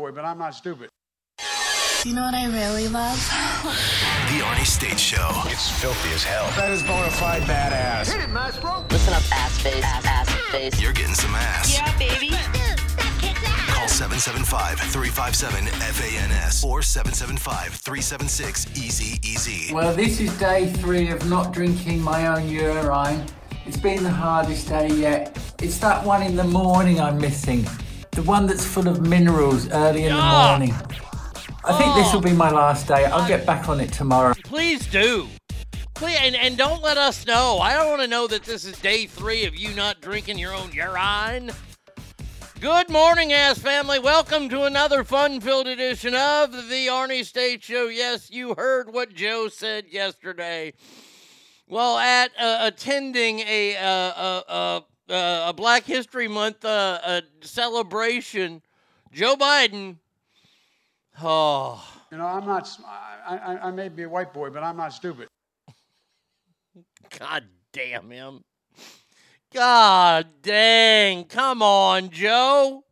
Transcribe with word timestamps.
May 0.00 0.10
be 0.10 0.10
a 0.10 0.10
white 0.10 0.10
boy, 0.12 0.12
but 0.12 0.24
I'm 0.24 0.38
not 0.38 0.54
stupid. 0.54 0.88
You 2.04 2.14
know 2.14 2.22
what 2.22 2.34
I 2.34 2.46
really 2.46 2.88
love? 2.88 3.16
The 4.30 4.38
Arnie 4.46 4.64
State 4.64 5.00
Show. 5.00 5.28
It's 5.46 5.68
filthy 5.68 6.14
as 6.14 6.22
hell. 6.22 6.46
That 6.56 6.70
is 6.70 6.84
bona 6.84 7.10
fide 7.10 7.42
badass. 7.42 8.06
Listen 8.06 8.30
up, 9.12 9.22
ass 9.32 9.58
face, 9.60 9.82
ass, 9.82 10.06
ass 10.06 10.30
face. 10.52 10.80
You're 10.80 10.92
getting 10.92 11.14
some 11.14 11.34
ass. 11.34 11.74
Yeah, 11.74 11.92
baby. 11.98 12.30
Call 13.74 13.88
775-357-FANS 13.88 16.62
or 16.64 16.78
775-376-EASY-EASY. 16.80 19.74
Well, 19.74 19.92
this 19.96 20.20
is 20.20 20.32
day 20.38 20.72
three 20.74 21.10
of 21.10 21.28
not 21.28 21.52
drinking 21.52 22.00
my 22.00 22.28
own 22.28 22.48
urine. 22.48 23.26
It's 23.66 23.76
been 23.76 24.04
the 24.04 24.10
hardest 24.10 24.68
day 24.68 24.90
yet. 24.92 25.36
It's 25.60 25.78
that 25.78 26.06
one 26.06 26.22
in 26.22 26.36
the 26.36 26.44
morning 26.44 27.00
I'm 27.00 27.18
missing. 27.18 27.66
The 28.12 28.22
one 28.22 28.46
that's 28.46 28.64
full 28.64 28.88
of 28.88 29.06
minerals 29.06 29.68
early 29.70 30.04
in 30.04 30.14
the 30.14 30.20
morning. 30.20 30.74
I 31.64 31.78
think 31.78 31.94
this 31.94 32.12
will 32.12 32.20
be 32.20 32.32
my 32.32 32.50
last 32.50 32.88
day. 32.88 33.04
I'll 33.04 33.26
get 33.28 33.46
back 33.46 33.68
on 33.68 33.80
it 33.80 33.92
tomorrow. 33.92 34.34
Please 34.44 34.86
do. 34.86 35.28
Please, 35.94 36.18
and, 36.20 36.34
and 36.34 36.56
don't 36.56 36.82
let 36.82 36.96
us 36.96 37.24
know. 37.26 37.58
I 37.60 37.74
don't 37.74 37.88
want 37.88 38.02
to 38.02 38.08
know 38.08 38.26
that 38.26 38.42
this 38.42 38.64
is 38.64 38.78
day 38.80 39.06
three 39.06 39.44
of 39.44 39.54
you 39.54 39.74
not 39.74 40.00
drinking 40.00 40.38
your 40.38 40.52
own 40.52 40.72
urine. 40.72 41.52
Good 42.60 42.90
morning, 42.90 43.32
ass 43.32 43.58
family. 43.58 43.98
Welcome 43.98 44.48
to 44.48 44.64
another 44.64 45.04
fun-filled 45.04 45.68
edition 45.68 46.14
of 46.14 46.52
the 46.52 46.88
Arnie 46.88 47.24
State 47.24 47.62
Show. 47.62 47.86
Yes, 47.86 48.30
you 48.30 48.54
heard 48.54 48.92
what 48.92 49.14
Joe 49.14 49.48
said 49.48 49.84
yesterday. 49.88 50.72
Well, 51.68 51.98
at 51.98 52.32
uh, 52.38 52.58
attending 52.62 53.40
a 53.40 53.76
uh, 53.76 53.82
uh, 53.86 54.42
uh, 54.48 54.80
uh, 55.10 55.46
a 55.48 55.52
Black 55.52 55.84
History 55.84 56.28
Month 56.28 56.64
uh, 56.64 57.20
celebration, 57.42 58.62
Joe 59.12 59.36
Biden. 59.36 59.96
Oh. 61.22 61.84
You 62.10 62.18
know, 62.18 62.26
I'm 62.26 62.46
not. 62.46 62.68
I 63.26 63.70
may 63.70 63.88
be 63.88 64.04
a 64.04 64.08
white 64.08 64.32
boy, 64.32 64.50
but 64.50 64.62
I'm 64.62 64.76
not 64.76 64.92
stupid. 64.92 65.28
God 67.18 67.44
damn 67.72 68.10
him. 68.10 68.44
God 69.52 70.26
dang. 70.42 71.24
Come 71.24 71.62
on, 71.62 72.10
Joe. 72.10 72.84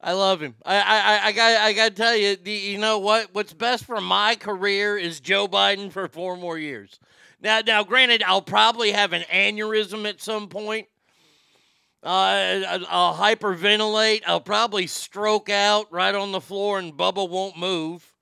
I 0.00 0.12
love 0.12 0.40
him. 0.40 0.54
I 0.64 0.76
I 0.76 0.98
I- 0.98 1.26
I 1.26 1.32
got 1.32 1.60
I 1.60 1.72
got 1.72 1.88
to 1.88 1.94
tell 1.94 2.16
you, 2.16 2.36
the, 2.36 2.52
you 2.52 2.78
know 2.78 2.98
what? 2.98 3.34
What's 3.34 3.52
best 3.52 3.84
for 3.84 4.00
my 4.00 4.36
career 4.36 4.96
is 4.96 5.18
Joe 5.18 5.48
Biden 5.48 5.90
for 5.90 6.06
four 6.06 6.36
more 6.36 6.56
years. 6.56 7.00
Now, 7.40 7.60
now, 7.64 7.84
granted, 7.84 8.22
I'll 8.24 8.42
probably 8.42 8.92
have 8.92 9.12
an 9.12 9.22
aneurysm 9.32 10.08
at 10.08 10.20
some 10.20 10.48
point. 10.48 10.88
Uh, 12.02 12.08
I- 12.08 12.86
I'll 12.88 13.14
hyperventilate. 13.14 14.22
I'll 14.26 14.40
probably 14.40 14.86
stroke 14.86 15.48
out 15.50 15.92
right 15.92 16.14
on 16.14 16.32
the 16.32 16.40
floor, 16.40 16.78
and 16.78 16.92
Bubba 16.92 17.28
won't 17.28 17.56
move. 17.56 18.12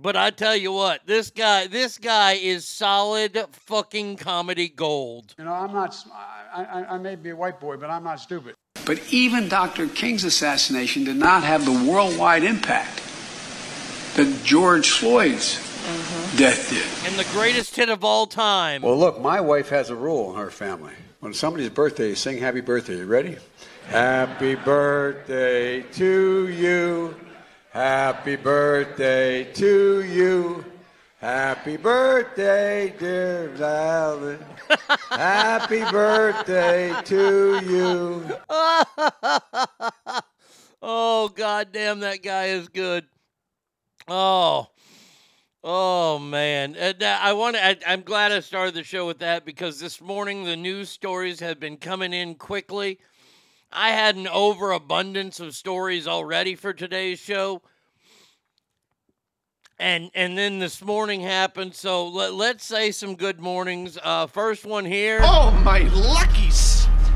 But 0.00 0.16
I 0.16 0.30
tell 0.30 0.54
you 0.54 0.70
what, 0.70 1.00
this 1.06 1.30
guy, 1.30 1.66
this 1.66 1.98
guy 1.98 2.34
is 2.34 2.68
solid 2.68 3.36
fucking 3.50 4.16
comedy 4.18 4.68
gold. 4.68 5.34
You 5.38 5.44
know, 5.44 5.52
I'm 5.52 5.72
not. 5.72 5.96
I, 6.54 6.62
I, 6.64 6.94
I 6.94 6.98
may 6.98 7.16
be 7.16 7.30
a 7.30 7.36
white 7.36 7.58
boy, 7.58 7.76
but 7.76 7.90
I'm 7.90 8.04
not 8.04 8.20
stupid. 8.20 8.54
But 8.86 9.00
even 9.12 9.48
Dr. 9.48 9.88
King's 9.88 10.22
assassination 10.22 11.02
did 11.02 11.16
not 11.16 11.42
have 11.42 11.64
the 11.64 11.90
worldwide 11.90 12.44
impact 12.44 13.02
that 14.14 14.40
George 14.44 14.88
Floyd's 14.90 15.56
Mm-hmm. 15.84 16.36
death 16.36 16.70
did. 16.70 17.10
And 17.10 17.18
the 17.18 17.30
greatest 17.32 17.74
hit 17.76 17.88
of 17.88 18.04
all 18.04 18.26
time. 18.26 18.82
Well, 18.82 18.96
look, 18.96 19.20
my 19.20 19.40
wife 19.40 19.68
has 19.70 19.90
a 19.90 19.96
rule 19.96 20.32
in 20.32 20.38
her 20.38 20.50
family. 20.50 20.92
When 21.20 21.32
somebody's 21.34 21.70
birthday, 21.70 22.10
you 22.10 22.14
sing 22.14 22.38
happy 22.38 22.60
birthday. 22.60 22.98
You 22.98 23.06
ready? 23.06 23.36
Happy 23.88 24.54
birthday 24.54 25.82
to 25.82 26.48
you. 26.48 27.16
Happy 27.70 28.36
birthday 28.36 29.44
to 29.54 30.02
you. 30.02 30.64
Happy 31.20 31.76
birthday, 31.76 32.94
dear 32.96 33.52
Alan. 33.60 34.38
Happy 35.10 35.80
birthday 35.80 36.94
to 37.04 37.60
you. 37.66 38.36
oh 40.80 41.28
goddamn, 41.34 42.00
that 42.00 42.22
guy 42.22 42.46
is 42.46 42.68
good. 42.68 43.04
Oh, 44.06 44.68
oh 45.64 46.18
man, 46.18 46.76
uh, 46.76 46.92
I 47.20 47.32
want 47.32 47.56
to. 47.56 47.90
I'm 47.90 48.02
glad 48.02 48.32
I 48.32 48.40
started 48.40 48.74
the 48.74 48.82
show 48.82 49.06
with 49.06 49.18
that 49.18 49.44
because 49.44 49.80
this 49.80 50.00
morning 50.00 50.44
the 50.44 50.56
news 50.56 50.88
stories 50.88 51.40
have 51.40 51.60
been 51.60 51.76
coming 51.76 52.12
in 52.12 52.34
quickly. 52.34 52.98
I 53.72 53.90
had 53.90 54.16
an 54.16 54.28
overabundance 54.28 55.40
of 55.40 55.54
stories 55.54 56.06
already 56.06 56.54
for 56.54 56.72
today's 56.72 57.18
show. 57.18 57.62
And 59.78 60.10
and 60.14 60.36
then 60.36 60.58
this 60.58 60.82
morning 60.82 61.20
happened, 61.20 61.74
so 61.74 62.08
let, 62.08 62.34
let's 62.34 62.64
say 62.64 62.90
some 62.90 63.14
good 63.14 63.38
mornings. 63.38 63.96
Uh, 64.02 64.26
first 64.26 64.64
one 64.64 64.84
here. 64.84 65.20
Oh, 65.22 65.52
my 65.64 65.80
lucky 65.80 66.50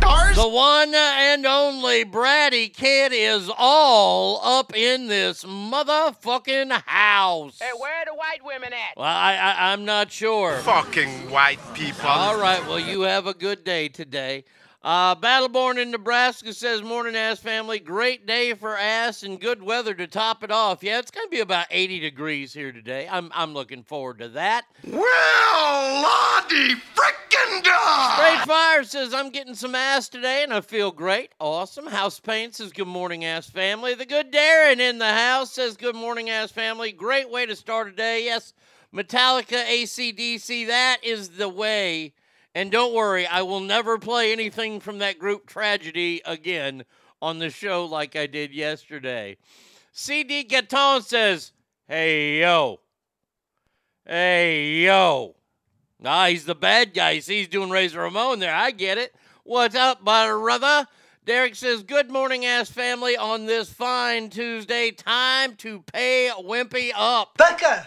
stars! 0.02 0.37
The 0.37 0.49
one 0.49 0.94
and 0.94 1.47
only 1.47 2.04
Bratty 2.04 2.73
Kid 2.73 3.12
is 3.14 3.50
all 3.56 4.40
up 4.42 4.75
in 4.76 5.06
this 5.06 5.44
motherfucking 5.44 6.73
house. 6.87 7.59
Hey, 7.61 7.71
where 7.78 7.92
are 8.00 8.04
the 8.04 8.14
white 8.14 8.44
women 8.44 8.73
at? 8.73 8.97
Well, 8.97 9.06
I, 9.06 9.35
I 9.35 9.73
I'm 9.73 9.85
not 9.85 10.11
sure. 10.11 10.59
Fucking 10.59 11.30
white 11.30 11.61
people. 11.75 12.09
All 12.09 12.38
right, 12.38 12.64
well, 12.66 12.80
you 12.80 13.02
have 13.02 13.26
a 13.26 13.35
good 13.35 13.64
day 13.64 13.88
today. 13.88 14.44
Uh, 14.84 15.14
Battleborn 15.14 15.80
in 15.80 15.92
Nebraska 15.92 16.52
says, 16.52 16.82
Morning, 16.82 17.14
ass 17.14 17.38
family. 17.38 17.78
Great 17.78 18.26
day 18.26 18.52
for 18.54 18.76
ass 18.76 19.22
and 19.22 19.40
good 19.40 19.62
weather 19.62 19.94
to 19.94 20.08
top 20.08 20.42
it 20.42 20.50
off. 20.50 20.82
Yeah, 20.82 20.98
it's 20.98 21.12
going 21.12 21.26
to 21.26 21.30
be 21.30 21.38
about 21.38 21.66
80 21.70 22.00
degrees 22.00 22.52
here 22.52 22.72
today. 22.72 23.06
I'm, 23.08 23.30
I'm 23.32 23.54
looking 23.54 23.84
forward 23.84 24.18
to 24.18 24.28
that. 24.30 24.64
Well, 24.84 26.02
Lottie 26.02 26.74
frickin' 26.96 27.62
dog! 27.62 28.18
Straight 28.18 28.40
Fire 28.44 28.82
says, 28.82 29.14
I'm 29.14 29.30
getting 29.30 29.54
some 29.54 29.76
ass 29.76 30.08
today 30.08 30.42
and 30.42 30.52
I 30.52 30.60
feel 30.60 30.90
great. 30.90 31.30
Awesome. 31.38 31.86
House 31.86 32.18
Paint 32.18 32.56
says, 32.56 32.72
Good 32.72 32.88
morning, 32.88 33.24
ass 33.24 33.48
family. 33.48 33.94
The 33.94 34.04
good 34.04 34.32
Darren 34.32 34.80
in 34.80 34.98
the 34.98 35.12
house 35.12 35.52
says, 35.52 35.76
Good 35.76 35.94
morning, 35.94 36.28
ass 36.28 36.50
family. 36.50 36.90
Great 36.90 37.30
way 37.30 37.46
to 37.46 37.54
start 37.54 37.86
a 37.86 37.92
day. 37.92 38.24
Yes, 38.24 38.52
Metallica, 38.92 39.64
ACDC, 39.64 40.66
that 40.66 40.98
is 41.04 41.30
the 41.30 41.48
way. 41.48 42.14
And 42.54 42.71
don't 42.71 42.94
worry, 42.94 43.26
I 43.26 43.42
will 43.42 43.61
never 43.61 43.99
play 43.99 44.32
anything 44.32 44.80
from 44.80 44.99
that 44.99 45.18
group 45.18 45.47
Tragedy 45.47 46.21
again 46.25 46.85
on 47.23 47.38
the 47.38 47.49
show 47.49 47.87
like 47.87 48.14
I 48.14 48.26
did 48.26 48.52
yesterday. 48.52 49.38
CD 49.92 50.44
Gaton 50.44 51.02
says, 51.02 51.52
Hey, 51.88 52.40
yo. 52.40 52.80
Hey, 54.06 54.82
yo. 54.85 55.37
Nah, 55.99 56.26
he's 56.26 56.44
the 56.44 56.54
bad 56.54 56.92
guy. 56.92 57.14
He's 57.14 57.49
doing 57.49 57.71
Razor 57.71 58.00
Ramon 58.00 58.40
there. 58.40 58.54
I 58.54 58.71
get 58.71 58.99
it. 58.99 59.14
What's 59.44 59.75
up, 59.75 60.04
brother? 60.04 60.87
Derek 61.25 61.54
says, 61.54 61.82
Good 61.82 62.11
morning, 62.11 62.44
ass 62.44 62.68
family, 62.68 63.16
on 63.16 63.47
this 63.47 63.73
fine 63.73 64.28
Tuesday. 64.28 64.90
Time 64.90 65.54
to 65.56 65.82
pay 65.92 66.30
Wimpy 66.37 66.90
up. 66.94 67.38
Becca! 67.38 67.87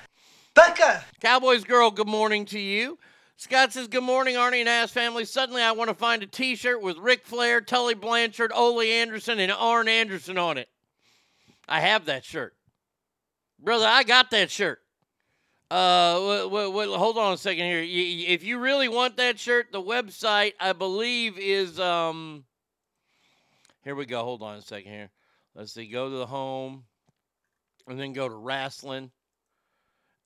Becca! 0.53 1.03
Cowboys 1.19 1.65
girl, 1.65 1.91
good 1.91 2.07
morning 2.07 2.45
to 2.45 2.59
you. 2.59 2.97
Scott 3.37 3.73
says, 3.73 3.87
Good 3.87 4.03
morning, 4.03 4.35
Arnie 4.35 4.61
and 4.61 4.69
Ass 4.69 4.91
family. 4.91 5.25
Suddenly, 5.25 5.61
I 5.61 5.73
want 5.73 5.89
to 5.89 5.93
find 5.95 6.23
a 6.23 6.27
t 6.27 6.55
shirt 6.55 6.81
with 6.81 6.97
Ric 6.97 7.25
Flair, 7.25 7.61
Tully 7.61 7.93
Blanchard, 7.93 8.51
Ole 8.53 8.81
Anderson, 8.81 9.39
and 9.39 9.51
Arn 9.51 9.87
Anderson 9.87 10.37
on 10.37 10.57
it. 10.57 10.69
I 11.67 11.81
have 11.81 12.05
that 12.05 12.23
shirt. 12.23 12.55
Brother, 13.59 13.85
I 13.87 14.03
got 14.03 14.31
that 14.31 14.51
shirt. 14.51 14.79
Uh, 15.71 16.13
w- 16.13 16.43
w- 16.43 16.69
w- 16.69 16.93
hold 16.93 17.17
on 17.17 17.33
a 17.33 17.37
second 17.37 17.65
here. 17.65 17.81
Y- 17.81 18.25
If 18.27 18.43
you 18.43 18.59
really 18.59 18.87
want 18.87 19.17
that 19.17 19.39
shirt, 19.39 19.71
the 19.71 19.81
website, 19.81 20.53
I 20.59 20.73
believe, 20.73 21.37
is. 21.37 21.79
um. 21.79 22.45
Here 23.83 23.95
we 23.95 24.05
go. 24.05 24.23
Hold 24.23 24.41
on 24.41 24.57
a 24.57 24.61
second 24.61 24.91
here. 24.91 25.09
Let's 25.55 25.73
see. 25.73 25.87
Go 25.87 26.09
to 26.09 26.15
the 26.17 26.25
home 26.25 26.85
and 27.87 27.99
then 27.99 28.13
go 28.13 28.27
to 28.27 28.33
wrestling. 28.35 29.11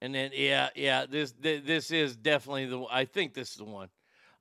And 0.01 0.15
then 0.15 0.31
yeah, 0.33 0.69
yeah, 0.75 1.05
this 1.05 1.33
this 1.41 1.91
is 1.91 2.15
definitely 2.15 2.65
the 2.67 2.85
I 2.89 3.05
think 3.05 3.33
this 3.33 3.51
is 3.51 3.57
the 3.57 3.65
one. 3.65 3.89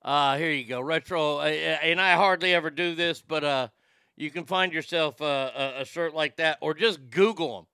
Uh 0.01 0.37
here 0.37 0.51
you 0.51 0.63
go. 0.63 0.79
Retro 0.79 1.37
uh, 1.37 1.41
uh, 1.41 1.43
and 1.43 1.99
I 1.99 2.13
hardly 2.15 2.53
ever 2.53 2.69
do 2.69 2.95
this, 2.95 3.21
but 3.21 3.43
uh 3.43 3.67
you 4.15 4.29
can 4.29 4.43
find 4.45 4.73
yourself 4.73 5.21
uh, 5.21 5.51
a, 5.55 5.81
a 5.81 5.85
shirt 5.85 6.13
like 6.13 6.37
that 6.37 6.57
or 6.61 6.73
just 6.73 7.09
Google 7.09 7.55
them. 7.55 7.65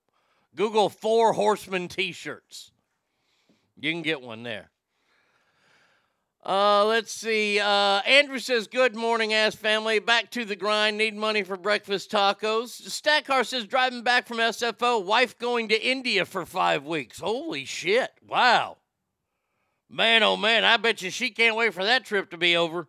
Google 0.55 0.89
Four 0.89 1.33
Horsemen 1.33 1.87
t-shirts. 1.87 2.71
You 3.79 3.91
can 3.91 4.03
get 4.03 4.21
one 4.21 4.43
there. 4.43 4.69
Uh, 6.45 6.85
let's 6.85 7.11
see. 7.11 7.59
Uh, 7.59 8.01
Andrew 8.05 8.37
says, 8.37 8.67
"Good 8.67 8.95
morning, 8.95 9.33
ass 9.33 9.55
family. 9.55 9.97
Back 9.97 10.29
to 10.31 10.45
the 10.45 10.55
grind. 10.55 10.97
Need 10.97 11.15
money 11.15 11.41
for 11.41 11.57
breakfast 11.57 12.11
tacos." 12.11 12.87
Stackar 12.87 13.43
says, 13.43 13.65
"Driving 13.65 14.03
back 14.03 14.27
from 14.27 14.39
SFO. 14.39 15.03
Wife 15.03 15.39
going 15.39 15.69
to 15.69 15.83
India 15.83 16.23
for 16.23 16.45
five 16.45 16.85
weeks. 16.85 17.19
Holy 17.19 17.65
shit! 17.65 18.11
Wow, 18.27 18.77
man, 19.89 20.21
oh 20.21 20.37
man. 20.37 20.63
I 20.63 20.77
bet 20.77 21.01
you 21.01 21.09
she 21.09 21.31
can't 21.31 21.55
wait 21.55 21.73
for 21.73 21.83
that 21.83 22.05
trip 22.05 22.29
to 22.29 22.37
be 22.37 22.55
over." 22.55 22.87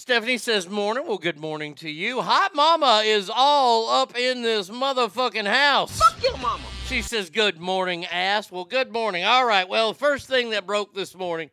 Stephanie 0.00 0.38
says, 0.38 0.66
Morning. 0.66 1.06
Well, 1.06 1.18
good 1.18 1.38
morning 1.38 1.74
to 1.74 1.90
you. 1.90 2.22
Hot 2.22 2.54
Mama 2.54 3.02
is 3.04 3.30
all 3.30 3.90
up 3.90 4.16
in 4.16 4.40
this 4.40 4.70
motherfucking 4.70 5.46
house. 5.46 5.98
Fuck 5.98 6.22
your 6.22 6.38
mama. 6.38 6.64
She 6.86 7.02
says, 7.02 7.28
Good 7.28 7.60
morning, 7.60 8.06
ass. 8.06 8.50
Well, 8.50 8.64
good 8.64 8.90
morning. 8.90 9.24
All 9.24 9.44
right. 9.44 9.68
Well, 9.68 9.92
first 9.92 10.26
thing 10.26 10.50
that 10.50 10.66
broke 10.66 10.94
this 10.94 11.14
morning, 11.14 11.50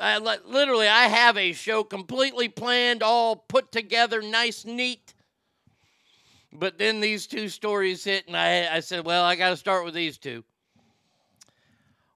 I, 0.00 0.18
literally, 0.18 0.88
I 0.88 1.08
have 1.08 1.36
a 1.36 1.52
show 1.52 1.84
completely 1.84 2.48
planned, 2.48 3.02
all 3.02 3.36
put 3.36 3.70
together, 3.70 4.22
nice, 4.22 4.64
neat. 4.64 5.14
But 6.52 6.78
then 6.78 7.00
these 7.00 7.26
two 7.26 7.48
stories 7.48 8.04
hit, 8.04 8.26
and 8.26 8.36
I, 8.36 8.76
I 8.76 8.80
said, 8.80 9.04
Well, 9.04 9.24
I 9.24 9.36
got 9.36 9.50
to 9.50 9.56
start 9.56 9.84
with 9.84 9.94
these 9.94 10.18
two. 10.18 10.42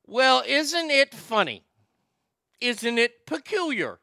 Well, 0.06 0.42
isn't 0.46 0.90
it 0.90 1.14
funny? 1.14 1.64
Isn't 2.60 2.98
it 2.98 3.26
peculiar 3.26 4.00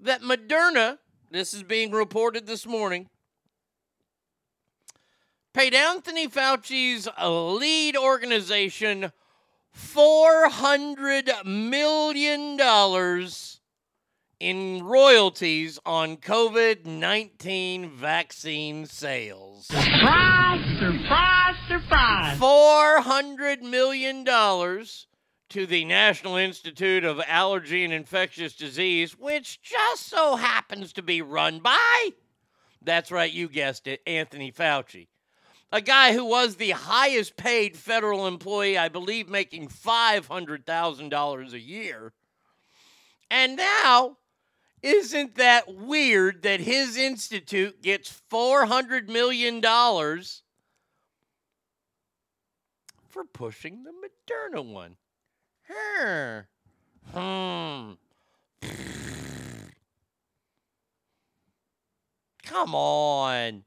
that 0.00 0.22
Moderna, 0.22 0.98
this 1.30 1.52
is 1.52 1.62
being 1.62 1.90
reported 1.90 2.46
this 2.46 2.66
morning, 2.66 3.08
paid 5.52 5.74
Anthony 5.74 6.28
Fauci's 6.28 7.08
lead 7.20 7.96
organization 7.96 9.12
$400 9.78 11.44
million 11.44 12.58
in 14.40 14.84
royalties 14.84 15.78
on 15.86 16.16
COVID 16.16 16.84
19 16.84 17.90
vaccine 17.90 18.86
sales. 18.86 19.66
Surprise, 19.66 20.78
surprise, 20.78 21.54
surprise. 21.68 22.38
$400 22.38 23.62
million 23.62 24.24
to 24.24 25.66
the 25.66 25.84
National 25.84 26.36
Institute 26.36 27.04
of 27.04 27.20
Allergy 27.26 27.84
and 27.84 27.92
Infectious 27.92 28.54
Disease, 28.54 29.16
which 29.18 29.62
just 29.62 30.08
so 30.08 30.36
happens 30.36 30.92
to 30.94 31.02
be 31.02 31.22
run 31.22 31.60
by, 31.60 32.10
that's 32.82 33.10
right, 33.10 33.32
you 33.32 33.48
guessed 33.48 33.86
it, 33.86 34.00
Anthony 34.06 34.52
Fauci. 34.52 35.06
A 35.70 35.82
guy 35.82 36.14
who 36.14 36.24
was 36.24 36.56
the 36.56 36.70
highest 36.70 37.36
paid 37.36 37.76
federal 37.76 38.26
employee, 38.26 38.78
I 38.78 38.88
believe, 38.88 39.28
making 39.28 39.68
$500,000 39.68 41.52
a 41.52 41.60
year. 41.60 42.14
And 43.30 43.56
now, 43.56 44.16
isn't 44.82 45.34
that 45.34 45.74
weird 45.74 46.42
that 46.42 46.60
his 46.60 46.96
institute 46.96 47.82
gets 47.82 48.22
$400 48.30 49.08
million 49.08 49.60
for 53.06 53.24
pushing 53.34 53.84
the 53.84 53.92
Moderna 53.92 54.64
one? 54.64 54.96
Hmm. 57.12 57.92
Come 62.44 62.74
on. 62.74 63.64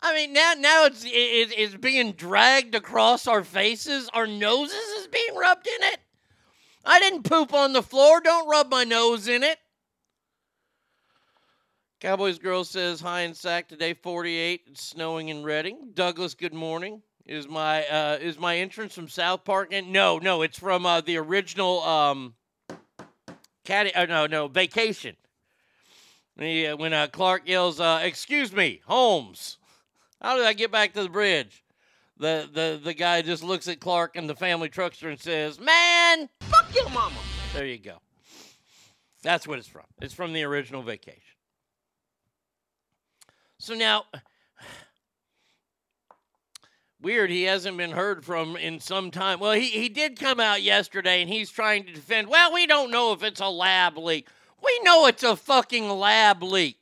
I 0.00 0.14
mean, 0.14 0.32
now 0.32 0.54
now 0.56 0.84
it's 0.84 1.04
it, 1.04 1.08
it's 1.10 1.74
being 1.74 2.12
dragged 2.12 2.74
across 2.74 3.26
our 3.26 3.42
faces. 3.42 4.08
Our 4.14 4.26
noses 4.26 4.74
is 4.74 5.08
being 5.08 5.36
rubbed 5.36 5.66
in 5.66 5.82
it. 5.92 5.98
I 6.84 7.00
didn't 7.00 7.24
poop 7.24 7.52
on 7.52 7.72
the 7.72 7.82
floor. 7.82 8.20
Don't 8.20 8.48
rub 8.48 8.70
my 8.70 8.84
nose 8.84 9.26
in 9.26 9.42
it. 9.42 9.58
Cowboys 12.00 12.38
girl 12.38 12.62
says 12.62 13.00
hi 13.00 13.22
in 13.22 13.34
sack 13.34 13.68
today. 13.68 13.92
Forty-eight. 13.92 14.62
It's 14.68 14.84
snowing 14.84 15.30
in 15.30 15.42
Reading. 15.42 15.90
Douglas, 15.94 16.34
good 16.34 16.54
morning. 16.54 17.02
Is 17.26 17.48
my 17.48 17.84
uh, 17.88 18.18
is 18.20 18.38
my 18.38 18.56
entrance 18.56 18.94
from 18.94 19.08
South 19.08 19.44
Park? 19.44 19.70
And 19.72 19.92
no, 19.92 20.18
no, 20.18 20.42
it's 20.42 20.58
from 20.58 20.86
uh, 20.86 21.00
the 21.00 21.16
original 21.18 21.82
um, 21.82 22.34
Caddy. 23.64 23.94
Uh, 23.94 24.06
no, 24.06 24.26
no, 24.26 24.46
Vacation. 24.48 25.16
The, 26.36 26.68
uh, 26.68 26.76
when 26.76 26.92
uh, 26.92 27.08
Clark 27.08 27.48
yells, 27.48 27.80
uh, 27.80 28.00
"Excuse 28.02 28.52
me, 28.52 28.80
Holmes." 28.86 29.57
How 30.20 30.36
did 30.36 30.46
I 30.46 30.52
get 30.52 30.72
back 30.72 30.92
to 30.94 31.02
the 31.02 31.08
bridge? 31.08 31.62
The 32.16 32.48
the 32.52 32.80
the 32.82 32.94
guy 32.94 33.22
just 33.22 33.44
looks 33.44 33.68
at 33.68 33.80
Clark 33.80 34.16
and 34.16 34.28
the 34.28 34.34
family 34.34 34.68
truckster 34.68 35.08
and 35.08 35.20
says, 35.20 35.60
"Man, 35.60 36.28
Fuck 36.40 36.74
your 36.74 36.88
mama. 36.90 37.16
there 37.54 37.66
you 37.66 37.78
go." 37.78 37.98
That's 39.22 39.46
what 39.46 39.58
it's 39.58 39.68
from. 39.68 39.84
It's 40.00 40.14
from 40.14 40.32
the 40.32 40.42
original 40.44 40.82
Vacation. 40.82 41.22
So 43.58 43.74
now, 43.74 44.04
weird, 47.00 47.30
he 47.30 47.44
hasn't 47.44 47.76
been 47.76 47.92
heard 47.92 48.24
from 48.24 48.56
in 48.56 48.80
some 48.80 49.10
time. 49.10 49.40
Well, 49.40 49.52
he, 49.52 49.66
he 49.66 49.88
did 49.88 50.18
come 50.18 50.40
out 50.40 50.62
yesterday 50.62 51.20
and 51.20 51.30
he's 51.30 51.50
trying 51.50 51.84
to 51.84 51.92
defend. 51.92 52.28
Well, 52.28 52.52
we 52.52 52.66
don't 52.66 52.90
know 52.90 53.12
if 53.12 53.22
it's 53.22 53.40
a 53.40 53.48
lab 53.48 53.98
leak. 53.98 54.28
We 54.62 54.80
know 54.82 55.06
it's 55.06 55.22
a 55.22 55.36
fucking 55.36 55.88
lab 55.88 56.42
leak. 56.42 56.78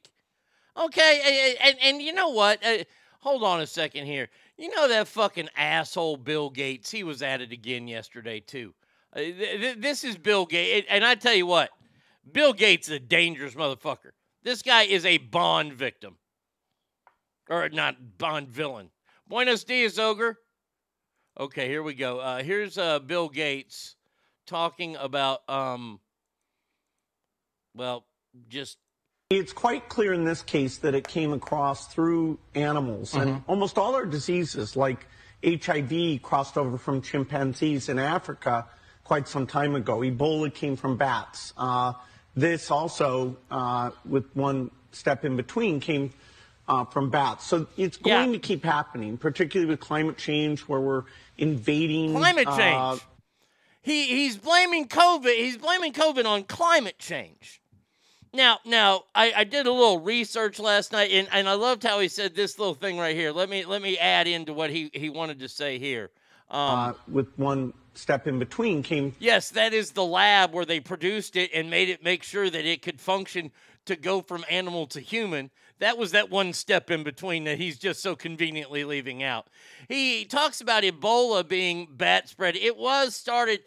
Okay, 0.77 1.57
and, 1.63 1.71
and, 1.71 1.79
and 1.83 2.03
you 2.03 2.13
know 2.13 2.29
what? 2.29 2.65
Uh, 2.65 2.85
Hold 3.21 3.43
on 3.43 3.61
a 3.61 3.67
second 3.67 4.07
here. 4.07 4.29
You 4.57 4.75
know 4.75 4.89
that 4.89 5.09
fucking 5.09 5.49
asshole 5.57 6.17
Bill 6.17 6.51
Gates? 6.51 6.91
He 6.91 7.03
was 7.03 7.23
at 7.23 7.41
it 7.41 7.53
again 7.53 7.89
yesterday, 7.89 8.41
too. 8.41 8.75
Uh, 9.15 9.21
th- 9.21 9.61
th- 9.61 9.79
this 9.79 10.05
is 10.05 10.17
Bill 10.17 10.47
Gates. 10.47 10.87
And 10.91 11.05
I 11.05 11.15
tell 11.15 11.35
you 11.35 11.47
what, 11.47 11.71
Bill 12.31 12.53
Gates 12.53 12.89
is 12.89 12.95
a 12.95 13.01
dangerous 13.01 13.55
motherfucker. 13.55 14.13
This 14.43 14.63
guy 14.63 14.83
is 14.83 15.05
a 15.05 15.19
Bond 15.19 15.73
victim. 15.73 16.17
Or 17.49 17.69
not 17.69 18.19
Bond 18.19 18.49
villain. 18.49 18.91
Buenos 19.29 19.65
dias, 19.65 19.99
Ogre. 19.99 20.39
Okay, 21.39 21.69
here 21.69 21.83
we 21.83 21.95
go. 21.95 22.19
Uh, 22.19 22.43
here's 22.43 22.79
uh, 22.79 22.99
Bill 22.99 23.29
Gates 23.29 23.97
talking 24.47 24.97
about, 24.97 25.41
um, 25.49 26.01
well, 27.75 28.07
just 28.49 28.79
It's 29.31 29.53
quite 29.53 29.89
clear 29.89 30.13
in 30.13 30.25
this 30.25 30.41
case 30.43 30.77
that 30.79 30.95
it 30.95 31.09
came 31.09 31.33
across 31.33 31.89
through 31.93 32.39
animals, 32.55 33.13
and 33.13 33.43
almost 33.49 33.77
all 33.77 33.97
our 33.97 34.07
diseases, 34.07 34.77
like 34.77 35.05
HIV, 35.45 36.23
crossed 36.23 36.57
over 36.57 36.79
from 36.79 37.03
chimpanzees 37.03 37.89
in 37.89 37.99
Africa 37.99 38.67
quite 39.03 39.27
some 39.27 39.49
time 39.49 39.75
ago. 39.75 39.99
Ebola 39.99 40.55
came 40.55 40.77
from 40.77 40.97
bats. 40.97 41.53
Uh, 41.57 41.95
this 42.37 42.71
also, 42.71 43.37
uh, 43.51 43.91
with 44.05 44.27
one 44.35 44.71
step 44.93 45.25
in 45.25 45.37
between, 45.37 45.81
came 45.81 46.13
uh, 46.69 46.85
from 46.85 47.11
bats. 47.11 47.47
So 47.47 47.67
it's 47.77 47.99
Yeah. 48.05 48.21
going 48.21 48.33
to 48.33 48.39
keep 48.39 48.63
happening, 48.63 49.19
particularly 49.19 49.69
with 49.69 49.81
climate 49.81 50.19
change, 50.19 50.61
where 50.69 50.81
we're 50.81 51.03
invading 51.37 52.13
climate 52.13 52.47
uh, 52.47 52.57
change. 52.57 53.03
he 53.83 54.07
he's 54.07 54.37
blaming 54.37 54.87
COVID. 54.87 55.37
He's 55.37 55.57
blaming 55.57 55.93
COVID 55.93 56.25
on 56.27 56.45
climate 56.45 57.01
change. 57.01 57.61
Now, 58.37 58.59
now 58.67 59.05
I, 59.15 59.33
I 59.35 59.45
did 59.45 59.67
a 59.67 59.73
little 59.73 59.99
research 59.99 60.59
last 60.59 60.93
night, 60.93 61.11
and, 61.11 61.27
and 61.33 61.49
I 61.49 61.55
loved 61.55 61.83
how 61.83 61.99
he 62.01 62.09
said 62.09 62.35
this 62.35 62.59
little 62.59 62.75
thing 62.75 62.99
right 62.99 63.17
here. 63.17 63.33
Let 63.33 63.49
me 63.49 63.65
let 63.65 63.81
me 63.81 63.97
add 63.97 64.29
into 64.29 64.53
what 64.53 64.69
he, 64.69 64.91
he 64.93 65.09
wanted 65.09 65.39
to 65.41 65.49
say 65.49 65.79
here. 65.79 66.11
Um, 66.51 66.79
uh, 66.79 66.93
with 67.09 67.29
one 67.39 67.73
step 67.95 68.27
in 68.27 68.39
between 68.39 68.83
came 68.83 69.15
Yes, 69.19 69.51
that 69.51 69.73
is 69.73 69.93
the 69.93 70.05
lab 70.05 70.53
where 70.53 70.67
they 70.67 70.81
produced 70.81 71.35
it 71.35 71.51
and 71.55 71.71
made 71.71 71.89
it 71.89 72.05
make 72.05 72.23
sure 72.23 72.51
that 72.51 72.65
it 72.67 72.83
could 72.83 73.01
function 73.01 73.51
to 73.87 73.97
go 73.97 74.21
from 74.21 74.45
animal 74.51 74.87
to 74.89 75.01
human. 75.01 75.51
That 75.79 75.97
was 75.97 76.13
that 76.13 76.31
one 76.31 76.53
step 76.53 76.91
in 76.91 77.03
between 77.03 77.45
that 77.45 77.59
he's 77.59 77.79
just 77.79 78.03
so 78.03 78.17
conveniently 78.17 78.85
leaving 78.85 79.23
out. 79.23 79.47
He 79.89 80.25
talks 80.25 80.61
about 80.61 80.83
Ebola 80.83 81.47
being 81.47 81.89
bat 81.91 82.29
spread. 82.29 82.57
It 82.57 82.77
was 82.77 83.15
started, 83.17 83.61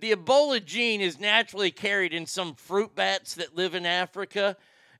the 0.00 0.12
Ebola 0.12 0.64
gene 0.64 1.00
is 1.00 1.20
naturally 1.20 1.70
carried 1.70 2.14
in 2.14 2.26
some 2.26 2.54
fruit 2.54 2.94
bats 2.94 3.34
that 3.34 3.56
live 3.56 3.74
in 3.74 3.86
Africa. 3.86 4.56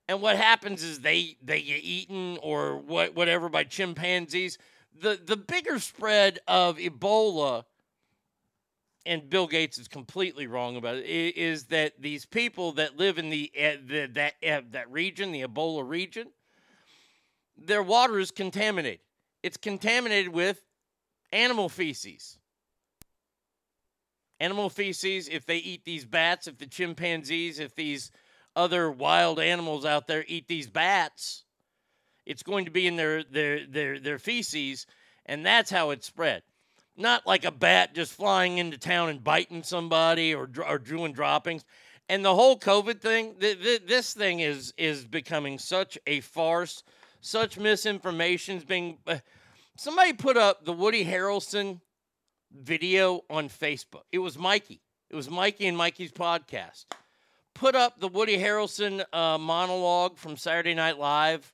And 0.07 0.21
what 0.21 0.37
happens 0.37 0.83
is 0.83 0.99
they, 0.99 1.37
they 1.43 1.61
get 1.61 1.83
eaten 1.83 2.37
or 2.41 2.77
what, 2.77 3.15
whatever 3.15 3.49
by 3.49 3.63
chimpanzees. 3.63 4.57
The, 4.99 5.19
the 5.23 5.37
bigger 5.37 5.79
spread 5.79 6.39
of 6.47 6.77
Ebola 6.77 7.63
and 9.05 9.29
Bill 9.29 9.47
Gates 9.47 9.77
is 9.77 9.87
completely 9.87 10.47
wrong 10.47 10.75
about 10.75 10.97
it, 10.97 11.05
is 11.05 11.65
that 11.65 11.93
these 11.99 12.25
people 12.25 12.73
that 12.73 12.97
live 12.97 13.17
in 13.17 13.29
the, 13.29 13.51
uh, 13.57 13.77
the 13.85 14.07
that 14.13 14.33
uh, 14.47 14.61
that 14.71 14.91
region, 14.91 15.31
the 15.31 15.41
Ebola 15.41 15.87
region, 15.87 16.27
their 17.57 17.81
water 17.81 18.19
is 18.19 18.29
contaminated. 18.29 18.99
It's 19.41 19.57
contaminated 19.57 20.31
with 20.31 20.61
animal 21.31 21.67
feces. 21.67 22.37
Animal 24.41 24.69
feces, 24.69 25.29
if 25.29 25.45
they 25.45 25.57
eat 25.57 25.85
these 25.85 26.03
bats, 26.03 26.47
if 26.47 26.57
the 26.57 26.65
chimpanzees, 26.65 27.59
if 27.59 27.75
these 27.75 28.11
other 28.55 28.89
wild 28.91 29.39
animals 29.39 29.85
out 29.85 30.07
there 30.07 30.25
eat 30.27 30.47
these 30.47 30.67
bats, 30.67 31.43
it's 32.25 32.43
going 32.43 32.65
to 32.65 32.71
be 32.71 32.87
in 32.87 32.95
their 32.95 33.23
their 33.23 33.65
their 33.65 33.99
their 33.99 34.19
feces, 34.19 34.87
and 35.25 35.45
that's 35.45 35.69
how 35.69 35.91
it's 35.91 36.07
spread 36.07 36.41
not 36.97 37.25
like 37.25 37.45
a 37.45 37.51
bat 37.51 37.93
just 37.93 38.13
flying 38.13 38.57
into 38.57 38.77
town 38.77 39.09
and 39.09 39.23
biting 39.23 39.63
somebody 39.63 40.33
or 40.33 40.49
or 40.67 40.77
doing 40.77 41.13
droppings. 41.13 41.65
And 42.09 42.25
the 42.25 42.35
whole 42.35 42.59
COVID 42.59 42.99
thing, 42.99 43.35
th- 43.39 43.61
th- 43.61 43.85
this 43.87 44.13
thing 44.13 44.39
is 44.39 44.73
is 44.77 45.05
becoming 45.05 45.59
such 45.59 45.97
a 46.07 46.21
farce. 46.21 46.83
Such 47.21 47.57
misinformation's 47.57 48.63
being. 48.63 48.97
Uh, 49.05 49.17
somebody 49.75 50.13
put 50.13 50.37
up 50.37 50.65
the 50.65 50.73
Woody 50.73 51.05
Harrelson 51.05 51.79
video 52.55 53.21
on 53.29 53.49
Facebook. 53.49 54.03
It 54.11 54.19
was 54.19 54.37
Mikey. 54.37 54.81
It 55.09 55.15
was 55.15 55.29
Mikey 55.29 55.67
and 55.67 55.77
Mikey's 55.77 56.11
podcast. 56.11 56.85
put 57.53 57.75
up 57.75 57.99
the 57.99 58.07
Woody 58.07 58.37
Harrelson 58.37 59.03
uh, 59.13 59.37
monologue 59.37 60.17
from 60.17 60.37
Saturday 60.37 60.73
Night 60.73 60.97
Live 60.97 61.53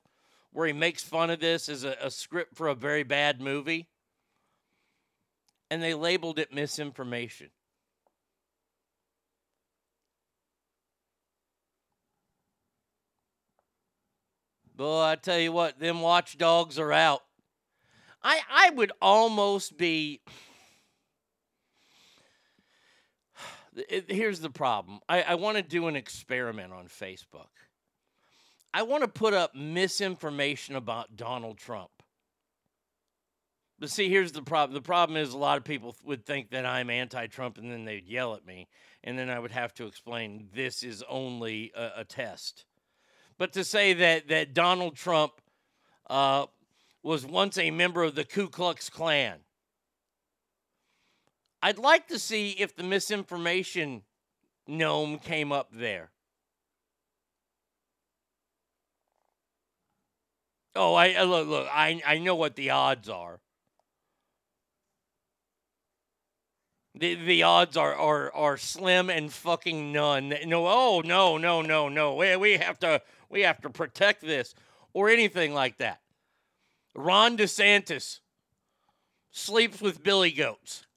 where 0.52 0.66
he 0.66 0.72
makes 0.72 1.02
fun 1.02 1.30
of 1.30 1.40
this 1.40 1.68
as 1.68 1.84
a, 1.84 1.96
a 2.02 2.10
script 2.10 2.56
for 2.56 2.68
a 2.68 2.74
very 2.74 3.02
bad 3.02 3.40
movie. 3.40 3.88
And 5.70 5.82
they 5.82 5.94
labeled 5.94 6.38
it 6.38 6.52
misinformation. 6.52 7.50
Boy, 14.74 15.02
I 15.02 15.16
tell 15.16 15.38
you 15.38 15.52
what, 15.52 15.78
them 15.78 16.00
watchdogs 16.00 16.78
are 16.78 16.92
out. 16.92 17.22
I 18.22 18.40
I 18.50 18.70
would 18.70 18.92
almost 19.02 19.76
be 19.76 20.22
it- 23.88 24.10
here's 24.10 24.40
the 24.40 24.50
problem. 24.50 25.00
I, 25.08 25.22
I 25.22 25.34
want 25.34 25.56
to 25.56 25.62
do 25.62 25.88
an 25.88 25.96
experiment 25.96 26.72
on 26.72 26.86
Facebook. 26.86 27.48
I 28.72 28.82
want 28.82 29.02
to 29.02 29.08
put 29.08 29.34
up 29.34 29.54
misinformation 29.54 30.76
about 30.76 31.16
Donald 31.16 31.58
Trump. 31.58 31.90
But 33.78 33.90
see, 33.90 34.08
here's 34.08 34.32
the 34.32 34.42
problem. 34.42 34.74
The 34.74 34.82
problem 34.82 35.16
is 35.16 35.32
a 35.32 35.38
lot 35.38 35.56
of 35.56 35.64
people 35.64 35.94
would 36.04 36.26
think 36.26 36.50
that 36.50 36.66
I'm 36.66 36.90
anti 36.90 37.26
Trump 37.28 37.58
and 37.58 37.70
then 37.70 37.84
they'd 37.84 38.06
yell 38.06 38.34
at 38.34 38.44
me. 38.44 38.68
And 39.04 39.18
then 39.18 39.30
I 39.30 39.38
would 39.38 39.52
have 39.52 39.72
to 39.74 39.86
explain 39.86 40.48
this 40.52 40.82
is 40.82 41.04
only 41.08 41.72
a, 41.76 42.00
a 42.00 42.04
test. 42.04 42.64
But 43.38 43.52
to 43.52 43.62
say 43.62 43.94
that, 43.94 44.28
that 44.28 44.52
Donald 44.52 44.96
Trump 44.96 45.34
uh, 46.10 46.46
was 47.02 47.24
once 47.24 47.56
a 47.56 47.70
member 47.70 48.02
of 48.02 48.16
the 48.16 48.24
Ku 48.24 48.48
Klux 48.48 48.90
Klan, 48.90 49.38
I'd 51.62 51.78
like 51.78 52.08
to 52.08 52.18
see 52.18 52.50
if 52.50 52.76
the 52.76 52.82
misinformation 52.82 54.02
gnome 54.66 55.18
came 55.18 55.52
up 55.52 55.70
there. 55.72 56.10
Oh, 60.76 60.94
I 60.94 61.08
I- 61.12 61.22
look 61.24 61.48
look. 61.48 61.68
I 61.72 62.00
I 62.06 62.18
know 62.18 62.36
what 62.36 62.54
the 62.54 62.70
odds 62.70 63.08
are. 63.08 63.40
The 66.94 67.14
the 67.14 67.42
odds 67.44 67.76
are 67.76 67.94
are 67.94 68.32
are 68.34 68.56
slim 68.56 69.10
and 69.10 69.32
fucking 69.32 69.92
none. 69.92 70.34
No, 70.46 70.66
oh 70.68 71.00
no 71.04 71.36
no 71.38 71.62
no 71.62 71.88
no. 71.88 72.14
We 72.14 72.36
we 72.36 72.52
have 72.58 72.78
to 72.80 73.02
we 73.28 73.42
have 73.42 73.60
to 73.62 73.70
protect 73.70 74.20
this 74.22 74.54
or 74.92 75.08
anything 75.08 75.54
like 75.54 75.78
that. 75.78 76.00
Ron 76.94 77.36
DeSantis 77.36 78.20
sleeps 79.30 79.80
with 79.80 80.02
billy 80.02 80.32
goats. 80.32 80.87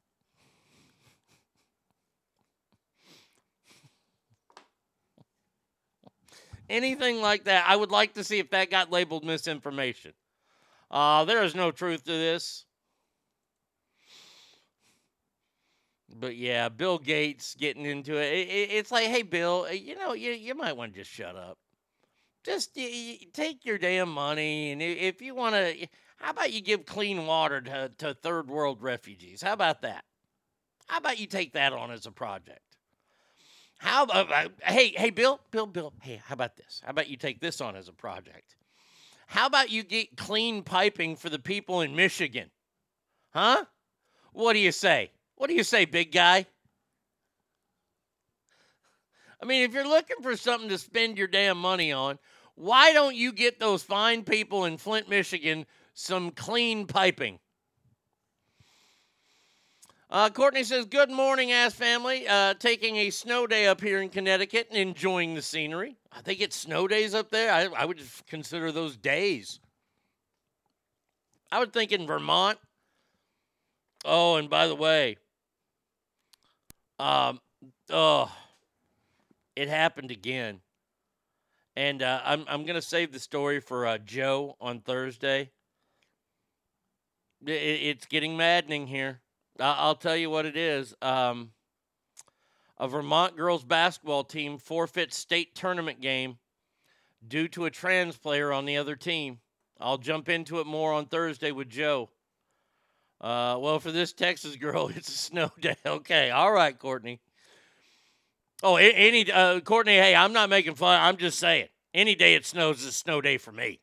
Anything 6.71 7.21
like 7.21 7.45
that. 7.45 7.65
I 7.67 7.75
would 7.75 7.91
like 7.91 8.13
to 8.15 8.23
see 8.23 8.39
if 8.39 8.49
that 8.51 8.71
got 8.71 8.91
labeled 8.91 9.25
misinformation. 9.25 10.13
Uh, 10.91 11.25
there 11.25 11.43
is 11.43 11.55
no 11.55 11.71
truth 11.71 12.03
to 12.05 12.11
this. 12.11 12.65
But 16.13 16.35
yeah, 16.35 16.69
Bill 16.69 16.99
Gates 16.99 17.55
getting 17.55 17.85
into 17.85 18.15
it. 18.17 18.33
it, 18.33 18.49
it- 18.49 18.71
it's 18.71 18.91
like, 18.91 19.07
hey, 19.07 19.23
Bill, 19.23 19.65
uh, 19.69 19.73
you 19.73 19.95
know, 19.95 20.13
you, 20.13 20.31
you 20.31 20.55
might 20.55 20.75
want 20.77 20.93
to 20.93 20.99
just 20.99 21.11
shut 21.11 21.35
up. 21.35 21.57
Just 22.43 22.71
y- 22.75 23.17
y- 23.21 23.27
take 23.33 23.65
your 23.65 23.77
damn 23.77 24.11
money. 24.11 24.71
And 24.71 24.81
if 24.81 25.21
you 25.21 25.35
want 25.35 25.55
to, 25.55 25.87
how 26.17 26.31
about 26.31 26.53
you 26.53 26.61
give 26.61 26.85
clean 26.85 27.25
water 27.27 27.61
to, 27.61 27.91
to 27.99 28.13
third 28.15 28.49
world 28.49 28.81
refugees? 28.81 29.41
How 29.41 29.53
about 29.53 29.81
that? 29.83 30.05
How 30.87 30.97
about 30.97 31.19
you 31.19 31.27
take 31.27 31.53
that 31.53 31.73
on 31.73 31.91
as 31.91 32.05
a 32.05 32.11
project? 32.11 32.70
How 33.81 34.03
about, 34.03 34.31
uh, 34.31 34.49
hey, 34.63 34.89
hey, 34.89 35.09
Bill, 35.09 35.39
Bill, 35.49 35.65
Bill, 35.65 35.91
hey, 36.03 36.21
how 36.23 36.33
about 36.33 36.55
this? 36.55 36.81
How 36.83 36.91
about 36.91 37.09
you 37.09 37.17
take 37.17 37.41
this 37.41 37.59
on 37.61 37.75
as 37.75 37.87
a 37.87 37.91
project? 37.91 38.55
How 39.25 39.47
about 39.47 39.71
you 39.71 39.81
get 39.81 40.15
clean 40.15 40.61
piping 40.61 41.15
for 41.15 41.31
the 41.31 41.39
people 41.39 41.81
in 41.81 41.95
Michigan? 41.95 42.51
Huh? 43.31 43.65
What 44.33 44.53
do 44.53 44.59
you 44.59 44.71
say? 44.71 45.09
What 45.35 45.47
do 45.47 45.55
you 45.55 45.63
say, 45.63 45.85
big 45.85 46.11
guy? 46.11 46.45
I 49.41 49.45
mean, 49.47 49.63
if 49.63 49.73
you're 49.73 49.87
looking 49.87 50.21
for 50.21 50.37
something 50.37 50.69
to 50.69 50.77
spend 50.77 51.17
your 51.17 51.27
damn 51.27 51.57
money 51.57 51.91
on, 51.91 52.19
why 52.53 52.93
don't 52.93 53.15
you 53.15 53.31
get 53.33 53.59
those 53.59 53.81
fine 53.81 54.23
people 54.23 54.65
in 54.65 54.77
Flint, 54.77 55.09
Michigan 55.09 55.65
some 55.95 56.29
clean 56.29 56.85
piping? 56.85 57.39
Uh, 60.11 60.29
Courtney 60.29 60.63
says, 60.63 60.85
Good 60.85 61.09
morning, 61.09 61.51
ass 61.53 61.73
family. 61.73 62.27
Uh, 62.27 62.53
taking 62.55 62.97
a 62.97 63.09
snow 63.09 63.47
day 63.47 63.67
up 63.67 63.79
here 63.79 64.01
in 64.01 64.09
Connecticut 64.09 64.67
and 64.69 64.77
enjoying 64.77 65.35
the 65.35 65.41
scenery. 65.41 65.95
I 66.11 66.21
think 66.21 66.41
it's 66.41 66.55
snow 66.57 66.85
days 66.87 67.15
up 67.15 67.29
there. 67.29 67.51
I, 67.53 67.67
I 67.67 67.85
would 67.85 68.01
consider 68.27 68.73
those 68.73 68.97
days. 68.97 69.59
I 71.49 71.59
would 71.59 71.71
think 71.71 71.93
in 71.93 72.05
Vermont. 72.05 72.57
Oh, 74.03 74.35
and 74.35 74.49
by 74.49 74.67
the 74.67 74.75
way, 74.75 75.17
um, 76.99 77.39
oh, 77.89 78.29
it 79.55 79.69
happened 79.69 80.11
again. 80.11 80.59
And 81.77 82.03
uh, 82.03 82.19
I'm, 82.25 82.43
I'm 82.49 82.63
going 82.63 82.75
to 82.75 82.81
save 82.81 83.13
the 83.13 83.19
story 83.19 83.61
for 83.61 83.87
uh, 83.87 83.97
Joe 83.97 84.57
on 84.59 84.81
Thursday. 84.81 85.51
I- 87.47 87.51
i- 87.51 87.53
it's 87.53 88.05
getting 88.07 88.35
maddening 88.35 88.87
here. 88.87 89.21
I'll 89.61 89.95
tell 89.95 90.17
you 90.17 90.29
what 90.29 90.45
it 90.45 90.57
is. 90.57 90.93
Um, 91.01 91.51
a 92.77 92.87
Vermont 92.87 93.37
girls 93.37 93.63
basketball 93.63 94.23
team 94.23 94.57
forfeits 94.57 95.15
state 95.15 95.53
tournament 95.53 96.01
game 96.01 96.37
due 97.27 97.47
to 97.49 97.65
a 97.65 97.71
trans 97.71 98.17
player 98.17 98.51
on 98.51 98.65
the 98.65 98.77
other 98.77 98.95
team. 98.95 99.39
I'll 99.79 99.97
jump 99.97 100.29
into 100.29 100.59
it 100.59 100.67
more 100.67 100.93
on 100.93 101.05
Thursday 101.05 101.51
with 101.51 101.69
Joe. 101.69 102.09
Uh, 103.19 103.57
well, 103.59 103.79
for 103.79 103.91
this 103.91 104.13
Texas 104.13 104.55
girl, 104.57 104.87
it's 104.87 105.09
a 105.09 105.17
snow 105.17 105.51
day. 105.59 105.75
Okay, 105.85 106.31
all 106.31 106.51
right, 106.51 106.77
Courtney. 106.77 107.19
Oh, 108.63 108.75
any 108.75 109.31
uh, 109.31 109.59
Courtney? 109.59 109.93
Hey, 109.93 110.15
I'm 110.15 110.33
not 110.33 110.49
making 110.49 110.75
fun. 110.75 110.99
I'm 111.01 111.17
just 111.17 111.39
saying. 111.39 111.67
Any 111.93 112.15
day 112.15 112.35
it 112.35 112.45
snows 112.45 112.81
is 112.81 112.87
a 112.87 112.91
snow 112.91 113.19
day 113.19 113.37
for 113.37 113.51
me. 113.51 113.79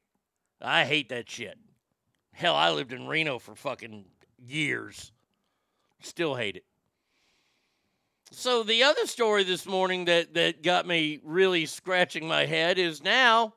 I 0.60 0.84
hate 0.84 1.08
that 1.10 1.28
shit. 1.28 1.58
Hell, 2.32 2.54
I 2.54 2.70
lived 2.70 2.92
in 2.92 3.06
Reno 3.06 3.38
for 3.38 3.54
fucking 3.54 4.04
years. 4.38 5.12
Still 6.00 6.34
hate 6.34 6.56
it. 6.56 6.64
So 8.30 8.62
the 8.62 8.82
other 8.82 9.06
story 9.06 9.42
this 9.42 9.66
morning 9.66 10.04
that 10.04 10.34
that 10.34 10.62
got 10.62 10.87
me 10.87 11.20
really 11.24 11.66
scratching 11.66 12.28
my 12.28 12.44
head 12.44 12.78
is 12.78 13.02
now 13.02 13.54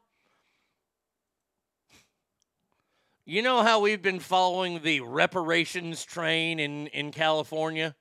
you 3.26 3.42
know 3.42 3.62
how 3.62 3.80
we've 3.80 4.02
been 4.02 4.20
following 4.20 4.82
the 4.82 5.02
reparations 5.02 6.04
train 6.04 6.60
in 6.60 6.88
in 6.88 7.12
California? 7.12 7.96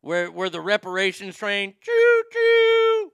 Where 0.00 0.30
where 0.30 0.50
the 0.50 0.60
reparations 0.60 1.36
train 1.36 1.74
choo 1.80 2.22
choo 2.32 3.12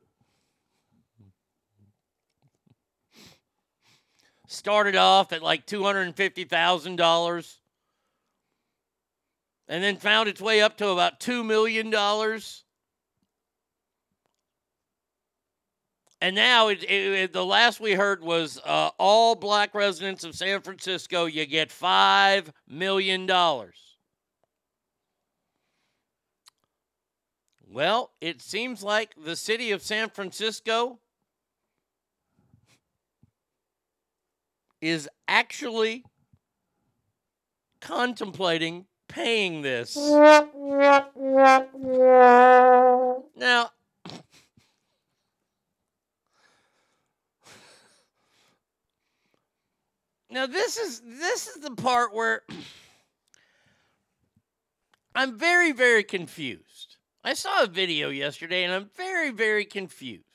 started 4.46 4.94
off 4.94 5.32
at 5.32 5.42
like 5.42 5.66
$250,000 5.66 6.86
and 6.86 6.98
then 9.80 9.96
found 9.96 10.28
its 10.28 10.40
way 10.40 10.60
up 10.60 10.76
to 10.78 10.88
about 10.88 11.20
$2 11.20 11.46
million. 11.46 11.94
And 16.20 16.34
now, 16.36 16.68
it, 16.68 16.82
it- 16.82 16.88
it- 17.12 17.32
the 17.32 17.44
last 17.44 17.80
we 17.80 17.92
heard 17.92 18.22
was 18.22 18.58
uh, 18.64 18.90
all 18.98 19.34
black 19.36 19.74
residents 19.74 20.24
of 20.24 20.34
San 20.34 20.60
Francisco, 20.62 21.26
you 21.26 21.46
get 21.46 21.68
$5 21.70 22.48
million. 22.68 23.30
Well, 27.68 28.10
it 28.20 28.42
seems 28.42 28.82
like 28.82 29.14
the 29.16 29.34
city 29.36 29.70
of 29.70 29.80
San 29.80 30.10
Francisco 30.10 30.98
is 34.82 35.08
actually 35.26 36.04
contemplating 37.80 38.84
paying 39.12 39.62
this. 39.62 39.96
Now, 43.36 43.70
now 50.30 50.46
this 50.46 50.78
is 50.78 51.02
this 51.04 51.46
is 51.46 51.62
the 51.62 51.74
part 51.76 52.14
where 52.14 52.42
I'm 55.14 55.38
very 55.38 55.72
very 55.72 56.04
confused. 56.04 56.96
I 57.22 57.34
saw 57.34 57.64
a 57.64 57.66
video 57.66 58.08
yesterday 58.08 58.64
and 58.64 58.72
I'm 58.72 58.88
very 58.96 59.30
very 59.30 59.66
confused. 59.66 60.31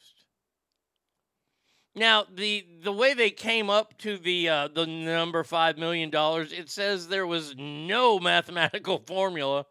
Now 1.98 2.26
the 2.34 2.66
the 2.84 2.94
way 2.94 3.14
they 3.14 3.32
came 3.32 3.70
up 3.70 3.98
to 4.00 4.18
the 4.18 4.48
uh, 4.48 4.68
the 4.70 4.86
number 4.86 5.44
five 5.44 5.78
million 5.78 6.10
dollars, 6.10 6.54
it 6.54 6.70
says 6.70 7.08
there 7.08 7.28
was 7.28 7.56
no 7.58 8.20
mathematical 8.22 9.00
formula 9.00 9.66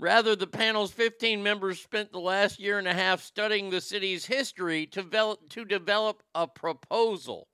Rather, 0.00 0.34
the 0.34 0.46
panel's 0.46 0.92
15 0.92 1.42
members 1.42 1.78
spent 1.78 2.10
the 2.10 2.20
last 2.20 2.58
year 2.58 2.78
and 2.78 2.88
a 2.88 2.94
half 2.94 3.20
studying 3.20 3.68
the 3.68 3.82
city's 3.82 4.24
history 4.24 4.86
to 4.86 5.02
develop, 5.02 5.46
to 5.50 5.62
develop 5.62 6.22
a 6.34 6.46
proposal. 6.48 7.48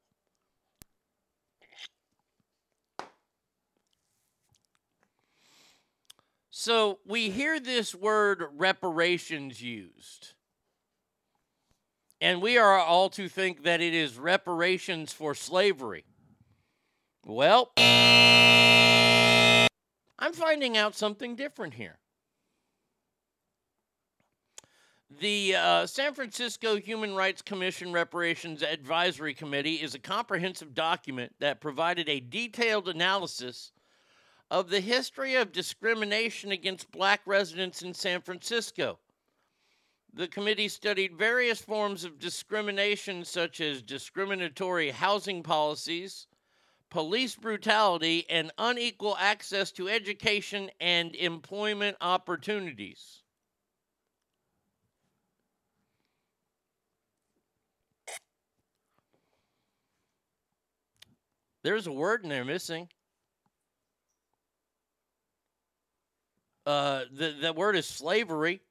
So 6.50 7.00
we 7.04 7.30
hear 7.30 7.58
this 7.58 7.96
word 7.96 8.44
reparations 8.54 9.60
used. 9.60 10.35
And 12.20 12.40
we 12.40 12.56
are 12.56 12.78
all 12.78 13.10
to 13.10 13.28
think 13.28 13.62
that 13.64 13.80
it 13.80 13.92
is 13.94 14.18
reparations 14.18 15.12
for 15.12 15.34
slavery. 15.34 16.04
Well, 17.24 17.72
I'm 20.18 20.32
finding 20.32 20.76
out 20.76 20.94
something 20.94 21.36
different 21.36 21.74
here. 21.74 21.98
The 25.20 25.54
uh, 25.54 25.86
San 25.86 26.14
Francisco 26.14 26.76
Human 26.76 27.14
Rights 27.14 27.40
Commission 27.40 27.92
Reparations 27.92 28.62
Advisory 28.62 29.34
Committee 29.34 29.76
is 29.76 29.94
a 29.94 29.98
comprehensive 29.98 30.74
document 30.74 31.32
that 31.38 31.60
provided 31.60 32.08
a 32.08 32.20
detailed 32.20 32.88
analysis 32.88 33.72
of 34.50 34.68
the 34.68 34.80
history 34.80 35.34
of 35.34 35.52
discrimination 35.52 36.52
against 36.52 36.90
black 36.92 37.20
residents 37.24 37.82
in 37.82 37.94
San 37.94 38.20
Francisco. 38.20 38.98
The 40.16 40.26
committee 40.26 40.68
studied 40.68 41.14
various 41.14 41.60
forms 41.60 42.02
of 42.02 42.18
discrimination, 42.18 43.22
such 43.22 43.60
as 43.60 43.82
discriminatory 43.82 44.90
housing 44.90 45.42
policies, 45.42 46.26
police 46.88 47.36
brutality, 47.36 48.24
and 48.30 48.50
unequal 48.56 49.18
access 49.20 49.70
to 49.72 49.90
education 49.90 50.70
and 50.80 51.14
employment 51.14 51.98
opportunities. 52.00 53.24
There's 61.62 61.86
a 61.86 61.92
word 61.92 62.22
in 62.22 62.30
there 62.30 62.46
missing. 62.46 62.88
Uh, 66.64 67.02
the, 67.12 67.36
the 67.38 67.52
word 67.52 67.76
is 67.76 67.86
slavery. 67.86 68.62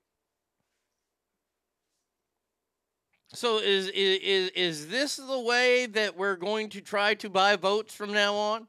So 3.36 3.58
is, 3.58 3.90
is 3.90 4.50
is 4.52 4.88
this 4.88 5.18
the 5.18 5.40
way 5.40 5.88
that 5.88 6.16
we're 6.16 6.38
going 6.38 6.70
to 6.70 6.80
try 6.82 7.16
to 7.16 7.30
buy 7.30 7.58
votes 7.58 7.94
from 7.94 8.14
now 8.14 8.34
on? 8.34 8.68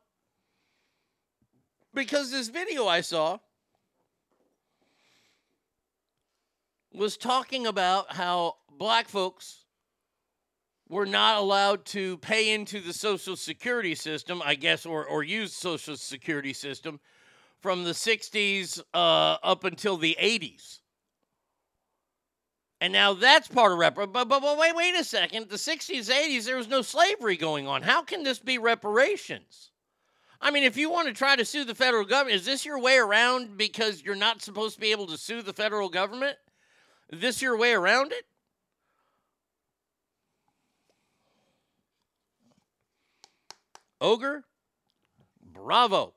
Because 1.94 2.32
this 2.32 2.48
video 2.48 2.86
I 2.88 3.00
saw 3.00 3.38
was 6.92 7.16
talking 7.16 7.68
about 7.68 8.12
how 8.12 8.56
black 8.76 9.08
folks 9.08 9.66
were 10.88 11.06
not 11.06 11.38
allowed 11.38 11.84
to 11.84 12.18
pay 12.18 12.52
into 12.52 12.80
the 12.80 12.92
social 12.92 13.36
security 13.36 13.94
system, 13.94 14.42
I 14.44 14.56
guess, 14.56 14.84
or 14.84 15.04
or 15.04 15.22
use 15.22 15.52
social 15.52 15.96
security 15.96 16.52
system 16.52 16.98
from 17.60 17.84
the 17.84 17.92
60s 17.92 18.80
uh, 18.92 19.36
up 19.44 19.62
until 19.62 19.96
the 19.96 20.16
80s. 20.20 20.80
And 22.80 22.92
now 22.92 23.14
that's 23.14 23.48
part 23.48 23.72
of 23.72 23.78
rep. 23.78 23.94
But, 23.94 24.12
but, 24.12 24.28
but 24.28 24.58
wait, 24.58 24.76
wait 24.76 24.94
a 24.94 25.04
second. 25.04 25.48
The 25.48 25.56
60s, 25.56 26.10
80s, 26.10 26.44
there 26.44 26.56
was 26.56 26.68
no 26.68 26.82
slavery 26.82 27.36
going 27.36 27.66
on. 27.66 27.82
How 27.82 28.02
can 28.02 28.22
this 28.22 28.38
be 28.38 28.58
reparations? 28.58 29.70
I 30.40 30.50
mean, 30.50 30.64
if 30.64 30.76
you 30.76 30.90
want 30.90 31.08
to 31.08 31.14
try 31.14 31.36
to 31.36 31.44
sue 31.44 31.64
the 31.64 31.74
federal 31.74 32.04
government, 32.04 32.36
is 32.36 32.44
this 32.44 32.66
your 32.66 32.78
way 32.78 32.98
around 32.98 33.56
because 33.56 34.02
you're 34.02 34.14
not 34.14 34.42
supposed 34.42 34.74
to 34.74 34.80
be 34.80 34.90
able 34.92 35.06
to 35.06 35.16
sue 35.16 35.40
the 35.40 35.54
federal 35.54 35.88
government? 35.88 36.36
Is 37.08 37.20
this 37.20 37.40
your 37.40 37.56
way 37.56 37.72
around 37.72 38.12
it? 38.12 38.24
Ogre, 44.00 44.44
bravo. 45.40 46.12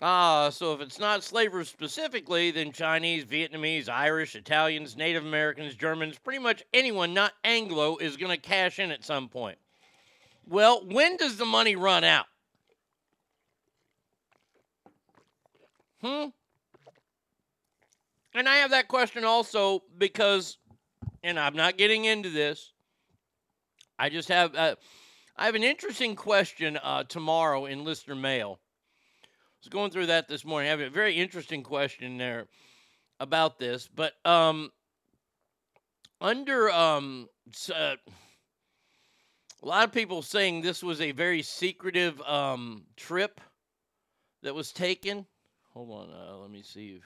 Ah, 0.00 0.50
so 0.50 0.72
if 0.72 0.80
it's 0.80 0.98
not 0.98 1.22
slavers 1.22 1.68
specifically, 1.68 2.50
then 2.50 2.72
Chinese, 2.72 3.24
Vietnamese, 3.24 3.88
Irish, 3.88 4.34
Italians, 4.34 4.96
Native 4.96 5.24
Americans, 5.24 5.74
Germans, 5.74 6.18
pretty 6.18 6.40
much 6.40 6.64
anyone 6.72 7.14
not 7.14 7.32
Anglo 7.44 7.98
is 7.98 8.16
going 8.16 8.32
to 8.32 8.40
cash 8.40 8.78
in 8.78 8.90
at 8.90 9.04
some 9.04 9.28
point. 9.28 9.58
Well, 10.46 10.84
when 10.86 11.16
does 11.18 11.36
the 11.36 11.44
money 11.44 11.76
run 11.76 12.04
out? 12.04 12.26
Hmm? 16.00 16.28
And 18.34 18.48
I 18.48 18.56
have 18.56 18.70
that 18.70 18.88
question 18.88 19.24
also 19.24 19.82
because, 19.98 20.56
and 21.22 21.38
I'm 21.38 21.54
not 21.54 21.76
getting 21.76 22.06
into 22.06 22.30
this, 22.30 22.72
I 23.98 24.08
just 24.08 24.28
have, 24.30 24.56
uh, 24.56 24.74
I 25.36 25.46
have 25.46 25.54
an 25.54 25.62
interesting 25.62 26.16
question 26.16 26.76
uh, 26.82 27.04
tomorrow 27.04 27.66
in 27.66 27.84
listener 27.84 28.16
mail 28.16 28.58
was 29.62 29.68
going 29.68 29.92
through 29.92 30.06
that 30.06 30.26
this 30.26 30.44
morning. 30.44 30.68
I 30.68 30.70
have 30.70 30.80
a 30.80 30.90
very 30.90 31.14
interesting 31.14 31.62
question 31.62 32.18
there 32.18 32.46
about 33.20 33.60
this, 33.60 33.88
but 33.94 34.14
um, 34.24 34.72
under 36.20 36.68
um, 36.70 37.28
uh, 37.72 37.94
a 39.62 39.66
lot 39.66 39.84
of 39.84 39.92
people 39.92 40.20
saying 40.22 40.62
this 40.62 40.82
was 40.82 41.00
a 41.00 41.12
very 41.12 41.42
secretive 41.42 42.20
um, 42.22 42.82
trip 42.96 43.40
that 44.42 44.52
was 44.52 44.72
taken. 44.72 45.26
Hold 45.74 45.90
on, 45.90 46.10
uh, 46.12 46.36
let 46.38 46.50
me 46.50 46.62
see. 46.62 47.00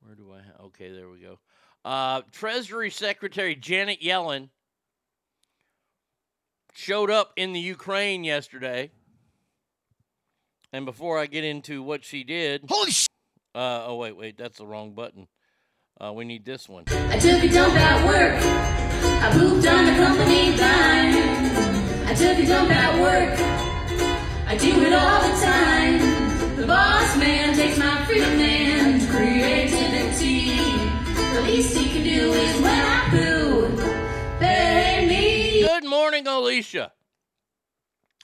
Where 0.00 0.14
do 0.14 0.32
I? 0.32 0.38
Ha- 0.38 0.64
okay, 0.66 0.90
there 0.90 1.10
we 1.10 1.18
go. 1.18 1.38
Uh, 1.84 2.22
Treasury 2.32 2.88
Secretary 2.88 3.54
Janet 3.54 4.00
Yellen 4.00 4.48
showed 6.72 7.10
up 7.10 7.34
in 7.36 7.52
the 7.52 7.60
Ukraine 7.60 8.24
yesterday 8.24 8.90
and 10.72 10.86
before 10.86 11.18
I 11.18 11.26
get 11.26 11.44
into 11.44 11.82
what 11.82 12.04
she 12.04 12.24
did, 12.24 12.64
holy 12.68 12.90
sh! 12.90 13.06
Uh, 13.54 13.84
oh 13.86 13.96
wait, 13.96 14.16
wait, 14.16 14.38
that's 14.38 14.58
the 14.58 14.66
wrong 14.66 14.94
button. 14.94 15.26
Uh, 16.00 16.12
we 16.12 16.24
need 16.24 16.44
this 16.44 16.68
one. 16.68 16.84
I 16.88 17.18
took 17.18 17.42
a 17.42 17.48
dump 17.48 17.74
at 17.74 18.06
work. 18.06 18.40
I 19.22 19.32
pooped 19.32 19.66
on 19.66 19.86
the 19.86 19.92
company 19.92 20.56
dime. 20.56 22.06
I 22.06 22.14
took 22.14 22.38
a 22.38 22.46
dump 22.46 22.70
at 22.70 23.00
work. 23.00 23.38
I 24.48 24.56
do 24.56 24.82
it 24.82 24.92
all 24.92 25.20
the 25.20 25.44
time. 25.44 26.56
The 26.56 26.66
boss 26.66 27.16
man 27.18 27.54
takes 27.54 27.78
my 27.78 28.04
freedom 28.06 28.38
and 28.40 29.08
creativity. 29.10 30.56
The 31.34 31.42
least 31.42 31.76
he 31.76 31.90
can 31.90 32.02
do 32.02 32.32
is 32.32 32.60
when 32.62 32.80
I 32.80 33.08
poo. 33.10 34.38
Pay 34.38 35.06
me. 35.06 35.62
Good 35.62 35.84
morning, 35.84 36.26
Alicia. 36.26 36.92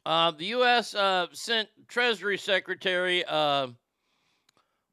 Uh, 0.06 0.30
the 0.30 0.46
U.S. 0.46 0.94
Uh, 0.94 1.26
sent 1.32 1.68
Treasury 1.88 2.38
Secretary, 2.38 3.25
uh, 3.25 3.68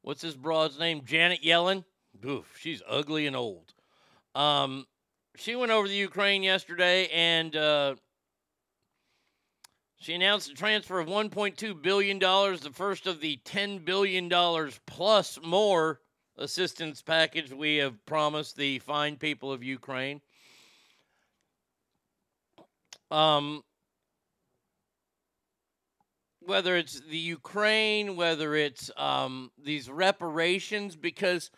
what's 0.02 0.22
his 0.22 0.36
broad's 0.36 0.78
name? 0.78 1.02
Janet 1.04 1.42
Yellen. 1.42 1.84
Oof, 2.24 2.56
she's 2.58 2.82
ugly 2.88 3.26
and 3.26 3.36
old. 3.36 3.74
Um, 4.34 4.86
she 5.36 5.56
went 5.56 5.72
over 5.72 5.86
to 5.86 5.94
Ukraine 5.94 6.42
yesterday 6.42 7.08
and 7.08 7.54
uh, 7.56 7.94
she 9.96 10.14
announced 10.14 10.50
a 10.50 10.54
transfer 10.54 11.00
of 11.00 11.08
$1.2 11.08 11.82
billion, 11.82 12.18
the 12.18 12.70
first 12.72 13.06
of 13.06 13.20
the 13.20 13.40
$10 13.44 13.84
billion 13.84 14.30
plus 14.86 15.38
more 15.42 16.00
assistance 16.36 17.00
package 17.02 17.52
we 17.52 17.76
have 17.76 18.04
promised 18.06 18.56
the 18.56 18.78
fine 18.80 19.16
people 19.16 19.52
of 19.52 19.62
Ukraine. 19.62 20.20
Um, 23.10 23.62
whether 26.46 26.76
it's 26.76 27.00
the 27.00 27.16
Ukraine, 27.18 28.16
whether 28.16 28.54
it's 28.54 28.90
um, 28.96 29.50
these 29.62 29.90
reparations, 29.90 30.96
because 30.96 31.50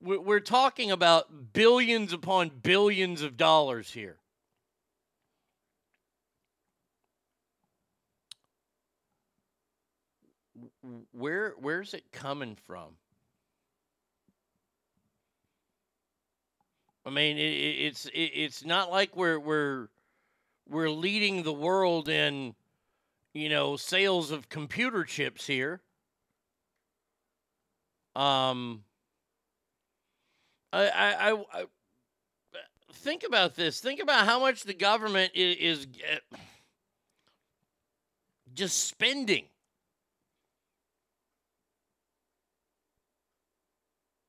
we're, 0.00 0.40
talking 0.40 0.90
about 0.90 1.52
billions 1.52 2.12
upon 2.12 2.50
billions 2.62 3.22
of 3.22 3.36
dollars 3.36 3.90
here. 3.90 4.16
Where 11.12 11.54
where's 11.58 11.94
it 11.94 12.04
coming 12.12 12.56
from? 12.66 12.96
I 17.04 17.10
mean, 17.10 17.38
it, 17.38 17.40
it's 17.40 18.06
it, 18.06 18.30
it's 18.34 18.64
not 18.64 18.90
like 18.90 19.16
we're 19.16 19.38
we're 19.40 19.88
we're 20.68 20.90
leading 20.90 21.42
the 21.42 21.52
world 21.52 22.08
in 22.08 22.54
you 23.34 23.48
know, 23.48 23.76
sales 23.76 24.30
of 24.30 24.48
computer 24.48 25.04
chips 25.04 25.46
here. 25.46 25.80
Um, 28.16 28.82
I, 30.72 30.88
I, 30.88 31.30
I, 31.30 31.44
I 31.52 31.64
think 32.92 33.24
about 33.24 33.54
this. 33.54 33.80
Think 33.80 34.00
about 34.00 34.26
how 34.26 34.40
much 34.40 34.64
the 34.64 34.74
government 34.74 35.32
is, 35.34 35.56
is 35.56 35.86
just 38.54 38.86
spending. 38.88 39.44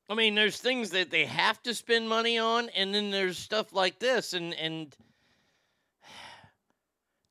I 0.08 0.14
mean, 0.14 0.34
there's 0.34 0.58
things 0.58 0.90
that 0.90 1.10
they 1.10 1.24
have 1.24 1.62
to 1.62 1.74
spend 1.74 2.08
money 2.08 2.36
on, 2.38 2.68
and 2.70 2.92
then 2.92 3.10
there's 3.10 3.38
stuff 3.38 3.72
like 3.72 4.00
this, 4.00 4.32
and 4.32 4.54
and 4.54 4.94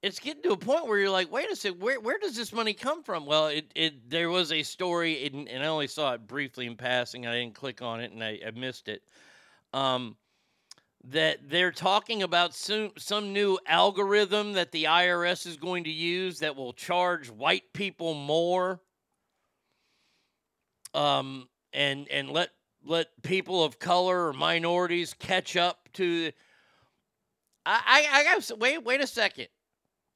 it's 0.02 0.20
getting 0.20 0.44
to 0.44 0.52
a 0.52 0.58
point 0.58 0.88
where 0.88 0.98
you're 0.98 1.10
like, 1.10 1.32
wait 1.32 1.52
a 1.52 1.56
second, 1.56 1.82
where 1.82 2.00
where 2.00 2.18
does 2.20 2.36
this 2.36 2.54
money 2.54 2.74
come 2.74 3.04
from? 3.04 3.26
Well, 3.26 3.48
it 3.48 3.72
it 3.76 4.10
there 4.10 4.30
was 4.30 4.52
a 4.52 4.64
story, 4.64 5.26
and, 5.26 5.48
and 5.50 5.64
I 5.64 5.68
only 5.68 5.88
saw 5.88 6.14
it 6.14 6.26
briefly 6.26 6.68
in 6.68 6.76
passing. 6.76 7.28
I 7.28 7.34
didn't 7.40 7.56
click 7.56 7.82
on 7.82 8.00
it, 8.00 8.12
and 8.12 8.24
I, 8.24 8.40
I 8.46 8.52
missed 8.52 8.88
it. 8.88 9.04
Um, 9.74 10.16
that 11.06 11.50
they're 11.50 11.72
talking 11.72 12.24
about 12.24 12.54
some 12.54 12.92
some 12.98 13.34
new 13.34 13.58
algorithm 13.68 14.54
that 14.54 14.72
the 14.72 14.86
IRS 14.86 15.46
is 15.46 15.58
going 15.58 15.84
to 15.84 15.92
use 15.92 16.40
that 16.40 16.56
will 16.56 16.74
charge 16.74 17.30
white 17.30 17.72
people 17.74 18.14
more. 18.14 18.80
Um, 20.94 21.50
and 21.74 22.08
and 22.10 22.30
let 22.30 22.50
let 22.86 23.08
people 23.22 23.64
of 23.64 23.80
color 23.80 24.28
or 24.28 24.34
minorities 24.34 25.14
catch 25.14 25.58
up 25.58 25.90
to. 25.94 26.32
I 27.66 27.82
I, 27.86 28.20
I 28.20 28.24
got 28.24 28.60
wait 28.60 28.84
wait 28.84 29.02
a 29.02 29.08
second. 29.08 29.50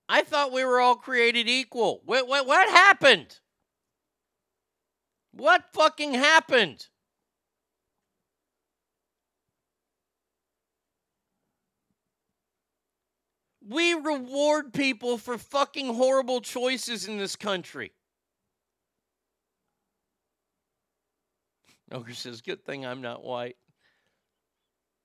I 0.10 0.22
thought 0.22 0.52
we 0.52 0.64
were 0.64 0.80
all 0.80 0.96
created 0.96 1.48
equal. 1.48 2.02
What 2.06 2.28
what 2.28 2.46
what 2.46 2.70
happened? 2.70 3.40
What 5.32 5.66
fucking 5.74 6.14
happened? 6.14 6.88
We 13.66 13.94
reward 13.94 14.74
people 14.74 15.18
for 15.18 15.38
fucking 15.38 15.96
horrible 15.96 16.42
choices 16.42 17.08
in 17.08 17.18
this 17.18 17.36
country. 17.38 17.94
Ogre 21.92 22.14
says, 22.14 22.42
"Good 22.42 22.66
thing 22.66 22.86
I'm 22.86 23.02
not 23.02 23.24
white." 23.24 23.56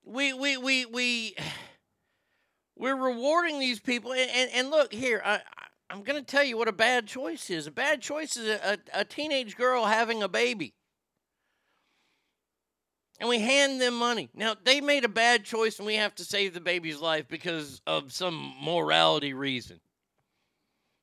We 0.03 0.33
we 0.33 0.57
we 0.57 0.85
we 0.85 1.35
we're 2.79 2.95
rewarding 2.95 3.59
these 3.59 3.79
people, 3.79 4.13
and 4.13 4.31
and, 4.33 4.49
and 4.53 4.69
look 4.71 4.91
here. 4.91 5.21
I, 5.23 5.41
I'm 5.91 6.03
going 6.03 6.19
to 6.19 6.25
tell 6.25 6.43
you 6.43 6.57
what 6.57 6.67
a 6.67 6.71
bad 6.71 7.07
choice 7.07 7.49
is. 7.49 7.67
A 7.67 7.71
bad 7.71 8.01
choice 8.01 8.37
is 8.37 8.47
a, 8.47 8.73
a, 8.93 9.01
a 9.01 9.05
teenage 9.05 9.57
girl 9.57 9.85
having 9.85 10.23
a 10.23 10.27
baby, 10.27 10.73
and 13.19 13.27
we 13.27 13.39
hand 13.39 13.81
them 13.81 13.95
money. 13.95 14.29
Now 14.33 14.55
they 14.63 14.81
made 14.81 15.03
a 15.03 15.09
bad 15.09 15.43
choice, 15.43 15.77
and 15.77 15.85
we 15.85 15.95
have 15.95 16.15
to 16.15 16.23
save 16.23 16.53
the 16.53 16.61
baby's 16.61 16.99
life 16.99 17.27
because 17.27 17.81
of 17.85 18.11
some 18.13 18.55
morality 18.63 19.33
reason. 19.33 19.81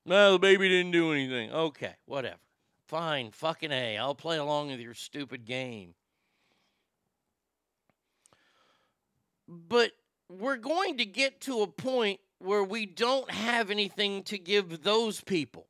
No, 0.05 0.33
the 0.33 0.39
baby 0.39 0.69
didn't 0.69 0.93
do 0.93 1.13
anything. 1.13 1.53
Okay, 1.53 1.95
whatever. 2.07 2.39
Fine, 2.87 3.33
fucking 3.33 3.73
A. 3.73 3.99
I'll 3.99 4.15
play 4.15 4.39
along 4.39 4.69
with 4.69 4.79
your 4.81 4.95
stupid 4.95 5.45
game. 5.45 5.95
But 9.49 9.91
we're 10.29 10.57
going 10.57 10.99
to 10.99 11.05
get 11.05 11.41
to 11.43 11.63
a 11.63 11.67
point 11.67 12.21
where 12.39 12.65
we 12.65 12.87
don't 12.87 13.31
have 13.31 13.71
anything 13.71 14.23
to 14.25 14.39
give 14.39 14.83
those 14.83 15.21
people. 15.21 15.67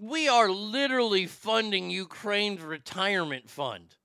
We 0.00 0.28
are 0.28 0.50
literally 0.50 1.26
funding 1.26 1.90
Ukraine's 1.90 2.62
retirement 2.62 3.48
fund. 3.48 3.96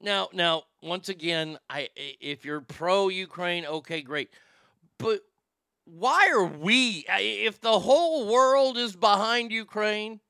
Now, 0.00 0.28
now, 0.32 0.64
once 0.82 1.08
again, 1.08 1.58
I 1.70 1.88
if 1.96 2.44
you're 2.44 2.60
pro 2.60 3.08
Ukraine, 3.08 3.64
okay, 3.66 4.02
great. 4.02 4.30
But 4.98 5.20
why 5.84 6.28
are 6.32 6.44
we, 6.44 7.06
if 7.08 7.60
the 7.60 7.78
whole 7.78 8.26
world 8.26 8.76
is 8.76 8.94
behind 8.94 9.52
Ukraine, 9.52 10.20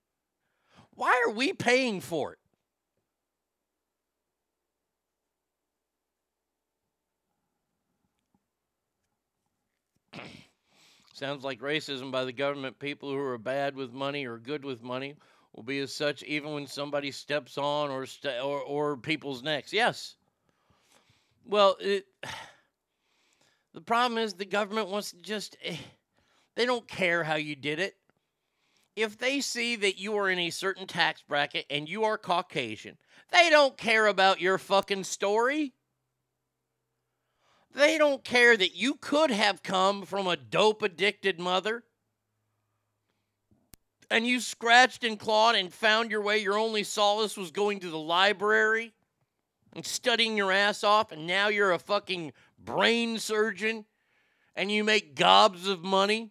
why 0.95 1.23
are 1.27 1.33
we 1.33 1.53
paying 1.53 2.01
for 2.01 2.35
it? 2.35 2.39
Sounds 11.17 11.45
like 11.45 11.61
racism 11.61 12.13
by 12.13 12.27
the 12.27 12.33
government. 12.33 12.79
People 12.79 13.09
who 13.09 13.17
are 13.17 13.39
bad 13.39 13.75
with 13.75 13.91
money 13.91 14.27
or 14.27 14.37
good 14.37 14.67
with 14.67 14.83
money 14.83 15.15
will 15.55 15.63
be 15.63 15.79
as 15.79 15.91
such 15.91 16.23
even 16.25 16.53
when 16.53 16.67
somebody 16.67 17.11
steps 17.11 17.57
on 17.57 17.89
or 17.89 18.05
st- 18.05 18.45
or, 18.45 18.61
or 18.61 18.99
people's 18.99 19.43
necks. 19.43 19.73
Yes. 19.73 20.17
Well, 21.47 21.79
it, 21.81 22.05
the 23.73 23.81
problem 23.81 24.19
is 24.19 24.35
the 24.35 24.45
government 24.45 24.89
wants 24.89 25.13
to 25.13 25.17
just, 25.23 25.57
eh, 25.65 25.79
they 26.55 26.67
don't 26.67 26.87
care 26.87 27.25
how 27.25 27.37
you 27.37 27.57
did 27.57 27.79
it. 27.79 27.97
If 28.95 29.17
they 29.17 29.41
see 29.41 29.75
that 29.77 29.99
you 29.99 30.15
are 30.19 30.29
in 30.29 30.39
a 30.39 30.51
certain 30.51 30.87
tax 30.87 31.23
bracket 31.27 31.65
and 31.71 31.89
you 31.89 32.05
are 32.05 32.19
Caucasian, 32.19 32.99
they 33.33 33.49
don't 33.49 33.79
care 33.79 34.07
about 34.07 34.43
your 34.43 34.59
fucking 34.59 35.05
story. 35.05 35.73
They 37.77 37.99
don't 37.99 38.25
care 38.25 38.57
that 38.57 38.75
you 38.75 38.95
could 38.95 39.31
have 39.31 39.63
come 39.63 40.07
from 40.07 40.27
a 40.27 40.35
dope 40.35 40.81
addicted 40.81 41.39
mother 41.39 41.85
and 44.11 44.27
you 44.27 44.41
scratched 44.41 45.05
and 45.05 45.19
clawed 45.19 45.57
and 45.57 45.71
found 45.71 46.11
your 46.11 46.23
way. 46.23 46.39
Your 46.39 46.57
only 46.57 46.85
solace 46.85 47.37
was 47.37 47.51
going 47.51 47.81
to 47.81 47.91
the 47.91 47.99
library 47.99 48.95
and 49.75 49.85
studying 49.85 50.39
your 50.39 50.53
ass 50.53 50.85
off, 50.85 51.13
and 51.13 51.27
now 51.27 51.49
you're 51.49 51.73
a 51.73 51.79
fucking 51.79 52.33
brain 52.59 53.19
surgeon 53.19 53.85
and 54.55 54.73
you 54.73 54.83
make 54.83 55.15
gobs 55.15 55.69
of 55.69 55.85
money. 55.85 56.31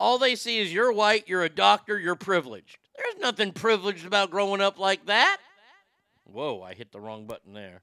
All 0.00 0.18
they 0.18 0.34
see 0.34 0.58
is 0.58 0.72
you're 0.72 0.92
white, 0.92 1.28
you're 1.28 1.44
a 1.44 1.48
doctor, 1.48 2.00
you're 2.00 2.16
privileged. 2.16 2.78
There's 2.96 3.20
nothing 3.20 3.52
privileged 3.52 4.06
about 4.06 4.32
growing 4.32 4.60
up 4.60 4.80
like 4.80 5.06
that. 5.06 5.38
Whoa, 6.24 6.62
I 6.62 6.74
hit 6.74 6.90
the 6.90 6.98
wrong 6.98 7.28
button 7.28 7.52
there. 7.52 7.82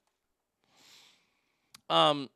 Um, 1.89 2.29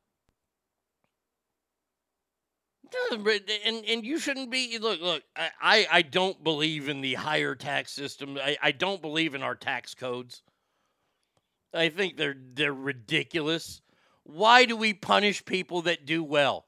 and 3.12 3.86
and 3.86 4.06
you 4.06 4.20
shouldn't 4.20 4.50
be 4.50 4.78
look 4.80 5.02
look 5.02 5.24
I, 5.36 5.88
I 5.92 6.02
don't 6.02 6.44
believe 6.44 6.90
in 6.90 7.02
the 7.02 7.16
higher 7.16 7.56
tax 7.56 7.92
system. 7.92 8.38
I, 8.42 8.58
I 8.62 8.72
don't 8.72 9.02
believe 9.02 9.36
in 9.36 9.44
our 9.44 9.56
tax 9.56 9.94
codes. 9.94 10.42
I 11.74 11.90
think 11.90 12.18
they're 12.18 12.38
they're 12.54 12.74
ridiculous. 12.74 13.82
Why 14.24 14.66
do 14.66 14.76
we 14.76 14.94
punish 14.94 15.46
people 15.46 15.84
that 15.84 16.06
do 16.06 16.24
well? 16.24 16.66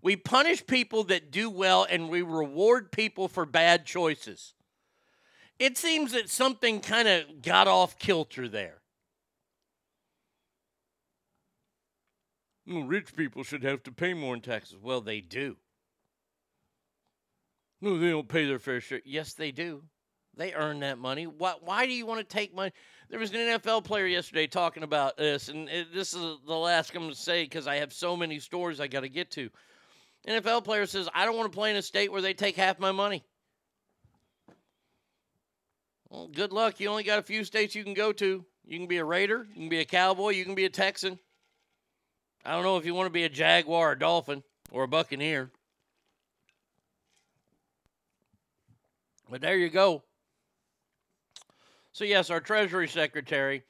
We 0.00 0.16
punish 0.16 0.66
people 0.66 1.04
that 1.04 1.30
do 1.30 1.50
well 1.50 1.86
and 1.88 2.08
we 2.08 2.22
reward 2.22 2.92
people 2.92 3.28
for 3.28 3.44
bad 3.44 3.84
choices. 3.84 4.54
It 5.58 5.76
seems 5.76 6.12
that 6.12 6.30
something 6.30 6.80
kind 6.80 7.08
of 7.08 7.42
got 7.42 7.66
off 7.66 7.98
kilter 7.98 8.48
there 8.48 8.80
Well, 12.68 12.82
rich 12.82 13.16
people 13.16 13.44
should 13.44 13.62
have 13.62 13.82
to 13.84 13.92
pay 13.92 14.12
more 14.12 14.34
in 14.34 14.42
taxes. 14.42 14.76
Well, 14.80 15.00
they 15.00 15.20
do. 15.20 15.56
No, 17.80 17.98
they 17.98 18.10
don't 18.10 18.28
pay 18.28 18.46
their 18.46 18.58
fair 18.58 18.80
share. 18.80 19.00
Yes, 19.04 19.32
they 19.32 19.52
do. 19.52 19.82
They 20.36 20.52
earn 20.52 20.80
that 20.80 20.98
money. 20.98 21.26
Why, 21.26 21.54
why 21.60 21.86
do 21.86 21.92
you 21.92 22.04
want 22.04 22.20
to 22.20 22.24
take 22.24 22.54
money? 22.54 22.72
There 23.08 23.18
was 23.18 23.30
an 23.32 23.38
NFL 23.38 23.84
player 23.84 24.06
yesterday 24.06 24.46
talking 24.46 24.82
about 24.82 25.16
this, 25.16 25.48
and 25.48 25.68
it, 25.68 25.94
this 25.94 26.12
is 26.12 26.20
the 26.46 26.54
last 26.54 26.94
I'm 26.94 27.02
going 27.02 27.10
to 27.10 27.16
say 27.16 27.44
because 27.44 27.66
I 27.66 27.76
have 27.76 27.92
so 27.92 28.16
many 28.16 28.38
stories 28.38 28.80
I 28.80 28.86
got 28.86 29.00
to 29.00 29.08
get 29.08 29.30
to. 29.32 29.48
NFL 30.26 30.64
player 30.64 30.84
says, 30.86 31.08
I 31.14 31.24
don't 31.24 31.36
want 31.36 31.50
to 31.50 31.56
play 31.56 31.70
in 31.70 31.76
a 31.76 31.82
state 31.82 32.12
where 32.12 32.22
they 32.22 32.34
take 32.34 32.56
half 32.56 32.78
my 32.78 32.92
money. 32.92 33.24
Well, 36.10 36.28
good 36.28 36.52
luck. 36.52 36.80
You 36.80 36.88
only 36.88 37.04
got 37.04 37.18
a 37.18 37.22
few 37.22 37.44
states 37.44 37.74
you 37.74 37.84
can 37.84 37.94
go 37.94 38.12
to. 38.12 38.44
You 38.64 38.78
can 38.78 38.88
be 38.88 38.98
a 38.98 39.04
Raider, 39.04 39.46
you 39.48 39.54
can 39.54 39.68
be 39.70 39.80
a 39.80 39.84
Cowboy, 39.86 40.30
you 40.30 40.44
can 40.44 40.54
be 40.54 40.66
a 40.66 40.70
Texan. 40.70 41.18
I 42.48 42.52
don't 42.52 42.62
know 42.62 42.78
if 42.78 42.86
you 42.86 42.94
want 42.94 43.08
to 43.08 43.12
be 43.12 43.24
a 43.24 43.28
Jaguar, 43.28 43.92
a 43.92 43.98
Dolphin, 43.98 44.42
or 44.70 44.84
a 44.84 44.88
Buccaneer. 44.88 45.50
But 49.28 49.42
there 49.42 49.58
you 49.58 49.68
go. 49.68 50.02
So, 51.92 52.04
yes, 52.04 52.30
our 52.30 52.40
Treasury 52.40 52.88
Secretary 52.88 53.64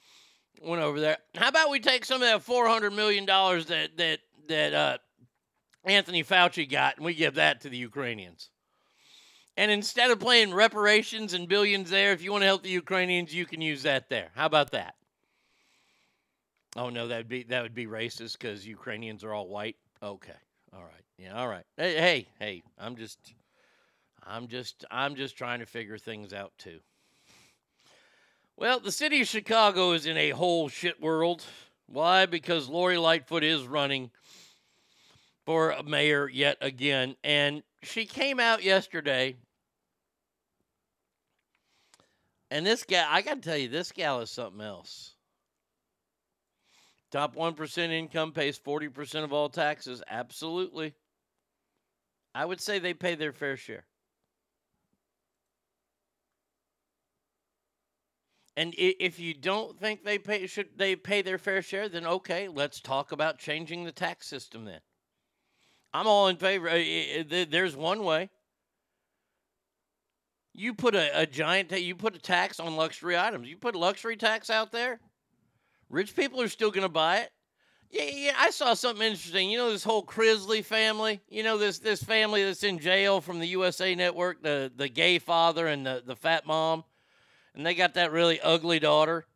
went 0.63 0.81
over 0.81 1.01
there. 1.01 1.19
How 1.35 1.49
about 1.49 1.71
we 1.71 1.81
take 1.81 2.05
some 2.05 2.23
of 2.23 2.29
that 2.29 2.47
$400 2.47 2.95
million 2.95 3.27
that, 3.27 3.97
that, 3.97 4.21
that 4.47 4.75
uh, 4.75 4.99
Anthony 5.85 6.23
Fauci 6.23 6.71
got 6.71 6.99
and 6.99 7.05
we 7.05 7.15
give 7.15 7.35
that 7.35 7.63
to 7.63 7.69
the 7.69 7.77
Ukrainians? 7.77 8.51
And 9.57 9.73
instead 9.73 10.13
of 10.13 10.21
playing 10.21 10.55
reparations 10.55 11.35
and 11.35 11.49
billions 11.49 11.91
there, 11.91 12.13
if 12.13 12.23
you 12.23 12.31
want 12.31 12.43
to 12.43 12.47
help 12.47 12.63
the 12.63 12.69
Ukrainians, 12.69 13.35
you 13.35 13.45
can 13.45 13.61
use 13.61 13.83
that 13.83 14.09
there. 14.09 14.31
How 14.37 14.47
about 14.47 14.71
that? 14.71 14.95
Oh 16.77 16.91
no, 16.91 17.09
that'd 17.09 17.29
be 17.29 17.45
that 17.45 17.63
would 17.63 17.75
be 17.75 17.87
racist 17.87 18.39
because 18.39 18.67
Ukrainians 18.67 19.25
are 19.25 19.33
all 19.33 19.49
white. 19.49 19.77
Okay, 20.03 20.33
all 20.73 20.83
right, 20.83 21.05
yeah, 21.19 21.35
all 21.35 21.49
right. 21.49 21.65
Hey, 21.77 21.97
hey, 21.97 22.29
hey, 22.39 22.63
I'm 22.79 22.97
just, 22.97 23.19
I'm 24.25 24.49
just, 24.49 24.85
I'm 24.91 25.15
just 25.15 25.37
trying 25.37 25.61
to 25.61 25.67
figure 25.67 25.99
things 25.99 26.33
out 26.33 26.53
too. 26.59 26.81
Well, 28.57 28.81
the 28.81 28.93
city 28.93 29.21
of 29.21 29.29
Chicago 29.29 29.93
is 29.93 30.07
in 30.07 30.17
a 30.17 30.31
whole 30.31 30.69
shit 30.69 31.01
world. 31.01 31.45
Why? 31.87 32.27
Because 32.27 32.69
Lori 32.69 32.99
Lightfoot 32.99 33.45
is 33.45 33.67
running 33.67 34.11
for 35.47 35.75
mayor 35.87 36.29
yet 36.29 36.59
again, 36.61 37.17
and 37.25 37.63
she 37.83 38.05
came 38.05 38.39
out 38.39 38.63
yesterday 38.63 39.37
And 42.51 42.65
this 42.65 42.85
guy, 42.85 43.07
I 43.09 43.23
got 43.23 43.35
to 43.35 43.41
tell 43.41 43.57
you, 43.57 43.69
this 43.69 43.93
gal 43.93 44.21
is 44.21 44.31
something 44.31 44.63
else. 44.63 45.15
Top 47.11 47.35
1% 47.35 47.91
income 47.91 48.33
pays 48.33 48.59
40% 48.59 49.25
of 49.25 49.33
all 49.33 49.49
taxes. 49.49 50.03
Absolutely. 50.09 50.95
I 52.35 52.45
would 52.45 52.61
say 52.61 52.79
they 52.79 52.95
pay 52.95 53.15
their 53.15 53.33
fair 53.33 53.57
share. 53.57 53.85
And 58.57 58.75
if 58.77 59.21
you 59.21 59.35
don't 59.35 59.79
think 59.79 60.03
they 60.03 60.19
pay 60.19 60.49
should 60.49 60.77
they 60.77 60.97
pay 60.97 61.23
their 61.23 61.39
fair 61.39 61.63
share, 61.63 61.89
then 61.89 62.05
okay, 62.05 62.49
let's 62.49 62.81
talk 62.81 63.13
about 63.13 63.39
changing 63.39 63.85
the 63.85 63.93
tax 63.93 64.27
system 64.27 64.65
then. 64.65 64.81
I'm 65.95 66.09
all 66.09 66.27
in 66.27 66.37
favor. 66.37 66.69
Uh, 66.69 67.45
There's 67.49 67.77
one 67.77 68.03
way. 68.03 68.31
You 70.55 70.75
put 70.75 70.97
a, 70.97 71.21
a 71.21 71.25
giant, 71.25 71.71
you 71.71 71.95
put 71.95 72.17
a 72.17 72.19
tax 72.19 72.59
on 72.59 72.75
luxury 72.75 73.17
items. 73.17 73.49
You 73.49 73.57
put 73.57 73.77
luxury 73.77 74.17
tax 74.17 74.51
out 74.51 74.73
there. 74.73 74.99
Rich 75.91 76.15
people 76.15 76.41
are 76.41 76.49
still 76.49 76.71
going 76.71 76.83
to 76.83 76.89
buy 76.89 77.19
it. 77.19 77.31
Yeah, 77.91 78.11
yeah. 78.13 78.35
I 78.37 78.51
saw 78.51 78.75
something 78.75 79.07
interesting. 79.07 79.51
You 79.51 79.59
know 79.59 79.71
this 79.71 79.85
whole 79.85 80.05
Chrisley 80.05 80.63
family. 80.63 81.21
You 81.31 81.43
know 81.43 81.57
this 81.57 81.79
this 81.79 82.03
family 82.03 82.45
that's 82.45 82.63
in 82.63 82.79
jail 82.79 83.21
from 83.21 83.39
the 83.39 83.47
USA 83.47 83.95
Network. 83.95 84.43
The 84.43 84.71
the 84.77 84.89
gay 84.89 85.19
father 85.19 85.67
and 85.67 85.87
the 85.87 86.03
the 86.05 86.17
fat 86.17 86.47
mom, 86.47 86.85
and 87.55 87.65
they 87.65 87.75
got 87.75 87.95
that 87.95 88.13
really 88.13 88.41
ugly 88.41 88.79
daughter. 88.79 89.27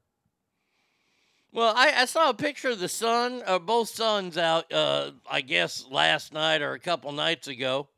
Well, 1.51 1.73
I, 1.77 1.93
I 2.03 2.05
saw 2.07 2.31
a 2.31 2.35
picture 2.35 2.71
of 2.71 2.79
the 2.79 2.89
son, 2.89 3.43
uh, 3.47 3.59
both 3.59 3.89
sons 3.89 4.37
out. 4.37 4.71
Uh, 4.73 5.13
I 5.31 5.41
guess 5.41 5.87
last 5.91 6.33
night 6.33 6.63
or 6.63 6.73
a 6.73 6.79
couple 6.79 7.13
nights 7.13 7.49
ago 7.49 7.89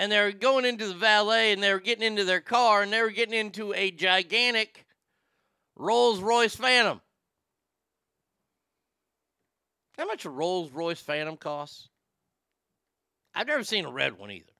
and 0.00 0.10
they're 0.10 0.32
going 0.32 0.64
into 0.64 0.88
the 0.88 0.94
valet 0.94 1.52
and 1.52 1.62
they 1.62 1.70
were 1.70 1.78
getting 1.78 2.06
into 2.06 2.24
their 2.24 2.40
car 2.40 2.82
and 2.82 2.90
they 2.90 3.02
were 3.02 3.10
getting 3.10 3.38
into 3.38 3.74
a 3.74 3.90
gigantic 3.90 4.86
Rolls 5.80 6.20
Royce 6.20 6.54
Phantom. 6.54 7.00
How 9.96 10.06
much 10.06 10.26
a 10.26 10.30
Rolls 10.30 10.70
Royce 10.72 11.00
Phantom 11.00 11.38
costs? 11.38 11.88
I've 13.34 13.46
never 13.46 13.64
seen 13.64 13.86
a 13.86 13.90
red 13.90 14.18
one 14.18 14.30
either. 14.30 14.52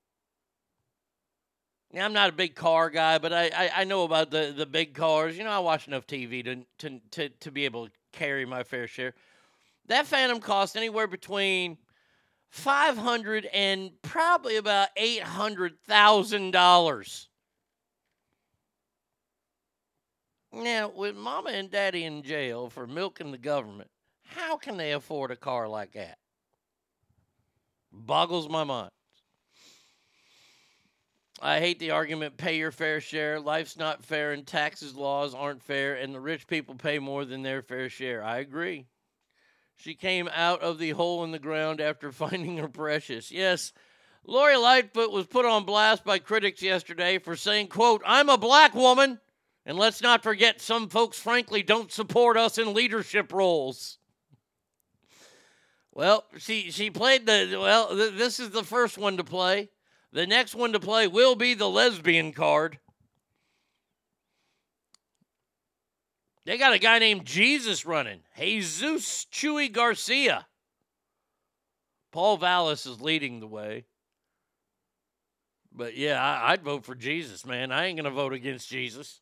Now, 1.93 2.07
I'm 2.07 2.15
not 2.15 2.31
a 2.31 2.33
big 2.33 2.55
car 2.55 2.89
guy, 2.89 3.19
but 3.19 3.35
I, 3.35 3.51
I, 3.55 3.71
I 3.79 3.85
know 3.85 4.05
about 4.05 4.31
the, 4.31 4.55
the 4.57 4.65
big 4.65 4.95
cars. 4.95 5.37
You 5.37 5.45
know, 5.45 5.51
I 5.51 5.59
watch 5.59 5.87
enough 5.89 6.07
TV 6.07 6.43
to, 6.45 6.65
to, 6.79 7.01
to, 7.11 7.29
to 7.29 7.51
be 7.51 7.67
able 7.67 7.87
to 7.87 7.93
carry 8.13 8.47
my 8.47 8.63
fair 8.63 8.87
share. 8.87 9.13
That 9.87 10.07
Phantom 10.07 10.41
costs 10.41 10.77
anywhere 10.77 11.07
between 11.07 11.77
500 12.49 13.47
and 13.53 13.91
probably 14.03 14.57
about 14.57 14.89
$800,000. 14.97 17.27
Now, 20.53 20.89
with 20.89 21.17
mama 21.17 21.51
and 21.51 21.71
daddy 21.71 22.05
in 22.05 22.23
jail 22.23 22.71
for 22.71 22.87
milking 22.87 23.31
the 23.31 23.39
government, 23.39 23.91
how 24.25 24.57
can 24.57 24.77
they 24.77 24.93
afford 24.93 25.31
a 25.31 25.37
car 25.37 25.69
like 25.69 25.93
that? 25.93 26.19
Boggles 27.93 28.49
my 28.49 28.65
mind. 28.65 28.91
I 31.43 31.59
hate 31.59 31.79
the 31.79 31.93
argument 31.93 32.37
pay 32.37 32.59
your 32.59 32.71
fair 32.71 33.01
share. 33.01 33.41
Life's 33.41 33.79
not 33.79 34.05
fair 34.05 34.33
and 34.33 34.47
taxes 34.47 34.95
laws 34.95 35.35
aren't 35.35 35.63
fair 35.63 35.95
and 35.95 36.15
the 36.15 36.21
rich 36.21 36.47
people 36.47 36.75
pay 36.75 36.99
more 36.99 37.25
than 37.25 37.43
their 37.43 37.63
fair 37.63 37.89
share. 37.89 38.23
I 38.23 38.39
agree. 38.39 38.87
She 39.77 39.95
came 39.95 40.29
out 40.35 40.61
of 40.61 40.79
the 40.79 40.91
hole 40.91 41.25
in 41.25 41.31
the 41.31 41.39
ground 41.39 41.81
after 41.81 42.13
finding 42.13 42.59
her 42.59 42.69
precious. 42.69 43.33
Yes, 43.33 43.73
Lori 44.27 44.57
Lightfoot 44.57 45.11
was 45.11 45.27
put 45.27 45.47
on 45.47 45.65
blast 45.65 46.05
by 46.05 46.19
critics 46.19 46.61
yesterday 46.61 47.19
for 47.19 47.37
saying, 47.37 47.69
quote, 47.69 48.03
I'm 48.05 48.29
a 48.29 48.37
black 48.37 48.75
woman. 48.75 49.19
And 49.67 49.79
let's 49.79 50.01
not 50.01 50.23
forget 50.23 50.61
some 50.61 50.89
folks 50.89 51.19
frankly 51.19 51.63
don't 51.63 51.93
support 51.93 52.37
us 52.37 52.59
in 52.59 52.75
leadership 52.75 53.33
roles. 53.33 53.99
Well, 55.93 56.25
she 56.39 56.71
she 56.71 56.91
played 56.91 57.27
the 57.27 57.57
well, 57.61 57.89
th- 57.95 58.15
this 58.15 58.41
is 58.41 58.51
the 58.51 58.65
first 58.65 58.97
one 58.97 59.17
to 59.17 59.25
play. 59.25 59.69
The 60.13 60.27
next 60.27 60.55
one 60.55 60.73
to 60.73 60.81
play 60.81 61.07
will 61.07 61.37
be 61.37 61.55
the 61.55 61.69
lesbian 61.69 62.33
card. 62.33 62.79
They 66.47 66.59
got 66.59 66.73
a 66.73 66.79
guy 66.79 66.99
named 66.99 67.27
Jesus 67.27 67.85
running, 67.85 68.21
Jesus 68.37 69.27
Chuy 69.31 69.71
Garcia. 69.71 70.47
Paul 72.13 72.39
Vallas 72.39 72.87
is 72.87 73.01
leading 73.01 73.39
the 73.39 73.47
way. 73.47 73.85
But 75.73 75.97
yeah, 75.97 76.21
I, 76.21 76.53
I'd 76.53 76.65
vote 76.65 76.85
for 76.85 76.95
Jesus, 76.97 77.47
man. 77.47 77.71
I 77.71 77.87
ain't 77.87 77.97
going 77.97 78.05
to 78.05 78.11
vote 78.11 78.33
against 78.33 78.69
Jesus. 78.69 79.21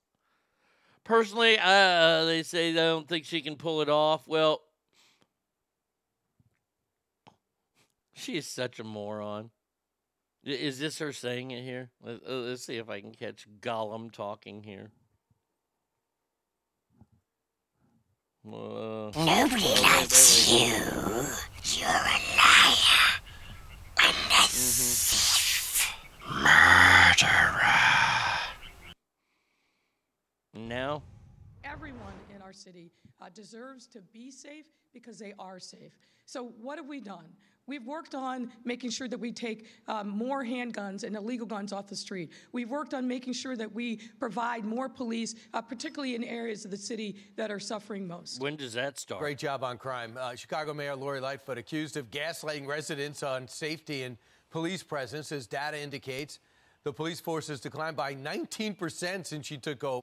Personally, 1.09 1.59
uh, 1.59 2.27
they 2.27 2.43
say 2.43 2.71
they 2.73 2.81
don't 2.81 3.09
think 3.09 3.25
she 3.25 3.41
can 3.41 3.57
pull 3.57 3.81
it 3.81 3.89
off. 3.89 4.29
Well, 4.29 4.61
she 8.13 8.37
is 8.37 8.47
such 8.47 8.79
a 8.79 8.85
moron. 8.85 9.49
Is 10.45 10.79
this 10.79 10.99
her 10.99 11.15
saying 11.15 11.51
it 11.51 11.63
here? 11.63 11.89
Uh, 12.07 12.17
Let's 12.29 12.63
see 12.67 12.77
if 12.77 12.91
I 12.91 13.01
can 13.01 13.13
catch 13.15 13.47
Gollum 13.63 14.13
talking 14.13 14.63
here. 14.63 14.91
Uh, 18.47 19.11
Nobody 19.17 19.65
likes 19.81 20.53
you. 20.53 20.75
You're 21.79 21.89
a 21.89 22.19
liar 22.37 23.19
and 23.97 24.17
a 24.31 24.47
thief. 24.47 25.91
Murderer. 26.29 28.18
Now, 30.67 31.03
Everyone 31.65 32.15
in 32.35 32.41
our 32.41 32.53
city 32.53 32.91
uh, 33.21 33.27
deserves 33.35 33.87
to 33.89 34.01
be 34.01 34.31
safe 34.31 34.67
because 34.93 35.19
they 35.19 35.35
are 35.39 35.59
safe. 35.59 35.93
So, 36.25 36.53
what 36.61 36.79
have 36.79 36.87
we 36.87 37.01
done? 37.01 37.27
We've 37.67 37.87
worked 37.87 38.15
on 38.15 38.51
making 38.65 38.91
sure 38.91 39.09
that 39.09 39.19
we 39.19 39.31
take 39.31 39.67
um, 39.89 40.09
more 40.09 40.43
handguns 40.43 41.05
and 41.05 41.15
illegal 41.15 41.47
guns 41.47 41.73
off 41.73 41.87
the 41.87 41.97
street. 41.97 42.31
We've 42.53 42.71
worked 42.71 42.95
on 42.95 43.07
making 43.07 43.35
sure 43.35 43.57
that 43.57 43.73
we 43.73 43.97
provide 44.19 44.65
more 44.65 44.89
police, 44.89 45.35
uh, 45.53 45.61
particularly 45.61 46.15
in 46.15 46.25
areas 46.25 46.65
of 46.65 46.71
the 46.71 46.79
city 46.79 47.17
that 47.37 47.51
are 47.51 47.61
suffering 47.61 48.07
most. 48.07 48.41
when 48.41 48.57
does 48.57 48.73
that 48.73 48.99
start? 48.99 49.21
Great 49.21 49.39
job 49.39 49.63
on 49.63 49.77
crime. 49.77 50.17
Uh, 50.19 50.35
Chicago 50.35 50.73
Mayor 50.73 50.97
Lori 50.97 51.21
Lightfoot 51.21 51.59
accused 51.59 51.97
of 51.99 52.11
gaslighting 52.11 52.67
residents 52.67 53.23
on 53.23 53.47
safety 53.47 54.05
and 54.05 54.17
police 54.51 54.83
presence. 54.83 55.31
As 55.31 55.47
data 55.47 55.79
indicates, 55.79 56.39
the 56.85 56.93
police 56.93 57.21
force 57.21 57.49
has 57.49 57.61
declined 57.61 57.97
by 57.97 58.15
19% 58.15 59.27
since 59.27 59.47
she 59.47 59.59
took 59.59 59.85
over. 59.85 60.03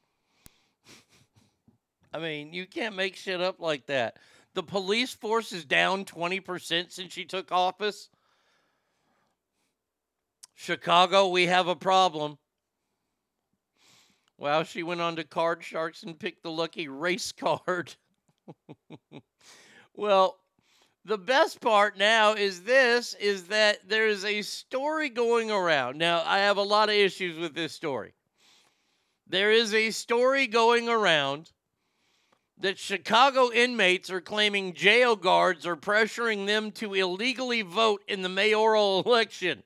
I 2.15 2.19
mean, 2.19 2.53
you 2.53 2.65
can't 2.65 2.95
make 2.95 3.17
shit 3.17 3.41
up 3.41 3.59
like 3.59 3.87
that. 3.87 4.15
The 4.53 4.63
police 4.63 5.13
force 5.13 5.51
is 5.51 5.65
down 5.65 6.05
20% 6.05 6.89
since 6.89 7.11
she 7.11 7.25
took 7.25 7.51
office. 7.51 8.09
Chicago, 10.53 11.27
we 11.27 11.47
have 11.47 11.67
a 11.67 11.75
problem. 11.75 12.37
Wow, 14.37 14.63
she 14.63 14.81
went 14.81 15.01
on 15.01 15.17
to 15.17 15.25
Card 15.25 15.61
Sharks 15.61 16.03
and 16.03 16.17
picked 16.17 16.41
the 16.41 16.51
lucky 16.51 16.87
race 16.87 17.33
card. 17.33 17.93
well, 19.93 20.37
the 21.03 21.17
best 21.17 21.59
part 21.59 21.97
now 21.97 22.31
is 22.31 22.63
this 22.63 23.13
is 23.15 23.47
that 23.47 23.89
there 23.89 24.07
is 24.07 24.23
a 24.23 24.41
story 24.41 25.09
going 25.09 25.51
around. 25.51 25.97
Now, 25.97 26.23
I 26.25 26.37
have 26.39 26.55
a 26.55 26.63
lot 26.63 26.87
of 26.87 26.95
issues 26.95 27.37
with 27.37 27.53
this 27.53 27.73
story. 27.73 28.13
There 29.27 29.51
is 29.51 29.73
a 29.73 29.91
story 29.91 30.47
going 30.47 30.87
around 30.87 31.51
that 32.59 32.79
Chicago 32.79 33.51
inmates 33.51 34.09
are 34.09 34.21
claiming 34.21 34.73
jail 34.73 35.15
guards 35.15 35.65
are 35.65 35.75
pressuring 35.75 36.47
them 36.47 36.71
to 36.71 36.93
illegally 36.93 37.61
vote 37.61 38.01
in 38.07 38.21
the 38.21 38.29
mayoral 38.29 39.01
election. 39.05 39.63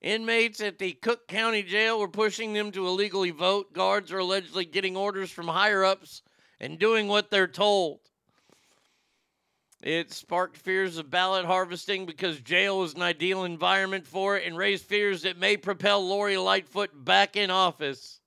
Inmates 0.00 0.60
at 0.60 0.78
the 0.78 0.92
Cook 0.94 1.28
County 1.28 1.62
Jail 1.62 2.00
were 2.00 2.08
pushing 2.08 2.52
them 2.52 2.72
to 2.72 2.88
illegally 2.88 3.30
vote. 3.30 3.72
Guards 3.72 4.10
are 4.10 4.18
allegedly 4.18 4.64
getting 4.64 4.96
orders 4.96 5.30
from 5.30 5.46
higher 5.46 5.84
ups 5.84 6.22
and 6.58 6.76
doing 6.76 7.06
what 7.06 7.30
they're 7.30 7.46
told. 7.46 8.00
It 9.80 10.12
sparked 10.12 10.56
fears 10.56 10.96
of 10.96 11.10
ballot 11.10 11.44
harvesting 11.44 12.06
because 12.06 12.40
jail 12.40 12.82
is 12.82 12.94
an 12.94 13.02
ideal 13.02 13.44
environment 13.44 14.06
for 14.06 14.36
it 14.36 14.46
and 14.46 14.56
raised 14.56 14.86
fears 14.86 15.22
that 15.22 15.38
may 15.38 15.56
propel 15.56 16.06
Lori 16.06 16.36
Lightfoot 16.36 17.04
back 17.04 17.36
in 17.36 17.50
office. 17.50 18.21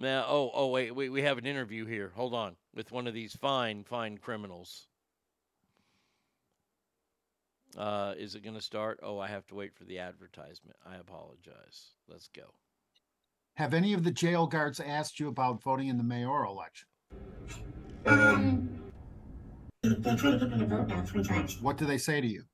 Now, 0.00 0.24
oh, 0.26 0.50
oh, 0.54 0.68
wait, 0.68 0.94
wait, 0.96 1.10
we 1.10 1.20
have 1.22 1.36
an 1.36 1.44
interview 1.44 1.84
here. 1.84 2.10
Hold 2.16 2.32
on, 2.32 2.56
with 2.74 2.90
one 2.90 3.06
of 3.06 3.12
these 3.12 3.34
fine, 3.34 3.84
fine 3.84 4.16
criminals. 4.16 4.86
Uh, 7.76 8.14
is 8.16 8.34
it 8.34 8.42
going 8.42 8.54
to 8.54 8.62
start? 8.62 8.98
Oh, 9.02 9.18
I 9.18 9.28
have 9.28 9.46
to 9.48 9.54
wait 9.54 9.74
for 9.76 9.84
the 9.84 9.98
advertisement. 9.98 10.76
I 10.86 10.96
apologize. 10.96 11.92
Let's 12.08 12.28
go. 12.28 12.54
Have 13.56 13.74
any 13.74 13.92
of 13.92 14.02
the 14.02 14.10
jail 14.10 14.46
guards 14.46 14.80
asked 14.80 15.20
you 15.20 15.28
about 15.28 15.62
voting 15.62 15.88
in 15.88 15.98
the 15.98 16.02
mayoral 16.02 16.54
election? 16.54 16.88
Um, 18.06 18.80
they 19.82 20.16
tried 20.16 20.30
to 20.30 20.38
get 20.38 20.50
me 20.50 20.58
to 20.60 20.66
vote 20.66 20.88
now 20.88 21.02
three 21.02 21.22
times. 21.22 21.60
What 21.60 21.76
do 21.76 21.84
they 21.84 21.98
say 21.98 22.22
to 22.22 22.26
you? 22.26 22.44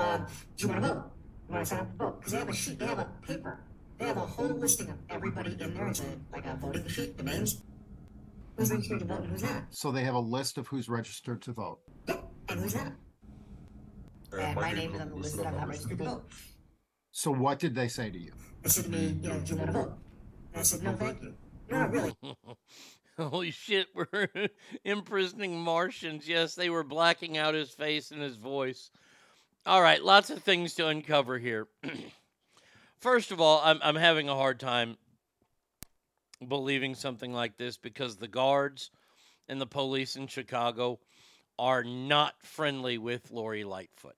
Um, 0.00 0.26
do 0.56 0.66
you 0.66 0.72
want 0.72 0.82
to 0.82 0.88
vote? 0.88 1.10
When 1.46 1.60
I 1.60 1.62
said 1.62 1.86
vote, 1.96 2.18
because 2.18 2.32
they 2.32 2.38
have 2.40 2.48
a 2.48 2.54
sheet, 2.54 2.78
they 2.80 2.86
have 2.86 2.98
a 2.98 3.08
paper 3.24 3.60
They 3.98 4.06
have 4.06 4.16
a 4.16 4.20
whole 4.20 4.46
listing 4.46 4.88
of 4.90 4.96
everybody 5.10 5.56
in 5.60 5.74
there. 5.74 5.88
It's 5.88 6.00
a, 6.00 6.04
like 6.32 6.46
a 6.46 6.54
voting 6.54 6.86
sheet, 6.86 7.16
the 7.16 7.24
names. 7.24 7.62
Who's 8.56 8.70
registered 8.70 9.00
to 9.00 9.04
vote 9.04 9.20
and 9.20 9.30
who's 9.30 9.42
not. 9.42 9.62
So 9.70 9.92
they 9.92 10.04
have 10.04 10.14
a 10.14 10.20
list 10.20 10.58
of 10.58 10.66
who's 10.66 10.88
registered 10.88 11.42
to 11.42 11.52
vote. 11.52 11.80
And 12.48 12.60
who's 12.60 12.74
not. 12.74 12.92
And 14.36 14.56
my 14.56 14.72
name 14.72 14.94
is 14.94 15.00
on 15.00 15.10
the 15.10 15.16
list 15.16 15.36
that 15.36 15.46
I'm 15.46 15.56
not 15.56 15.68
registered 15.68 15.98
to 15.98 16.04
vote. 16.04 16.24
So 17.12 17.32
what 17.32 17.58
did 17.58 17.74
they 17.74 17.88
say 17.88 18.10
to 18.10 18.18
you? 18.18 18.32
They 18.62 18.68
said 18.68 18.84
to 18.84 18.90
me, 18.90 19.18
you 19.20 19.28
know, 19.28 19.40
do 19.40 19.52
you 19.52 19.58
want 19.58 19.68
to 19.68 19.72
vote? 19.72 19.92
And 20.52 20.60
I 20.60 20.62
said, 20.62 20.82
no, 20.82 20.92
thank 20.94 21.22
you. 21.22 21.34
No, 21.70 21.78
not 21.78 21.92
really. 21.92 22.14
Holy 23.18 23.50
shit, 23.50 23.88
we're 23.94 24.28
imprisoning 24.84 25.58
Martians. 25.58 26.28
Yes, 26.28 26.54
they 26.54 26.70
were 26.70 26.84
blacking 26.84 27.36
out 27.36 27.54
his 27.54 27.70
face 27.70 28.12
and 28.12 28.22
his 28.22 28.36
voice. 28.36 28.90
All 29.66 29.82
right, 29.82 30.02
lots 30.02 30.30
of 30.30 30.42
things 30.42 30.74
to 30.74 30.86
uncover 30.86 31.38
here. 31.38 31.66
First 33.00 33.30
of 33.30 33.40
all, 33.40 33.60
I'm, 33.62 33.78
I'm 33.82 33.96
having 33.96 34.28
a 34.28 34.34
hard 34.34 34.58
time 34.58 34.96
believing 36.46 36.94
something 36.96 37.32
like 37.32 37.56
this 37.56 37.76
because 37.76 38.16
the 38.16 38.28
guards 38.28 38.90
and 39.48 39.60
the 39.60 39.66
police 39.66 40.16
in 40.16 40.26
Chicago 40.26 40.98
are 41.58 41.84
not 41.84 42.34
friendly 42.42 42.98
with 42.98 43.30
Lori 43.30 43.62
Lightfoot. 43.62 44.16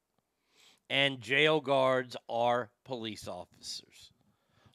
And 0.88 1.20
jail 1.20 1.60
guards 1.60 2.16
are 2.28 2.70
police 2.84 3.28
officers. 3.28 4.10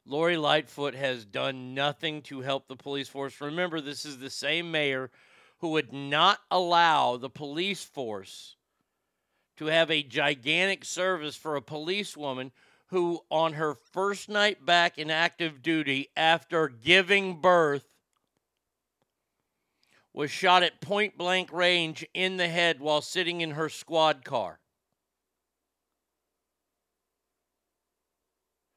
Lori 0.06 0.36
Lightfoot 0.36 0.94
has 0.94 1.24
done 1.24 1.74
nothing 1.74 2.22
to 2.22 2.40
help 2.40 2.68
the 2.68 2.76
police 2.76 3.08
force. 3.08 3.40
Remember, 3.40 3.80
this 3.80 4.04
is 4.04 4.18
the 4.18 4.30
same 4.30 4.70
mayor 4.70 5.10
who 5.58 5.70
would 5.70 5.92
not 5.92 6.38
allow 6.50 7.16
the 7.16 7.28
police 7.28 7.82
force 7.82 8.56
to 9.56 9.66
have 9.66 9.90
a 9.90 10.02
gigantic 10.04 10.84
service 10.84 11.34
for 11.34 11.56
a 11.56 11.62
policewoman 11.62 12.52
who, 12.88 13.20
on 13.30 13.54
her 13.54 13.74
first 13.74 14.28
night 14.28 14.64
back 14.64 14.98
in 14.98 15.10
active 15.10 15.62
duty 15.62 16.08
after 16.16 16.68
giving 16.68 17.40
birth, 17.40 17.96
was 20.12 20.30
shot 20.30 20.62
at 20.62 20.80
point 20.80 21.18
blank 21.18 21.52
range 21.52 22.06
in 22.14 22.36
the 22.36 22.48
head 22.48 22.80
while 22.80 23.02
sitting 23.02 23.40
in 23.42 23.50
her 23.50 23.68
squad 23.68 24.24
car. 24.24 24.58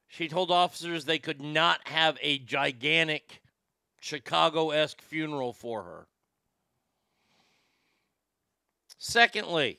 She 0.08 0.28
told 0.28 0.50
officers 0.50 1.04
they 1.04 1.18
could 1.18 1.40
not 1.40 1.86
have 1.86 2.18
a 2.20 2.38
gigantic 2.38 3.40
Chicago 4.00 4.70
esque 4.70 5.00
funeral 5.00 5.52
for 5.52 5.84
her. 5.84 6.06
Secondly, 8.98 9.78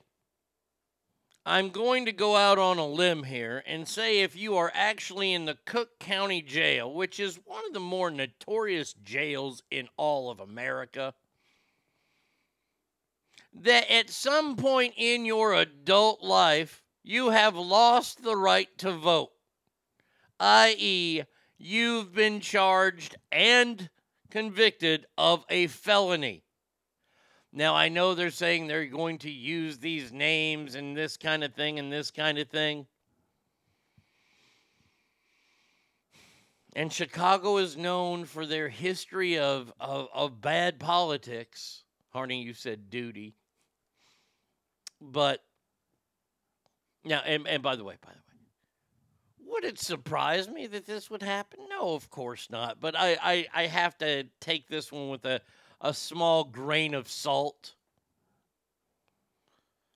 I'm 1.51 1.71
going 1.71 2.05
to 2.05 2.13
go 2.13 2.37
out 2.37 2.57
on 2.57 2.77
a 2.77 2.87
limb 2.87 3.23
here 3.23 3.61
and 3.67 3.85
say 3.85 4.21
if 4.21 4.37
you 4.37 4.55
are 4.55 4.71
actually 4.73 5.33
in 5.33 5.43
the 5.43 5.57
Cook 5.65 5.99
County 5.99 6.41
Jail, 6.41 6.93
which 6.93 7.19
is 7.19 7.41
one 7.43 7.65
of 7.67 7.73
the 7.73 7.79
more 7.81 8.09
notorious 8.09 8.93
jails 9.03 9.61
in 9.69 9.89
all 9.97 10.31
of 10.31 10.39
America, 10.39 11.13
that 13.53 13.91
at 13.91 14.09
some 14.09 14.55
point 14.55 14.93
in 14.95 15.25
your 15.25 15.53
adult 15.53 16.23
life, 16.23 16.83
you 17.03 17.31
have 17.31 17.57
lost 17.57 18.23
the 18.23 18.37
right 18.37 18.69
to 18.77 18.93
vote, 18.93 19.31
i.e., 20.39 21.23
you've 21.57 22.13
been 22.13 22.39
charged 22.39 23.17
and 23.29 23.89
convicted 24.29 25.05
of 25.17 25.43
a 25.49 25.67
felony. 25.67 26.45
Now, 27.53 27.75
I 27.75 27.89
know 27.89 28.13
they're 28.13 28.31
saying 28.31 28.67
they're 28.67 28.85
going 28.85 29.17
to 29.19 29.29
use 29.29 29.77
these 29.77 30.11
names 30.11 30.75
and 30.75 30.95
this 30.95 31.17
kind 31.17 31.43
of 31.43 31.53
thing 31.53 31.79
and 31.79 31.91
this 31.91 32.09
kind 32.09 32.37
of 32.37 32.47
thing. 32.47 32.87
And 36.73 36.93
Chicago 36.93 37.57
is 37.57 37.75
known 37.75 38.23
for 38.23 38.45
their 38.45 38.69
history 38.69 39.37
of, 39.37 39.73
of, 39.81 40.07
of 40.13 40.39
bad 40.39 40.79
politics. 40.79 41.83
Harney, 42.11 42.41
you 42.41 42.53
said 42.53 42.89
duty. 42.89 43.35
But 45.01 45.43
now, 47.03 47.21
and, 47.25 47.45
and 47.47 47.61
by 47.61 47.75
the 47.75 47.83
way, 47.83 47.95
by 48.01 48.11
the 48.11 48.19
way, 48.19 49.51
would 49.51 49.65
it 49.65 49.79
surprise 49.79 50.47
me 50.47 50.67
that 50.67 50.85
this 50.85 51.09
would 51.09 51.21
happen? 51.21 51.59
No, 51.69 51.93
of 51.93 52.09
course 52.09 52.49
not. 52.49 52.79
But 52.79 52.95
I, 52.97 53.17
I, 53.21 53.47
I 53.53 53.65
have 53.67 53.97
to 53.97 54.23
take 54.39 54.69
this 54.69 54.91
one 54.91 55.09
with 55.09 55.25
a, 55.25 55.41
a 55.81 55.93
small 55.93 56.43
grain 56.43 56.93
of 56.93 57.09
salt. 57.09 57.73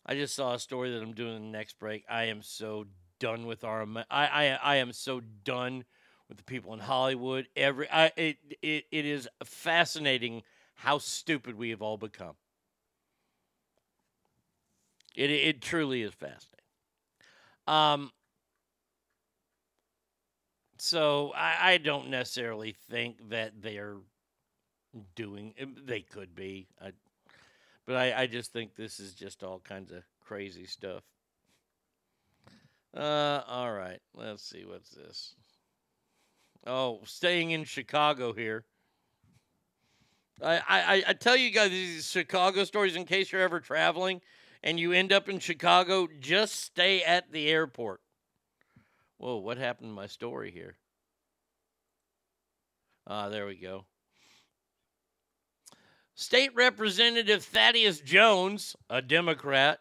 I 0.06 0.16
just 0.16 0.36
saw 0.36 0.54
a 0.54 0.60
story 0.60 0.92
that 0.92 1.02
I'm 1.02 1.14
doing 1.14 1.36
in 1.36 1.44
the 1.52 1.58
next 1.58 1.80
break. 1.80 2.04
I 2.10 2.26
am 2.26 2.42
so 2.42 2.86
done 3.20 3.46
with 3.46 3.64
our. 3.64 3.88
I, 4.10 4.28
I 4.28 4.60
I 4.62 4.76
am 4.78 4.92
so 4.92 5.22
done 5.44 5.86
with 6.28 6.38
the 6.38 6.44
people 6.44 6.74
in 6.74 6.80
Hollywood. 6.80 7.48
Every 7.56 7.90
I 7.90 8.12
it 8.18 8.38
it, 8.62 8.86
it 8.92 9.06
is 9.06 9.28
fascinating 9.44 10.44
how 10.76 10.98
stupid 10.98 11.56
we 11.56 11.70
have 11.70 11.82
all 11.82 11.98
become. 11.98 12.36
It 15.16 15.30
it 15.30 15.62
truly 15.62 16.02
is 16.02 16.14
fascinating. 16.14 16.66
Um. 17.68 18.12
So 20.78 21.32
I, 21.34 21.72
I 21.72 21.78
don't 21.78 22.10
necessarily 22.10 22.76
think 22.90 23.30
that 23.30 23.62
they're 23.62 23.96
doing. 25.16 25.54
eh, 25.58 25.66
They 25.86 26.02
could 26.02 26.36
be, 26.36 26.68
I, 26.82 26.91
but 27.86 27.96
I, 27.96 28.22
I 28.22 28.28
just 28.28 28.54
think 28.54 28.76
this 28.76 29.00
is 29.00 29.14
just 29.14 29.43
all 29.43 29.60
kinds 29.60 29.91
of 29.91 30.04
crazy 30.22 30.66
stuff. 30.66 31.04
Uh, 32.96 33.41
all 33.48 33.74
right, 33.74 34.00
let's 34.14 34.43
see 34.43 34.64
what's 34.66 34.91
this. 34.91 35.36
Oh, 36.66 37.02
staying 37.06 37.52
in 37.52 37.64
Chicago 37.64 38.34
here. 38.34 38.66
I, 40.41 40.62
I, 40.68 41.04
I 41.10 41.14
tell 41.14 41.36
you 41.36 41.52
guys 41.52 41.70
these 41.70 42.10
Chicago 42.10 42.64
stories 42.64 42.96
in 42.96 43.06
case 43.06 43.32
you're 43.32 43.41
ever 43.41 43.60
traveling 43.60 44.22
and 44.64 44.80
you 44.80 44.91
end 44.91 45.14
up 45.14 45.30
in 45.30 45.39
Chicago, 45.39 46.08
just 46.20 46.56
stay 46.56 47.04
at 47.04 47.32
the 47.32 47.48
airport. 47.48 48.02
Whoa, 49.18 49.38
what 49.38 49.58
happened 49.58 49.89
to 49.91 49.93
my 49.96 50.08
story 50.08 50.52
here? 50.52 50.76
Ah, 53.08 53.30
there 53.30 53.46
we 53.46 53.56
go. 53.56 53.86
State 56.18 56.55
Representative 56.55 57.43
Thaddeus 57.43 57.99
Jones, 57.99 58.78
a 58.89 59.01
Democrat, 59.01 59.80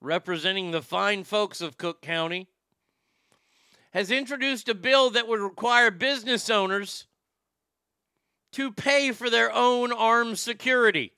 representing 0.00 0.72
the 0.72 0.82
fine 0.82 1.22
folks 1.22 1.60
of 1.60 1.78
Cook 1.78 2.02
County, 2.02 2.48
has 3.92 4.10
introduced 4.10 4.68
a 4.68 4.74
bill 4.74 5.08
that 5.10 5.28
would 5.28 5.38
require 5.38 5.92
business 5.92 6.50
owners 6.50 7.06
to 8.50 8.72
pay 8.72 9.12
for 9.12 9.30
their 9.30 9.52
own 9.52 9.92
armed 9.92 10.40
security. 10.40 11.12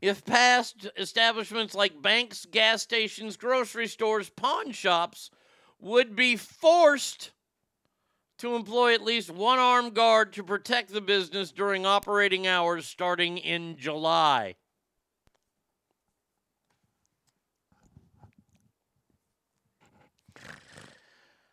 If 0.00 0.24
passed, 0.24 0.88
establishments 0.96 1.74
like 1.74 2.00
banks, 2.00 2.46
gas 2.50 2.80
stations, 2.80 3.36
grocery 3.36 3.88
stores, 3.88 4.30
pawn 4.30 4.72
shops 4.72 5.30
would 5.78 6.16
be 6.16 6.36
forced 6.36 7.32
to 8.40 8.54
employ 8.54 8.94
at 8.94 9.02
least 9.02 9.30
one 9.30 9.58
armed 9.58 9.94
guard 9.94 10.32
to 10.32 10.42
protect 10.42 10.92
the 10.92 11.00
business 11.00 11.52
during 11.52 11.84
operating 11.84 12.46
hours 12.46 12.86
starting 12.86 13.38
in 13.38 13.76
July. 13.76 14.56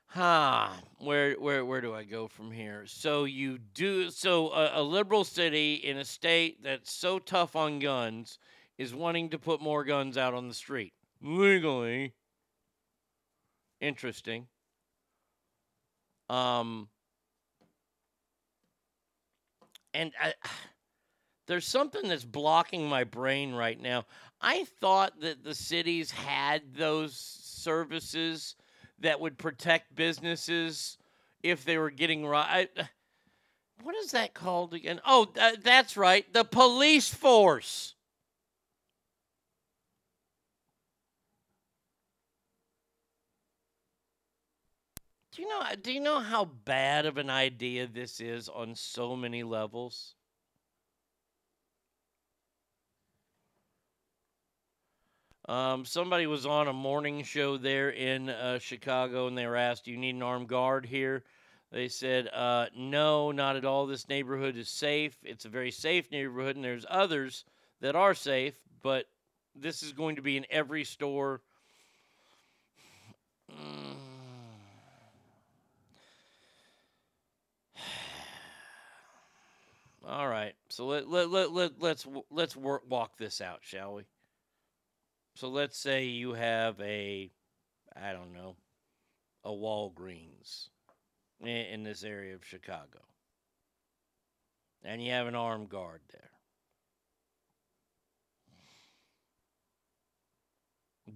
Huh. 0.08 0.70
Where 1.00 1.34
where 1.34 1.64
where 1.64 1.82
do 1.82 1.94
I 1.94 2.04
go 2.04 2.28
from 2.28 2.52
here? 2.52 2.86
So 2.88 3.26
you 3.26 3.60
do 3.60 4.10
so 4.10 4.50
a, 4.50 4.82
a 4.82 4.84
liberal 4.84 5.24
city 5.24 5.76
in 5.76 5.98
a 5.98 6.06
state 6.06 6.64
that's 6.64 6.92
so 6.92 7.20
tough 7.20 7.56
on 7.56 7.80
guns 7.80 8.40
is 8.78 8.96
wanting 8.96 9.30
to 9.30 9.38
put 9.38 9.62
more 9.62 9.84
guns 9.84 10.18
out 10.18 10.34
on 10.34 10.48
the 10.48 10.54
street 10.54 10.94
legally. 11.22 12.14
Interesting. 13.80 14.48
Um 16.30 16.90
and 19.94 20.12
I, 20.22 20.34
there's 21.48 21.66
something 21.66 22.08
that's 22.08 22.26
blocking 22.26 22.88
my 22.88 23.04
brain 23.04 23.54
right 23.54 23.80
now. 23.80 24.06
I 24.42 24.66
thought 24.80 25.22
that 25.22 25.44
the 25.44 25.56
cities 25.56 26.12
had 26.12 26.76
those 26.76 27.16
services 27.16 28.56
that 29.00 29.20
would 29.20 29.38
protect 29.38 29.96
businesses 29.96 30.98
if 31.42 31.66
they 31.66 31.78
were 31.78 31.90
getting 31.90 32.26
right. 32.26 32.70
What 33.84 33.96
is 33.96 34.12
that 34.12 34.34
called 34.34 34.74
again? 34.74 35.00
Oh, 35.06 35.26
th- 35.26 35.62
that's 35.64 35.98
right, 35.98 36.32
the 36.34 36.44
police 36.44 37.14
force. 37.14 37.96
Do 45.38 45.44
you 45.44 45.50
know? 45.50 45.64
Do 45.80 45.92
you 45.92 46.00
know 46.00 46.20
how 46.20 46.46
bad 46.46 47.06
of 47.06 47.18
an 47.18 47.30
idea 47.30 47.86
this 47.86 48.20
is 48.20 48.50
on 48.50 48.74
so 48.74 49.16
many 49.16 49.44
levels? 49.44 50.16
Um, 55.48 55.86
somebody 55.86 56.26
was 56.26 56.48
on 56.48 56.68
a 56.68 56.74
morning 56.74 57.24
show 57.24 57.56
there 57.56 57.92
in 57.92 58.30
uh, 58.30 58.58
Chicago, 58.58 59.28
and 59.28 59.38
they 59.38 59.46
were 59.46 59.56
asked, 59.56 59.86
"Do 59.86 59.92
you 59.92 59.98
need 59.98 60.16
an 60.16 60.24
armed 60.24 60.48
guard 60.50 60.88
here?" 60.88 61.24
They 61.72 61.88
said, 61.88 62.30
uh, 62.30 62.70
"No, 62.76 63.32
not 63.32 63.56
at 63.56 63.64
all. 63.64 63.86
This 63.86 64.10
neighborhood 64.10 64.58
is 64.58 64.70
safe. 64.70 65.20
It's 65.24 65.46
a 65.46 65.50
very 65.50 65.70
safe 65.70 66.10
neighborhood, 66.10 66.56
and 66.56 66.66
there's 66.66 66.86
others 66.90 67.46
that 67.80 67.96
are 67.96 68.16
safe, 68.16 68.56
but 68.82 69.08
this 69.54 69.84
is 69.84 69.94
going 69.94 70.16
to 70.16 70.24
be 70.24 70.36
in 70.36 70.48
every 70.50 70.84
store." 70.84 71.44
Mm. 73.52 73.97
All 80.08 80.28
right. 80.28 80.54
So 80.70 80.88
let 80.88 81.10
let 81.10 81.30
let, 81.30 81.52
let 81.52 81.82
let's 81.82 82.08
let's 82.32 82.56
work, 82.56 82.84
walk 82.90 83.18
this 83.18 83.42
out, 83.42 83.60
shall 83.62 83.96
we? 83.96 84.04
So 85.36 85.50
let's 85.50 85.78
say 85.78 86.06
you 86.06 86.34
have 86.34 86.80
a 86.80 87.30
I 87.94 88.14
don't 88.14 88.34
know, 88.34 88.56
a 89.44 89.50
Walgreens 89.50 90.70
in, 91.42 91.48
in 91.50 91.84
this 91.84 92.04
area 92.04 92.36
of 92.36 92.46
Chicago. 92.46 93.00
And 94.84 95.04
you 95.04 95.12
have 95.12 95.28
an 95.28 95.36
armed 95.36 95.68
guard 95.70 96.02
there. 96.14 96.30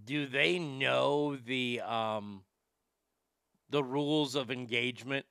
Do 0.03 0.25
they 0.25 0.59
know 0.59 1.37
the 1.37 1.79
um 1.79 2.43
the 3.69 3.83
rules 3.83 4.35
of 4.35 4.51
engagement? 4.51 5.25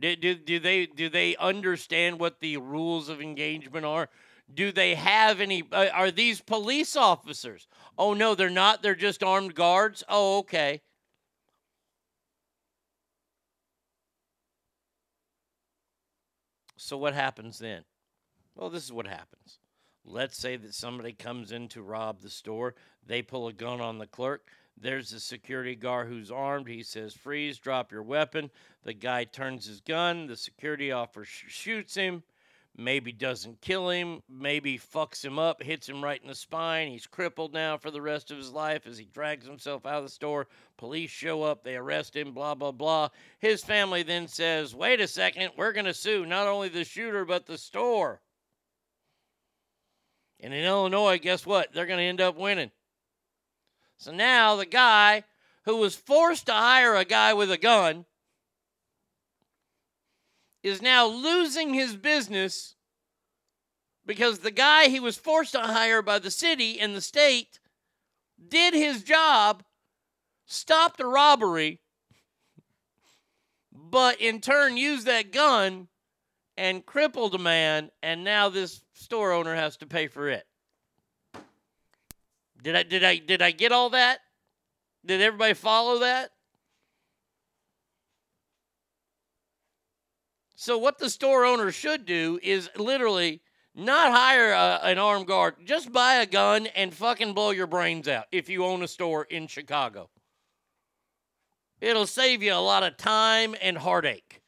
Do, 0.00 0.14
do, 0.14 0.34
do 0.34 0.60
they 0.60 0.86
do 0.86 1.08
they 1.08 1.34
understand 1.36 2.20
what 2.20 2.40
the 2.40 2.56
rules 2.56 3.08
of 3.08 3.20
engagement 3.20 3.84
are? 3.84 4.08
Do 4.52 4.70
they 4.72 4.94
have 4.94 5.40
any? 5.40 5.64
Uh, 5.70 5.88
are 5.92 6.10
these 6.10 6.40
police 6.40 6.96
officers? 6.96 7.66
Oh 7.98 8.14
no, 8.14 8.34
they're 8.34 8.48
not. 8.48 8.82
They're 8.82 8.94
just 8.94 9.22
armed 9.22 9.54
guards. 9.54 10.04
Oh 10.08 10.38
okay. 10.38 10.82
So 16.76 16.96
what 16.96 17.12
happens 17.12 17.58
then? 17.58 17.82
Well, 18.54 18.70
this 18.70 18.84
is 18.84 18.92
what 18.92 19.06
happens. 19.06 19.58
Let's 20.04 20.38
say 20.38 20.56
that 20.56 20.74
somebody 20.74 21.12
comes 21.12 21.52
in 21.52 21.68
to 21.68 21.82
rob 21.82 22.20
the 22.20 22.30
store. 22.30 22.76
They 23.06 23.20
pull 23.20 23.48
a 23.48 23.52
gun 23.52 23.80
on 23.80 23.98
the 23.98 24.06
clerk. 24.06 24.48
There's 24.80 25.12
a 25.12 25.20
security 25.20 25.74
guard 25.74 26.08
who's 26.08 26.30
armed. 26.30 26.68
He 26.68 26.82
says, 26.82 27.14
Freeze, 27.14 27.58
drop 27.58 27.90
your 27.90 28.02
weapon. 28.02 28.50
The 28.84 28.94
guy 28.94 29.24
turns 29.24 29.66
his 29.66 29.80
gun. 29.80 30.26
The 30.26 30.36
security 30.36 30.92
officer 30.92 31.24
sh- 31.24 31.44
shoots 31.48 31.94
him. 31.94 32.22
Maybe 32.76 33.10
doesn't 33.10 33.60
kill 33.60 33.88
him. 33.88 34.22
Maybe 34.28 34.78
fucks 34.78 35.24
him 35.24 35.36
up, 35.36 35.60
hits 35.60 35.88
him 35.88 36.04
right 36.04 36.22
in 36.22 36.28
the 36.28 36.34
spine. 36.34 36.92
He's 36.92 37.08
crippled 37.08 37.52
now 37.52 37.76
for 37.76 37.90
the 37.90 38.00
rest 38.00 38.30
of 38.30 38.36
his 38.36 38.52
life 38.52 38.86
as 38.86 38.96
he 38.96 39.04
drags 39.04 39.44
himself 39.44 39.84
out 39.84 39.98
of 39.98 40.04
the 40.04 40.10
store. 40.10 40.46
Police 40.76 41.10
show 41.10 41.42
up. 41.42 41.64
They 41.64 41.74
arrest 41.74 42.14
him, 42.14 42.32
blah, 42.32 42.54
blah, 42.54 42.70
blah. 42.70 43.08
His 43.40 43.64
family 43.64 44.04
then 44.04 44.28
says, 44.28 44.76
Wait 44.76 45.00
a 45.00 45.08
second. 45.08 45.50
We're 45.56 45.72
going 45.72 45.86
to 45.86 45.94
sue 45.94 46.24
not 46.24 46.46
only 46.46 46.68
the 46.68 46.84
shooter, 46.84 47.24
but 47.24 47.46
the 47.46 47.58
store. 47.58 48.20
And 50.38 50.54
in 50.54 50.64
Illinois, 50.64 51.18
guess 51.18 51.44
what? 51.44 51.72
They're 51.72 51.86
going 51.86 51.98
to 51.98 52.04
end 52.04 52.20
up 52.20 52.36
winning. 52.36 52.70
So 53.98 54.12
now 54.12 54.56
the 54.56 54.66
guy 54.66 55.24
who 55.64 55.76
was 55.76 55.94
forced 55.94 56.46
to 56.46 56.52
hire 56.52 56.94
a 56.94 57.04
guy 57.04 57.34
with 57.34 57.50
a 57.50 57.58
gun 57.58 58.06
is 60.62 60.80
now 60.80 61.06
losing 61.06 61.74
his 61.74 61.96
business 61.96 62.74
because 64.06 64.38
the 64.38 64.50
guy 64.50 64.88
he 64.88 65.00
was 65.00 65.16
forced 65.16 65.52
to 65.52 65.60
hire 65.60 66.00
by 66.00 66.18
the 66.18 66.30
city 66.30 66.80
and 66.80 66.94
the 66.94 67.00
state 67.00 67.58
did 68.48 68.72
his 68.72 69.02
job, 69.02 69.64
stopped 70.46 70.98
the 70.98 71.06
robbery, 71.06 71.80
but 73.72 74.20
in 74.20 74.40
turn 74.40 74.76
used 74.76 75.06
that 75.06 75.32
gun 75.32 75.88
and 76.56 76.86
crippled 76.86 77.34
a 77.34 77.38
man, 77.38 77.90
and 78.02 78.24
now 78.24 78.48
this 78.48 78.82
store 78.94 79.32
owner 79.32 79.54
has 79.54 79.76
to 79.76 79.86
pay 79.86 80.06
for 80.06 80.28
it. 80.28 80.44
Did 82.62 82.76
I 82.76 82.82
did 82.82 83.04
I 83.04 83.16
did 83.18 83.42
I 83.42 83.50
get 83.50 83.72
all 83.72 83.90
that? 83.90 84.20
Did 85.04 85.20
everybody 85.20 85.54
follow 85.54 86.00
that? 86.00 86.30
So 90.56 90.76
what 90.76 90.98
the 90.98 91.08
store 91.08 91.44
owner 91.44 91.70
should 91.70 92.04
do 92.04 92.40
is 92.42 92.68
literally 92.76 93.40
not 93.76 94.10
hire 94.10 94.50
a, 94.50 94.80
an 94.82 94.98
armed 94.98 95.28
guard, 95.28 95.54
just 95.64 95.92
buy 95.92 96.14
a 96.14 96.26
gun 96.26 96.66
and 96.66 96.92
fucking 96.92 97.32
blow 97.32 97.50
your 97.50 97.68
brains 97.68 98.08
out 98.08 98.24
if 98.32 98.48
you 98.48 98.64
own 98.64 98.82
a 98.82 98.88
store 98.88 99.22
in 99.24 99.46
Chicago. 99.46 100.10
It'll 101.80 102.06
save 102.08 102.42
you 102.42 102.54
a 102.54 102.56
lot 102.56 102.82
of 102.82 102.96
time 102.96 103.54
and 103.62 103.78
heartache. 103.78 104.42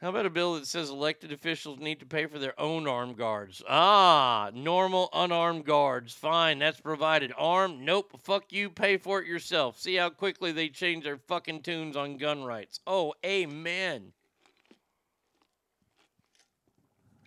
How 0.00 0.10
about 0.10 0.26
a 0.26 0.30
bill 0.30 0.54
that 0.54 0.66
says 0.66 0.90
elected 0.90 1.32
officials 1.32 1.80
need 1.80 1.98
to 1.98 2.06
pay 2.06 2.26
for 2.26 2.38
their 2.38 2.58
own 2.60 2.86
armed 2.86 3.16
guards? 3.16 3.62
Ah, 3.68 4.50
normal 4.54 5.08
unarmed 5.12 5.64
guards. 5.64 6.14
Fine, 6.14 6.60
that's 6.60 6.80
provided. 6.80 7.32
Armed? 7.36 7.80
Nope. 7.80 8.20
Fuck 8.22 8.52
you. 8.52 8.70
Pay 8.70 8.98
for 8.98 9.20
it 9.20 9.26
yourself. 9.26 9.76
See 9.76 9.96
how 9.96 10.10
quickly 10.10 10.52
they 10.52 10.68
change 10.68 11.02
their 11.02 11.16
fucking 11.16 11.62
tunes 11.62 11.96
on 11.96 12.16
gun 12.16 12.44
rights. 12.44 12.78
Oh, 12.86 13.12
amen. 13.26 14.12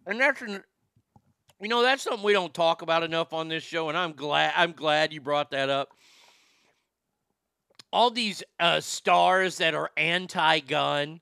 And 0.07 0.19
that's 0.19 0.41
an, 0.41 0.63
you 1.59 1.67
know 1.67 1.83
that's 1.83 2.03
something 2.03 2.23
we 2.23 2.33
don't 2.33 2.53
talk 2.53 2.81
about 2.81 3.03
enough 3.03 3.33
on 3.33 3.49
this 3.49 3.63
show, 3.63 3.89
and 3.89 3.97
I'm 3.97 4.13
glad 4.13 4.53
I'm 4.55 4.71
glad 4.71 5.13
you 5.13 5.21
brought 5.21 5.51
that 5.51 5.69
up. 5.69 5.89
All 7.93 8.09
these 8.09 8.41
uh, 8.59 8.79
stars 8.79 9.57
that 9.57 9.75
are 9.75 9.91
anti-gun 9.97 11.19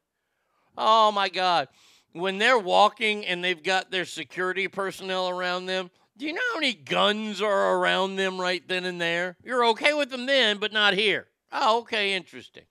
Oh 0.82 1.12
my 1.12 1.28
God. 1.28 1.68
When 2.14 2.38
they're 2.38 2.58
walking 2.58 3.26
and 3.26 3.44
they've 3.44 3.62
got 3.62 3.92
their 3.92 4.06
security 4.06 4.70
personnel 4.70 5.28
around 5.28 5.66
them, 5.66 5.92
do 6.18 6.26
you 6.26 6.34
know 6.34 6.42
how 6.54 6.60
many 6.60 6.74
guns 6.74 7.42
are 7.42 7.76
around 7.76 8.16
them 8.16 8.40
right 8.40 8.66
then 8.66 8.86
and 8.86 9.00
there? 9.00 9.36
You're 9.44 9.66
okay 9.68 9.94
with 9.94 10.10
them 10.10 10.26
then, 10.26 10.58
but 10.58 10.72
not 10.72 10.94
here. 10.94 11.28
Oh, 11.52 11.80
okay, 11.80 12.14
interesting. 12.14 12.64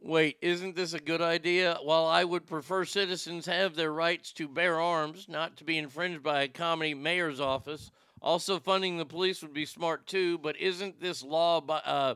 Wait, 0.00 0.38
isn't 0.40 0.76
this 0.76 0.94
a 0.94 1.00
good 1.00 1.20
idea? 1.20 1.76
While 1.82 2.06
I 2.06 2.24
would 2.24 2.46
prefer 2.46 2.84
citizens 2.84 3.44
have 3.46 3.74
their 3.74 3.92
rights 3.92 4.32
to 4.34 4.48
bear 4.48 4.80
arms, 4.80 5.26
not 5.28 5.56
to 5.58 5.64
be 5.64 5.76
infringed 5.76 6.22
by 6.22 6.42
a 6.42 6.48
county 6.48 6.94
mayor's 6.94 7.40
office, 7.40 7.90
also 8.22 8.60
funding 8.60 8.96
the 8.96 9.04
police 9.04 9.42
would 9.42 9.52
be 9.52 9.66
smart 9.66 10.06
too, 10.06 10.38
but 10.38 10.56
isn't 10.56 11.00
this 11.00 11.22
law 11.22 11.60
by, 11.60 11.78
uh, 11.84 12.14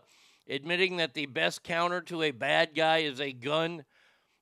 admitting 0.48 0.96
that 0.98 1.14
the 1.14 1.26
best 1.26 1.62
counter 1.62 2.00
to 2.02 2.22
a 2.22 2.30
bad 2.30 2.74
guy 2.74 2.98
is 2.98 3.20
a 3.20 3.32
gun 3.32 3.84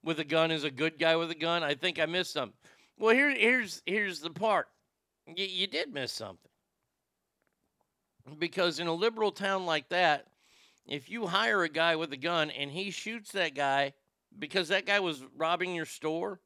with 0.04 0.18
a 0.18 0.24
gun 0.24 0.50
is 0.50 0.64
a 0.64 0.70
good 0.70 0.98
guy 0.98 1.16
with 1.16 1.30
a 1.30 1.36
gun. 1.36 1.62
I 1.62 1.74
think 1.74 1.98
I 2.00 2.06
missed 2.06 2.32
something. 2.32 2.56
Well, 2.98 3.14
here, 3.14 3.30
here's 3.30 3.82
here's 3.86 4.20
the 4.20 4.30
part. 4.30 4.68
You, 5.26 5.46
you 5.46 5.66
did 5.66 5.92
miss 5.92 6.12
something. 6.12 6.38
Because 8.38 8.78
in 8.78 8.86
a 8.86 8.94
liberal 8.94 9.32
town 9.32 9.66
like 9.66 9.88
that, 9.88 10.26
if 10.86 11.10
you 11.10 11.26
hire 11.26 11.62
a 11.62 11.68
guy 11.68 11.96
with 11.96 12.12
a 12.12 12.16
gun 12.16 12.50
and 12.50 12.70
he 12.70 12.90
shoots 12.90 13.32
that 13.32 13.54
guy 13.54 13.94
because 14.38 14.68
that 14.68 14.86
guy 14.86 15.00
was 15.00 15.24
robbing 15.36 15.74
your 15.74 15.86
store, 15.86 16.40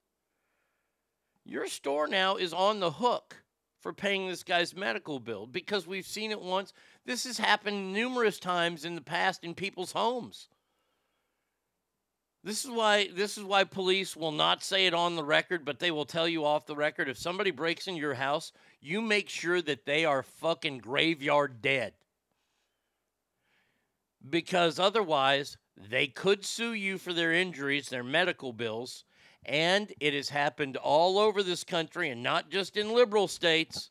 your 1.44 1.66
store 1.66 2.06
now 2.06 2.36
is 2.36 2.52
on 2.52 2.80
the 2.80 2.90
hook 2.90 3.36
for 3.80 3.92
paying 3.92 4.26
this 4.26 4.42
guy's 4.42 4.74
medical 4.74 5.20
bill 5.20 5.46
because 5.46 5.86
we've 5.86 6.06
seen 6.06 6.30
it 6.30 6.40
once. 6.40 6.72
This 7.06 7.22
has 7.22 7.38
happened 7.38 7.92
numerous 7.92 8.40
times 8.40 8.84
in 8.84 8.96
the 8.96 9.00
past 9.00 9.44
in 9.44 9.54
people's 9.54 9.92
homes. 9.92 10.48
This 12.42 12.64
is 12.64 12.70
why 12.70 13.08
this 13.14 13.38
is 13.38 13.44
why 13.44 13.64
police 13.64 14.16
will 14.16 14.32
not 14.32 14.62
say 14.62 14.86
it 14.86 14.94
on 14.94 15.14
the 15.16 15.24
record, 15.24 15.64
but 15.64 15.78
they 15.78 15.92
will 15.92 16.04
tell 16.04 16.28
you 16.28 16.44
off 16.44 16.66
the 16.66 16.76
record 16.76 17.08
if 17.08 17.16
somebody 17.16 17.52
breaks 17.52 17.86
into 17.86 18.00
your 18.00 18.14
house, 18.14 18.52
you 18.80 19.00
make 19.00 19.28
sure 19.28 19.62
that 19.62 19.86
they 19.86 20.04
are 20.04 20.22
fucking 20.22 20.78
graveyard 20.78 21.62
dead. 21.62 21.94
Because 24.28 24.80
otherwise, 24.80 25.56
they 25.76 26.08
could 26.08 26.44
sue 26.44 26.72
you 26.72 26.98
for 26.98 27.12
their 27.12 27.32
injuries, 27.32 27.88
their 27.88 28.04
medical 28.04 28.52
bills, 28.52 29.04
and 29.44 29.92
it 30.00 30.14
has 30.14 30.28
happened 30.28 30.76
all 30.76 31.18
over 31.18 31.42
this 31.42 31.62
country 31.62 32.10
and 32.10 32.22
not 32.22 32.50
just 32.50 32.76
in 32.76 32.94
liberal 32.94 33.28
states. 33.28 33.90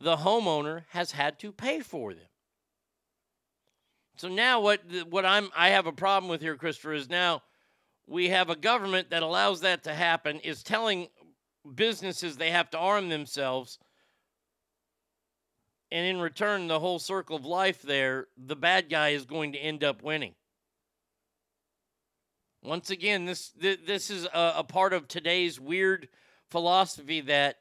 The 0.00 0.16
homeowner 0.16 0.84
has 0.90 1.12
had 1.12 1.38
to 1.40 1.52
pay 1.52 1.80
for 1.80 2.14
them. 2.14 2.26
So 4.16 4.28
now 4.28 4.60
what 4.60 4.80
what 5.08 5.24
I'm 5.24 5.48
I 5.56 5.70
have 5.70 5.86
a 5.86 5.92
problem 5.92 6.28
with 6.28 6.40
here 6.40 6.56
Christopher 6.56 6.92
is 6.92 7.08
now 7.08 7.42
we 8.06 8.28
have 8.30 8.50
a 8.50 8.56
government 8.56 9.10
that 9.10 9.22
allows 9.22 9.60
that 9.60 9.84
to 9.84 9.94
happen 9.94 10.40
is 10.40 10.62
telling 10.62 11.08
businesses 11.74 12.36
they 12.36 12.50
have 12.50 12.70
to 12.70 12.78
arm 12.78 13.08
themselves 13.08 13.78
and 15.90 16.06
in 16.06 16.20
return 16.20 16.68
the 16.68 16.80
whole 16.80 16.98
circle 16.98 17.36
of 17.36 17.44
life 17.44 17.82
there 17.82 18.26
the 18.36 18.56
bad 18.56 18.90
guy 18.90 19.10
is 19.10 19.24
going 19.24 19.52
to 19.52 19.58
end 19.58 19.82
up 19.84 20.02
winning. 20.02 20.34
Once 22.62 22.90
again, 22.90 23.24
this 23.24 23.52
this 23.58 24.10
is 24.10 24.26
a, 24.26 24.54
a 24.56 24.64
part 24.64 24.92
of 24.92 25.08
today's 25.08 25.58
weird 25.58 26.08
philosophy 26.50 27.22
that 27.22 27.59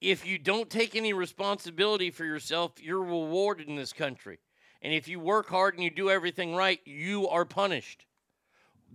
if 0.00 0.26
you 0.26 0.38
don't 0.38 0.70
take 0.70 0.96
any 0.96 1.12
responsibility 1.12 2.10
for 2.10 2.24
yourself, 2.24 2.72
you're 2.80 3.02
rewarded 3.02 3.68
in 3.68 3.76
this 3.76 3.92
country. 3.92 4.38
And 4.82 4.94
if 4.94 5.08
you 5.08 5.20
work 5.20 5.48
hard 5.48 5.74
and 5.74 5.84
you 5.84 5.90
do 5.90 6.08
everything 6.08 6.54
right, 6.54 6.80
you 6.86 7.28
are 7.28 7.44
punished. 7.44 8.06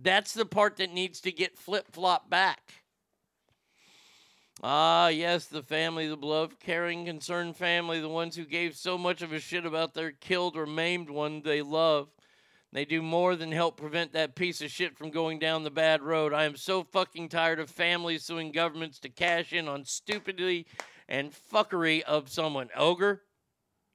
That's 0.02 0.34
the 0.34 0.44
part 0.44 0.76
that 0.76 0.92
needs 0.92 1.20
to 1.22 1.32
get 1.32 1.56
flip 1.56 1.86
flop 1.92 2.28
back. 2.28 2.72
Ah, 4.62 5.08
yes, 5.08 5.46
the 5.46 5.62
family, 5.62 6.08
the 6.08 6.16
beloved, 6.16 6.58
caring, 6.60 7.04
concerned 7.04 7.56
family, 7.56 8.00
the 8.00 8.08
ones 8.08 8.34
who 8.34 8.44
gave 8.44 8.74
so 8.74 8.96
much 8.96 9.22
of 9.22 9.32
a 9.32 9.38
shit 9.38 9.66
about 9.66 9.94
their 9.94 10.12
killed 10.12 10.56
or 10.56 10.66
maimed 10.66 11.10
one 11.10 11.42
they 11.42 11.62
love. 11.62 12.08
They 12.72 12.84
do 12.84 13.00
more 13.00 13.36
than 13.36 13.52
help 13.52 13.76
prevent 13.76 14.12
that 14.12 14.34
piece 14.34 14.60
of 14.60 14.70
shit 14.70 14.96
from 14.96 15.10
going 15.10 15.38
down 15.38 15.62
the 15.62 15.70
bad 15.70 16.02
road. 16.02 16.32
I 16.32 16.44
am 16.44 16.56
so 16.56 16.82
fucking 16.82 17.28
tired 17.28 17.60
of 17.60 17.70
families 17.70 18.24
suing 18.24 18.50
governments 18.50 18.98
to 19.00 19.08
cash 19.08 19.52
in 19.52 19.68
on 19.68 19.84
stupidity 19.84 20.66
and 21.08 21.32
fuckery 21.32 22.02
of 22.02 22.28
someone. 22.28 22.68
Ogre, 22.76 23.22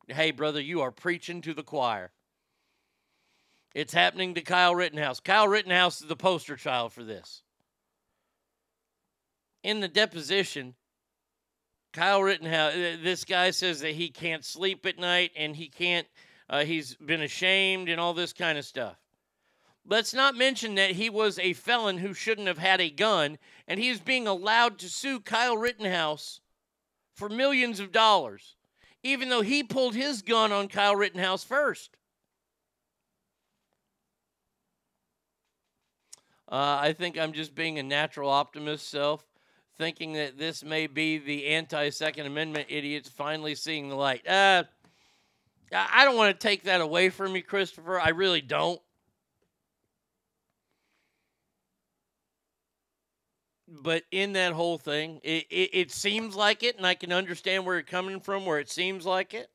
hey, 0.08 0.32
brother, 0.32 0.62
you 0.62 0.82
are 0.82 0.92
preaching 0.92 1.42
to 1.42 1.54
the 1.54 1.64
choir. 1.64 2.12
It's 3.74 3.94
happening 3.94 4.34
to 4.36 4.42
Kyle 4.42 4.76
Rittenhouse. 4.76 5.20
Kyle 5.20 5.48
Rittenhouse 5.48 6.02
is 6.02 6.08
the 6.08 6.16
poster 6.16 6.58
child 6.58 6.92
for 6.92 7.04
this. 7.04 7.44
In 9.64 9.80
the 9.80 9.88
deposition, 9.88 10.76
Kyle 11.94 12.22
Rittenhouse, 12.22 12.74
this 13.02 13.24
guy 13.24 13.52
says 13.52 13.80
that 13.82 13.96
he 13.96 14.10
can't 14.10 14.44
sleep 14.44 14.86
at 14.86 14.98
night 14.98 15.32
and 15.36 15.56
he 15.56 15.68
can't, 15.68 16.08
uh, 16.50 16.66
he's 16.66 16.96
been 16.96 17.22
ashamed 17.22 17.88
and 17.88 18.00
all 18.00 18.14
this 18.14 18.34
kind 18.34 18.58
of 18.58 18.66
stuff. 18.66 18.98
Let's 19.86 20.14
not 20.14 20.36
mention 20.36 20.76
that 20.76 20.92
he 20.92 21.10
was 21.10 21.40
a 21.40 21.54
felon 21.54 21.98
who 21.98 22.14
shouldn't 22.14 22.48
have 22.48 22.58
had 22.58 22.82
a 22.82 22.90
gun 22.90 23.38
and 23.68 23.80
he 23.80 23.90
is 23.90 24.00
being 24.00 24.28
allowed 24.28 24.80
to 24.80 24.90
sue 24.90 25.20
Kyle 25.20 25.58
Rittenhouse 25.58 26.41
for 27.22 27.30
millions 27.30 27.80
of 27.80 27.92
dollars, 27.92 28.56
even 29.04 29.30
though 29.30 29.44
he 29.44 29.62
pulled 29.62 29.94
his 29.94 30.24
gun 30.24 30.52
on 30.52 30.68
Kyle 30.68 30.96
Rittenhouse 30.96 31.44
first. 31.44 31.96
Uh, 36.52 36.80
I 36.82 36.94
think 36.94 37.20
I'm 37.20 37.32
just 37.32 37.54
being 37.54 37.78
a 37.78 37.84
natural 37.84 38.28
optimist 38.28 38.90
self, 38.90 39.24
thinking 39.78 40.14
that 40.14 40.40
this 40.40 40.64
may 40.64 40.88
be 40.88 41.20
the 41.20 41.46
anti 41.46 41.92
Second 41.92 42.26
Amendment 42.26 42.66
idiots 42.70 43.08
finally 43.08 43.54
seeing 43.54 43.88
the 43.88 43.96
light. 43.96 44.28
Uh, 44.28 44.64
I 45.72 46.06
don't 46.06 46.18
want 46.18 46.34
to 46.34 46.48
take 46.48 46.64
that 46.64 46.82
away 46.82 47.10
from 47.10 47.36
you, 47.36 47.44
Christopher. 47.44 48.00
I 48.00 48.10
really 48.10 48.42
don't. 48.42 48.82
But 53.72 54.04
in 54.12 54.34
that 54.34 54.52
whole 54.52 54.78
thing, 54.78 55.22
it, 55.24 55.46
it, 55.50 55.70
it 55.74 55.92
seems 55.92 56.36
like 56.36 56.62
it, 56.62 56.76
and 56.76 56.86
I 56.86 56.94
can 56.94 57.14
understand 57.14 57.66
where 57.66 57.76
you're 57.76 57.84
coming 57.84 58.20
from, 58.20 58.46
where 58.46 58.60
it 58.60 58.70
seems 58.70 59.06
like 59.06 59.34
it. 59.34 59.50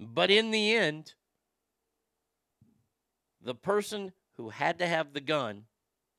But 0.00 0.30
in 0.30 0.50
the 0.50 0.74
end, 0.74 1.12
the 3.42 3.54
person 3.54 4.12
who 4.36 4.48
had 4.48 4.78
to 4.78 4.86
have 4.86 5.12
the 5.12 5.20
gun 5.20 5.64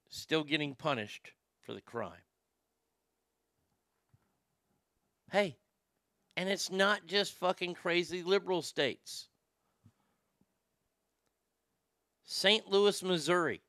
still 0.10 0.44
getting 0.44 0.76
punished 0.76 1.32
for 1.62 1.74
the 1.74 1.82
crime. 1.82 2.12
Hey, 5.32 5.58
and 6.38 6.48
it's 6.48 6.72
not 6.72 7.08
just 7.08 7.34
fucking 7.34 7.74
crazy 7.74 8.22
liberal 8.22 8.62
states. 8.62 9.30
St. 12.26 12.68
Louis, 12.68 13.02
Missouri, 13.02 13.62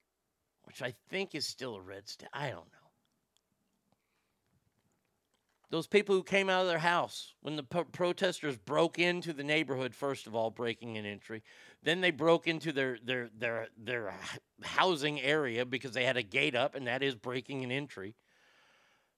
which 0.64 0.82
I 0.82 0.94
think 1.08 1.34
is 1.34 1.46
still 1.46 1.76
a 1.76 1.80
red 1.80 2.06
state. 2.06 2.28
I 2.34 2.50
don't 2.50 2.70
know. 2.72 2.79
Those 5.70 5.86
people 5.86 6.16
who 6.16 6.24
came 6.24 6.50
out 6.50 6.62
of 6.62 6.68
their 6.68 6.78
house 6.78 7.34
when 7.42 7.54
the 7.54 7.62
pro- 7.62 7.84
protesters 7.84 8.56
broke 8.56 8.98
into 8.98 9.32
the 9.32 9.44
neighborhood, 9.44 9.94
first 9.94 10.26
of 10.26 10.34
all, 10.34 10.50
breaking 10.50 10.98
an 10.98 11.06
entry. 11.06 11.42
Then 11.82 12.00
they 12.00 12.10
broke 12.10 12.48
into 12.48 12.72
their, 12.72 12.98
their, 13.04 13.30
their, 13.38 13.68
their 13.78 14.12
housing 14.62 15.20
area 15.20 15.64
because 15.64 15.92
they 15.92 16.04
had 16.04 16.16
a 16.16 16.22
gate 16.22 16.56
up, 16.56 16.74
and 16.74 16.88
that 16.88 17.04
is 17.04 17.14
breaking 17.14 17.62
an 17.62 17.70
entry 17.70 18.16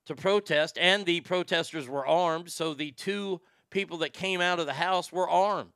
to 0.05 0.15
protest. 0.15 0.77
And 0.79 1.07
the 1.07 1.23
protesters 1.23 1.89
were 1.89 2.07
armed, 2.07 2.51
so 2.51 2.75
the 2.75 2.91
two 2.93 3.41
people 3.71 3.99
that 3.99 4.13
came 4.13 4.43
out 4.43 4.61
of 4.61 4.67
the 4.67 4.75
house 4.75 5.11
were 5.11 5.29
armed. 5.29 5.73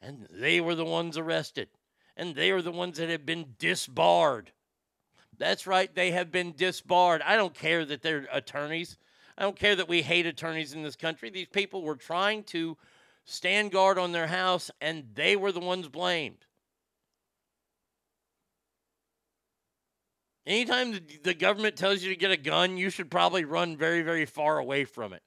And 0.00 0.26
they 0.30 0.62
were 0.62 0.74
the 0.74 0.86
ones 0.86 1.18
arrested. 1.18 1.68
And 2.16 2.34
they 2.34 2.50
are 2.50 2.62
the 2.62 2.72
ones 2.72 2.96
that 2.96 3.10
have 3.10 3.26
been 3.26 3.54
disbarred. 3.58 4.52
That's 5.36 5.66
right, 5.66 5.94
they 5.94 6.12
have 6.12 6.32
been 6.32 6.54
disbarred. 6.56 7.20
I 7.22 7.36
don't 7.36 7.54
care 7.54 7.84
that 7.84 8.00
they're 8.00 8.26
attorneys. 8.32 8.96
I 9.40 9.44
don't 9.44 9.58
care 9.58 9.74
that 9.74 9.88
we 9.88 10.02
hate 10.02 10.26
attorneys 10.26 10.74
in 10.74 10.82
this 10.82 10.96
country. 10.96 11.30
These 11.30 11.48
people 11.48 11.80
were 11.80 11.96
trying 11.96 12.44
to 12.44 12.76
stand 13.24 13.72
guard 13.72 13.96
on 13.96 14.12
their 14.12 14.26
house, 14.26 14.70
and 14.82 15.04
they 15.14 15.34
were 15.34 15.50
the 15.50 15.60
ones 15.60 15.88
blamed. 15.88 16.44
Anytime 20.46 21.00
the, 21.22 21.32
government 21.32 21.76
tells 21.76 22.02
you 22.02 22.10
to 22.10 22.16
get 22.16 22.30
a 22.30 22.36
gun, 22.36 22.76
you 22.76 22.90
should 22.90 23.10
probably 23.10 23.46
run 23.46 23.78
very, 23.78 24.02
very 24.02 24.26
far 24.26 24.58
away 24.58 24.84
from 24.84 25.14
it. 25.14 25.22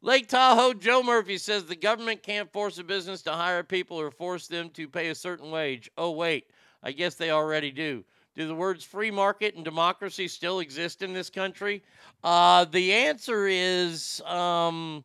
Lake 0.00 0.28
Tahoe, 0.28 0.72
Joe 0.72 1.02
Murphy 1.02 1.36
says 1.36 1.64
the 1.64 1.76
government 1.76 2.22
can't 2.22 2.50
force 2.50 2.78
a 2.78 2.84
business 2.84 3.20
to 3.22 3.32
hire 3.32 3.62
people 3.62 4.00
or 4.00 4.10
force 4.10 4.46
them 4.46 4.70
to 4.70 4.88
pay 4.88 5.08
a 5.08 5.14
certain 5.14 5.50
wage. 5.50 5.90
Oh, 5.98 6.12
wait, 6.12 6.46
I 6.82 6.92
guess 6.92 7.16
they 7.16 7.32
already 7.32 7.70
do. 7.70 8.04
Do 8.38 8.46
the 8.46 8.54
words 8.54 8.84
free 8.84 9.10
market 9.10 9.56
and 9.56 9.64
democracy 9.64 10.28
still 10.28 10.60
exist 10.60 11.02
in 11.02 11.12
this 11.12 11.28
country? 11.28 11.82
Uh, 12.22 12.66
the 12.66 12.92
answer 12.92 13.48
is, 13.48 14.20
um, 14.20 15.04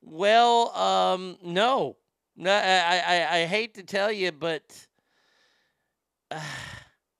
well, 0.00 0.74
um, 0.74 1.36
no. 1.44 1.98
No, 2.34 2.50
I, 2.50 3.02
I, 3.06 3.36
I 3.40 3.44
hate 3.44 3.74
to 3.74 3.82
tell 3.82 4.10
you, 4.10 4.32
but 4.32 4.62
uh, 6.30 6.40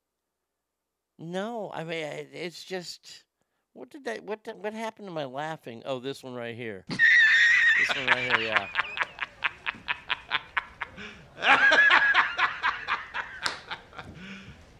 no. 1.18 1.70
I 1.74 1.84
mean, 1.84 2.28
it's 2.32 2.64
just 2.64 3.24
what 3.74 3.90
did 3.90 4.06
that? 4.06 4.24
What 4.24 4.48
what 4.58 4.72
happened 4.72 5.08
to 5.08 5.12
my 5.12 5.26
laughing? 5.26 5.82
Oh, 5.84 6.00
this 6.00 6.24
one 6.24 6.32
right 6.32 6.56
here. 6.56 6.86
this 6.88 7.94
one 7.94 8.06
right 8.06 8.38
here, 8.38 8.48
yeah. 8.48 8.68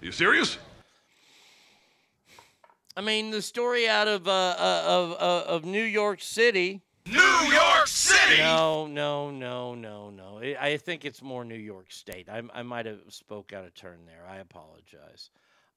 You 0.03 0.11
serious? 0.11 0.59
I 2.97 3.03
mean, 3.03 3.31
the 3.31 3.41
story 3.41 3.89
out 3.89 4.09
of 4.09 4.27
uh, 4.27 4.31
uh, 4.59 4.83
of 4.85 5.11
uh, 5.13 5.45
of 5.47 5.65
New 5.65 5.85
York 5.85 6.21
City. 6.21 6.83
New 7.07 7.21
York 7.21 7.87
City! 7.87 8.39
No, 8.39 8.89
no, 8.89 9.31
no, 9.31 9.77
no, 9.77 10.11
no. 10.11 10.41
I 10.43 10.57
I 10.61 10.77
think 10.77 11.05
it's 11.05 11.23
more 11.23 11.45
New 11.45 11.55
York 11.55 11.93
State. 11.93 12.29
I, 12.29 12.43
I 12.53 12.65
might 12.65 12.87
have 12.87 12.99
spoke 13.11 13.53
out 13.53 13.65
of 13.65 13.75
turn 13.75 14.01
there. 14.05 14.27
I 14.29 14.39
apologize. 14.39 15.31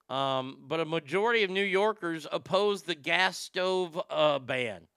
Um, 0.09 0.57
but 0.67 0.80
a 0.80 0.86
majority 0.86 1.43
of 1.43 1.51
New 1.51 1.63
Yorkers 1.63 2.26
oppose 2.32 2.82
the 2.82 2.95
gas 2.95 3.38
stove 3.38 4.01
uh, 4.09 4.39
ban. 4.39 4.88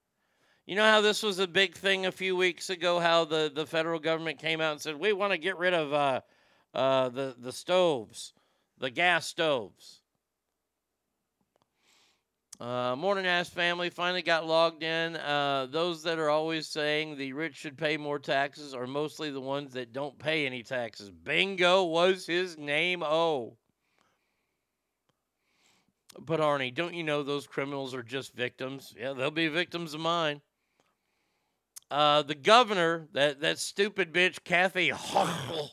You 0.64 0.76
know 0.76 0.84
how 0.84 1.02
this 1.02 1.22
was 1.22 1.38
a 1.38 1.46
big 1.46 1.74
thing 1.74 2.06
a 2.06 2.12
few 2.12 2.34
weeks 2.34 2.70
ago? 2.70 2.98
How 2.98 3.26
the, 3.26 3.52
the 3.54 3.66
federal 3.66 4.00
government 4.00 4.38
came 4.38 4.62
out 4.62 4.72
and 4.72 4.80
said 4.80 4.96
we 4.96 5.12
want 5.12 5.32
to 5.32 5.38
get 5.38 5.58
rid 5.58 5.74
of 5.74 5.92
uh, 5.92 6.20
uh, 6.72 7.10
the 7.10 7.34
the 7.38 7.52
stoves, 7.52 8.32
the 8.78 8.90
gas 8.90 9.26
stoves. 9.26 10.02
Uh, 12.60 12.96
Morning 12.96 13.24
Ass 13.24 13.48
family 13.48 13.88
finally 13.88 14.22
got 14.22 14.44
logged 14.44 14.82
in. 14.82 15.14
Uh, 15.14 15.68
those 15.70 16.02
that 16.02 16.18
are 16.18 16.28
always 16.28 16.66
saying 16.66 17.16
the 17.16 17.32
rich 17.32 17.54
should 17.54 17.78
pay 17.78 17.96
more 17.96 18.18
taxes 18.18 18.74
are 18.74 18.86
mostly 18.86 19.30
the 19.30 19.40
ones 19.40 19.72
that 19.74 19.92
don't 19.92 20.18
pay 20.18 20.44
any 20.44 20.64
taxes. 20.64 21.10
Bingo 21.10 21.84
was 21.84 22.26
his 22.26 22.58
name. 22.58 23.04
Oh. 23.04 23.56
But 26.18 26.40
Arnie, 26.40 26.74
don't 26.74 26.94
you 26.94 27.04
know 27.04 27.22
those 27.22 27.46
criminals 27.46 27.94
are 27.94 28.02
just 28.02 28.34
victims? 28.34 28.92
Yeah, 28.98 29.12
they'll 29.12 29.30
be 29.30 29.46
victims 29.46 29.94
of 29.94 30.00
mine. 30.00 30.40
Uh, 31.92 32.22
the 32.22 32.34
governor, 32.34 33.06
that, 33.12 33.40
that 33.40 33.60
stupid 33.60 34.12
bitch, 34.12 34.42
Kathy 34.42 34.90
Hochul, 34.90 35.70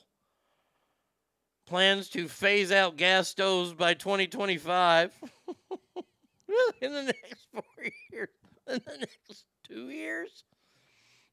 plans 1.65 2.09
to 2.09 2.27
phase 2.27 2.71
out 2.71 2.97
gas 2.97 3.27
stoves 3.27 3.73
by 3.73 3.93
2025. 3.93 5.11
in 6.81 6.93
the 6.93 7.03
next 7.03 7.47
four 7.53 7.63
years, 8.11 8.29
in 8.67 8.81
the 8.85 8.97
next 8.97 9.45
two 9.63 9.89
years. 9.89 10.43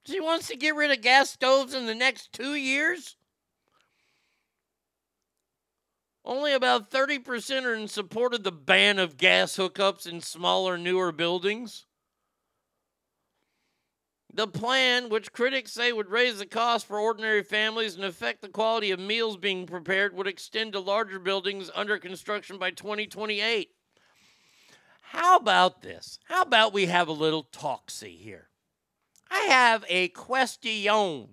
She 0.04 0.20
wants 0.20 0.48
to 0.48 0.56
get 0.56 0.74
rid 0.74 0.90
of 0.90 1.00
gas 1.00 1.30
stoves 1.30 1.74
in 1.74 1.86
the 1.86 1.94
next 1.94 2.32
two 2.32 2.54
years. 2.54 3.16
Only 6.24 6.52
about 6.52 6.90
30% 6.90 7.64
are 7.64 7.74
in 7.74 7.88
support 7.88 8.34
of 8.34 8.44
the 8.44 8.52
ban 8.52 8.98
of 8.98 9.16
gas 9.16 9.56
hookups 9.56 10.06
in 10.06 10.20
smaller, 10.20 10.78
newer 10.78 11.10
buildings. 11.12 11.86
The 14.34 14.46
plan, 14.46 15.10
which 15.10 15.32
critics 15.32 15.72
say 15.72 15.92
would 15.92 16.08
raise 16.08 16.38
the 16.38 16.46
cost 16.46 16.86
for 16.86 16.98
ordinary 16.98 17.42
families 17.42 17.96
and 17.96 18.04
affect 18.04 18.40
the 18.40 18.48
quality 18.48 18.90
of 18.90 18.98
meals 18.98 19.36
being 19.36 19.66
prepared, 19.66 20.14
would 20.14 20.26
extend 20.26 20.72
to 20.72 20.80
larger 20.80 21.18
buildings 21.18 21.70
under 21.74 21.98
construction 21.98 22.56
by 22.56 22.70
2028. 22.70 23.68
How 25.02 25.36
about 25.36 25.82
this? 25.82 26.18
How 26.24 26.40
about 26.40 26.72
we 26.72 26.86
have 26.86 27.08
a 27.08 27.12
little 27.12 27.44
talksy 27.44 28.18
here? 28.18 28.48
I 29.30 29.40
have 29.50 29.84
a 29.88 30.08
question. 30.08 31.28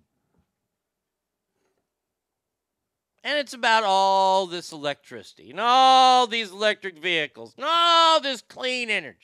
And 3.24 3.38
it's 3.38 3.54
about 3.54 3.84
all 3.86 4.46
this 4.46 4.74
electricity 4.74 5.52
and 5.52 5.60
all 5.62 6.28
these 6.28 6.52
electric 6.52 7.00
vehicles 7.00 7.54
and 7.56 7.66
all 7.68 8.20
this 8.20 8.42
clean 8.42 8.90
energy. 8.90 9.20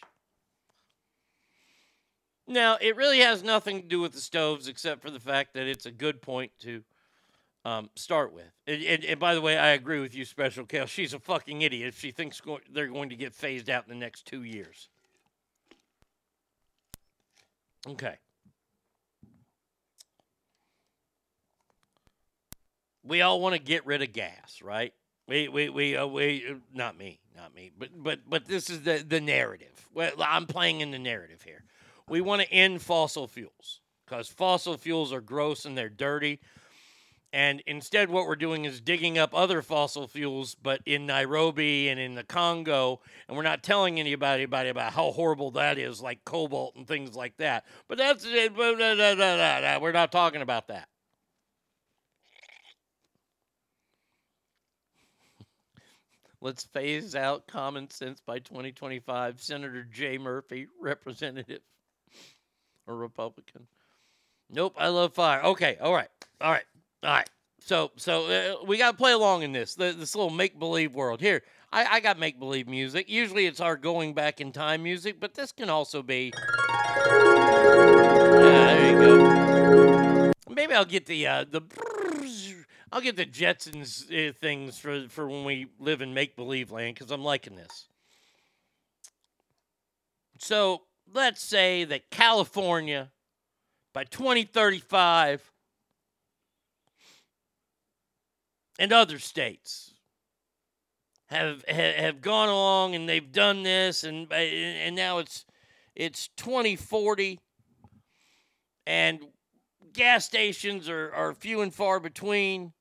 Now, 2.47 2.77
it 2.79 2.95
really 2.95 3.19
has 3.19 3.43
nothing 3.43 3.81
to 3.81 3.87
do 3.87 3.99
with 3.99 4.13
the 4.13 4.19
stoves 4.19 4.67
except 4.67 5.01
for 5.01 5.09
the 5.09 5.19
fact 5.19 5.53
that 5.55 5.65
it's 5.67 5.85
a 5.85 5.91
good 5.91 6.21
point 6.21 6.51
to 6.59 6.83
um, 7.65 7.89
start 7.95 8.31
with. 8.33 8.51
And, 8.67 8.83
and, 8.83 9.03
and 9.03 9.19
by 9.19 9.33
the 9.33 9.41
way, 9.41 9.57
I 9.57 9.69
agree 9.69 9.99
with 9.99 10.15
you, 10.15 10.25
Special 10.25 10.65
Kale. 10.65 10.85
She's 10.85 11.13
a 11.13 11.19
fucking 11.19 11.63
idiot 11.63 11.87
if 11.87 11.99
she 11.99 12.11
thinks 12.11 12.39
go- 12.39 12.59
they're 12.71 12.87
going 12.87 13.09
to 13.09 13.15
get 13.15 13.33
phased 13.33 13.69
out 13.69 13.85
in 13.87 13.89
the 13.89 13.99
next 13.99 14.27
two 14.27 14.43
years. 14.43 14.89
Okay. 17.87 18.15
We 23.03 23.21
all 23.21 23.39
want 23.39 23.53
to 23.53 23.61
get 23.61 23.85
rid 23.85 24.01
of 24.01 24.13
gas, 24.13 24.61
right? 24.63 24.93
We, 25.27 25.47
we, 25.47 25.69
we, 25.69 25.95
uh, 25.95 26.05
we, 26.05 26.45
uh, 26.47 26.55
not 26.73 26.97
me, 26.97 27.19
not 27.35 27.55
me, 27.55 27.71
but, 27.77 27.89
but, 27.95 28.19
but 28.27 28.45
this 28.45 28.69
is 28.69 28.81
the, 28.81 29.03
the 29.07 29.21
narrative. 29.21 29.87
Well, 29.93 30.11
I'm 30.19 30.45
playing 30.45 30.81
in 30.81 30.91
the 30.91 30.99
narrative 30.99 31.41
here. 31.41 31.63
We 32.07 32.21
want 32.21 32.41
to 32.43 32.51
end 32.51 32.81
fossil 32.81 33.27
fuels 33.27 33.81
because 34.05 34.27
fossil 34.27 34.77
fuels 34.77 35.11
are 35.11 35.21
gross 35.21 35.65
and 35.65 35.77
they're 35.77 35.89
dirty. 35.89 36.39
And 37.33 37.61
instead, 37.67 38.09
what 38.09 38.27
we're 38.27 38.37
doing 38.37 38.63
is 38.63 38.79
digging 38.79 39.17
up 39.17 39.35
other 39.35 39.61
fossil 39.61 40.07
fuels, 40.07 40.55
but 40.55 40.79
in 40.85 41.05
Nairobi 41.05 41.89
and 41.89 41.99
in 41.99 42.15
the 42.15 42.23
Congo, 42.23 43.01
and 43.27 43.35
we're 43.35 43.43
not 43.43 43.61
telling 43.61 43.99
anybody 43.99 44.43
about, 44.43 44.67
about 44.67 44.93
how 44.93 45.11
horrible 45.11 45.51
that 45.51 45.77
is, 45.77 46.01
like 46.01 46.23
cobalt 46.23 46.77
and 46.77 46.87
things 46.87 47.13
like 47.13 47.35
that. 47.37 47.65
But 47.89 47.97
that's 47.97 48.23
it. 48.25 48.55
We're 48.55 49.91
not 49.91 50.11
talking 50.13 50.41
about 50.43 50.69
that. 50.69 50.87
Let's 56.39 56.63
phase 56.63 57.15
out 57.15 57.47
common 57.47 57.89
sense 57.89 58.21
by 58.21 58.39
2025. 58.39 59.41
Senator 59.41 59.83
Jay 59.83 60.17
Murphy, 60.17 60.67
representative 60.79 61.59
or 62.87 62.95
Republican. 62.95 63.67
Nope, 64.49 64.75
I 64.77 64.89
love 64.89 65.13
fire. 65.13 65.41
Okay, 65.43 65.77
all 65.81 65.93
right, 65.93 66.09
all 66.39 66.51
right, 66.51 66.65
all 67.03 67.11
right. 67.11 67.29
So, 67.59 67.91
so 67.95 68.27
uh, 68.27 68.65
we 68.65 68.77
got 68.77 68.91
to 68.91 68.97
play 68.97 69.11
along 69.11 69.41
in 69.41 69.51
this 69.51 69.73
this 69.73 70.15
little 70.15 70.29
make 70.29 70.59
believe 70.59 70.93
world. 70.93 71.19
Here, 71.19 71.41
I, 71.73 71.85
I 71.95 71.99
got 71.99 72.19
make 72.19 72.37
believe 72.39 72.67
music. 72.67 73.09
Usually, 73.09 73.47
it's 73.47 73.59
our 73.59 73.75
going 73.75 74.13
back 74.13 74.39
in 74.39 74.51
time 74.51 74.83
music, 74.83 75.19
but 75.19 75.33
this 75.33 75.51
can 75.51 75.69
also 75.69 76.03
be. 76.03 76.31
Go. 78.99 80.31
Maybe 80.47 80.73
I'll 80.73 80.85
get 80.85 81.07
the 81.07 81.25
uh, 81.25 81.45
the. 81.49 81.61
I'll 82.91 83.01
get 83.01 83.15
the 83.15 83.25
Jetsons 83.25 84.05
uh, 84.11 84.31
things 84.33 84.77
for 84.77 85.07
for 85.09 85.27
when 85.27 85.43
we 85.43 85.65
live 85.79 86.01
in 86.01 86.13
make 86.13 86.35
believe 86.35 86.71
land 86.71 86.95
because 86.95 87.09
I'm 87.11 87.23
liking 87.23 87.55
this. 87.55 87.87
So 90.37 90.83
let's 91.13 91.41
say 91.41 91.83
that 91.85 92.09
California 92.09 93.11
by 93.93 94.03
2035 94.03 95.51
and 98.77 98.91
other 98.91 99.19
states 99.19 99.93
have 101.27 101.63
ha- 101.67 101.95
have 101.97 102.21
gone 102.21 102.49
along 102.49 102.95
and 102.95 103.07
they've 103.07 103.31
done 103.31 103.63
this 103.63 104.03
and 104.03 104.31
uh, 104.31 104.35
and 104.35 104.95
now 104.95 105.17
it's 105.17 105.45
it's 105.95 106.29
2040 106.37 107.39
and 108.85 109.19
gas 109.93 110.25
stations 110.25 110.89
are, 110.89 111.11
are 111.13 111.33
few 111.33 111.61
and 111.61 111.73
far 111.73 111.99
between 111.99 112.73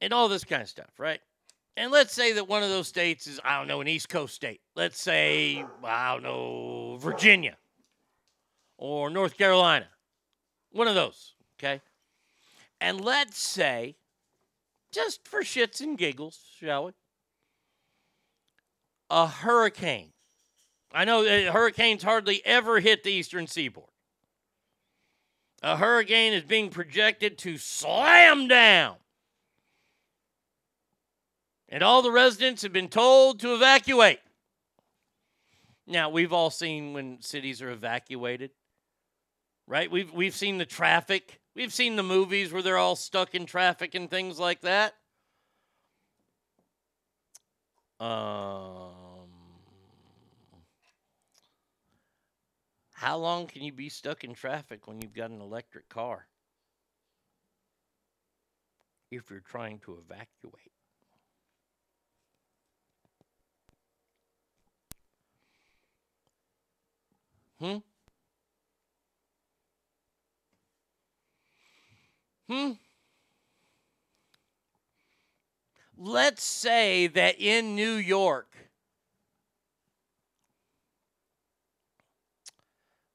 and 0.00 0.12
all 0.12 0.28
this 0.28 0.44
kind 0.44 0.62
of 0.62 0.68
stuff 0.68 0.90
right 0.98 1.20
and 1.76 1.90
let's 1.90 2.12
say 2.12 2.32
that 2.32 2.48
one 2.48 2.62
of 2.62 2.68
those 2.68 2.88
states 2.88 3.26
is 3.26 3.40
i 3.44 3.58
don't 3.58 3.68
know 3.68 3.80
an 3.80 3.88
east 3.88 4.08
coast 4.08 4.34
state. 4.34 4.60
Let's 4.74 5.00
say 5.00 5.64
i 5.84 6.12
don't 6.12 6.22
know 6.22 6.96
virginia 6.98 7.56
or 8.78 9.10
north 9.10 9.36
carolina. 9.36 9.86
One 10.72 10.88
of 10.88 10.94
those 10.94 11.34
okay? 11.58 11.80
And 12.80 13.00
let's 13.00 13.38
say 13.38 13.96
just 14.92 15.26
for 15.26 15.40
shits 15.40 15.80
and 15.80 15.96
giggles 15.96 16.40
shall 16.58 16.86
we? 16.86 16.92
A 19.10 19.26
hurricane. 19.26 20.12
I 20.94 21.04
know 21.04 21.24
hurricanes 21.50 22.02
hardly 22.02 22.42
ever 22.44 22.80
hit 22.80 23.02
the 23.02 23.12
eastern 23.12 23.46
seaboard. 23.46 23.88
A 25.62 25.76
hurricane 25.76 26.32
is 26.32 26.42
being 26.42 26.70
projected 26.70 27.38
to 27.38 27.56
slam 27.56 28.48
down. 28.48 28.96
And 31.72 31.82
all 31.82 32.02
the 32.02 32.12
residents 32.12 32.62
have 32.62 32.72
been 32.72 32.88
told 32.88 33.40
to 33.40 33.54
evacuate. 33.54 34.20
Now, 35.86 36.10
we've 36.10 36.32
all 36.32 36.50
seen 36.50 36.92
when 36.92 37.22
cities 37.22 37.62
are 37.62 37.70
evacuated, 37.70 38.50
right? 39.66 39.90
We've, 39.90 40.12
we've 40.12 40.34
seen 40.34 40.58
the 40.58 40.66
traffic. 40.66 41.40
We've 41.56 41.72
seen 41.72 41.96
the 41.96 42.02
movies 42.02 42.52
where 42.52 42.62
they're 42.62 42.76
all 42.76 42.94
stuck 42.94 43.34
in 43.34 43.46
traffic 43.46 43.94
and 43.94 44.10
things 44.10 44.38
like 44.38 44.60
that. 44.60 44.94
Um, 47.98 48.92
How 53.02 53.16
long 53.16 53.48
can 53.48 53.62
you 53.62 53.72
be 53.72 53.88
stuck 53.88 54.22
in 54.22 54.32
traffic 54.32 54.86
when 54.86 55.00
you've 55.00 55.12
got 55.12 55.30
an 55.30 55.40
electric 55.40 55.88
car? 55.88 56.28
If 59.10 59.28
you're 59.28 59.40
trying 59.40 59.80
to 59.80 59.98
evacuate. 59.98 60.71
Hmm? 67.62 67.76
Hmm? 72.48 72.72
Let's 75.96 76.42
say 76.42 77.06
that 77.06 77.40
in 77.40 77.76
New 77.76 77.92
York, 77.92 78.56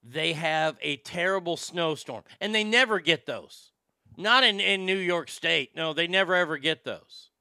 they 0.01 0.31
have 0.31 0.77
a 0.81 0.95
terrible 0.95 1.57
snowstorm. 1.57 2.23
And 2.39 2.55
they 2.55 2.63
never 2.63 3.01
get 3.01 3.25
those. 3.25 3.71
Not 4.15 4.45
in, 4.45 4.61
in 4.61 4.85
New 4.85 4.97
York 4.97 5.27
State. 5.27 5.75
No, 5.75 5.91
they 5.91 6.07
never 6.07 6.33
ever 6.33 6.57
get 6.57 6.85
those. 6.85 7.31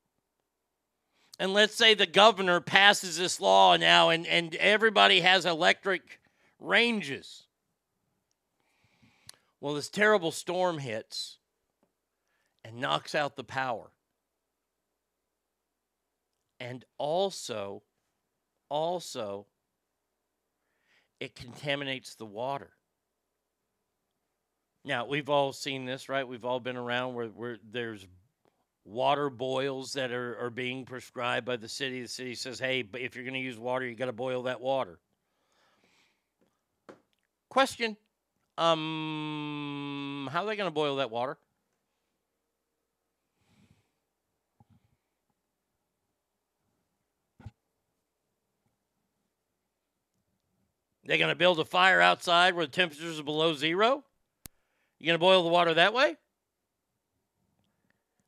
And 1.39 1.53
let's 1.53 1.77
say 1.77 1.95
the 1.95 2.07
governor 2.07 2.61
passes 2.61 3.17
this 3.17 3.41
law 3.41 3.77
now 3.77 4.09
and, 4.09 4.27
and 4.27 4.57
everybody 4.57 5.21
has 5.21 5.47
electric 5.47 6.19
ranges. 6.59 7.45
Well, 9.61 9.75
this 9.75 9.89
terrible 9.89 10.31
storm 10.31 10.79
hits 10.79 11.39
and 12.65 12.77
knocks 12.77 13.15
out 13.15 13.37
the 13.37 13.45
power. 13.45 13.91
And 16.61 16.85
also, 16.99 17.83
also, 18.69 19.47
it 21.21 21.35
contaminates 21.35 22.15
the 22.15 22.27
water. 22.27 22.71
Now, 24.85 25.07
we've 25.07 25.29
all 25.29 25.53
seen 25.53 25.85
this, 25.85 26.09
right? 26.09 26.27
We've 26.27 26.45
all 26.45 26.61
been 26.61 26.77
around 26.77 27.15
where, 27.15 27.27
where 27.27 27.59
there's 27.71 28.07
water 28.85 29.29
boils 29.29 29.95
that 29.95 30.13
are, 30.13 30.39
are 30.39 30.51
being 30.51 30.85
prescribed 30.85 31.45
by 31.45 31.57
the 31.57 31.69
city. 31.69 32.03
The 32.03 32.09
city 32.09 32.35
says, 32.35 32.59
hey, 32.59 32.85
if 32.95 33.17
you're 33.17 33.25
going 33.25 33.35
to 33.35 33.41
use 33.41 33.59
water, 33.59 33.85
you 33.87 33.97
got 33.97 34.07
to 34.07 34.13
boil 34.13 34.45
that 34.45 34.61
water. 34.61 34.99
Question 37.57 37.97
um, 38.59 40.29
How 40.31 40.43
are 40.43 40.47
they 40.47 40.57
going 40.57 40.69
to 40.69 40.75
boil 40.75 40.97
that 40.97 41.11
water? 41.11 41.39
They're 51.07 51.17
going 51.17 51.31
to 51.31 51.35
build 51.35 51.59
a 51.59 51.65
fire 51.65 52.03
outside 52.03 52.55
where 52.55 52.67
the 52.67 52.73
temperatures 52.73 53.19
are 53.19 53.23
below 53.23 53.55
zero? 53.55 54.05
You 54.99 55.07
going 55.07 55.15
to 55.15 55.19
boil 55.19 55.43
the 55.43 55.49
water 55.49 55.73
that 55.73 55.95
way? 55.95 56.19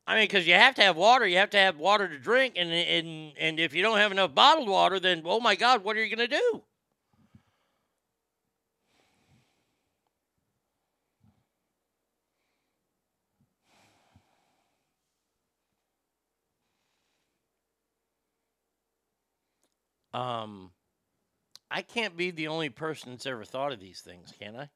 I 0.07 0.14
mean, 0.14 0.24
because 0.24 0.47
you 0.47 0.55
have 0.55 0.74
to 0.76 0.83
have 0.83 0.97
water. 0.97 1.26
You 1.26 1.37
have 1.37 1.51
to 1.51 1.59
have 1.59 1.76
water 1.76 2.09
to 2.09 2.18
drink. 2.18 2.55
And, 2.57 2.70
and, 2.70 3.35
and 3.39 3.61
if 3.61 3.74
you 3.74 3.83
don't 3.83 3.99
have 3.99 4.11
enough 4.11 4.35
bottled 4.35 4.70
water, 4.70 4.99
then, 4.99 5.20
oh 5.26 5.39
my 5.39 5.55
God, 5.55 5.85
what 5.85 5.99
are 5.99 6.03
you 6.03 6.16
going 6.16 6.31
to 6.31 6.35
do? 6.35 6.62
Um, 20.18 20.72
I 21.70 21.82
can't 21.82 22.16
be 22.16 22.32
the 22.32 22.48
only 22.48 22.70
person 22.70 23.12
that's 23.12 23.26
ever 23.26 23.44
thought 23.44 23.70
of 23.72 23.78
these 23.78 24.00
things, 24.00 24.32
can 24.36 24.56
I? 24.56 24.68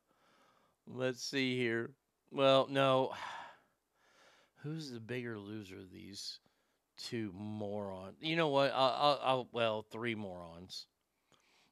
let's 0.87 1.23
see 1.23 1.57
here. 1.57 1.89
Well, 2.31 2.67
no. 2.69 3.13
Who's 4.63 4.91
the 4.91 4.99
bigger 4.99 5.37
loser 5.37 5.77
of 5.77 5.91
these 5.91 6.39
two 6.97 7.31
morons? 7.35 8.17
You 8.21 8.35
know 8.35 8.49
what? 8.49 8.71
I'll, 8.73 8.97
I'll, 8.99 9.19
I'll, 9.23 9.47
well, 9.51 9.81
three 9.81 10.15
morons. 10.15 10.87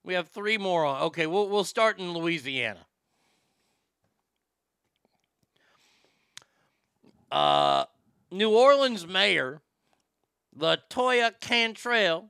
We 0.03 0.13
have 0.15 0.27
three 0.29 0.57
morons. 0.57 1.03
Okay, 1.03 1.27
we'll, 1.27 1.49
we'll 1.49 1.63
start 1.63 1.99
in 1.99 2.13
Louisiana. 2.13 2.85
Uh, 7.31 7.85
New 8.31 8.51
Orleans 8.51 9.07
Mayor 9.07 9.61
Latoya 10.57 11.31
Cantrell 11.39 12.29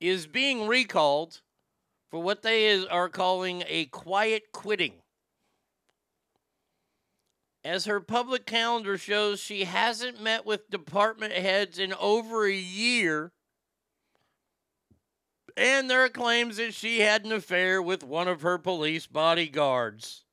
is 0.00 0.26
being 0.26 0.66
recalled 0.66 1.40
for 2.10 2.20
what 2.20 2.42
they 2.42 2.66
is, 2.66 2.84
are 2.86 3.08
calling 3.08 3.62
a 3.68 3.86
quiet 3.86 4.52
quitting. 4.52 4.94
As 7.64 7.86
her 7.86 8.00
public 8.00 8.44
calendar 8.44 8.98
shows, 8.98 9.40
she 9.40 9.64
hasn't 9.64 10.20
met 10.20 10.44
with 10.44 10.68
department 10.68 11.32
heads 11.32 11.78
in 11.78 11.94
over 11.94 12.44
a 12.44 12.52
year. 12.52 13.32
And 15.56 15.88
there 15.88 16.04
are 16.04 16.10
claims 16.10 16.58
that 16.58 16.74
she 16.74 17.00
had 17.00 17.24
an 17.24 17.32
affair 17.32 17.80
with 17.80 18.04
one 18.04 18.28
of 18.28 18.42
her 18.42 18.58
police 18.58 19.06
bodyguards. 19.06 20.24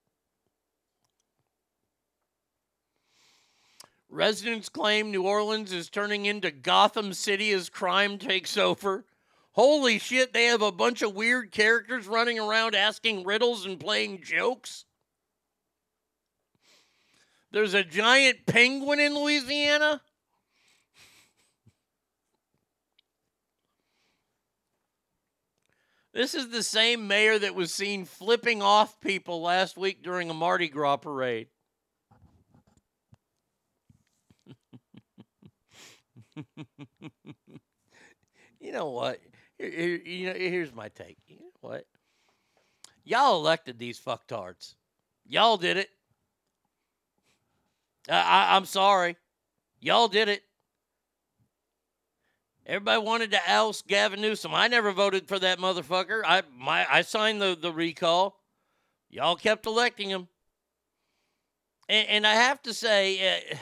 Residents 4.10 4.68
claim 4.68 5.10
New 5.10 5.24
Orleans 5.24 5.72
is 5.72 5.90
turning 5.90 6.26
into 6.26 6.52
Gotham 6.52 7.14
City 7.14 7.54
as 7.54 7.70
crime 7.70 8.18
takes 8.18 8.58
over. 8.58 9.06
Holy 9.54 10.00
shit, 10.00 10.34
they 10.34 10.46
have 10.46 10.62
a 10.62 10.72
bunch 10.72 11.02
of 11.02 11.16
weird 11.16 11.52
characters 11.52 12.08
running 12.08 12.38
around 12.38 12.76
asking 12.76 13.24
riddles 13.24 13.66
and 13.66 13.80
playing 13.80 14.22
jokes. 14.22 14.84
There's 17.52 17.74
a 17.74 17.84
giant 17.84 18.46
penguin 18.46 19.00
in 19.00 19.14
Louisiana. 19.14 20.02
This 26.14 26.34
is 26.36 26.50
the 26.50 26.64
same 26.64 27.08
mayor 27.08 27.40
that 27.40 27.56
was 27.56 27.74
seen 27.74 28.04
flipping 28.06 28.62
off 28.62 29.00
people 29.00 29.42
last 29.42 29.78
week 29.78 30.04
during 30.04 30.30
a 30.30 30.34
Mardi 30.34 30.68
Gras 30.68 30.98
parade. 30.98 31.48
you 38.60 38.74
know 38.74 38.90
what? 38.90 39.22
Here, 39.58 39.98
you 39.98 40.28
know, 40.28 40.34
here's 40.34 40.74
my 40.74 40.90
take. 40.90 41.18
You 41.28 41.38
know 41.38 41.52
what? 41.62 41.86
Y'all 43.06 43.38
elected 43.38 43.80
these 43.80 44.00
fucktards. 44.00 44.76
Y'all 45.26 45.58
did 45.58 45.78
it. 45.78 45.90
I, 48.10 48.22
I, 48.22 48.56
I'm 48.56 48.66
sorry. 48.66 49.18
Y'all 49.80 50.08
did 50.08 50.30
it. 50.30 50.44
Everybody 52.66 53.02
wanted 53.02 53.32
to 53.32 53.40
oust 53.48 53.88
Gavin 53.88 54.22
Newsom. 54.22 54.54
I 54.54 54.68
never 54.68 54.92
voted 54.92 55.28
for 55.28 55.40
that 55.40 55.60
motherfucker. 55.60 56.22
I 56.24 56.44
my 56.56 56.86
I 56.90 57.02
signed 57.02 57.42
the, 57.42 57.58
the 57.60 57.72
recall. 57.72 58.38
Y'all 59.10 59.36
kept 59.36 59.66
electing 59.66 60.10
him. 60.10 60.28
And, 61.90 62.08
and 62.08 62.28
I 62.28 62.36
have 62.36 62.62
to 62.64 62.74
say, 62.74 63.38
uh, 63.52 63.56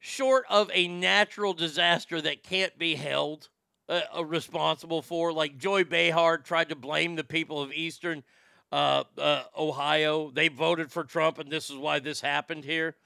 short 0.00 0.44
of 0.48 0.70
a 0.74 0.88
natural 0.88 1.52
disaster 1.52 2.20
that 2.20 2.42
can't 2.42 2.76
be 2.78 2.94
held 2.94 3.48
uh, 3.88 4.00
uh, 4.16 4.24
responsible 4.24 5.02
for, 5.02 5.32
like 5.32 5.58
Joy 5.58 5.84
Behar 5.84 6.38
tried 6.38 6.70
to 6.70 6.76
blame 6.76 7.14
the 7.14 7.24
people 7.24 7.62
of 7.62 7.72
Eastern 7.72 8.24
uh, 8.72 9.04
uh, 9.16 9.44
Ohio. 9.56 10.30
They 10.30 10.48
voted 10.48 10.90
for 10.92 11.04
Trump, 11.04 11.38
and 11.38 11.50
this 11.50 11.70
is 11.70 11.76
why 11.76 11.98
this 11.98 12.20
happened 12.20 12.64
here. 12.64 12.96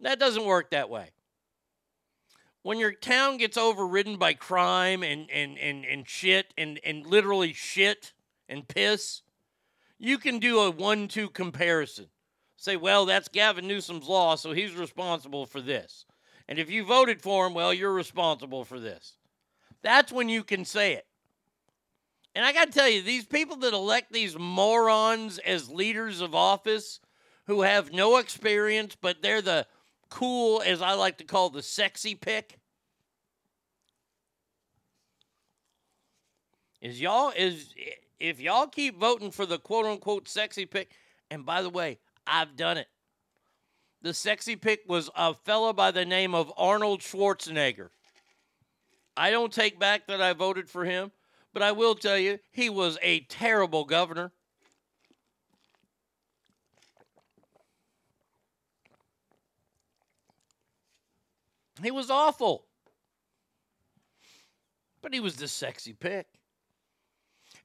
That 0.00 0.20
doesn't 0.20 0.44
work 0.44 0.70
that 0.70 0.90
way. 0.90 1.10
When 2.62 2.78
your 2.78 2.92
town 2.92 3.38
gets 3.38 3.56
overridden 3.56 4.16
by 4.16 4.34
crime 4.34 5.02
and, 5.02 5.30
and, 5.30 5.58
and, 5.58 5.84
and 5.84 6.08
shit, 6.08 6.52
and, 6.56 6.78
and 6.84 7.06
literally 7.06 7.52
shit 7.52 8.12
and 8.48 8.66
piss, 8.66 9.22
you 9.98 10.18
can 10.18 10.38
do 10.38 10.60
a 10.60 10.70
one 10.70 11.08
two 11.08 11.28
comparison. 11.30 12.06
Say, 12.56 12.76
well, 12.76 13.06
that's 13.06 13.28
Gavin 13.28 13.66
Newsom's 13.66 14.08
law, 14.08 14.34
so 14.36 14.52
he's 14.52 14.74
responsible 14.74 15.46
for 15.46 15.60
this. 15.60 16.04
And 16.48 16.58
if 16.58 16.70
you 16.70 16.84
voted 16.84 17.22
for 17.22 17.46
him, 17.46 17.54
well, 17.54 17.72
you're 17.74 17.92
responsible 17.92 18.64
for 18.64 18.80
this. 18.80 19.14
That's 19.82 20.12
when 20.12 20.28
you 20.28 20.42
can 20.42 20.64
say 20.64 20.94
it. 20.94 21.06
And 22.38 22.46
I 22.46 22.52
got 22.52 22.66
to 22.66 22.72
tell 22.72 22.88
you, 22.88 23.02
these 23.02 23.26
people 23.26 23.56
that 23.56 23.74
elect 23.74 24.12
these 24.12 24.38
morons 24.38 25.38
as 25.38 25.68
leaders 25.68 26.20
of 26.20 26.36
office 26.36 27.00
who 27.48 27.62
have 27.62 27.92
no 27.92 28.18
experience, 28.18 28.96
but 29.00 29.22
they're 29.22 29.42
the 29.42 29.66
cool, 30.08 30.62
as 30.64 30.80
I 30.80 30.92
like 30.92 31.18
to 31.18 31.24
call 31.24 31.50
the 31.50 31.64
sexy 31.64 32.14
pick. 32.14 32.60
Is 36.80 37.00
y'all 37.00 37.32
is 37.36 37.74
if 38.20 38.38
y'all 38.38 38.68
keep 38.68 39.00
voting 39.00 39.32
for 39.32 39.44
the 39.44 39.58
quote 39.58 39.86
unquote 39.86 40.28
sexy 40.28 40.64
pick, 40.64 40.92
and 41.32 41.44
by 41.44 41.60
the 41.60 41.70
way, 41.70 41.98
I've 42.24 42.54
done 42.54 42.78
it. 42.78 42.86
The 44.02 44.14
sexy 44.14 44.54
pick 44.54 44.82
was 44.86 45.10
a 45.16 45.34
fellow 45.34 45.72
by 45.72 45.90
the 45.90 46.04
name 46.04 46.36
of 46.36 46.52
Arnold 46.56 47.00
Schwarzenegger. 47.00 47.88
I 49.16 49.32
don't 49.32 49.52
take 49.52 49.80
back 49.80 50.06
that 50.06 50.22
I 50.22 50.34
voted 50.34 50.70
for 50.70 50.84
him, 50.84 51.10
but 51.52 51.62
I 51.62 51.72
will 51.72 51.94
tell 51.94 52.18
you, 52.18 52.38
he 52.50 52.70
was 52.70 52.98
a 53.02 53.20
terrible 53.20 53.84
governor. 53.84 54.32
He 61.82 61.90
was 61.90 62.10
awful. 62.10 62.64
But 65.00 65.14
he 65.14 65.20
was 65.20 65.36
the 65.36 65.48
sexy 65.48 65.92
pick. 65.92 66.26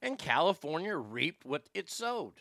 And 0.00 0.18
California 0.18 0.96
reaped 0.96 1.44
what 1.44 1.64
it 1.74 1.90
sowed. 1.90 2.34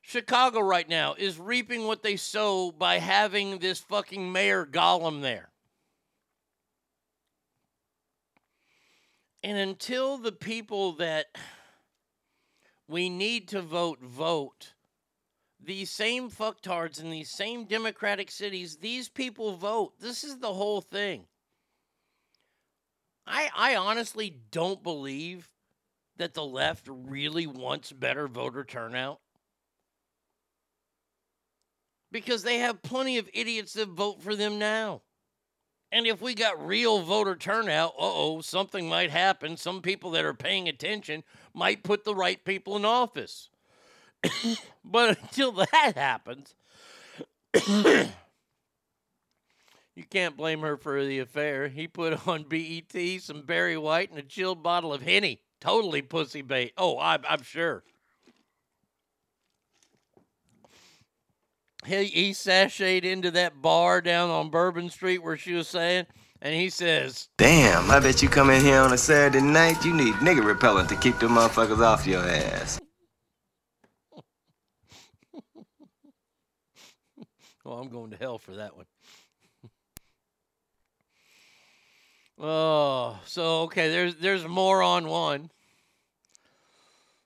Chicago 0.00 0.60
right 0.60 0.88
now 0.88 1.14
is 1.14 1.38
reaping 1.38 1.86
what 1.86 2.02
they 2.02 2.16
sow 2.16 2.72
by 2.72 2.98
having 2.98 3.58
this 3.58 3.78
fucking 3.78 4.32
mayor 4.32 4.66
Gollum 4.66 5.22
there. 5.22 5.51
And 9.42 9.58
until 9.58 10.18
the 10.18 10.32
people 10.32 10.92
that 10.92 11.26
we 12.88 13.08
need 13.08 13.48
to 13.48 13.60
vote 13.60 14.00
vote, 14.00 14.74
these 15.64 15.90
same 15.90 16.30
fucktards 16.30 17.00
in 17.00 17.10
these 17.10 17.30
same 17.30 17.64
Democratic 17.64 18.30
cities, 18.30 18.76
these 18.76 19.08
people 19.08 19.56
vote. 19.56 19.94
This 20.00 20.24
is 20.24 20.38
the 20.38 20.52
whole 20.52 20.80
thing. 20.80 21.24
I, 23.26 23.50
I 23.56 23.76
honestly 23.76 24.36
don't 24.50 24.82
believe 24.82 25.48
that 26.16 26.34
the 26.34 26.44
left 26.44 26.88
really 26.88 27.46
wants 27.46 27.92
better 27.92 28.28
voter 28.28 28.64
turnout 28.64 29.20
because 32.10 32.42
they 32.42 32.58
have 32.58 32.82
plenty 32.82 33.18
of 33.18 33.30
idiots 33.32 33.72
that 33.74 33.88
vote 33.88 34.22
for 34.22 34.36
them 34.36 34.58
now. 34.58 35.02
And 35.92 36.06
if 36.06 36.22
we 36.22 36.34
got 36.34 36.66
real 36.66 37.02
voter 37.02 37.36
turnout, 37.36 37.90
uh 37.90 37.92
oh, 37.98 38.40
something 38.40 38.88
might 38.88 39.10
happen. 39.10 39.58
Some 39.58 39.82
people 39.82 40.10
that 40.12 40.24
are 40.24 40.32
paying 40.32 40.66
attention 40.66 41.22
might 41.52 41.84
put 41.84 42.04
the 42.04 42.14
right 42.14 42.42
people 42.42 42.76
in 42.76 42.86
office. 42.86 43.50
but 44.84 45.20
until 45.20 45.52
that 45.52 45.92
happens, 45.94 46.54
you 47.68 48.08
can't 50.08 50.34
blame 50.36 50.60
her 50.62 50.78
for 50.78 51.04
the 51.04 51.18
affair. 51.18 51.68
He 51.68 51.86
put 51.86 52.26
on 52.26 52.44
BET 52.48 53.20
some 53.20 53.42
Barry 53.42 53.76
White 53.76 54.08
and 54.08 54.18
a 54.18 54.22
chilled 54.22 54.62
bottle 54.62 54.94
of 54.94 55.02
Henny. 55.02 55.42
Totally 55.60 56.00
pussy 56.00 56.40
bait. 56.40 56.72
Oh, 56.78 56.98
I'm, 56.98 57.22
I'm 57.28 57.42
sure. 57.42 57.84
He, 61.84 62.04
he 62.04 62.30
sashayed 62.30 63.04
into 63.04 63.30
that 63.32 63.60
bar 63.60 64.00
down 64.00 64.30
on 64.30 64.50
Bourbon 64.50 64.88
Street 64.88 65.18
where 65.18 65.36
she 65.36 65.52
was 65.52 65.66
saying, 65.66 66.06
and 66.40 66.54
he 66.54 66.70
says, 66.70 67.28
Damn, 67.38 67.90
I 67.90 67.98
bet 67.98 68.22
you 68.22 68.28
come 68.28 68.50
in 68.50 68.62
here 68.62 68.78
on 68.78 68.92
a 68.92 68.98
Saturday 68.98 69.44
night, 69.44 69.84
you 69.84 69.92
need 69.92 70.14
nigga 70.14 70.44
repellent 70.44 70.88
to 70.90 70.96
keep 70.96 71.18
the 71.18 71.26
motherfuckers 71.26 71.80
off 71.80 72.06
your 72.06 72.22
ass. 72.22 72.80
Well, 77.64 77.78
I'm 77.78 77.90
going 77.90 78.10
to 78.10 78.16
hell 78.16 78.38
for 78.38 78.56
that 78.56 78.76
one. 78.76 78.86
oh, 82.40 83.20
so 83.24 83.60
okay, 83.62 83.88
there's 83.88 84.16
there's 84.16 84.44
more 84.48 84.82
on 84.82 85.06
one. 85.06 85.48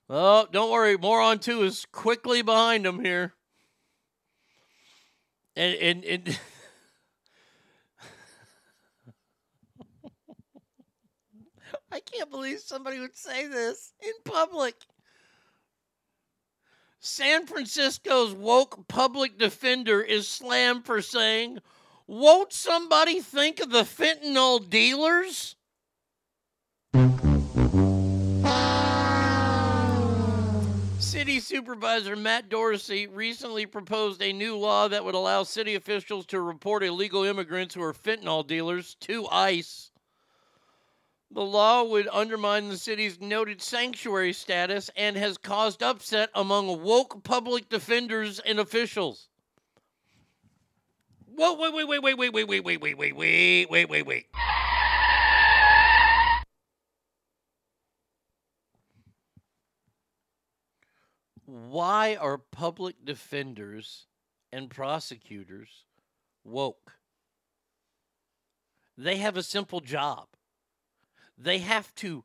Oh, 0.07 0.47
don't 0.51 0.71
worry, 0.71 0.95
more 0.95 1.19
on 1.19 1.39
two 1.39 1.63
is 1.63 1.87
quickly 1.91 2.43
behind 2.43 2.85
him 2.85 3.03
here. 3.03 3.33
And 5.57 5.75
and, 5.75 6.05
and 6.05 6.27
I 11.91 11.99
can't 11.99 12.29
believe 12.29 12.59
somebody 12.59 12.99
would 12.99 13.15
say 13.17 13.47
this 13.47 13.91
in 13.99 14.13
public. 14.23 14.75
San 16.99 17.47
Francisco's 17.47 18.33
woke 18.33 18.87
public 18.87 19.39
defender 19.39 19.99
is 19.99 20.27
slammed 20.27 20.85
for 20.85 21.01
saying, 21.01 21.57
Won't 22.05 22.53
somebody 22.53 23.19
think 23.19 23.59
of 23.59 23.71
the 23.71 23.81
fentanyl 23.81 24.69
dealers? 24.69 25.55
City 31.17 31.39
Supervisor 31.39 32.15
Matt 32.15 32.47
Dorsey 32.47 33.07
recently 33.07 33.65
proposed 33.65 34.21
a 34.21 34.31
new 34.31 34.55
law 34.55 34.87
that 34.87 35.03
would 35.03 35.15
allow 35.15 35.41
city 35.41 35.73
officials 35.73 36.27
to 36.27 36.39
report 36.39 36.83
illegal 36.83 37.23
immigrants 37.23 37.73
who 37.73 37.81
are 37.81 37.91
fentanyl 37.91 38.45
dealers 38.45 38.93
to 38.99 39.27
ICE. 39.31 39.89
The 41.31 41.41
law 41.41 41.85
would 41.85 42.07
undermine 42.09 42.69
the 42.69 42.77
city's 42.77 43.19
noted 43.19 43.63
sanctuary 43.63 44.31
status 44.31 44.91
and 44.95 45.17
has 45.17 45.39
caused 45.39 45.81
upset 45.81 46.29
among 46.35 46.83
woke 46.83 47.23
public 47.23 47.67
defenders 47.67 48.39
and 48.39 48.59
officials. 48.59 49.27
Whoa, 51.35 51.55
wait, 51.55 51.73
wait, 51.73 51.87
wait, 51.87 52.03
wait, 52.03 52.15
wait, 52.15 52.31
wait, 52.31 52.47
wait, 52.47 52.63
wait, 52.63 52.79
wait, 52.79 52.95
wait, 52.95 53.15
wait, 53.15 53.69
wait, 53.71 53.89
wait, 53.89 54.05
wait. 54.05 54.27
Why 61.65 62.15
are 62.15 62.37
public 62.37 63.03
defenders 63.03 64.05
and 64.51 64.69
prosecutors 64.69 65.85
woke? 66.43 66.93
They 68.95 69.17
have 69.17 69.37
a 69.37 69.43
simple 69.43 69.79
job. 69.79 70.27
They 71.37 71.59
have 71.59 71.93
to 71.95 72.23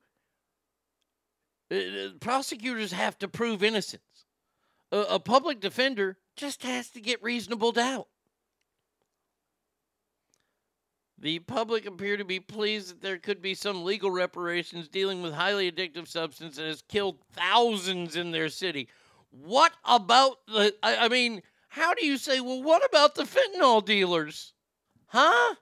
uh, 1.70 2.10
prosecutors 2.20 2.92
have 2.92 3.18
to 3.20 3.28
prove 3.28 3.62
innocence. 3.62 4.26
A, 4.90 4.98
a, 4.98 5.18
public 5.18 5.60
defender 5.60 6.18
just 6.36 6.62
has 6.64 6.90
to 6.90 7.00
get 7.00 7.22
reasonable 7.22 7.72
doubt. 7.72 8.08
The 11.18 11.38
public 11.38 11.86
appear 11.86 12.18
to 12.18 12.24
be 12.26 12.40
pleased 12.40 12.90
that 12.90 13.00
there 13.00 13.16
could 13.16 13.40
be 13.40 13.54
some 13.54 13.84
legal 13.84 14.10
reparations 14.10 14.88
dealing 14.88 15.22
with 15.22 15.32
highly 15.32 15.72
addictive 15.72 16.08
substance 16.08 16.56
that 16.56 16.66
has 16.66 16.82
killed 16.82 17.20
thousands 17.32 18.16
in 18.16 18.32
their 18.32 18.50
city 18.50 18.88
what 19.32 19.72
about 19.84 20.38
the 20.46 20.74
I, 20.82 20.96
I 21.06 21.08
mean 21.08 21.42
how 21.68 21.94
do 21.94 22.06
you 22.06 22.16
say 22.18 22.40
well 22.40 22.62
what 22.62 22.84
about 22.84 23.14
the 23.16 23.24
fentanyl 23.24 23.84
dealers 23.84 24.52
huh 25.08 25.54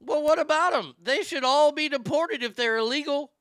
Well, 0.00 0.22
what 0.24 0.40
about 0.40 0.72
them? 0.72 0.96
They 1.00 1.22
should 1.22 1.44
all 1.44 1.70
be 1.70 1.88
deported 1.88 2.42
if 2.42 2.56
they're 2.56 2.78
illegal. 2.78 3.32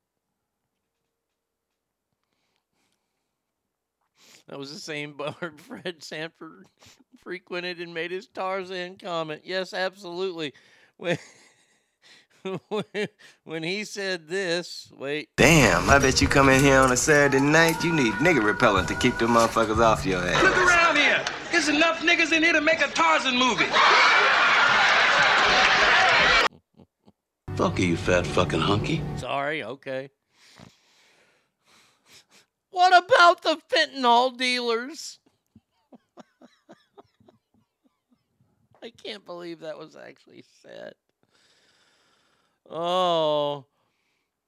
That 4.48 4.60
was 4.60 4.74
the 4.74 4.80
same 4.80 5.14
bar 5.18 5.54
Fred 5.58 6.04
Sanford 6.04 6.68
frequented 7.18 7.80
and 7.80 7.94
made 7.94 8.12
his 8.12 8.28
Tarzan 8.28 8.98
comment. 8.98 9.42
Yes, 9.46 9.74
absolutely. 9.74 10.54
When, 10.98 11.18
when 13.44 13.64
he 13.64 13.84
said 13.84 14.28
this, 14.28 14.92
wait. 14.98 15.30
Damn, 15.38 15.90
I 15.90 16.00
bet 16.00 16.22
you 16.22 16.28
come 16.28 16.50
in 16.50 16.62
here 16.62 16.80
on 16.80 16.92
a 16.92 16.98
Saturday 16.98 17.44
night, 17.44 17.84
you 17.84 17.94
need 17.94 18.14
nigga 18.14 18.44
repellent 18.44 18.88
to 18.90 18.96
keep 18.96 19.18
them 19.18 19.32
motherfuckers 19.32 19.80
off 19.80 20.06
your 20.06 20.20
ass. 20.20 20.44
Look 20.44 20.58
around 20.58 20.98
here. 20.98 21.24
There's 21.52 21.70
enough 21.70 22.00
niggas 22.00 22.32
in 22.32 22.44
here 22.44 22.54
to 22.54 22.62
make 22.62 22.82
a 22.82 22.88
Tarzan 22.88 23.38
movie. 23.38 23.66
Fuck 27.56 27.80
you, 27.80 27.88
you 27.88 27.98
fat 27.98 28.28
fucking 28.28 28.60
hunky. 28.60 29.02
Sorry, 29.18 29.64
okay. 29.64 30.10
What 32.70 33.04
about 33.04 33.42
the 33.42 33.60
fentanyl 33.74 34.38
dealers? 34.38 35.18
I 38.84 38.92
can't 39.04 39.26
believe 39.26 39.62
that 39.62 39.80
was 39.80 39.96
actually 39.96 40.44
said. 40.62 40.94
Oh. 42.70 43.66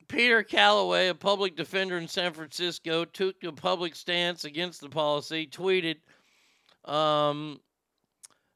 Peter 0.07 0.41
Calloway, 0.41 1.07
a 1.07 1.15
public 1.15 1.55
defender 1.55 1.97
in 1.97 2.07
San 2.07 2.33
Francisco, 2.33 3.05
took 3.05 3.43
a 3.43 3.51
public 3.51 3.95
stance 3.95 4.43
against 4.43 4.81
the 4.81 4.89
policy, 4.89 5.45
tweeted, 5.45 5.97
um, 6.85 7.59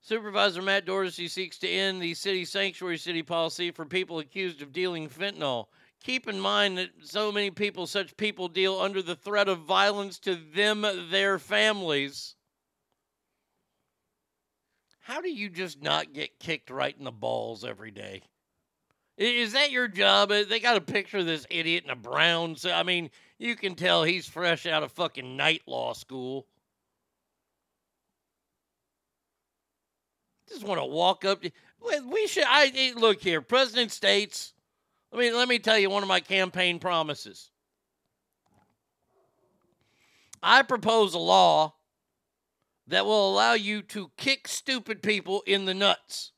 Supervisor 0.01 0.61
Matt 0.61 0.85
Dorsey 0.85 1.27
seeks 1.27 1.59
to 1.59 1.69
end 1.69 2.01
the 2.01 2.13
city 2.13 2.43
sanctuary 2.43 2.97
city 2.97 3.23
policy 3.23 3.71
for 3.71 3.85
people 3.85 4.19
accused 4.19 4.61
of 4.61 4.73
dealing 4.73 5.07
fentanyl. 5.07 5.67
Keep 6.03 6.27
in 6.27 6.39
mind 6.39 6.77
that 6.77 6.89
so 7.03 7.31
many 7.31 7.51
people, 7.51 7.87
such 7.87 8.17
people, 8.17 8.49
deal 8.49 8.79
under 8.79 9.01
the 9.01 9.15
threat 9.15 9.47
of 9.47 9.59
violence 9.59 10.19
to 10.19 10.35
them, 10.35 10.85
their 11.09 11.39
families. 11.39 12.35
How 14.99 15.21
do 15.21 15.29
you 15.29 15.49
just 15.49 15.81
not 15.81 16.11
get 16.11 16.39
kicked 16.39 16.69
right 16.69 16.97
in 16.97 17.05
the 17.05 17.11
balls 17.11 17.63
every 17.63 17.91
day? 17.91 18.23
Is 19.17 19.53
that 19.53 19.71
your 19.71 19.87
job? 19.87 20.31
Uh, 20.31 20.43
they 20.43 20.59
got 20.59 20.77
a 20.77 20.81
picture 20.81 21.19
of 21.19 21.25
this 21.25 21.45
idiot 21.49 21.83
in 21.83 21.91
a 21.91 21.95
brown. 21.95 22.55
So 22.55 22.71
I 22.71 22.83
mean, 22.83 23.09
you 23.37 23.55
can 23.55 23.75
tell 23.75 24.03
he's 24.03 24.27
fresh 24.27 24.65
out 24.65 24.83
of 24.83 24.91
fucking 24.91 25.37
night 25.37 25.61
law 25.67 25.93
school. 25.93 26.47
just 30.53 30.65
want 30.65 30.79
to 30.79 30.85
walk 30.85 31.25
up. 31.25 31.41
To, 31.41 31.51
we 32.05 32.27
should. 32.27 32.45
I 32.47 32.93
look 32.95 33.21
here, 33.21 33.41
President 33.41 33.91
states. 33.91 34.53
Let 35.11 35.19
me 35.19 35.31
let 35.31 35.47
me 35.47 35.59
tell 35.59 35.77
you 35.77 35.89
one 35.89 36.03
of 36.03 36.09
my 36.09 36.19
campaign 36.19 36.79
promises. 36.79 37.49
I 40.41 40.61
propose 40.61 41.13
a 41.13 41.19
law 41.19 41.75
that 42.87 43.05
will 43.05 43.33
allow 43.33 43.53
you 43.53 43.81
to 43.81 44.11
kick 44.17 44.47
stupid 44.47 45.01
people 45.01 45.41
in 45.47 45.65
the 45.65 45.73
nuts. 45.73 46.31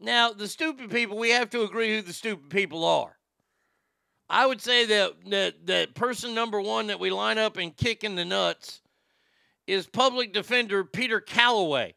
Now, 0.00 0.32
the 0.32 0.48
stupid 0.48 0.90
people, 0.90 1.16
we 1.16 1.30
have 1.30 1.50
to 1.50 1.62
agree 1.62 1.94
who 1.94 2.02
the 2.02 2.12
stupid 2.12 2.50
people 2.50 2.84
are. 2.84 3.16
I 4.28 4.46
would 4.46 4.60
say 4.60 4.86
that 4.86 5.12
that 5.30 5.66
that 5.66 5.94
person 5.94 6.34
number 6.34 6.60
one 6.60 6.86
that 6.86 6.98
we 6.98 7.10
line 7.10 7.38
up 7.38 7.56
and 7.56 7.76
kick 7.76 8.04
in 8.04 8.14
the 8.14 8.24
nuts 8.24 8.80
is 9.66 9.86
public 9.86 10.32
defender 10.32 10.84
Peter 10.84 11.20
Calloway, 11.20 11.94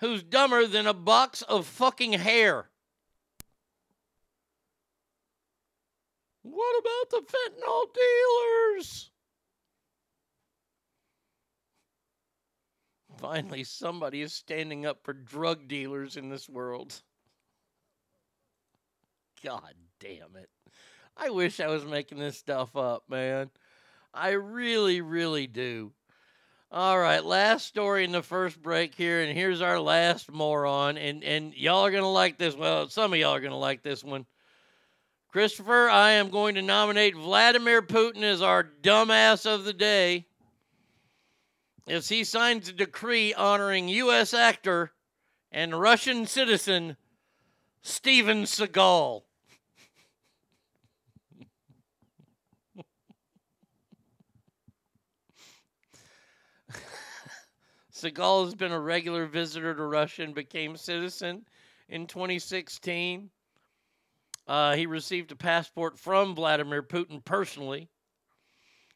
who's 0.00 0.22
dumber 0.22 0.66
than 0.66 0.86
a 0.86 0.94
box 0.94 1.42
of 1.42 1.66
fucking 1.66 2.14
hair. 2.14 2.70
What 6.42 6.78
about 6.80 7.10
the 7.10 7.22
fentanyl 7.26 7.84
dealers? 7.94 9.10
Finally, 13.24 13.64
somebody 13.64 14.20
is 14.20 14.34
standing 14.34 14.84
up 14.84 15.02
for 15.02 15.14
drug 15.14 15.66
dealers 15.66 16.18
in 16.18 16.28
this 16.28 16.46
world. 16.46 17.00
God 19.42 19.72
damn 19.98 20.36
it. 20.36 20.50
I 21.16 21.30
wish 21.30 21.58
I 21.58 21.68
was 21.68 21.86
making 21.86 22.18
this 22.18 22.36
stuff 22.36 22.76
up, 22.76 23.04
man. 23.08 23.48
I 24.12 24.32
really, 24.32 25.00
really 25.00 25.46
do. 25.46 25.92
All 26.70 26.98
right, 26.98 27.24
last 27.24 27.66
story 27.66 28.04
in 28.04 28.12
the 28.12 28.22
first 28.22 28.60
break 28.60 28.94
here, 28.94 29.22
and 29.22 29.34
here's 29.34 29.62
our 29.62 29.80
last 29.80 30.30
moron. 30.30 30.98
And 30.98 31.24
and 31.24 31.54
y'all 31.54 31.86
are 31.86 31.90
gonna 31.90 32.10
like 32.10 32.36
this. 32.36 32.54
Well, 32.54 32.90
some 32.90 33.14
of 33.14 33.18
y'all 33.18 33.34
are 33.34 33.40
gonna 33.40 33.56
like 33.56 33.82
this 33.82 34.04
one. 34.04 34.26
Christopher, 35.32 35.88
I 35.88 36.12
am 36.12 36.28
going 36.28 36.56
to 36.56 36.62
nominate 36.62 37.16
Vladimir 37.16 37.80
Putin 37.80 38.22
as 38.22 38.42
our 38.42 38.64
dumbass 38.82 39.46
of 39.46 39.64
the 39.64 39.72
day 39.72 40.26
as 41.86 42.08
he 42.08 42.24
signs 42.24 42.68
a 42.68 42.72
decree 42.72 43.34
honoring 43.34 43.88
U.S. 43.88 44.32
actor 44.32 44.92
and 45.52 45.78
Russian 45.78 46.26
citizen 46.26 46.96
Steven 47.82 48.44
Seagal. 48.44 49.22
Seagal 57.92 58.44
has 58.46 58.54
been 58.54 58.72
a 58.72 58.80
regular 58.80 59.26
visitor 59.26 59.74
to 59.74 59.82
Russia 59.82 60.22
and 60.22 60.34
became 60.34 60.76
citizen 60.76 61.44
in 61.90 62.06
2016. 62.06 63.28
Uh, 64.46 64.74
he 64.74 64.86
received 64.86 65.32
a 65.32 65.36
passport 65.36 65.98
from 65.98 66.34
Vladimir 66.34 66.82
Putin 66.82 67.22
personally. 67.24 67.88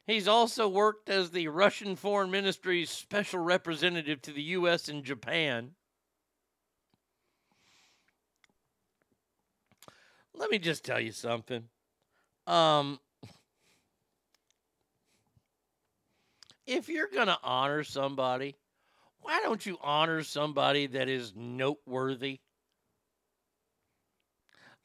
He's 0.09 0.27
also 0.27 0.67
worked 0.67 1.07
as 1.07 1.29
the 1.29 1.49
Russian 1.49 1.95
Foreign 1.95 2.31
Ministry's 2.31 2.89
special 2.89 3.41
representative 3.41 4.23
to 4.23 4.31
the 4.31 4.41
U.S. 4.41 4.89
and 4.89 5.03
Japan. 5.03 5.75
Let 10.33 10.49
me 10.49 10.57
just 10.57 10.83
tell 10.83 10.99
you 10.99 11.11
something. 11.11 11.65
Um, 12.47 12.99
if 16.65 16.89
you're 16.89 17.09
going 17.13 17.27
to 17.27 17.37
honor 17.43 17.83
somebody, 17.83 18.55
why 19.19 19.41
don't 19.43 19.63
you 19.63 19.77
honor 19.79 20.23
somebody 20.23 20.87
that 20.87 21.07
is 21.07 21.33
noteworthy? 21.35 22.39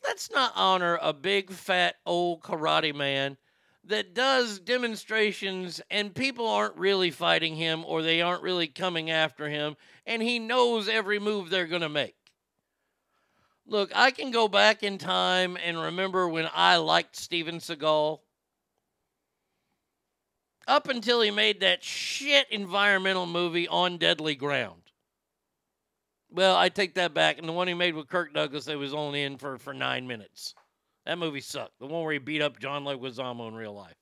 Let's 0.06 0.30
not 0.30 0.52
honor 0.54 0.98
a 1.00 1.14
big, 1.14 1.50
fat, 1.50 1.94
old 2.04 2.42
karate 2.42 2.94
man 2.94 3.38
that 3.86 4.14
does 4.14 4.58
demonstrations 4.58 5.80
and 5.90 6.14
people 6.14 6.48
aren't 6.48 6.76
really 6.76 7.10
fighting 7.10 7.56
him 7.56 7.84
or 7.86 8.02
they 8.02 8.22
aren't 8.22 8.42
really 8.42 8.66
coming 8.66 9.10
after 9.10 9.48
him 9.48 9.76
and 10.06 10.22
he 10.22 10.38
knows 10.38 10.88
every 10.88 11.18
move 11.18 11.50
they're 11.50 11.66
going 11.66 11.82
to 11.82 11.88
make. 11.88 12.16
Look, 13.66 13.92
I 13.94 14.10
can 14.10 14.30
go 14.30 14.48
back 14.48 14.82
in 14.82 14.98
time 14.98 15.56
and 15.64 15.80
remember 15.80 16.28
when 16.28 16.48
I 16.54 16.76
liked 16.76 17.16
Steven 17.16 17.58
Seagal. 17.58 18.20
Up 20.66 20.88
until 20.88 21.20
he 21.20 21.30
made 21.30 21.60
that 21.60 21.84
shit 21.84 22.46
environmental 22.50 23.26
movie 23.26 23.68
on 23.68 23.98
Deadly 23.98 24.34
Ground. 24.34 24.80
Well, 26.30 26.56
I 26.56 26.68
take 26.68 26.94
that 26.94 27.14
back. 27.14 27.38
And 27.38 27.48
the 27.48 27.52
one 27.52 27.68
he 27.68 27.74
made 27.74 27.94
with 27.94 28.08
Kirk 28.08 28.34
Douglas, 28.34 28.64
they 28.64 28.76
was 28.76 28.94
only 28.94 29.22
in 29.22 29.36
for, 29.36 29.58
for 29.58 29.72
nine 29.72 30.06
minutes. 30.06 30.54
That 31.06 31.18
movie 31.18 31.40
sucked. 31.40 31.78
The 31.78 31.86
one 31.86 32.02
where 32.02 32.12
he 32.12 32.18
beat 32.18 32.42
up 32.42 32.58
John 32.58 32.84
Leguizamo 32.84 33.48
in 33.48 33.54
real 33.54 33.74
life. 33.74 33.96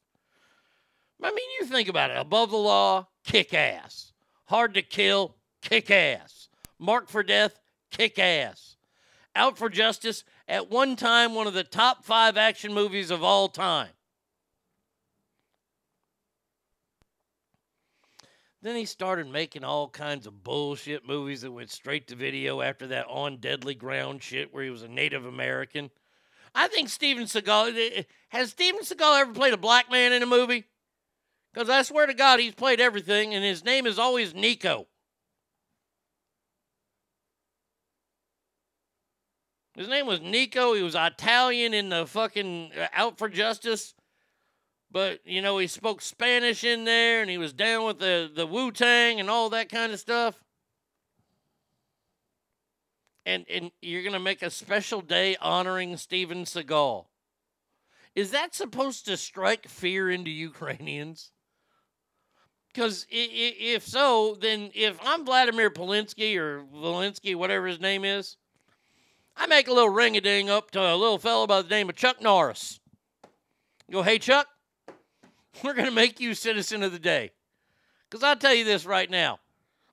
I 1.23 1.31
mean, 1.31 1.49
you 1.61 1.67
think 1.67 1.89
about 1.89 2.11
it. 2.11 2.17
Above 2.17 2.51
the 2.51 2.57
law, 2.57 3.09
kick 3.25 3.55
ass. 3.55 4.13
Hard 4.47 4.75
to 4.75 4.83
kill, 4.83 5.37
kick 5.61 5.91
ass. 5.91 6.49
Marked 6.79 7.11
for 7.11 7.23
death, 7.23 7.61
kick 7.91 8.19
ass. 8.19 8.77
Out 9.35 9.57
for 9.57 9.69
Justice, 9.69 10.25
at 10.47 10.71
one 10.71 10.97
time, 10.97 11.35
one 11.35 11.47
of 11.47 11.55
the 11.55 11.65
top 11.65 12.05
five 12.05 12.37
action 12.37 12.75
movies 12.75 13.11
of 13.11 13.23
all 13.23 13.49
time. 13.49 13.91
Then 18.61 18.77
he 18.77 18.85
started 18.85 19.27
making 19.27 19.65
all 19.65 19.89
kinds 19.89 20.27
of 20.27 20.45
bullshit 20.45 21.07
movies 21.07 21.41
that 21.41 21.51
went 21.51 21.71
straight 21.71 22.07
to 22.09 22.15
video 22.15 22.61
after 22.61 22.87
that 22.89 23.07
On 23.09 23.39
Deadly 23.39 23.75
Ground 23.75 24.23
shit 24.23 24.55
where 24.55 24.63
he 24.63 24.71
was 24.71 24.83
a 24.83 24.89
Native 24.89 25.27
American. 25.27 25.91
I 26.55 26.69
think 26.69 26.89
Steven 26.89 27.25
Seagal 27.25 28.05
has 28.29 28.51
Steven 28.51 28.83
Seagal 28.83 29.21
ever 29.21 29.33
played 29.33 29.55
a 29.55 29.59
black 29.59 29.91
man 29.91 30.13
in 30.13 30.23
a 30.23 30.27
movie? 30.27 30.65
Because 31.53 31.69
I 31.69 31.83
swear 31.83 32.07
to 32.07 32.15
God, 32.15 32.41
he's 32.41 32.55
played 32.55 32.81
everything, 32.81 33.35
and 33.35 33.45
his 33.45 33.65
name 33.65 33.87
is 33.87 33.99
always 33.99 34.35
Nico. 34.35 34.87
His 39.75 39.89
name 39.89 40.07
was 40.07 40.21
Nico. 40.21 40.75
He 40.75 40.83
was 40.83 40.95
Italian 40.95 41.73
in 41.73 41.89
the 41.89 42.07
fucking 42.07 42.73
uh, 42.79 42.89
Out 42.93 43.17
for 43.17 43.29
Justice. 43.29 43.95
But, 44.91 45.21
you 45.25 45.41
know, 45.41 45.57
he 45.57 45.67
spoke 45.67 46.03
Spanish 46.03 46.65
in 46.65 46.85
there 46.85 47.23
and 47.23 47.31
he 47.31 47.39
was 47.39 47.55
down 47.55 47.87
with 47.87 47.99
the, 47.99 48.31
the 48.35 48.47
Wu 48.47 48.71
Tang 48.71 49.19
and 49.19 49.31
all 49.31 49.49
that 49.51 49.71
kind 49.71 49.91
of 49.93 49.99
stuff. 49.99 50.42
And, 53.25 53.47
and 53.49 53.71
you're 53.81 54.03
going 54.03 54.15
to 54.15 54.19
make 54.19 54.43
a 54.43 54.51
special 54.51 55.01
day 55.01 55.37
honoring 55.41 55.97
Steven 55.97 56.45
Seagal. 56.45 57.07
Is 58.15 58.31
that 58.33 58.55
supposed 58.55 59.07
to 59.07 59.17
strike 59.17 59.69
fear 59.69 60.11
into 60.11 60.31
Ukrainians? 60.31 61.31
Because 62.73 63.07
if 63.11 63.87
so, 63.87 64.37
then 64.41 64.71
if 64.75 64.99
I'm 65.05 65.25
Vladimir 65.25 65.71
Polinsky 65.71 66.37
or 66.37 66.65
Valinsky, 66.75 67.37
whatever 67.37 67.67
his 67.67 67.81
name 67.81 68.05
is, 68.05 68.37
I 69.37 69.47
make 69.47 69.69
a 69.69 69.73
little 69.73 69.91
ring 69.91 70.17
a 70.17 70.21
ding 70.21 70.51
up 70.51 70.71
to 70.73 70.81
a 70.81 70.97
little 70.97 71.19
fellow 71.19 71.47
by 71.47 71.63
the 71.63 71.69
name 71.69 71.89
of 71.89 71.97
Chuck 71.97 72.21
Norris. 72.21 72.81
Go, 73.91 74.03
hey, 74.03 74.19
Chuck, 74.19 74.47
we're 75.63 75.75
going 75.75 75.89
to 75.89 75.95
make 75.95 76.19
you 76.19 76.35
citizen 76.35 76.83
of 76.83 76.93
the 76.93 76.99
day. 76.99 77.33
Because 78.09 78.23
I'll 78.23 78.37
tell 78.37 78.55
you 78.55 78.65
this 78.65 78.87
right 78.87 79.11
now 79.11 79.39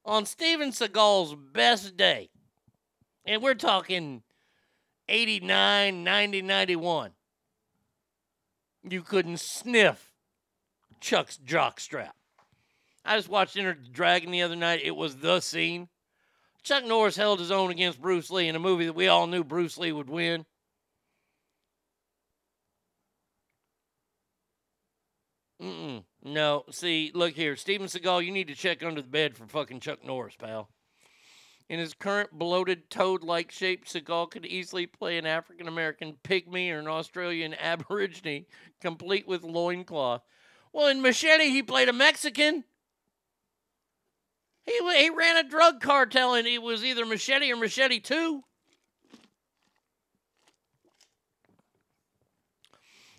on 0.05 0.25
Steven 0.25 0.71
Seagal's 0.71 1.35
best 1.53 1.97
day, 1.97 2.29
and 3.29 3.43
we're 3.43 3.53
talking 3.53 4.23
89, 5.07 6.03
90, 6.03 6.41
91, 6.41 7.11
you 8.89 9.03
couldn't 9.03 9.39
sniff 9.39 10.15
Chuck's 10.99 11.37
jockstrap. 11.37 12.13
I 13.05 13.17
just 13.17 13.29
watched 13.29 13.55
Enter 13.55 13.77
the 13.79 13.89
Dragon 13.89 14.31
the 14.31 14.41
other 14.41 14.55
night. 14.55 14.81
It 14.83 14.95
was 14.95 15.17
the 15.17 15.41
scene. 15.41 15.89
Chuck 16.63 16.83
Norris 16.85 17.15
held 17.15 17.39
his 17.39 17.51
own 17.51 17.69
against 17.69 18.01
Bruce 18.01 18.31
Lee 18.31 18.47
in 18.47 18.55
a 18.55 18.59
movie 18.59 18.87
that 18.87 18.93
we 18.93 19.07
all 19.07 19.27
knew 19.27 19.43
Bruce 19.43 19.77
Lee 19.77 19.91
would 19.91 20.09
win. 20.09 20.45
Mm-mm. 25.61 26.03
No, 26.23 26.63
see, 26.71 27.11
look 27.13 27.33
here. 27.33 27.55
Steven 27.55 27.87
Seagal, 27.87 28.25
you 28.25 28.31
need 28.31 28.47
to 28.47 28.55
check 28.55 28.83
under 28.83 29.03
the 29.03 29.07
bed 29.07 29.37
for 29.37 29.45
fucking 29.45 29.81
Chuck 29.81 30.03
Norris, 30.03 30.35
pal. 30.35 30.69
In 31.69 31.77
his 31.77 31.93
current 31.93 32.31
bloated 32.31 32.89
toad 32.89 33.23
like 33.23 33.51
shape, 33.51 33.85
Seagal 33.85 34.31
could 34.31 34.45
easily 34.45 34.87
play 34.87 35.19
an 35.19 35.27
African 35.27 35.67
American 35.67 36.17
pygmy 36.23 36.71
or 36.71 36.79
an 36.79 36.87
Australian 36.87 37.53
aborigine, 37.59 38.45
complete 38.81 39.27
with 39.27 39.43
loincloth. 39.43 40.23
Well, 40.73 40.87
in 40.87 41.01
Machete, 41.01 41.49
he 41.49 41.61
played 41.61 41.87
a 41.87 41.93
Mexican. 41.93 42.63
He, 44.65 44.79
he 44.97 45.09
ran 45.11 45.37
a 45.37 45.47
drug 45.47 45.79
cartel, 45.79 46.33
and 46.33 46.47
it 46.47 46.61
was 46.61 46.83
either 46.83 47.05
Machete 47.05 47.51
or 47.51 47.55
Machete 47.55 47.99
2. 47.99 48.43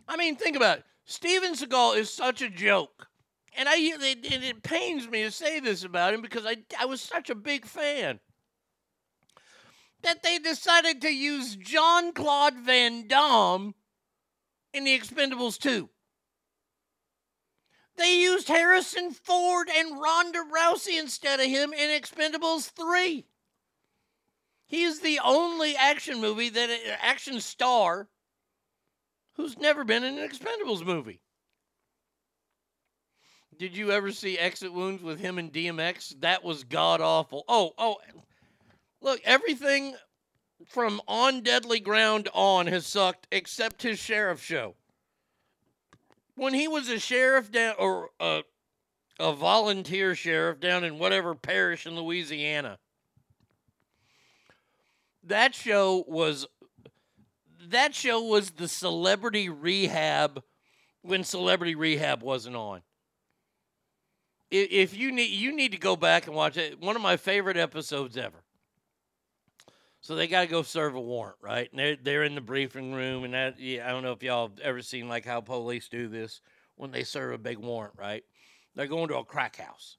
I 0.08 0.16
mean, 0.16 0.34
think 0.34 0.56
about 0.56 0.78
it. 0.78 0.84
Steven 1.04 1.54
Seagal 1.54 1.98
is 1.98 2.12
such 2.12 2.42
a 2.42 2.50
joke. 2.50 3.06
And 3.56 3.68
I 3.68 3.76
it, 3.76 4.24
it 4.24 4.62
pains 4.62 5.08
me 5.08 5.22
to 5.22 5.30
say 5.30 5.60
this 5.60 5.84
about 5.84 6.14
him 6.14 6.22
because 6.22 6.46
I, 6.46 6.56
I 6.78 6.86
was 6.86 7.00
such 7.00 7.30
a 7.30 7.34
big 7.34 7.64
fan. 7.64 8.18
That 10.02 10.22
they 10.22 10.38
decided 10.38 11.02
to 11.02 11.14
use 11.14 11.56
John 11.56 12.12
Claude 12.12 12.56
Van 12.56 13.06
Damme 13.06 13.74
in 14.72 14.84
The 14.84 14.98
Expendables 14.98 15.58
2. 15.58 15.88
They 17.96 18.20
used 18.20 18.48
Harrison 18.48 19.10
Ford 19.10 19.68
and 19.68 20.00
Ronda 20.00 20.38
Rousey 20.38 20.98
instead 20.98 21.38
of 21.38 21.46
him 21.46 21.74
in 21.74 22.00
Expendables 22.00 22.70
3. 22.70 23.26
He 24.66 24.84
is 24.84 25.00
the 25.00 25.20
only 25.22 25.76
action 25.76 26.20
movie 26.20 26.48
that 26.48 26.70
uh, 26.70 26.96
action 27.02 27.40
star 27.40 28.08
who's 29.34 29.58
never 29.58 29.84
been 29.84 30.04
in 30.04 30.16
an 30.16 30.28
Expendables 30.28 30.86
movie. 30.86 31.20
Did 33.58 33.76
you 33.76 33.90
ever 33.90 34.12
see 34.12 34.38
Exit 34.38 34.72
Wounds 34.72 35.02
with 35.02 35.20
him 35.20 35.38
and 35.38 35.52
DMX? 35.52 36.20
That 36.20 36.42
was 36.42 36.64
god 36.64 37.02
awful. 37.02 37.44
Oh, 37.48 37.72
oh, 37.76 37.96
look, 39.00 39.20
everything 39.24 39.94
from 40.66 41.00
On 41.08 41.42
Deadly 41.42 41.80
Ground 41.80 42.28
on 42.34 42.66
has 42.66 42.86
sucked 42.86 43.26
except 43.32 43.82
his 43.82 43.98
sheriff 43.98 44.42
show. 44.42 44.74
When 46.34 46.54
he 46.54 46.68
was 46.68 46.88
a 46.88 46.98
sheriff 46.98 47.50
down 47.50 47.74
or 47.78 48.10
a, 48.18 48.42
a 49.18 49.32
volunteer 49.32 50.14
sheriff 50.14 50.60
down 50.60 50.84
in 50.84 50.98
whatever 50.98 51.34
parish 51.34 51.86
in 51.86 51.96
Louisiana, 51.96 52.78
that 55.24 55.54
show 55.54 56.04
was 56.06 56.46
that 57.68 57.94
show 57.94 58.22
was 58.22 58.50
the 58.52 58.68
celebrity 58.68 59.48
rehab 59.48 60.42
when 61.02 61.24
celebrity 61.24 61.74
rehab 61.74 62.22
wasn't 62.22 62.56
on. 62.56 62.80
If 64.50 64.96
you 64.96 65.12
need 65.12 65.30
you 65.30 65.54
need 65.54 65.72
to 65.72 65.78
go 65.78 65.94
back 65.94 66.26
and 66.26 66.34
watch 66.34 66.56
it. 66.56 66.80
One 66.80 66.96
of 66.96 67.02
my 67.02 67.16
favorite 67.16 67.58
episodes 67.58 68.16
ever 68.16 68.42
so 70.00 70.14
they 70.14 70.26
got 70.26 70.42
to 70.42 70.46
go 70.46 70.62
serve 70.62 70.94
a 70.94 71.00
warrant 71.00 71.36
right? 71.40 71.70
And 71.70 71.78
they're, 71.78 71.96
they're 71.96 72.24
in 72.24 72.34
the 72.34 72.40
briefing 72.40 72.92
room 72.92 73.24
and 73.24 73.34
that 73.34 73.60
yeah, 73.60 73.86
i 73.86 73.90
don't 73.90 74.02
know 74.02 74.12
if 74.12 74.22
y'all 74.22 74.48
have 74.48 74.58
ever 74.60 74.82
seen 74.82 75.08
like 75.08 75.24
how 75.24 75.40
police 75.40 75.88
do 75.88 76.08
this 76.08 76.40
when 76.76 76.90
they 76.90 77.04
serve 77.04 77.32
a 77.32 77.38
big 77.38 77.58
warrant 77.58 77.94
right? 77.96 78.24
They're 78.74 78.86
going 78.86 79.08
to 79.08 79.18
a 79.18 79.24
crack 79.24 79.56
house. 79.56 79.96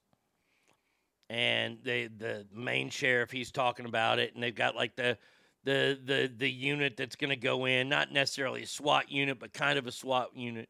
And 1.30 1.78
they 1.84 2.08
the 2.08 2.46
main 2.54 2.90
sheriff 2.90 3.32
he's 3.32 3.52
talking 3.52 3.86
about 3.86 4.20
it 4.20 4.34
and 4.34 4.44
they've 4.44 4.54
got 4.54 4.76
like 4.76 4.96
the 4.96 5.18
the 5.64 5.98
the 6.04 6.32
the 6.36 6.50
unit 6.50 6.98
that's 6.98 7.16
going 7.16 7.30
to 7.30 7.38
go 7.38 7.66
in 7.66 7.88
not 7.88 8.12
necessarily 8.12 8.64
a 8.64 8.68
SWAT 8.68 9.10
unit 9.10 9.40
but 9.40 9.54
kind 9.54 9.80
of 9.80 9.88
a 9.88 9.92
SWAT 9.92 10.36
unit 10.36 10.68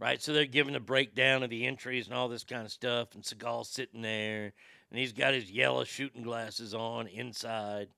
right? 0.00 0.20
So 0.20 0.32
they're 0.32 0.46
giving 0.46 0.74
a 0.74 0.80
breakdown 0.80 1.44
of 1.44 1.50
the 1.50 1.64
entries 1.66 2.06
and 2.06 2.16
all 2.16 2.28
this 2.28 2.42
kind 2.42 2.64
of 2.64 2.72
stuff 2.72 3.14
and 3.14 3.22
Seagal's 3.22 3.68
sitting 3.68 4.02
there 4.02 4.52
and 4.90 4.98
he's 4.98 5.12
got 5.12 5.34
his 5.34 5.50
yellow 5.50 5.84
shooting 5.84 6.22
glasses 6.22 6.74
on 6.74 7.06
inside 7.06 7.88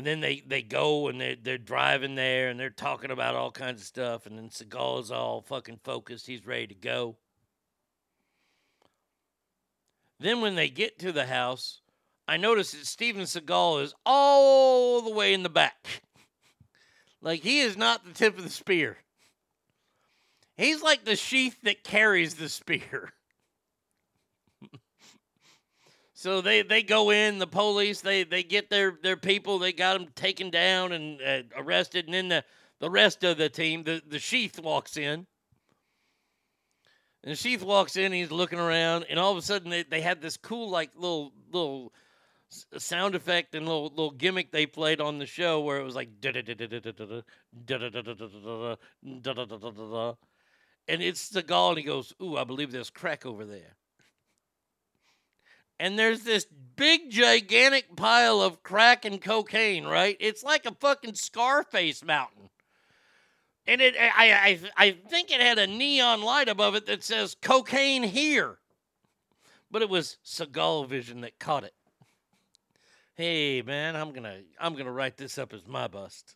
and 0.00 0.06
then 0.06 0.20
they, 0.20 0.42
they 0.46 0.62
go 0.62 1.08
and 1.08 1.20
they're, 1.20 1.36
they're 1.36 1.58
driving 1.58 2.14
there 2.14 2.48
and 2.48 2.58
they're 2.58 2.70
talking 2.70 3.10
about 3.10 3.34
all 3.34 3.50
kinds 3.50 3.82
of 3.82 3.86
stuff. 3.86 4.24
And 4.24 4.38
then 4.38 4.48
Seagal 4.48 5.02
is 5.02 5.10
all 5.10 5.42
fucking 5.42 5.80
focused. 5.84 6.26
He's 6.26 6.46
ready 6.46 6.68
to 6.68 6.74
go. 6.74 7.18
Then 10.18 10.40
when 10.40 10.54
they 10.54 10.70
get 10.70 10.98
to 11.00 11.12
the 11.12 11.26
house, 11.26 11.82
I 12.26 12.38
notice 12.38 12.72
that 12.72 12.86
Steven 12.86 13.24
Seagal 13.24 13.82
is 13.82 13.94
all 14.06 15.02
the 15.02 15.12
way 15.12 15.34
in 15.34 15.42
the 15.42 15.50
back. 15.50 16.02
like 17.20 17.42
he 17.42 17.60
is 17.60 17.76
not 17.76 18.06
the 18.06 18.14
tip 18.14 18.38
of 18.38 18.44
the 18.44 18.48
spear. 18.48 18.96
He's 20.56 20.82
like 20.82 21.04
the 21.04 21.14
sheath 21.14 21.58
that 21.64 21.84
carries 21.84 22.36
the 22.36 22.48
spear. 22.48 23.12
so 26.20 26.42
they, 26.42 26.60
they 26.60 26.82
go 26.82 27.08
in, 27.08 27.38
the 27.38 27.46
police, 27.46 28.02
they, 28.02 28.24
they 28.24 28.42
get 28.42 28.68
their, 28.68 28.98
their 29.02 29.16
people, 29.16 29.58
they 29.58 29.72
got 29.72 29.98
them 29.98 30.08
taken 30.14 30.50
down 30.50 30.92
and 30.92 31.18
uh, 31.22 31.40
arrested, 31.56 32.04
and 32.04 32.12
then 32.12 32.28
the, 32.28 32.44
the 32.78 32.90
rest 32.90 33.24
of 33.24 33.38
the 33.38 33.48
team, 33.48 33.84
the, 33.84 34.02
the 34.06 34.18
sheath 34.18 34.60
walks 34.60 34.98
in. 34.98 35.26
And 37.24 37.38
Sheath 37.38 37.62
walks 37.62 37.96
in, 37.96 38.12
he's 38.12 38.30
looking 38.30 38.58
around, 38.58 39.06
and 39.08 39.18
all 39.18 39.32
of 39.32 39.38
a 39.38 39.42
sudden 39.42 39.70
they, 39.70 39.82
they 39.82 40.02
had 40.02 40.20
this 40.20 40.36
cool 40.36 40.68
like 40.68 40.90
little 40.94 41.32
little 41.50 41.90
sound 42.76 43.14
effect 43.14 43.54
and 43.54 43.64
little 43.64 43.88
little 43.88 44.10
gimmick 44.10 44.52
they 44.52 44.66
played 44.66 45.00
on 45.00 45.18
the 45.18 45.24
show 45.24 45.62
where 45.62 45.80
it 45.80 45.84
was 45.84 45.96
like 45.96 46.10
and 50.86 51.02
it's 51.02 51.30
the 51.30 51.42
gall 51.42 51.70
and 51.70 51.78
he 51.78 51.84
goes, 51.84 52.12
Ooh, 52.22 52.36
I 52.36 52.44
believe 52.44 52.72
there's 52.72 52.90
crack 52.90 53.24
over 53.24 53.46
there. 53.46 53.76
And 55.80 55.98
there's 55.98 56.22
this 56.22 56.46
big 56.76 57.10
gigantic 57.10 57.96
pile 57.96 58.40
of 58.40 58.62
crack 58.62 59.04
and 59.04 59.20
cocaine, 59.20 59.84
right? 59.84 60.16
It's 60.20 60.44
like 60.44 60.64
a 60.66 60.74
fucking 60.74 61.14
Scarface 61.14 62.04
mountain 62.04 62.50
and 63.70 63.80
it 63.80 63.94
I, 63.96 64.32
I 64.32 64.60
I 64.76 64.90
think 64.90 65.30
it 65.30 65.40
had 65.40 65.58
a 65.58 65.66
neon 65.66 66.22
light 66.22 66.48
above 66.48 66.74
it 66.74 66.86
that 66.86 67.04
says 67.04 67.36
cocaine 67.40 68.02
here. 68.02 68.58
But 69.70 69.82
it 69.82 69.88
was 69.88 70.16
Seagal 70.24 70.88
Vision 70.88 71.20
that 71.20 71.38
caught 71.38 71.62
it. 71.62 71.74
Hey 73.14 73.62
man, 73.62 73.94
I'm 73.94 74.12
gonna 74.12 74.40
I'm 74.58 74.74
gonna 74.74 74.92
write 74.92 75.16
this 75.16 75.38
up 75.38 75.52
as 75.52 75.66
my 75.66 75.86
bust. 75.86 76.34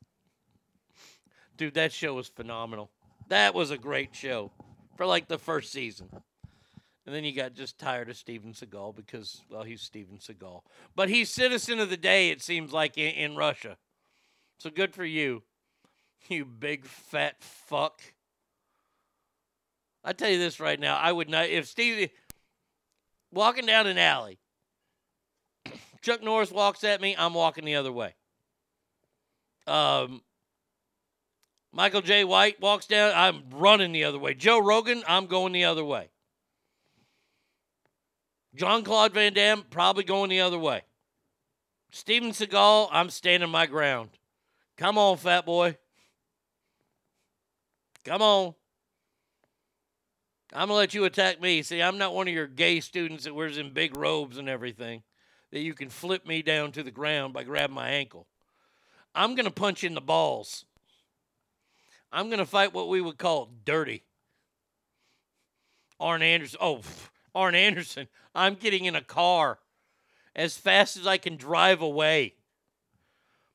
Dude, 1.56 1.74
that 1.74 1.92
show 1.92 2.14
was 2.14 2.28
phenomenal. 2.28 2.90
That 3.28 3.52
was 3.52 3.72
a 3.72 3.78
great 3.78 4.14
show 4.14 4.52
for 4.96 5.04
like 5.04 5.26
the 5.26 5.38
first 5.38 5.72
season. 5.72 6.08
And 7.06 7.14
then 7.14 7.24
you 7.24 7.32
got 7.32 7.55
just 7.55 7.78
tired 7.78 8.09
of 8.09 8.16
Steven 8.16 8.52
Seagal 8.52 8.97
because, 8.97 9.43
well, 9.51 9.62
he's 9.62 9.82
Steven 9.82 10.16
Seagal. 10.18 10.62
But 10.97 11.10
he's 11.10 11.31
citizen 11.31 11.78
of 11.78 11.90
the 11.90 11.98
day, 11.98 12.31
it 12.31 12.40
seems 12.40 12.72
like, 12.72 12.97
in, 12.97 13.12
in 13.14 13.36
Russia. 13.36 13.76
So 14.59 14.70
good 14.70 14.94
for 14.94 15.05
you. 15.05 15.43
You 16.31 16.47
big 16.47 16.86
fat 16.86 17.43
fuck. 17.43 18.01
I 20.02 20.14
tell 20.14 20.31
you 20.31 20.39
this 20.39 20.59
right 20.59 20.81
now, 20.81 20.97
I 20.97 21.12
would 21.12 21.28
not 21.28 21.51
if 21.51 21.66
Steve 21.66 22.09
walking 23.31 23.66
down 23.66 23.86
an 23.86 23.98
alley, 23.98 24.39
Chuck 26.01 26.22
Norris 26.22 26.51
walks 26.51 26.82
at 26.82 27.02
me, 27.02 27.14
I'm 27.18 27.35
walking 27.35 27.66
the 27.66 27.74
other 27.74 27.93
way. 27.93 28.14
Um 29.66 30.22
Michael 31.72 32.01
Jai 32.01 32.24
White 32.24 32.59
walks 32.59 32.86
down, 32.86 33.12
I'm 33.14 33.43
running 33.51 33.93
the 33.93 34.05
other 34.05 34.18
way. 34.18 34.32
Joe 34.32 34.60
Rogan, 34.60 35.02
I'm 35.06 35.26
going 35.26 35.52
the 35.52 35.64
other 35.64 35.85
way. 35.85 36.09
John 38.55 38.85
Claude 38.85 39.12
Van 39.12 39.32
Damme, 39.32 39.64
probably 39.70 40.05
going 40.05 40.31
the 40.31 40.40
other 40.40 40.59
way. 40.59 40.82
Steven 41.90 42.31
Seagal, 42.31 42.89
I'm 42.93 43.10
standing 43.10 43.51
my 43.51 43.66
ground. 43.66 44.10
Come 44.76 44.98
on, 44.98 45.16
fat 45.16 45.47
boy. 45.47 45.76
Come 48.05 48.22
on. 48.22 48.55
I'm 50.52 50.68
going 50.68 50.68
to 50.68 50.74
let 50.74 50.94
you 50.94 51.05
attack 51.05 51.40
me. 51.40 51.62
See, 51.62 51.82
I'm 51.82 51.98
not 51.98 52.14
one 52.14 52.28
of 52.28 52.35
your 52.35 52.47
gay 52.47 52.81
students 52.81 53.24
that 53.24 53.35
wears 53.35 53.59
in 53.59 53.72
big 53.72 53.97
robes 53.97 54.39
and 54.39 54.48
everything 54.48 55.02
that 55.51 55.60
you 55.60 55.74
can 55.74 55.89
flip 55.89 56.26
me 56.26 56.43
down 56.43 56.72
to 56.72 56.82
the 56.82 56.90
ground 56.90 57.32
by 57.32 57.44
grabbing 57.44 57.74
my 57.74 57.89
ankle. 57.89 58.26
I'm 59.14 59.35
going 59.35 59.47
to 59.47 59.52
punch 59.52 59.85
in 59.85 59.94
the 59.94 60.01
balls. 60.01 60.64
I'm 62.12 62.28
going 62.28 62.39
to 62.39 62.47
fight 62.47 62.72
what 62.72 62.89
we 62.89 63.01
would 63.01 63.18
call 63.18 63.51
dirty. 63.64 64.02
Arn 65.98 66.22
Anderson. 66.22 66.59
Oh, 66.60 66.81
Arn 67.35 67.55
Anderson. 67.55 68.09
I'm 68.35 68.55
getting 68.55 68.85
in 68.85 68.94
a 68.94 69.01
car 69.01 69.59
as 70.35 70.56
fast 70.56 70.97
as 70.97 71.06
I 71.06 71.16
can 71.16 71.36
drive 71.36 71.81
away. 71.81 72.35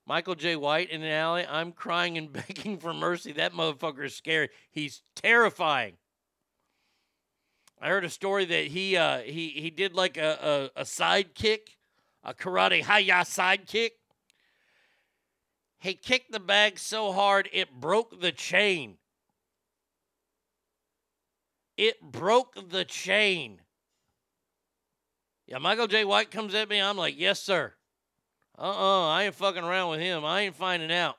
Michael 0.05 0.35
Jai 0.35 0.55
White 0.55 0.89
in 0.89 1.03
an 1.03 1.11
alley. 1.11 1.45
I'm 1.47 1.71
crying 1.71 2.17
and 2.17 2.33
begging 2.47 2.79
for 2.79 2.93
mercy. 2.93 3.31
That 3.31 3.53
motherfucker 3.53 4.05
is 4.05 4.15
scary. 4.15 4.49
He's 4.71 5.01
terrifying. 5.15 5.93
I 7.81 7.89
heard 7.89 8.03
a 8.03 8.09
story 8.09 8.45
that 8.45 8.67
he 8.67 8.97
uh, 8.97 9.19
he 9.19 9.49
he 9.49 9.69
did 9.69 9.93
like 9.93 10.17
a, 10.17 10.69
a, 10.75 10.81
a 10.81 10.85
side 10.85 11.33
kick, 11.33 11.77
a 12.23 12.33
karate 12.33 12.83
hiya 12.83 13.23
side 13.23 13.67
kick. 13.67 13.93
He 15.79 15.93
kicked 15.93 16.33
the 16.33 16.41
bag 16.41 16.77
so 16.77 17.13
hard 17.13 17.47
it 17.53 17.71
broke 17.71 18.19
the 18.19 18.33
chain. 18.33 18.97
It 21.77 22.01
broke 22.01 22.69
the 22.69 22.83
chain. 22.83 23.61
Yeah, 25.49 25.57
Michael 25.57 25.87
Jai 25.87 26.03
White 26.03 26.29
comes 26.29 26.53
at 26.53 26.69
me. 26.69 26.79
I'm 26.79 26.95
like, 26.95 27.17
yes, 27.17 27.41
sir. 27.41 27.73
Uh-uh, 28.55 29.07
I 29.07 29.23
ain't 29.23 29.33
fucking 29.33 29.63
around 29.63 29.89
with 29.89 29.99
him. 29.99 30.23
I 30.23 30.41
ain't 30.41 30.55
finding 30.55 30.91
out. 30.91 31.15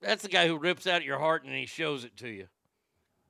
That's 0.00 0.24
the 0.24 0.28
guy 0.28 0.48
who 0.48 0.58
rips 0.58 0.88
out 0.88 1.04
your 1.04 1.20
heart 1.20 1.44
and 1.44 1.54
he 1.54 1.64
shows 1.64 2.02
it 2.02 2.16
to 2.16 2.28
you. 2.28 2.48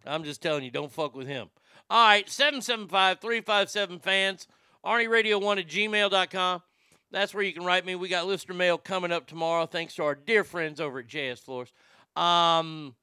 I'm 0.07 0.25
just 0.25 0.41
telling 0.41 0.65
you, 0.65 0.71
don't 0.71 0.91
fuck 0.91 1.15
with 1.15 1.27
him. 1.27 1.51
All 1.91 2.07
right, 2.07 2.27
775-357 2.27 4.01
fans, 4.01 4.49
Radio 4.83 5.39
one 5.39 5.59
at 5.59 5.69
gmail.com. 5.69 6.63
That's 7.11 7.35
where 7.35 7.45
you 7.45 7.53
can 7.53 7.65
write 7.65 7.85
me. 7.85 7.95
We 7.95 8.09
got 8.09 8.27
listener 8.27 8.55
mail 8.55 8.79
coming 8.79 9.13
up 9.13 9.27
tomorrow, 9.27 9.67
thanks 9.67 9.95
to 9.97 10.05
our 10.05 10.15
dear 10.15 10.45
friends 10.45 10.81
over 10.81 11.01
at 11.01 11.09
JS 11.09 11.41
Floors. 11.41 11.75
Um, 12.17 12.95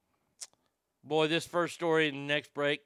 boy, 1.04 1.28
this 1.28 1.46
first 1.46 1.76
story 1.76 2.08
in 2.08 2.16
the 2.16 2.34
next 2.34 2.56
break, 2.56 2.82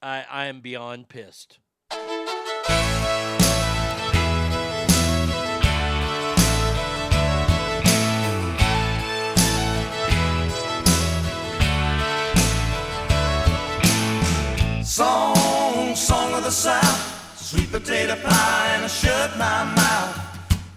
I, 0.00 0.24
I 0.30 0.46
am 0.46 0.62
beyond 0.62 1.10
pissed. 1.10 1.58
Sweet 17.52 17.70
potato 17.70 18.14
pie 18.14 18.68
and 18.76 18.84
I 18.84 18.86
shut 18.86 19.36
my 19.36 19.64
mouth. 19.76 20.16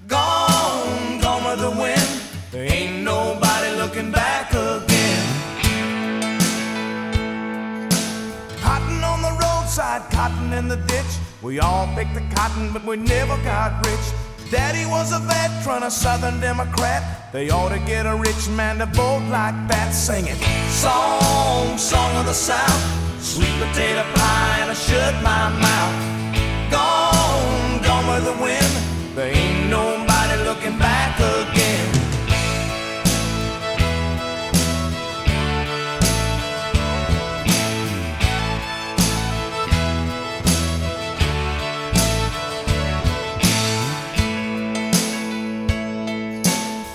Gone, 0.08 1.22
gone 1.22 1.46
with 1.46 1.60
the 1.62 1.72
wind. 1.72 2.22
There 2.52 2.70
ain't 2.70 3.02
nobody 3.02 3.78
looking 3.78 4.12
back 4.12 4.52
again. 4.52 5.26
Cotton 8.60 9.02
on 9.06 9.22
the 9.22 9.32
roadside, 9.42 10.02
cotton 10.12 10.52
in 10.52 10.68
the 10.68 10.76
ditch. 10.76 11.14
We 11.42 11.62
all 11.62 11.88
picked 11.96 12.14
the 12.14 12.36
cotton, 12.36 12.74
but 12.74 12.84
we 12.84 12.98
never 12.98 13.38
got 13.46 13.86
rich. 13.86 14.52
Daddy 14.52 14.86
was 14.86 15.14
a 15.14 15.20
veteran, 15.20 15.84
a 15.84 15.90
Southern 15.90 16.42
Democrat. 16.42 17.32
They 17.32 17.52
ought 17.52 17.70
to 17.70 17.80
get 17.80 18.06
a 18.06 18.18
rich 18.18 18.50
man 18.50 18.80
to 18.80 18.86
vote 18.88 19.24
like 19.30 19.56
that, 19.70 19.92
singing 19.92 20.36
song, 20.72 21.78
song 21.78 22.18
of 22.18 22.26
the 22.26 22.34
South, 22.34 23.24
sweet 23.24 23.56
potato 23.64 24.04
pie, 24.16 24.58
and 24.60 24.72
I 24.72 24.74
shut 24.74 25.14
my 25.24 25.58
mouth. 25.58 26.16
Gone, 26.76 27.82
gone 27.88 28.06
with 28.12 28.26
the 28.26 28.36
wind. 28.44 28.74
There 29.16 29.32
ain't 29.34 29.70
nobody 29.70 30.36
looking 30.44 30.78
back 30.78 31.16
again. 31.18 31.88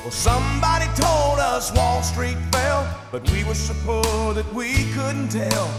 Well, 0.02 0.11
somebody 0.11 0.86
told 0.94 1.39
us 1.39 1.73
Wall 1.74 2.02
Street 2.02 2.36
fell, 2.52 2.86
but 3.11 3.23
we 3.31 3.44
were 3.44 3.55
so 3.55 3.74
poor 3.86 4.35
that 4.35 4.52
we 4.52 4.93
couldn't 4.93 5.28
tell. 5.28 5.70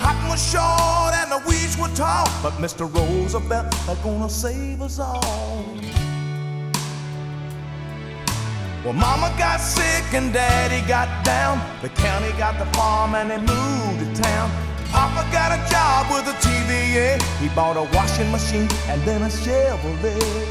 Cotton 0.00 0.28
was 0.28 0.42
short 0.50 1.12
and 1.14 1.30
the 1.30 1.42
weeds 1.46 1.76
were 1.76 1.94
tall, 1.94 2.26
but 2.42 2.54
Mr. 2.54 2.92
Roosevelt 2.92 3.66
are 3.88 3.96
gonna 4.02 4.30
save 4.30 4.80
us 4.80 4.98
all. 4.98 5.64
Well, 8.82 8.94
Mama 8.94 9.28
got 9.36 9.58
sick 9.60 10.14
and 10.14 10.32
Daddy 10.32 10.80
got 10.88 11.22
down. 11.22 11.60
The 11.82 11.90
county 11.90 12.32
got 12.38 12.58
the 12.58 12.64
farm 12.78 13.14
and 13.14 13.30
they 13.30 13.36
moved 13.36 13.98
to 14.00 14.22
town. 14.22 14.50
Papa 14.90 15.28
got 15.30 15.52
a 15.52 15.60
job 15.70 16.06
with 16.10 16.34
a 16.34 16.36
TVA. 16.40 17.20
He 17.38 17.48
bought 17.50 17.76
a 17.76 17.84
washing 17.94 18.30
machine 18.32 18.68
and 18.88 19.02
then 19.02 19.20
a 19.22 19.28
Chevrolet. 19.28 20.50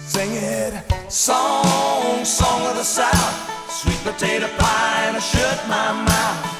Sing 0.00 0.32
it, 0.32 0.74
song, 1.08 2.24
song 2.24 2.66
of 2.66 2.76
the 2.76 2.82
South, 2.82 3.70
sweet 3.70 3.98
potato 4.02 4.48
pie, 4.58 5.04
and 5.06 5.16
I 5.16 5.20
shut 5.20 5.68
my 5.68 5.92
mouth. 5.92 6.59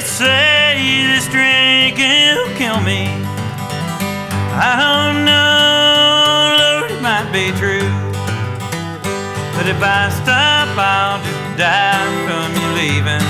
They 0.00 0.06
say 0.06 1.06
this 1.12 1.28
drink 1.28 1.98
will 1.98 2.48
kill 2.56 2.80
me. 2.80 3.04
I 4.56 4.72
don't 4.80 5.28
know, 5.28 6.56
Lord, 6.56 6.90
it 6.90 7.02
might 7.04 7.28
be 7.36 7.52
true. 7.60 7.84
But 9.52 9.68
if 9.68 9.76
I 9.76 10.08
stop, 10.24 10.72
I'll 10.72 11.20
just 11.20 11.58
die 11.60 12.08
from 12.24 12.48
you 12.56 12.68
leaving. 12.80 13.26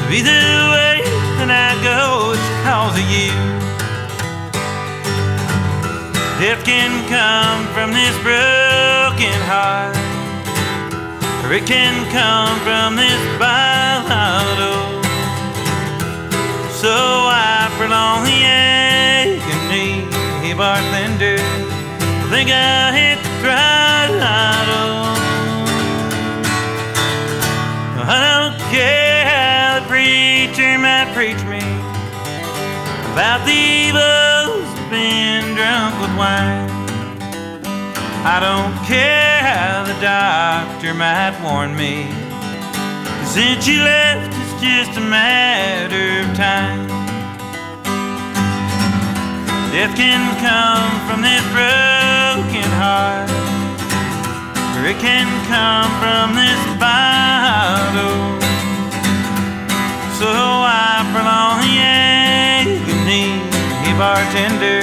So 0.00 0.08
either 0.16 0.48
way 0.72 1.04
that 1.36 1.52
I 1.52 1.76
go, 1.84 2.32
it's 2.32 2.48
cause 2.64 2.96
of 2.96 3.04
you. 3.12 3.36
Death 6.40 6.64
can 6.64 7.04
come 7.12 7.68
from 7.76 7.92
this 7.92 8.16
broken 8.24 9.36
heart, 9.44 9.92
or 11.44 11.52
it 11.52 11.66
can 11.66 11.92
come 12.16 12.56
from 12.64 12.96
this 12.96 13.20
bottle. 13.38 14.87
So 16.78 16.94
I 16.94 17.66
prolong 17.76 18.22
the 18.22 18.38
agony, 18.46 20.06
bartender. 20.54 21.34
I 21.34 22.26
think 22.30 22.50
I 22.54 22.94
hit 22.94 23.18
the 23.18 23.32
throttle. 23.42 25.10
I 27.98 28.18
don't 28.30 28.58
care 28.70 29.26
how 29.26 29.80
the 29.80 29.86
preacher 29.90 30.78
might 30.78 31.10
preach 31.18 31.42
me 31.50 31.66
about 33.10 33.42
the 33.44 33.58
evils 33.58 34.62
of 34.78 34.86
being 34.88 35.58
drunk 35.58 35.98
with 35.98 36.14
wine. 36.14 36.70
I 38.22 38.38
don't 38.38 38.78
care 38.86 39.42
how 39.42 39.82
the 39.82 39.98
doctor 39.98 40.94
might 40.94 41.34
warn 41.42 41.74
me. 41.74 42.06
Since 43.26 43.66
you 43.66 43.82
left, 43.82 44.37
just 44.60 44.98
a 44.98 45.00
matter 45.00 46.20
of 46.22 46.36
time. 46.36 46.86
Death 49.70 49.94
can 49.94 50.20
come 50.42 50.90
from 51.06 51.22
this 51.22 51.44
broken 51.54 52.68
heart, 52.82 53.30
or 54.76 54.84
it 54.90 54.98
can 54.98 55.28
come 55.46 55.90
from 56.02 56.34
this 56.34 56.60
bottle. 56.82 58.38
So 60.18 60.26
I 60.26 61.06
prolong 61.14 61.62
the 61.62 61.78
agony, 61.78 63.38
hey 63.84 63.94
bartender. 63.96 64.82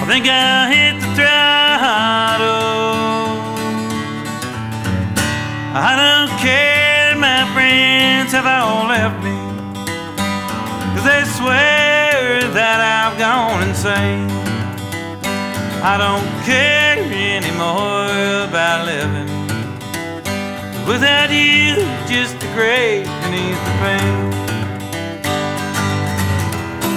I 0.00 0.04
think 0.06 0.26
I'll 0.28 0.68
hit 0.68 1.00
the 1.00 1.08
throttle. 1.16 2.52
I 5.74 5.96
don't 5.96 6.32
care, 6.38 6.91
my 7.22 7.46
friends 7.54 8.32
have 8.32 8.46
all 8.46 8.88
left 8.88 9.22
me. 9.22 9.38
Cause 10.92 11.04
they 11.06 11.22
swear 11.38 12.42
that 12.50 12.78
I've 12.82 13.16
gone 13.16 13.62
insane. 13.62 14.28
I 15.86 15.94
don't 16.02 16.26
care 16.42 16.98
anymore 17.38 18.10
about 18.50 18.86
living. 18.90 19.30
Without 20.90 21.30
you, 21.30 21.78
just 22.10 22.34
a 22.42 22.48
grave 22.58 23.06
beneath 23.22 23.60
the 23.68 23.74
pain. 23.84 24.30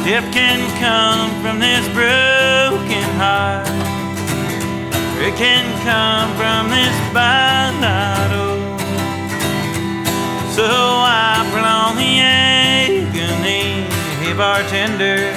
Death 0.05 0.27
can 0.33 0.59
come 0.81 1.29
from 1.43 1.59
this 1.59 1.85
broken 1.93 3.05
heart. 3.21 3.67
It 5.21 5.35
can 5.37 5.65
come 5.85 6.29
from 6.39 6.71
this 6.73 6.95
bottle. 7.13 8.54
So 10.55 10.63
I 10.63 11.45
prolong 11.51 11.97
the 11.97 12.21
agony, 12.23 13.83
hey 14.23 14.31
bartender. 14.31 15.35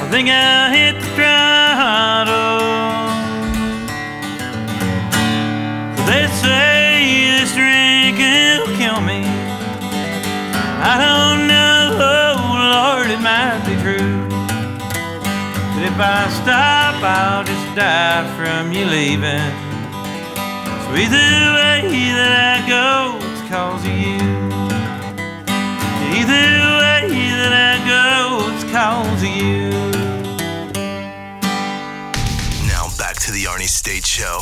I 0.00 0.08
think 0.08 0.30
I'll 0.30 0.72
hit 0.72 0.94
the 0.96 1.08
throttle. 1.12 2.64
They 6.08 6.24
say 6.40 7.36
this 7.36 7.52
drink 7.52 8.16
will 8.16 8.72
kill 8.80 9.02
me. 9.04 9.28
I 10.80 10.96
don't 11.04 11.44
know, 11.52 12.40
Lord, 12.72 13.10
it 13.10 13.20
might 13.20 13.60
be 13.68 13.76
true. 13.84 14.24
But 15.76 15.84
if 15.84 16.00
I 16.00 16.32
stop, 16.32 16.96
I'll 17.04 17.44
just 17.44 17.76
die 17.76 18.24
from 18.38 18.72
you 18.72 18.86
leaving. 18.86 19.52
So 20.80 20.96
either 20.96 21.28
way 21.60 21.92
that 22.16 22.32
I 22.56 22.66
go, 22.66 23.25
cause 23.48 23.84
of 23.84 23.92
you. 23.92 24.16
Either 26.18 26.46
way 26.80 27.08
that 27.36 27.52
I 27.52 27.78
go, 27.86 28.50
it's 28.52 28.64
cause 28.72 29.22
of 29.22 29.28
you. 29.28 29.70
Now 32.66 32.88
back 32.98 33.16
to 33.20 33.30
the 33.30 33.44
Arnie 33.44 33.68
State 33.68 34.04
Show, 34.04 34.40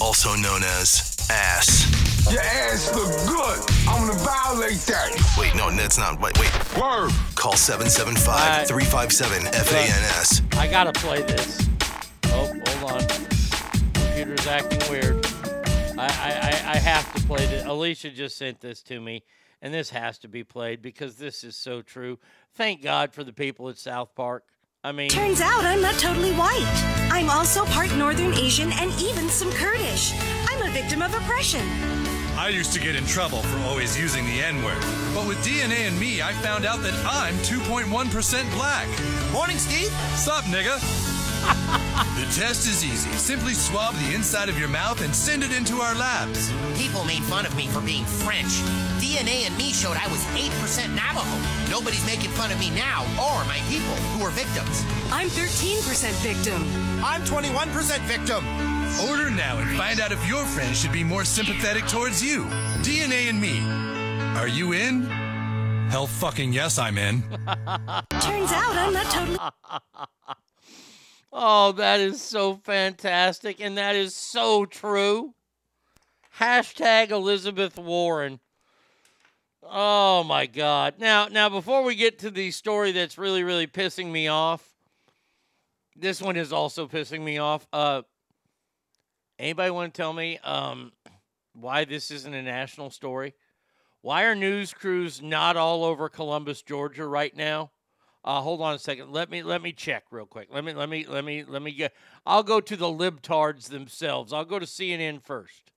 also 0.00 0.34
known 0.34 0.62
as 0.64 1.16
Ass. 1.30 1.86
Your 2.30 2.40
ass 2.40 2.94
look 2.94 3.08
good. 3.28 3.58
I'm 3.88 4.06
gonna 4.06 4.18
violate 4.18 4.80
that. 4.86 5.10
Wait, 5.38 5.54
no, 5.54 5.70
that's 5.70 5.96
not. 5.96 6.20
Wait, 6.20 6.38
wait. 6.38 6.52
Word. 6.76 7.12
Call 7.34 7.56
775 7.56 8.66
357 8.66 9.46
FANS. 9.52 10.42
I 10.58 10.66
gotta 10.66 10.92
play 10.92 11.22
this. 11.22 11.68
Oh, 12.26 12.52
hold 12.66 12.92
on. 12.92 13.06
Computer's 13.94 14.46
acting 14.46 14.90
weird. 14.90 15.19
I, 16.10 16.30
I, 16.30 16.70
I, 16.70 16.72
I 16.72 16.76
have 16.76 17.12
to 17.14 17.22
play 17.26 17.46
this. 17.46 17.64
Alicia 17.64 18.10
just 18.10 18.36
sent 18.36 18.60
this 18.60 18.82
to 18.84 19.00
me, 19.00 19.22
and 19.62 19.72
this 19.72 19.90
has 19.90 20.18
to 20.18 20.28
be 20.28 20.44
played 20.44 20.82
because 20.82 21.16
this 21.16 21.44
is 21.44 21.56
so 21.56 21.82
true. 21.82 22.18
Thank 22.54 22.82
God 22.82 23.12
for 23.12 23.24
the 23.24 23.32
people 23.32 23.68
at 23.68 23.78
South 23.78 24.14
Park. 24.14 24.44
I 24.82 24.92
mean, 24.92 25.10
Turns 25.10 25.40
out 25.42 25.64
I'm 25.64 25.82
not 25.82 25.94
totally 25.96 26.32
white. 26.32 26.66
I'm 27.12 27.28
also 27.28 27.66
part 27.66 27.94
Northern 27.96 28.32
Asian 28.32 28.72
and 28.72 28.90
even 29.00 29.28
some 29.28 29.50
Kurdish. 29.52 30.14
I'm 30.48 30.62
a 30.62 30.70
victim 30.72 31.02
of 31.02 31.14
oppression. 31.14 31.60
I 32.38 32.48
used 32.48 32.72
to 32.72 32.80
get 32.80 32.96
in 32.96 33.04
trouble 33.04 33.42
for 33.42 33.58
always 33.68 33.98
using 34.00 34.24
the 34.24 34.40
N 34.42 34.64
word. 34.64 34.80
But 35.14 35.28
with 35.28 35.36
DNA 35.44 35.86
and 35.86 36.00
me, 36.00 36.22
I 36.22 36.32
found 36.32 36.64
out 36.64 36.80
that 36.80 36.94
I'm 37.04 37.34
2.1% 37.38 38.50
black. 38.52 38.88
Morning, 39.32 39.58
Steve. 39.58 39.90
Sup, 40.16 40.44
nigga? 40.44 40.80
The 42.20 42.26
test 42.26 42.68
is 42.68 42.84
easy. 42.84 43.10
Simply 43.12 43.54
swab 43.54 43.94
the 43.94 44.14
inside 44.14 44.50
of 44.50 44.58
your 44.58 44.68
mouth 44.68 45.00
and 45.00 45.16
send 45.16 45.42
it 45.42 45.56
into 45.56 45.80
our 45.80 45.94
labs. 45.94 46.52
People 46.76 47.02
made 47.06 47.22
fun 47.22 47.46
of 47.46 47.56
me 47.56 47.66
for 47.66 47.80
being 47.80 48.04
French. 48.04 48.60
DNA 49.00 49.46
and 49.48 49.56
me 49.56 49.72
showed 49.72 49.96
I 49.96 50.06
was 50.08 50.22
8% 50.36 50.94
Navajo. 50.94 51.70
Nobody's 51.70 52.04
making 52.04 52.28
fun 52.32 52.52
of 52.52 52.60
me 52.60 52.68
now 52.72 53.04
or 53.16 53.42
my 53.46 53.58
people 53.70 53.94
who 54.12 54.22
are 54.22 54.28
victims. 54.32 54.84
I'm 55.10 55.28
13% 55.28 56.12
victim. 56.20 56.62
I'm 57.02 57.22
21% 57.22 58.00
victim. 58.00 58.44
Order 59.08 59.30
now 59.30 59.56
and 59.56 59.74
find 59.78 59.98
out 59.98 60.12
if 60.12 60.20
your 60.28 60.44
friends 60.44 60.78
should 60.78 60.92
be 60.92 61.02
more 61.02 61.24
sympathetic 61.24 61.86
towards 61.86 62.22
you. 62.22 62.44
DNA 62.84 63.30
and 63.30 63.40
me. 63.40 63.60
Are 64.38 64.46
you 64.46 64.74
in? 64.74 65.04
Hell 65.88 66.06
fucking 66.06 66.52
yes, 66.52 66.78
I'm 66.78 66.98
in. 66.98 67.22
Turns 68.20 68.52
out 68.52 68.76
I'm 68.76 68.92
not 68.92 69.06
totally. 69.06 69.38
Oh, 71.32 71.72
that 71.72 72.00
is 72.00 72.20
so 72.20 72.56
fantastic, 72.56 73.60
and 73.60 73.78
that 73.78 73.94
is 73.94 74.16
so 74.16 74.66
true. 74.66 75.34
Hashtag 76.38 77.10
Elizabeth 77.10 77.78
Warren. 77.78 78.40
Oh 79.62 80.24
my 80.24 80.46
God! 80.46 80.94
Now, 80.98 81.28
now, 81.28 81.48
before 81.48 81.84
we 81.84 81.94
get 81.94 82.18
to 82.20 82.30
the 82.30 82.50
story 82.50 82.92
that's 82.92 83.18
really, 83.18 83.44
really 83.44 83.68
pissing 83.68 84.10
me 84.10 84.26
off, 84.26 84.66
this 85.94 86.20
one 86.20 86.36
is 86.36 86.52
also 86.52 86.88
pissing 86.88 87.20
me 87.20 87.38
off. 87.38 87.68
Uh, 87.72 88.02
anybody 89.38 89.70
want 89.70 89.94
to 89.94 89.96
tell 89.96 90.12
me 90.12 90.38
um, 90.38 90.90
why 91.52 91.84
this 91.84 92.10
isn't 92.10 92.34
a 92.34 92.42
national 92.42 92.90
story? 92.90 93.34
Why 94.02 94.24
are 94.24 94.34
news 94.34 94.72
crews 94.72 95.20
not 95.22 95.56
all 95.56 95.84
over 95.84 96.08
Columbus, 96.08 96.62
Georgia, 96.62 97.06
right 97.06 97.36
now? 97.36 97.70
Uh, 98.22 98.40
hold 98.40 98.60
on 98.60 98.74
a 98.74 98.78
second. 98.78 99.12
Let 99.12 99.30
me 99.30 99.42
let 99.42 99.62
me 99.62 99.72
check 99.72 100.04
real 100.10 100.26
quick. 100.26 100.48
Let 100.52 100.64
me 100.64 100.74
let 100.74 100.88
me 100.88 101.06
let 101.06 101.24
me 101.24 101.42
let 101.44 101.62
me 101.62 101.72
get. 101.72 101.94
I'll 102.26 102.42
go 102.42 102.60
to 102.60 102.76
the 102.76 102.86
libtards 102.86 103.68
themselves. 103.68 104.32
I'll 104.32 104.44
go 104.44 104.58
to 104.58 104.66
CNN 104.66 105.22
first. 105.22 105.70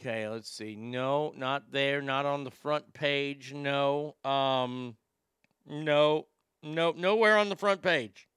Okay, 0.00 0.28
let's 0.28 0.48
see. 0.48 0.76
No, 0.76 1.34
not 1.36 1.72
there. 1.72 2.00
Not 2.00 2.24
on 2.24 2.44
the 2.44 2.50
front 2.50 2.94
page. 2.94 3.52
No. 3.52 4.14
Um, 4.24 4.96
no. 5.66 6.26
No. 6.62 6.92
Nowhere 6.92 7.36
on 7.36 7.48
the 7.48 7.56
front 7.56 7.82
page. 7.82 8.28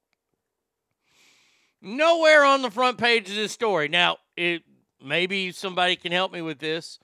Nowhere 1.82 2.44
on 2.44 2.62
the 2.62 2.72
front 2.72 2.98
page 2.98 3.30
of 3.30 3.36
this 3.36 3.52
story. 3.52 3.88
Now, 3.88 4.18
it 4.36 4.64
maybe 5.04 5.52
somebody 5.52 5.96
can 5.96 6.12
help 6.12 6.34
me 6.34 6.42
with 6.42 6.60
this. 6.60 7.00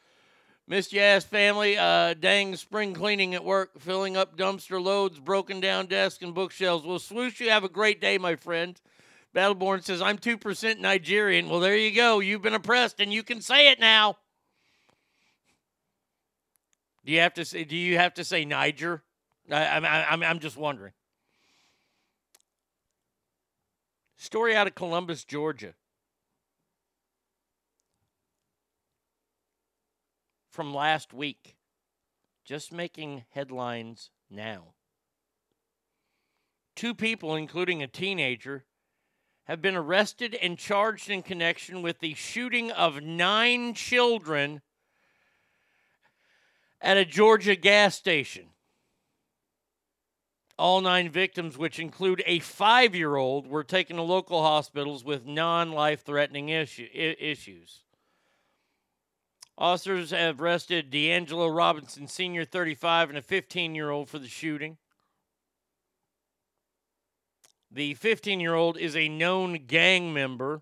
You 0.69 0.99
ass 0.99 1.23
family. 1.23 1.77
Uh, 1.77 2.13
dang 2.13 2.55
spring 2.57 2.93
cleaning 2.93 3.33
at 3.33 3.43
work, 3.43 3.79
filling 3.79 4.17
up 4.17 4.37
dumpster 4.37 4.83
loads, 4.83 5.17
broken 5.17 5.61
down 5.61 5.85
desks 5.85 6.21
and 6.21 6.33
bookshelves. 6.33 6.85
Well, 6.85 6.99
swoosh, 6.99 7.39
you 7.39 7.49
have 7.49 7.63
a 7.63 7.69
great 7.69 8.01
day, 8.01 8.17
my 8.17 8.35
friend. 8.35 8.79
Battleborn 9.33 9.83
says, 9.83 10.01
I'm 10.01 10.17
2% 10.17 10.79
Nigerian. 10.79 11.49
Well, 11.49 11.61
there 11.61 11.77
you 11.77 11.95
go. 11.95 12.19
You've 12.19 12.41
been 12.41 12.53
oppressed 12.53 12.99
and 12.99 13.13
you 13.13 13.23
can 13.23 13.39
say 13.39 13.71
it 13.71 13.79
now. 13.79 14.17
Do 17.05 17.13
you 17.13 17.21
have 17.21 17.35
to 17.35 17.45
say, 17.45 17.63
do 17.63 17.77
you 17.77 17.97
have 17.97 18.15
to 18.15 18.25
say 18.25 18.43
Niger? 18.43 19.03
I, 19.49 19.67
I'm, 19.67 19.85
I'm, 19.85 20.23
I'm 20.23 20.39
just 20.39 20.57
wondering. 20.57 20.91
Story 24.17 24.55
out 24.55 24.67
of 24.67 24.75
Columbus, 24.75 25.23
Georgia. 25.23 25.73
From 30.57 30.73
last 30.73 31.13
week, 31.13 31.55
just 32.43 32.71
making 32.71 33.23
headlines 33.29 34.09
now. 34.27 34.73
Two 36.75 36.95
people, 36.95 37.35
including 37.35 37.83
a 37.83 37.87
teenager, 37.87 38.65
have 39.43 39.61
been 39.61 39.75
arrested 39.75 40.33
and 40.33 40.57
charged 40.57 41.11
in 41.11 41.21
connection 41.21 41.83
with 41.83 41.99
the 41.99 42.15
shooting 42.15 42.71
of 42.71 43.03
nine 43.03 43.75
children 43.75 44.63
at 46.81 46.97
a 46.97 47.05
Georgia 47.05 47.55
gas 47.55 47.93
station. 47.93 48.47
All 50.57 50.81
nine 50.81 51.11
victims, 51.11 51.55
which 51.55 51.77
include 51.77 52.23
a 52.25 52.39
five 52.39 52.95
year 52.95 53.15
old, 53.15 53.45
were 53.45 53.63
taken 53.63 53.97
to 53.97 54.01
local 54.01 54.41
hospitals 54.41 55.03
with 55.03 55.23
non 55.23 55.71
life 55.71 56.03
threatening 56.03 56.49
issue, 56.49 56.87
issues. 56.91 57.83
Officers 59.57 60.11
have 60.11 60.39
arrested 60.39 60.91
D'Angelo 60.91 61.47
Robinson, 61.47 62.07
senior 62.07 62.45
35, 62.45 63.09
and 63.09 63.17
a 63.17 63.23
15 63.23 63.73
year 63.73 63.89
old 63.89 64.07
for 64.07 64.19
the 64.19 64.27
shooting. 64.27 64.77
The 67.71 67.95
15 67.95 68.39
year 68.39 68.53
old 68.53 68.77
is 68.77 68.95
a 68.95 69.09
known 69.09 69.65
gang 69.65 70.13
member. 70.13 70.61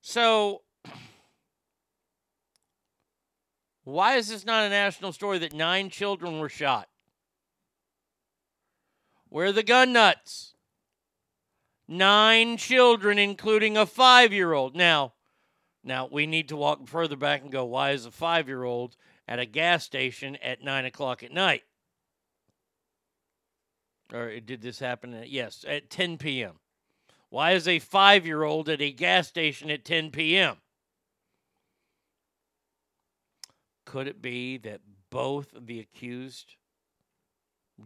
So, 0.00 0.62
why 3.84 4.16
is 4.16 4.28
this 4.28 4.46
not 4.46 4.64
a 4.64 4.70
national 4.70 5.12
story 5.12 5.38
that 5.38 5.52
nine 5.52 5.90
children 5.90 6.38
were 6.38 6.48
shot? 6.48 6.88
Where 9.28 9.48
are 9.48 9.52
the 9.52 9.62
gun 9.62 9.92
nuts? 9.92 10.54
Nine 11.86 12.56
children, 12.56 13.18
including 13.18 13.76
a 13.76 13.84
five 13.84 14.32
year 14.32 14.54
old. 14.54 14.74
Now, 14.74 15.12
now, 15.86 16.08
we 16.10 16.26
need 16.26 16.48
to 16.48 16.56
walk 16.56 16.88
further 16.88 17.14
back 17.14 17.42
and 17.42 17.52
go, 17.52 17.64
why 17.64 17.92
is 17.92 18.06
a 18.06 18.10
five 18.10 18.48
year 18.48 18.64
old 18.64 18.96
at 19.28 19.38
a 19.38 19.46
gas 19.46 19.84
station 19.84 20.36
at 20.42 20.62
9 20.62 20.84
o'clock 20.84 21.22
at 21.22 21.32
night? 21.32 21.62
Or 24.12 24.30
uh, 24.30 24.40
did 24.44 24.62
this 24.62 24.80
happen? 24.80 25.14
At, 25.14 25.30
yes, 25.30 25.64
at 25.66 25.88
10 25.88 26.18
p.m. 26.18 26.54
Why 27.28 27.52
is 27.52 27.68
a 27.68 27.78
five 27.78 28.26
year 28.26 28.42
old 28.42 28.68
at 28.68 28.80
a 28.80 28.90
gas 28.90 29.28
station 29.28 29.70
at 29.70 29.84
10 29.84 30.10
p.m.? 30.10 30.56
Could 33.84 34.08
it 34.08 34.20
be 34.20 34.58
that 34.58 34.80
both 35.10 35.54
of 35.54 35.66
the 35.66 35.78
accused 35.78 36.56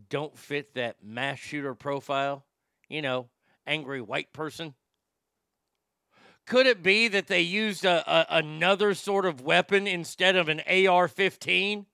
don't 0.09 0.37
fit 0.39 0.75
that 0.75 1.05
mass 1.05 1.39
shooter 1.39 1.75
profile? 1.75 2.47
You 2.89 3.03
know, 3.03 3.29
angry 3.67 4.01
white 4.01 4.33
person? 4.33 4.75
Could 6.51 6.67
it 6.67 6.83
be 6.83 7.07
that 7.07 7.29
they 7.29 7.43
used 7.43 7.85
a, 7.85 8.03
a, 8.13 8.39
another 8.39 8.93
sort 8.95 9.25
of 9.25 9.41
weapon 9.41 9.87
instead 9.87 10.35
of 10.35 10.49
an 10.49 10.61
AR 10.69 11.07
15? 11.07 11.87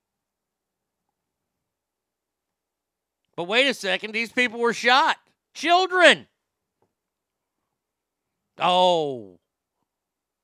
But 3.36 3.44
wait 3.44 3.68
a 3.68 3.74
second, 3.74 4.12
these 4.12 4.32
people 4.32 4.58
were 4.58 4.72
shot. 4.72 5.18
Children. 5.52 6.26
Oh. 8.58 9.38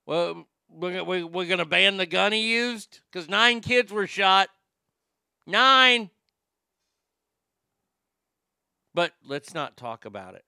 Well, 0.04 0.46
we're, 0.68 1.02
we're 1.02 1.46
going 1.46 1.56
to 1.56 1.64
ban 1.64 1.96
the 1.96 2.04
gun 2.04 2.32
he 2.32 2.52
used? 2.52 3.00
Because 3.10 3.30
nine 3.30 3.62
kids 3.62 3.90
were 3.90 4.06
shot. 4.06 4.50
Nine. 5.46 6.10
But 8.92 9.14
let's 9.26 9.54
not 9.54 9.78
talk 9.78 10.04
about 10.04 10.34
it. 10.34 10.44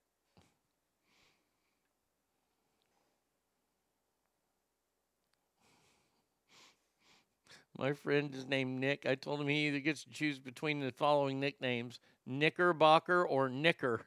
My 7.77 7.93
friend 7.93 8.33
is 8.35 8.47
named 8.47 8.81
Nick. 8.81 9.05
I 9.05 9.17
told 9.17 9.41
him 9.41 9.49
he 9.49 9.67
either 9.67 9.81
gets 9.81 10.05
to 10.05 10.11
choose 10.11 10.39
between 10.39 10.79
the 10.81 10.93
following 10.93 11.41
nicknames 11.41 11.99
Knickerbocker 12.25 13.25
or 13.27 13.49
Nicker. 13.49 14.03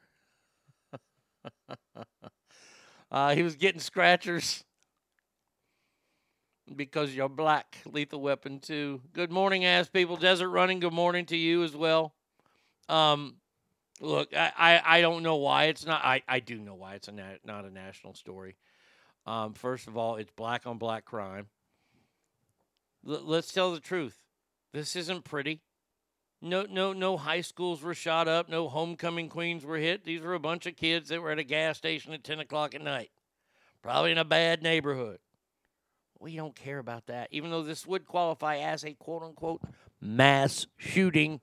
uh, 3.11 3.35
he 3.35 3.43
was 3.43 3.55
getting 3.55 3.81
scratchers 3.81 4.63
because 6.75 7.13
you're 7.13 7.29
black. 7.29 7.77
Lethal 7.85 8.21
Weapon 8.21 8.59
2. 8.59 9.01
Good 9.13 9.31
morning, 9.31 9.65
ass 9.65 9.89
people. 9.89 10.15
Desert 10.15 10.49
Running, 10.49 10.79
good 10.79 10.93
morning 10.93 11.25
to 11.27 11.37
you 11.37 11.63
as 11.63 11.75
well. 11.75 12.13
Um, 12.87 13.35
look, 13.99 14.33
I, 14.35 14.51
I, 14.57 14.97
I 14.97 15.01
don't 15.01 15.23
know 15.23 15.35
why 15.35 15.65
it's 15.65 15.85
not. 15.85 16.03
I, 16.05 16.23
I 16.27 16.39
do 16.39 16.57
know 16.57 16.75
why 16.75 16.95
it's 16.95 17.09
a 17.09 17.11
na- 17.11 17.37
not 17.45 17.65
a 17.65 17.69
national 17.69 18.13
story. 18.13 18.55
Um, 19.25 19.53
first 19.53 19.87
of 19.87 19.97
all, 19.97 20.15
it's 20.15 20.31
black 20.31 20.65
on 20.65 20.77
black 20.77 21.03
crime. 21.03 21.47
L- 23.05 23.23
let's 23.23 23.51
tell 23.51 23.73
the 23.73 23.79
truth. 23.79 24.23
This 24.73 24.95
isn't 24.95 25.23
pretty. 25.23 25.61
No, 26.41 26.65
no, 26.69 26.93
no 26.93 27.17
high 27.17 27.41
schools 27.41 27.81
were 27.81 27.95
shot 27.95 28.27
up. 28.27 28.47
No 28.47 28.69
homecoming 28.69 29.27
queens 29.27 29.65
were 29.65 29.77
hit. 29.77 30.05
These 30.05 30.21
were 30.21 30.35
a 30.35 30.39
bunch 30.39 30.65
of 30.67 30.75
kids 30.75 31.09
that 31.09 31.21
were 31.21 31.31
at 31.31 31.39
a 31.39 31.43
gas 31.43 31.77
station 31.77 32.13
at 32.13 32.23
10 32.23 32.39
o'clock 32.39 32.75
at 32.75 32.81
night, 32.81 33.09
probably 33.81 34.11
in 34.11 34.17
a 34.19 34.25
bad 34.25 34.61
neighborhood. 34.61 35.19
We 36.19 36.35
don't 36.35 36.55
care 36.55 36.79
about 36.79 37.07
that, 37.07 37.29
even 37.31 37.49
though 37.51 37.63
this 37.63 37.85
would 37.85 38.05
qualify 38.05 38.57
as 38.57 38.83
a 38.83 38.93
quote 38.93 39.23
unquote 39.23 39.61
mass 39.99 40.67
shooting. 40.77 41.41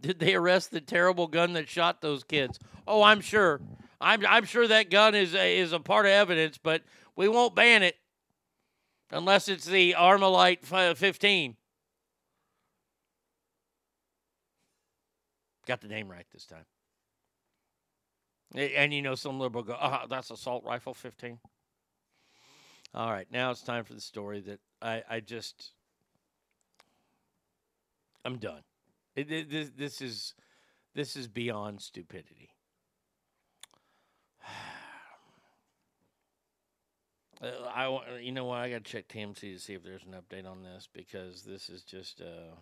Did 0.00 0.18
they 0.18 0.34
arrest 0.34 0.70
the 0.70 0.80
terrible 0.80 1.26
gun 1.26 1.52
that 1.54 1.68
shot 1.68 2.00
those 2.00 2.24
kids? 2.24 2.58
Oh, 2.86 3.02
I'm 3.02 3.20
sure. 3.20 3.60
I'm, 4.00 4.24
I'm 4.26 4.44
sure 4.44 4.66
that 4.66 4.90
gun 4.90 5.14
is 5.14 5.34
a, 5.34 5.58
is 5.58 5.72
a 5.72 5.80
part 5.80 6.06
of 6.06 6.12
evidence, 6.12 6.58
but 6.58 6.82
we 7.20 7.28
won't 7.28 7.54
ban 7.54 7.82
it 7.82 7.96
unless 9.10 9.46
it's 9.46 9.66
the 9.66 9.92
Armalite 9.92 10.72
uh, 10.72 10.94
15. 10.94 11.54
Got 15.66 15.82
the 15.82 15.88
name 15.88 16.10
right 16.10 16.24
this 16.32 16.46
time. 16.46 16.64
And 18.54 18.94
you 18.94 19.02
know, 19.02 19.14
some 19.16 19.38
liberal 19.38 19.62
go, 19.62 19.76
oh, 19.78 20.06
that's 20.08 20.30
assault 20.30 20.64
rifle 20.64 20.94
15. 20.94 21.38
All 22.94 23.10
right, 23.10 23.26
now 23.30 23.50
it's 23.50 23.60
time 23.60 23.84
for 23.84 23.92
the 23.92 24.00
story 24.00 24.40
that 24.40 24.60
I, 24.80 25.02
I 25.06 25.20
just, 25.20 25.72
I'm 28.24 28.38
done. 28.38 28.62
It, 29.14 29.30
it- 29.30 29.50
this, 29.50 29.70
this 29.76 30.00
is, 30.00 30.32
this 30.94 31.16
is 31.16 31.28
beyond 31.28 31.82
stupidity. 31.82 32.48
Uh, 37.42 37.48
I, 37.74 38.18
you 38.20 38.32
know 38.32 38.44
what? 38.44 38.58
I 38.58 38.70
got 38.70 38.84
to 38.84 38.90
check 38.90 39.08
TMZ 39.08 39.40
to 39.40 39.58
see 39.58 39.74
if 39.74 39.82
there's 39.82 40.04
an 40.04 40.14
update 40.14 40.50
on 40.50 40.62
this 40.62 40.88
because 40.92 41.42
this 41.42 41.68
is 41.70 41.82
just. 41.82 42.20
Uh, 42.20 42.54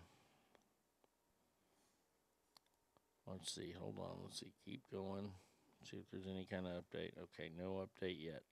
let's 3.27 3.53
see. 3.53 3.73
Hold 3.79 3.95
on. 3.99 4.17
Let's 4.23 4.39
see. 4.39 4.53
Keep 4.65 4.83
going. 4.91 5.31
See 5.89 5.97
if 5.97 6.09
there's 6.11 6.27
any 6.27 6.45
kind 6.49 6.65
of 6.65 6.73
update. 6.73 7.11
Okay, 7.17 7.51
no 7.57 7.85
update 7.85 8.17
yet. 8.19 8.43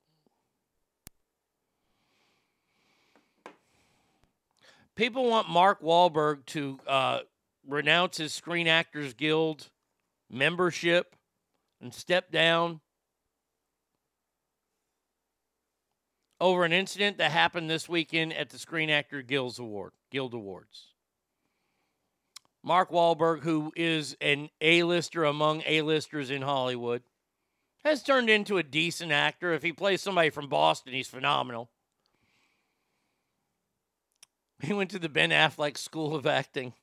People 4.95 5.29
want 5.29 5.47
Mark 5.47 5.81
Wahlberg 5.81 6.45
to 6.47 6.79
uh, 6.87 7.19
renounce 7.67 8.17
his 8.17 8.33
Screen 8.33 8.67
Actors 8.67 9.13
Guild 9.13 9.69
membership 10.29 11.15
and 11.79 11.93
step 11.93 12.31
down 12.31 12.81
over 16.39 16.63
an 16.63 16.73
incident 16.73 17.17
that 17.17 17.31
happened 17.31 17.69
this 17.69 17.89
weekend 17.89 18.33
at 18.33 18.49
the 18.49 18.59
Screen 18.59 18.89
Actor 18.89 19.23
Guilds 19.23 19.59
Award, 19.59 19.93
Guild 20.11 20.33
Awards. 20.33 20.87
Mark 22.63 22.91
Wahlberg, 22.91 23.43
who 23.43 23.71
is 23.75 24.17
an 24.19 24.49
A-lister 24.61 25.23
among 25.23 25.63
A-listers 25.65 26.29
in 26.29 26.41
Hollywood, 26.41 27.01
has 27.85 28.03
turned 28.03 28.29
into 28.29 28.57
a 28.57 28.63
decent 28.63 29.11
actor. 29.11 29.53
If 29.53 29.63
he 29.63 29.71
plays 29.71 30.01
somebody 30.01 30.29
from 30.29 30.49
Boston, 30.49 30.93
he's 30.93 31.07
phenomenal. 31.07 31.69
He 34.61 34.73
went 34.73 34.89
to 34.91 34.99
the 34.99 35.07
Ben 35.07 35.29
Affleck 35.29 35.77
School 35.77 36.15
of 36.15 36.25
Acting. 36.25 36.73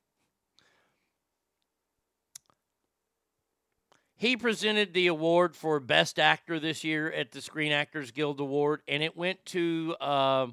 He 4.17 4.37
presented 4.37 4.93
the 4.93 5.07
award 5.07 5.57
for 5.57 5.79
Best 5.81 6.19
Actor 6.19 6.61
this 6.61 6.85
year 6.85 7.11
at 7.11 7.31
the 7.31 7.41
Screen 7.41 7.73
Actors 7.73 8.11
Guild 8.11 8.39
Award, 8.39 8.81
and 8.87 9.03
it 9.03 9.17
went 9.17 9.43
to 9.47 9.93
uh, 9.99 10.47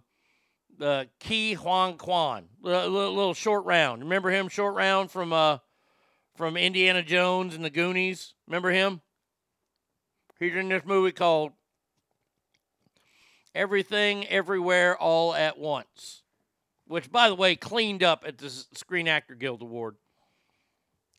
the 0.79 1.09
Ke 1.21 1.57
Huy 1.57 1.97
Quan, 1.97 2.49
a 2.65 2.67
little, 2.67 3.15
little 3.15 3.35
short 3.35 3.65
round. 3.65 4.03
Remember 4.03 4.31
him, 4.31 4.49
short 4.49 4.75
round 4.75 5.13
from 5.13 5.33
uh, 5.33 5.59
from 6.35 6.57
Indiana 6.57 7.05
Jones 7.05 7.55
and 7.55 7.65
the 7.65 7.71
Goonies. 7.71 8.35
Remember 8.49 8.71
him? 8.73 9.01
He's 10.41 10.57
in 10.57 10.69
this 10.69 10.85
movie 10.85 11.13
called 11.13 11.53
Everything, 13.55 14.27
Everywhere, 14.27 14.97
All 14.97 15.37
at 15.37 15.57
Once, 15.57 16.23
which, 16.89 17.13
by 17.13 17.29
the 17.29 17.37
way, 17.37 17.55
cleaned 17.55 18.03
up 18.03 18.25
at 18.27 18.39
the 18.39 18.51
Screen 18.51 19.07
Actor 19.07 19.37
Guild 19.37 19.63
Award. 19.63 19.95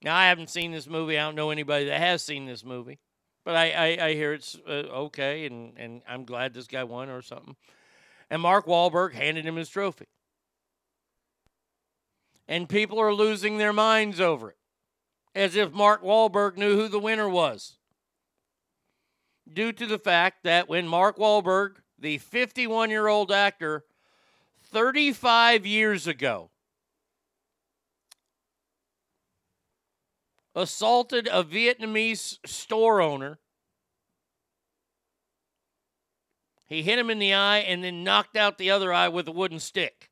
Now, 0.03 0.17
I 0.17 0.27
haven't 0.27 0.49
seen 0.49 0.71
this 0.71 0.87
movie. 0.87 1.17
I 1.17 1.23
don't 1.23 1.35
know 1.35 1.49
anybody 1.49 1.85
that 1.85 1.99
has 1.99 2.21
seen 2.21 2.45
this 2.45 2.65
movie, 2.65 2.99
but 3.45 3.55
I, 3.55 3.71
I, 3.71 4.05
I 4.07 4.13
hear 4.13 4.33
it's 4.33 4.57
uh, 4.67 4.71
okay, 4.71 5.45
and, 5.45 5.73
and 5.77 6.01
I'm 6.07 6.25
glad 6.25 6.53
this 6.53 6.67
guy 6.67 6.83
won 6.83 7.09
or 7.09 7.21
something. 7.21 7.55
And 8.29 8.41
Mark 8.41 8.65
Wahlberg 8.65 9.13
handed 9.13 9.45
him 9.45 9.55
his 9.55 9.69
trophy. 9.69 10.07
And 12.47 12.67
people 12.67 12.99
are 12.99 13.13
losing 13.13 13.57
their 13.57 13.71
minds 13.71 14.19
over 14.19 14.49
it, 14.49 14.57
as 15.33 15.55
if 15.55 15.71
Mark 15.71 16.03
Wahlberg 16.03 16.57
knew 16.57 16.75
who 16.75 16.89
the 16.89 16.99
winner 16.99 17.29
was. 17.29 17.77
Due 19.51 19.71
to 19.71 19.85
the 19.85 19.99
fact 19.99 20.43
that 20.43 20.67
when 20.67 20.87
Mark 20.87 21.17
Wahlberg, 21.17 21.75
the 21.97 22.17
51 22.17 22.89
year 22.89 23.07
old 23.07 23.31
actor, 23.31 23.85
35 24.63 25.65
years 25.65 26.07
ago, 26.07 26.49
assaulted 30.55 31.27
a 31.27 31.43
Vietnamese 31.43 32.37
store 32.45 33.01
owner. 33.01 33.39
He 36.67 36.81
hit 36.81 36.97
him 36.97 37.09
in 37.09 37.19
the 37.19 37.33
eye 37.33 37.59
and 37.59 37.83
then 37.83 38.03
knocked 38.03 38.35
out 38.35 38.57
the 38.57 38.71
other 38.71 38.93
eye 38.93 39.09
with 39.09 39.27
a 39.27 39.31
wooden 39.31 39.59
stick. 39.59 40.09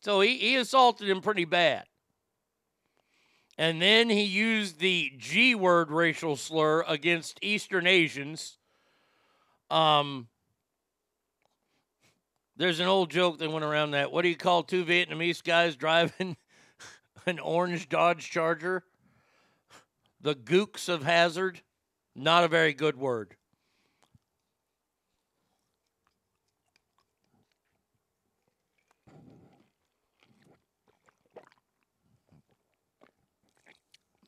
So 0.00 0.20
he, 0.20 0.36
he 0.36 0.56
assaulted 0.56 1.08
him 1.08 1.20
pretty 1.20 1.44
bad. 1.44 1.84
And 3.56 3.80
then 3.80 4.10
he 4.10 4.24
used 4.24 4.80
the 4.80 5.12
G 5.16 5.54
word 5.54 5.90
racial 5.90 6.36
slur 6.36 6.84
against 6.86 7.38
Eastern 7.40 7.86
Asians. 7.86 8.58
Um, 9.70 10.28
there's 12.56 12.80
an 12.80 12.86
old 12.86 13.10
joke 13.10 13.38
that 13.38 13.50
went 13.50 13.64
around 13.64 13.92
that. 13.92 14.12
What 14.12 14.22
do 14.22 14.28
you 14.28 14.36
call 14.36 14.62
two 14.62 14.84
Vietnamese 14.84 15.42
guys 15.42 15.76
driving 15.76 16.36
an 17.26 17.38
orange 17.38 17.88
Dodge 17.88 18.28
Charger? 18.30 18.84
The 20.24 20.34
gooks 20.34 20.88
of 20.88 21.02
hazard. 21.02 21.60
Not 22.16 22.44
a 22.44 22.48
very 22.48 22.72
good 22.72 22.96
word. 22.96 23.36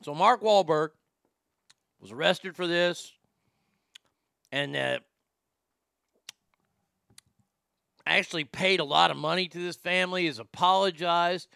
So 0.03 0.15
Mark 0.15 0.43
Wahlberg 0.43 0.91
was 1.99 2.13
arrested 2.13 2.55
for 2.55 2.67
this, 2.67 3.13
and 4.53 4.77
uh, 4.77 4.99
actually 8.07 8.45
paid 8.45 8.81
a 8.81 8.85
lot 8.85 9.11
of 9.11 9.17
money 9.17 9.49
to 9.49 9.59
this 9.59 9.77
family. 9.77 10.27
Has 10.27 10.39
apologized, 10.39 11.49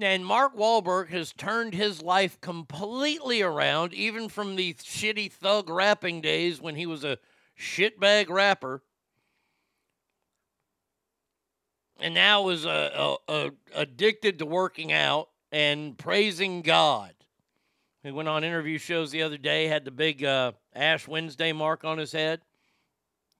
and 0.00 0.26
Mark 0.26 0.56
Wahlberg 0.56 1.08
has 1.08 1.32
turned 1.32 1.74
his 1.74 2.02
life 2.02 2.40
completely 2.40 3.42
around, 3.42 3.94
even 3.94 4.28
from 4.28 4.56
the 4.56 4.74
shitty 4.74 5.32
thug 5.32 5.70
rapping 5.70 6.20
days 6.20 6.60
when 6.60 6.74
he 6.74 6.86
was 6.86 7.04
a 7.04 7.18
shitbag 7.58 8.28
rapper. 8.28 8.82
And 11.98 12.14
now 12.14 12.48
is 12.50 12.66
uh, 12.66 13.16
uh, 13.28 13.32
uh, 13.32 13.50
addicted 13.74 14.38
to 14.40 14.46
working 14.46 14.92
out 14.92 15.30
and 15.50 15.96
praising 15.96 16.60
God. 16.60 17.14
He 18.02 18.10
went 18.10 18.28
on 18.28 18.44
interview 18.44 18.78
shows 18.78 19.10
the 19.10 19.22
other 19.22 19.38
day, 19.38 19.66
had 19.66 19.84
the 19.84 19.90
big 19.90 20.22
uh, 20.22 20.52
Ash 20.74 21.08
Wednesday 21.08 21.52
mark 21.52 21.84
on 21.84 21.98
his 21.98 22.12
head. 22.12 22.42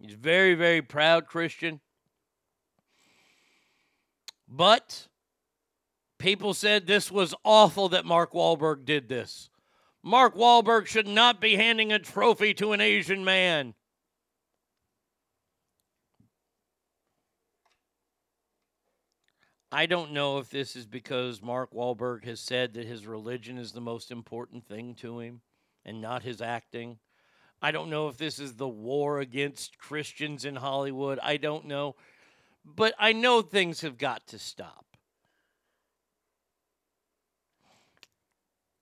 He's 0.01 0.15
very, 0.15 0.55
very 0.55 0.83
proud 0.83 1.27
Christian. 1.27 1.81
But 4.49 5.07
people 6.19 6.55
said 6.55 6.87
this 6.87 7.11
was 7.11 7.35
awful 7.45 7.89
that 7.91 8.05
Mark 8.05 8.33
Wahlberg 8.33 8.85
did 8.85 9.09
this. 9.09 9.51
Mark 10.03 10.37
Wahlberg 10.37 10.87
should 10.87 11.09
not 11.09 11.41
be 11.41 11.57
handing 11.57 11.93
a 11.93 11.99
trophy 11.99 12.55
to 12.55 12.73
an 12.73 12.81
Asian 12.81 13.25
man. 13.25 13.75
I 19.73 19.87
don't 19.87 20.13
know 20.13 20.39
if 20.39 20.49
this 20.49 20.77
is 20.77 20.87
because 20.87 21.43
Mark 21.43 21.73
Wahlberg 21.73 22.25
has 22.25 22.41
said 22.41 22.75
that 22.75 22.87
his 22.87 23.07
religion 23.07 23.59
is 23.59 23.73
the 23.73 23.81
most 23.81 24.11
important 24.11 24.67
thing 24.67 24.95
to 24.97 25.19
him 25.19 25.41
and 25.85 26.01
not 26.01 26.23
his 26.23 26.41
acting. 26.41 26.99
I 27.61 27.73
don't 27.73 27.91
know 27.91 28.09
if 28.09 28.17
this 28.17 28.39
is 28.39 28.55
the 28.55 28.69
war 28.69 29.19
against 29.19 29.79
Christians 29.79 30.45
in 30.45 30.57
Hollywood. 30.57 31.19
I 31.23 31.37
don't 31.37 31.67
know. 31.67 31.97
But 32.65 32.95
I 32.99 33.13
know 33.13 33.43
things 33.43 33.81
have 33.81 33.99
got 33.99 34.27
to 34.29 34.39
stop. 34.39 34.86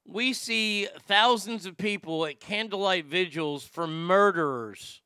We 0.06 0.32
see 0.32 0.86
thousands 1.06 1.66
of 1.66 1.76
people 1.76 2.26
at 2.26 2.40
candlelight 2.40 3.06
vigils 3.06 3.64
for 3.64 3.86
murderers 3.86 5.02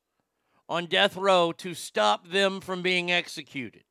on 0.67 0.85
death 0.85 1.15
row 1.15 1.51
to 1.53 1.73
stop 1.73 2.27
them 2.27 2.61
from 2.61 2.81
being 2.81 3.11
executed. 3.11 3.83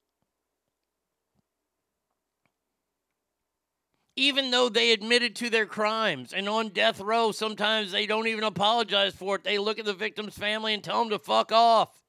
even 4.19 4.51
though 4.51 4.69
they 4.69 4.91
admitted 4.91 5.37
to 5.37 5.49
their 5.49 5.65
crimes 5.65 6.33
and 6.33 6.49
on 6.49 6.71
death 6.71 7.01
row, 7.01 7.31
sometimes 7.31 7.93
they 7.93 8.05
don't 8.05 8.27
even 8.27 8.43
apologize 8.43 9.15
for 9.15 9.37
it. 9.37 9.45
They 9.45 9.59
look 9.59 9.79
at 9.79 9.85
the 9.85 9.95
victim's 9.95 10.37
family 10.37 10.75
and 10.75 10.83
tell 10.83 10.99
them 10.99 11.11
to 11.11 11.21
fuck 11.21 11.53
off. 11.53 12.03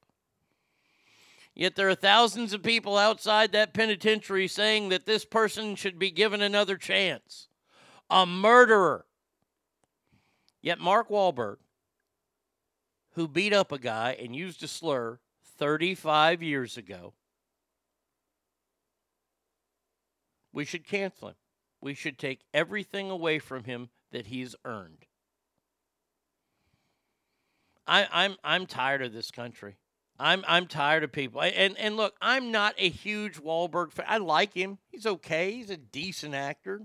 Yet 1.54 1.76
there 1.76 1.88
are 1.88 1.94
thousands 1.94 2.52
of 2.52 2.64
people 2.64 2.98
outside 2.98 3.52
that 3.52 3.74
penitentiary 3.74 4.48
saying 4.48 4.88
that 4.88 5.06
this 5.06 5.24
person 5.24 5.76
should 5.76 6.00
be 6.00 6.10
given 6.10 6.42
another 6.42 6.76
chance. 6.76 7.46
A 8.10 8.26
murderer. 8.26 9.06
Yet 10.62 10.78
Mark 10.78 11.08
Wahlberg, 11.08 11.56
who 13.14 13.26
beat 13.26 13.52
up 13.52 13.72
a 13.72 13.78
guy 13.78 14.16
and 14.20 14.36
used 14.36 14.62
a 14.62 14.68
slur 14.68 15.20
35 15.58 16.42
years 16.42 16.76
ago, 16.76 17.14
we 20.52 20.64
should 20.64 20.86
cancel 20.86 21.28
him 21.28 21.36
we 21.80 21.94
should 21.94 22.18
take 22.18 22.40
everything 22.52 23.10
away 23.10 23.38
from 23.38 23.64
him 23.64 23.88
that 24.12 24.26
he's 24.26 24.54
earned. 24.64 25.06
I, 27.86 28.06
I'm 28.12 28.36
I'm 28.44 28.66
tired 28.66 29.02
of 29.02 29.12
this 29.12 29.30
country. 29.30 29.76
I'm 30.18 30.44
I'm 30.46 30.66
tired 30.66 31.02
of 31.02 31.12
people. 31.12 31.42
And 31.42 31.76
and 31.78 31.96
look, 31.96 32.14
I'm 32.20 32.52
not 32.52 32.74
a 32.78 32.88
huge 32.88 33.36
Wahlberg 33.36 33.92
fan. 33.92 34.06
I 34.08 34.18
like 34.18 34.54
him. 34.54 34.78
He's 34.88 35.06
okay. 35.06 35.52
He's 35.52 35.70
a 35.70 35.76
decent 35.76 36.34
actor. 36.34 36.82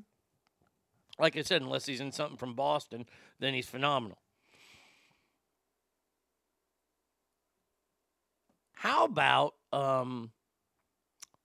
Like 1.17 1.37
I 1.37 1.41
said, 1.41 1.61
unless 1.61 1.85
he's 1.85 2.01
in 2.01 2.11
something 2.11 2.37
from 2.37 2.55
Boston, 2.55 3.05
then 3.39 3.53
he's 3.53 3.67
phenomenal. 3.67 4.17
How 8.73 9.05
about 9.05 9.55
um 9.71 10.31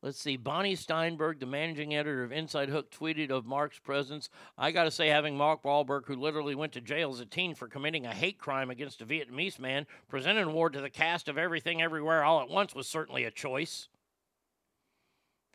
let's 0.02 0.20
see, 0.20 0.36
Bonnie 0.36 0.76
Stiernberg, 0.76 1.40
the 1.40 1.46
managing 1.46 1.94
editor 1.94 2.22
of 2.24 2.32
Inside 2.32 2.68
Hook, 2.68 2.90
tweeted 2.90 3.30
of 3.30 3.46
Mark's 3.46 3.78
presence. 3.78 4.28
I 4.58 4.70
gotta 4.70 4.90
say, 4.90 5.08
having 5.08 5.36
Mark 5.36 5.62
Wahlberg, 5.62 6.06
who 6.06 6.16
literally 6.16 6.54
went 6.54 6.72
to 6.72 6.80
jail 6.80 7.10
as 7.12 7.20
a 7.20 7.26
teen 7.26 7.54
for 7.54 7.68
committing 7.68 8.06
a 8.06 8.14
hate 8.14 8.38
crime 8.38 8.70
against 8.70 9.02
a 9.02 9.06
Vietnamese 9.06 9.58
man, 9.58 9.86
present 10.08 10.38
an 10.38 10.48
award 10.48 10.72
to 10.72 10.80
the 10.80 10.90
cast 10.90 11.28
of 11.28 11.38
Everything 11.38 11.80
Everywhere 11.80 12.24
All 12.24 12.40
at 12.40 12.48
Once 12.48 12.74
was 12.74 12.86
certainly 12.86 13.24
a 13.24 13.30
choice. 13.30 13.88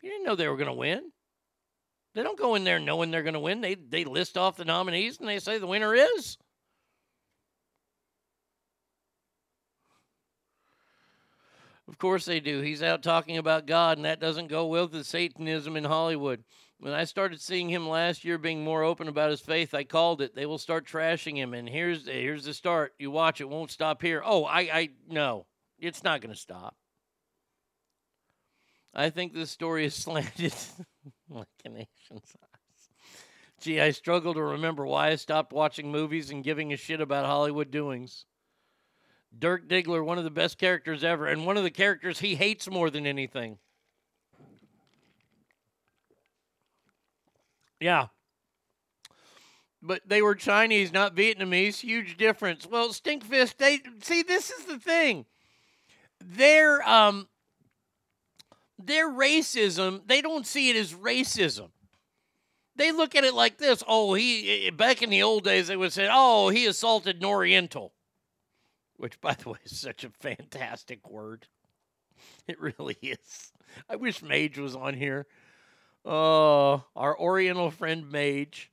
You 0.02 0.10
didn't 0.10 0.24
know 0.24 0.36
they 0.36 0.48
were 0.48 0.56
gonna 0.56 0.74
win. 0.74 1.12
They 2.16 2.22
don't 2.22 2.38
go 2.38 2.54
in 2.54 2.64
there 2.64 2.78
knowing 2.78 3.10
they're 3.10 3.22
gonna 3.22 3.38
win. 3.38 3.60
They 3.60 3.74
they 3.74 4.04
list 4.04 4.38
off 4.38 4.56
the 4.56 4.64
nominees 4.64 5.18
and 5.18 5.28
they 5.28 5.38
say 5.38 5.58
the 5.58 5.66
winner 5.66 5.94
is. 5.94 6.38
Of 11.86 11.98
course 11.98 12.24
they 12.24 12.40
do. 12.40 12.62
He's 12.62 12.82
out 12.82 13.02
talking 13.02 13.36
about 13.36 13.66
God, 13.66 13.98
and 13.98 14.06
that 14.06 14.18
doesn't 14.18 14.46
go 14.46 14.64
well 14.66 14.84
with 14.84 14.92
the 14.92 15.04
Satanism 15.04 15.76
in 15.76 15.84
Hollywood. 15.84 16.42
When 16.78 16.94
I 16.94 17.04
started 17.04 17.38
seeing 17.38 17.68
him 17.68 17.86
last 17.86 18.24
year 18.24 18.38
being 18.38 18.64
more 18.64 18.82
open 18.82 19.08
about 19.08 19.30
his 19.30 19.42
faith, 19.42 19.74
I 19.74 19.84
called 19.84 20.22
it. 20.22 20.34
They 20.34 20.46
will 20.46 20.56
start 20.56 20.86
trashing 20.86 21.36
him, 21.36 21.52
and 21.52 21.68
here's 21.68 22.08
here's 22.08 22.46
the 22.46 22.54
start. 22.54 22.94
You 22.98 23.10
watch 23.10 23.42
it, 23.42 23.48
won't 23.50 23.70
stop 23.70 24.00
here. 24.00 24.22
Oh, 24.24 24.46
I 24.46 24.60
I 24.60 24.88
no, 25.06 25.44
it's 25.78 26.02
not 26.02 26.22
going 26.22 26.32
to 26.32 26.40
stop. 26.40 26.76
I 28.94 29.10
think 29.10 29.34
this 29.34 29.50
story 29.50 29.84
is 29.84 29.94
slanted 29.94 30.54
like 31.30 31.48
a 31.64 31.68
nation's 31.68 32.34
eyes. 32.42 32.88
Gee, 33.60 33.80
I 33.80 33.90
struggle 33.90 34.34
to 34.34 34.42
remember 34.42 34.86
why 34.86 35.08
I 35.08 35.16
stopped 35.16 35.52
watching 35.52 35.90
movies 35.90 36.30
and 36.30 36.44
giving 36.44 36.72
a 36.72 36.76
shit 36.76 37.00
about 37.00 37.26
Hollywood 37.26 37.70
doings. 37.70 38.26
Dirk 39.36 39.68
Diggler, 39.68 40.04
one 40.04 40.18
of 40.18 40.24
the 40.24 40.30
best 40.30 40.58
characters 40.58 41.02
ever, 41.02 41.26
and 41.26 41.46
one 41.46 41.56
of 41.56 41.62
the 41.62 41.70
characters 41.70 42.20
he 42.20 42.36
hates 42.36 42.70
more 42.70 42.90
than 42.90 43.06
anything. 43.06 43.58
Yeah. 47.80 48.06
But 49.82 50.02
they 50.06 50.22
were 50.22 50.34
Chinese, 50.34 50.92
not 50.92 51.14
Vietnamese. 51.14 51.80
Huge 51.80 52.16
difference. 52.16 52.66
Well, 52.66 52.88
Stinkfist, 52.88 53.56
they 53.58 53.80
see 54.02 54.22
this 54.22 54.50
is 54.50 54.64
the 54.64 54.78
thing. 54.78 55.26
They're 56.24 56.86
um 56.88 57.28
their 58.86 59.08
racism, 59.08 60.02
they 60.06 60.22
don't 60.22 60.46
see 60.46 60.70
it 60.70 60.76
as 60.76 60.94
racism. 60.94 61.70
They 62.76 62.92
look 62.92 63.14
at 63.14 63.24
it 63.24 63.34
like 63.34 63.58
this. 63.58 63.82
Oh, 63.88 64.14
he 64.14 64.66
eh, 64.66 64.70
back 64.70 65.02
in 65.02 65.10
the 65.10 65.22
old 65.22 65.44
days 65.44 65.68
they 65.68 65.76
would 65.76 65.92
say, 65.92 66.08
"Oh, 66.10 66.50
he 66.50 66.66
assaulted 66.66 67.16
an 67.16 67.24
Oriental." 67.24 67.92
which 68.96 69.20
by 69.20 69.34
the 69.34 69.50
way 69.50 69.58
is 69.64 69.78
such 69.78 70.04
a 70.04 70.10
fantastic 70.10 71.08
word. 71.08 71.46
It 72.46 72.60
really 72.60 72.96
is. 73.02 73.52
I 73.90 73.96
wish 73.96 74.22
Mage 74.22 74.58
was 74.58 74.76
on 74.76 74.94
here. 74.94 75.26
Oh, 76.04 76.84
our 76.94 77.18
Oriental 77.18 77.70
friend 77.70 78.10
Mage. 78.10 78.70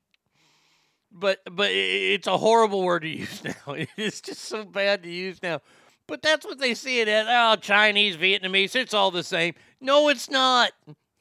But 1.11 1.41
but 1.51 1.71
it's 1.71 2.27
a 2.27 2.37
horrible 2.37 2.83
word 2.83 3.01
to 3.01 3.09
use 3.09 3.43
now. 3.43 3.75
It's 3.97 4.21
just 4.21 4.41
so 4.41 4.63
bad 4.63 5.03
to 5.03 5.09
use 5.09 5.41
now. 5.41 5.61
But 6.07 6.21
that's 6.21 6.45
what 6.45 6.59
they 6.59 6.73
see 6.73 6.99
it 6.99 7.07
as. 7.07 7.25
Oh, 7.29 7.55
Chinese, 7.55 8.17
Vietnamese, 8.17 8.75
it's 8.75 8.93
all 8.93 9.11
the 9.11 9.23
same. 9.23 9.53
No, 9.79 10.09
it's 10.09 10.29
not. 10.29 10.71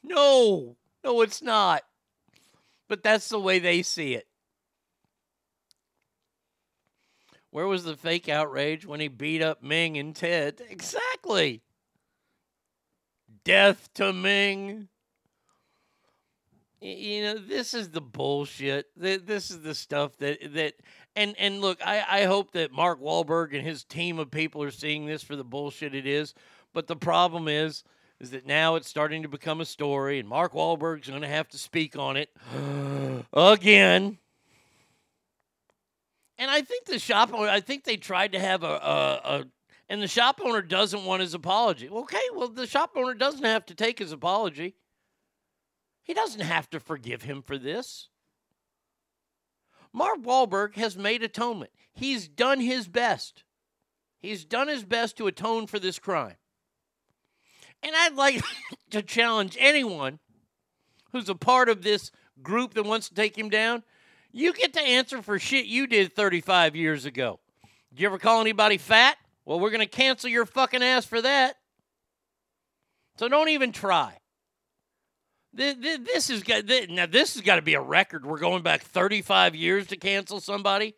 No. 0.03 0.75
No, 1.03 1.21
it's 1.21 1.41
not. 1.41 1.83
But 2.89 3.03
that's 3.03 3.29
the 3.29 3.39
way 3.39 3.59
they 3.59 3.81
see 3.81 4.13
it. 4.13 4.27
Where 7.49 7.67
was 7.67 7.83
the 7.83 7.95
fake 7.95 8.27
outrage 8.29 8.85
when 8.85 8.99
he 8.99 9.07
beat 9.07 9.41
up 9.41 9.61
Ming 9.61 9.97
and 9.97 10.15
Ted? 10.15 10.61
Exactly. 10.69 11.61
Death 13.43 13.89
to 13.93 14.11
Ming. 14.11 14.87
You 16.81 17.23
know, 17.23 17.37
this 17.37 17.73
is 17.73 17.91
the 17.91 18.01
bullshit. 18.01 18.87
This 18.97 19.51
is 19.51 19.61
the 19.61 19.75
stuff 19.75 20.17
that 20.17 20.39
that 20.53 20.73
and 21.15 21.35
and 21.37 21.61
look, 21.61 21.79
I 21.85 22.03
I 22.07 22.23
hope 22.23 22.51
that 22.51 22.71
Mark 22.71 23.01
Wahlberg 23.01 23.53
and 23.53 23.65
his 23.65 23.83
team 23.83 24.19
of 24.19 24.31
people 24.31 24.63
are 24.63 24.71
seeing 24.71 25.05
this 25.05 25.23
for 25.23 25.35
the 25.35 25.43
bullshit 25.43 25.93
it 25.95 26.07
is. 26.07 26.33
But 26.73 26.87
the 26.87 26.95
problem 26.95 27.47
is, 27.47 27.83
is 28.19 28.31
that 28.31 28.47
now 28.47 28.75
it's 28.75 28.87
starting 28.87 29.21
to 29.23 29.29
become 29.29 29.61
a 29.61 29.65
story, 29.65 30.19
and 30.19 30.27
Mark 30.27 30.53
Wahlberg's 30.53 31.09
going 31.09 31.21
to 31.21 31.27
have 31.27 31.47
to 31.49 31.57
speak 31.57 31.97
on 31.97 32.17
it 32.17 32.29
again. 33.33 34.17
And 36.37 36.49
I 36.49 36.61
think 36.61 36.85
the 36.85 36.99
shop 36.99 37.31
owner, 37.33 37.49
I 37.49 37.59
think 37.59 37.83
they 37.83 37.95
tried 37.95 38.31
to 38.31 38.39
have 38.39 38.63
a, 38.63 38.67
a, 38.67 39.21
a, 39.23 39.45
and 39.87 40.01
the 40.01 40.07
shop 40.07 40.41
owner 40.43 40.61
doesn't 40.61 41.05
want 41.05 41.21
his 41.21 41.33
apology. 41.33 41.87
Okay, 41.89 42.21
well, 42.33 42.47
the 42.47 42.65
shop 42.65 42.91
owner 42.95 43.13
doesn't 43.13 43.45
have 43.45 43.65
to 43.67 43.75
take 43.75 43.99
his 43.99 44.11
apology. 44.11 44.75
He 46.03 46.13
doesn't 46.13 46.41
have 46.41 46.69
to 46.71 46.79
forgive 46.79 47.21
him 47.21 47.43
for 47.43 47.57
this. 47.57 48.09
Mark 49.93 50.23
Wahlberg 50.23 50.75
has 50.75 50.97
made 50.97 51.21
atonement. 51.21 51.71
He's 51.93 52.27
done 52.27 52.59
his 52.59 52.87
best. 52.87 53.43
He's 54.19 54.43
done 54.43 54.67
his 54.67 54.83
best 54.83 55.17
to 55.17 55.27
atone 55.27 55.67
for 55.67 55.79
this 55.79 55.99
crime. 55.99 56.35
And 57.83 57.95
I'd 57.95 58.15
like 58.15 58.41
to 58.89 59.01
challenge 59.01 59.55
anyone 59.59 60.19
who's 61.11 61.29
a 61.29 61.35
part 61.35 61.69
of 61.69 61.83
this 61.83 62.11
group 62.41 62.73
that 62.73 62.83
wants 62.83 63.09
to 63.09 63.15
take 63.15 63.37
him 63.37 63.49
down. 63.49 63.83
You 64.31 64.53
get 64.53 64.73
to 64.73 64.81
answer 64.81 65.21
for 65.21 65.37
shit 65.37 65.65
you 65.65 65.85
did 65.85 66.13
35 66.13 66.75
years 66.75 67.05
ago. 67.05 67.39
Did 67.91 68.01
you 68.01 68.07
ever 68.07 68.17
call 68.17 68.41
anybody 68.41 68.77
fat? 68.77 69.17
Well, 69.45 69.59
we're 69.59 69.69
going 69.69 69.81
to 69.81 69.85
cancel 69.85 70.29
your 70.29 70.47
fucking 70.47 70.81
ass 70.81 71.05
for 71.05 71.21
that. 71.21 71.57
So 73.19 73.27
don't 73.27 73.49
even 73.49 73.71
try. 73.71 74.17
Th- 75.55 75.79
th- 75.79 76.01
This 76.03 76.29
is 76.29 76.43
now. 76.89 77.05
This 77.05 77.35
has 77.35 77.41
got 77.41 77.57
to 77.57 77.61
be 77.61 77.75
a 77.75 77.81
record. 77.81 78.25
We're 78.25 78.39
going 78.39 78.63
back 78.63 78.81
35 78.83 79.55
years 79.55 79.87
to 79.87 79.97
cancel 79.97 80.39
somebody. 80.39 80.95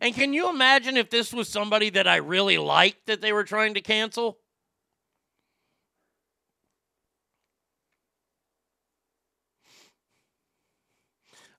And 0.00 0.14
can 0.14 0.32
you 0.32 0.48
imagine 0.48 0.96
if 0.96 1.10
this 1.10 1.32
was 1.32 1.48
somebody 1.48 1.90
that 1.90 2.08
I 2.08 2.16
really 2.16 2.58
liked 2.58 3.06
that 3.06 3.20
they 3.20 3.32
were 3.32 3.44
trying 3.44 3.74
to 3.74 3.80
cancel? 3.80 4.38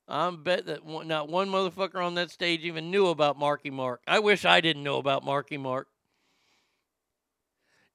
I'm 0.07 0.43
bet 0.43 0.65
that 0.65 0.85
not 0.85 1.29
one 1.29 1.49
motherfucker 1.49 2.03
on 2.03 2.15
that 2.15 2.31
stage 2.31 2.61
even 2.61 2.91
knew 2.91 3.07
about 3.07 3.39
Marky 3.39 3.69
Mark. 3.69 4.01
I 4.05 4.19
wish 4.19 4.43
I 4.43 4.59
didn't 4.59 4.83
know 4.83 4.97
about 4.97 5.23
Marky 5.23 5.57
Mark. 5.57 5.87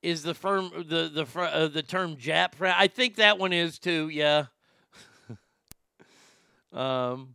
Is 0.06 0.22
the 0.22 0.34
firm 0.34 0.70
the 0.76 1.10
the 1.12 1.40
uh, 1.40 1.66
the 1.66 1.82
term 1.82 2.14
Jap? 2.14 2.52
I 2.60 2.86
think 2.86 3.16
that 3.16 3.40
one 3.40 3.52
is 3.52 3.80
too. 3.80 4.08
Yeah. 4.08 4.44
um, 6.72 7.34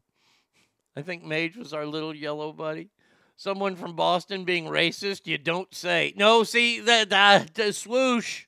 I 0.96 1.02
think 1.02 1.26
Mage 1.26 1.58
was 1.58 1.74
our 1.74 1.86
little 1.86 2.16
yellow 2.16 2.54
buddy. 2.54 2.90
Someone 3.36 3.76
from 3.76 3.98
Boston 3.98 4.46
being 4.46 4.68
racist, 4.68 5.28
you 5.28 5.38
don't 5.38 5.76
say. 5.76 6.14
No, 6.16 6.46
see 6.46 6.80
that 6.80 7.10
the 7.56 7.74
swoosh. 7.74 8.46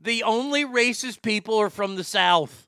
The 0.00 0.24
only 0.24 0.64
racist 0.64 1.22
people 1.22 1.56
are 1.58 1.70
from 1.70 1.94
the 1.94 2.02
South. 2.02 2.66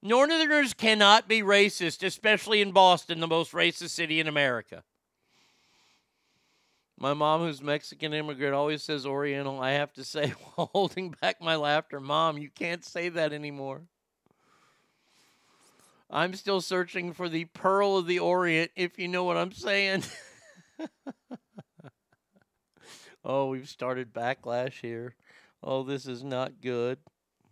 Northerners 0.00 0.72
cannot 0.72 1.28
be 1.28 1.42
racist, 1.42 2.02
especially 2.02 2.62
in 2.62 2.72
Boston, 2.72 3.20
the 3.20 3.26
most 3.26 3.52
racist 3.52 3.90
city 3.90 4.20
in 4.20 4.26
America. 4.26 4.84
My 6.98 7.12
mom, 7.12 7.40
who's 7.40 7.60
Mexican 7.60 8.14
immigrant, 8.14 8.54
always 8.54 8.82
says 8.84 9.04
Oriental. 9.04 9.60
I 9.60 9.72
have 9.72 9.92
to 9.94 10.04
say, 10.04 10.28
while 10.54 10.70
holding 10.72 11.14
back 11.20 11.40
my 11.40 11.56
laughter, 11.56 11.98
Mom, 12.00 12.38
you 12.38 12.50
can't 12.50 12.84
say 12.84 13.08
that 13.08 13.32
anymore. 13.32 13.82
I'm 16.10 16.34
still 16.34 16.60
searching 16.60 17.12
for 17.12 17.28
the 17.28 17.46
pearl 17.46 17.96
of 17.96 18.06
the 18.06 18.20
Orient, 18.20 18.70
if 18.76 18.98
you 18.98 19.08
know 19.08 19.24
what 19.24 19.36
I'm 19.36 19.50
saying. 19.52 20.04
oh, 23.24 23.46
we've 23.46 23.68
started 23.68 24.12
backlash 24.14 24.80
here. 24.80 25.14
Oh, 25.62 25.82
this 25.82 26.06
is 26.06 26.22
not 26.22 26.60
good. 26.60 26.98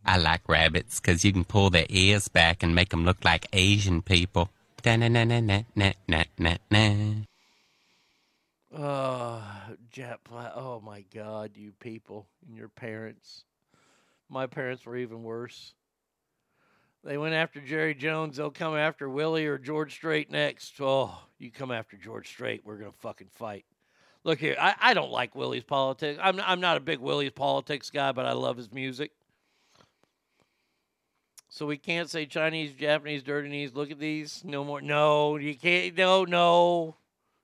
I 0.05 0.19
like 0.19 0.49
rabbits 0.49 1.01
'cause 1.01 1.25
you 1.25 1.33
can 1.33 1.45
pull 1.45 1.71
their 1.71 1.87
ears 1.89 2.29
back 2.29 2.63
and 2.63 2.75
make 2.75 2.93
'em 2.93 3.05
look 3.05 3.25
like 3.25 3.47
Asian 3.53 4.03
people. 4.03 4.51
Da-na-na-na-na-na-na-na. 4.83 7.25
Oh, 8.75 9.43
Jet 9.91 10.21
Oh 10.31 10.81
my 10.85 11.05
God, 11.15 11.53
you 11.57 11.73
people 11.79 12.27
and 12.47 12.57
your 12.57 12.69
parents. 12.69 13.45
My 14.31 14.47
parents 14.47 14.87
were 14.87 14.97
even 14.97 15.23
worse. 15.23 15.75
They 17.05 17.19
went 17.19 17.35
after 17.35 17.61
Jerry 17.61 17.95
Jones. 17.95 18.37
They'll 18.37 18.51
come 18.51 18.77
after 18.77 19.11
Willie 19.11 19.47
or 19.47 19.59
George 19.59 19.93
Strait 19.93 20.31
next. 20.31 20.75
Oh, 20.81 21.19
you 21.39 21.51
come 21.51 21.71
after 21.71 21.97
George 21.97 22.29
Strait, 22.29 22.63
we're 22.65 22.79
gonna 22.79 22.93
fucking 22.93 23.31
fight. 23.35 23.67
Look 24.25 24.39
here, 24.39 24.57
I, 24.59 24.75
I 24.81 24.95
don't 24.95 25.11
like 25.11 25.35
Willie's 25.35 25.65
politics. 25.65 26.19
I'm 26.23 26.41
I'm 26.41 26.61
not 26.61 26.77
a 26.77 26.81
big 26.81 27.01
Willie's 27.01 27.33
politics 27.33 27.91
guy, 27.91 28.13
but 28.13 28.25
I 28.25 28.33
love 28.33 28.57
his 28.57 28.73
music. 28.73 29.11
So 31.51 31.67
we 31.67 31.77
can't 31.77 32.09
say 32.09 32.25
Chinese, 32.25 32.73
Japanese, 32.73 33.23
dirty 33.23 33.51
knees. 33.51 33.75
Look 33.75 33.91
at 33.91 33.99
these. 33.99 34.43
No 34.43 34.65
more. 34.65 34.81
No, 34.81 35.37
you 35.37 35.55
can't. 35.55 35.95
No, 35.95 36.25
no, 36.25 36.97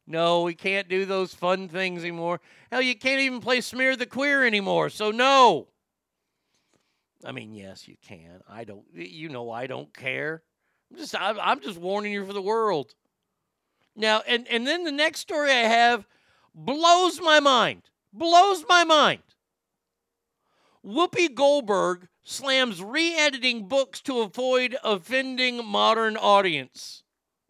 no. 0.08 0.42
We 0.42 0.54
can't 0.54 0.88
do 0.88 1.04
those 1.04 1.34
fun 1.34 1.68
things 1.68 2.02
anymore. 2.02 2.40
Hell, 2.72 2.82
you 2.82 2.96
can't 2.96 3.20
even 3.20 3.40
play 3.40 3.60
smear 3.60 3.96
the 3.96 4.06
queer 4.06 4.44
anymore. 4.44 4.90
So 4.90 5.10
no. 5.10 5.68
I 7.24 7.32
mean, 7.32 7.52
yes, 7.52 7.88
you 7.88 7.96
can. 8.00 8.40
I 8.48 8.64
don't. 8.64 8.84
You 8.94 9.28
know, 9.28 9.50
I 9.50 9.66
don't 9.66 9.92
care. 9.94 10.42
I'm 10.90 10.98
just. 10.98 11.14
I'm, 11.18 11.60
just 11.60 11.78
warning 11.78 12.12
you 12.12 12.24
for 12.24 12.32
the 12.32 12.42
world. 12.42 12.94
Now, 13.96 14.22
and 14.26 14.46
and 14.48 14.66
then 14.66 14.84
the 14.84 14.92
next 14.92 15.20
story 15.20 15.50
I 15.50 15.62
have 15.62 16.06
blows 16.54 17.20
my 17.20 17.40
mind. 17.40 17.82
Blows 18.12 18.64
my 18.68 18.84
mind. 18.84 19.22
Whoopi 20.84 21.34
Goldberg 21.34 22.08
slams 22.22 22.82
re-editing 22.82 23.66
books 23.68 24.00
to 24.02 24.20
avoid 24.20 24.76
offending 24.84 25.64
modern 25.64 26.16
audience. 26.16 27.02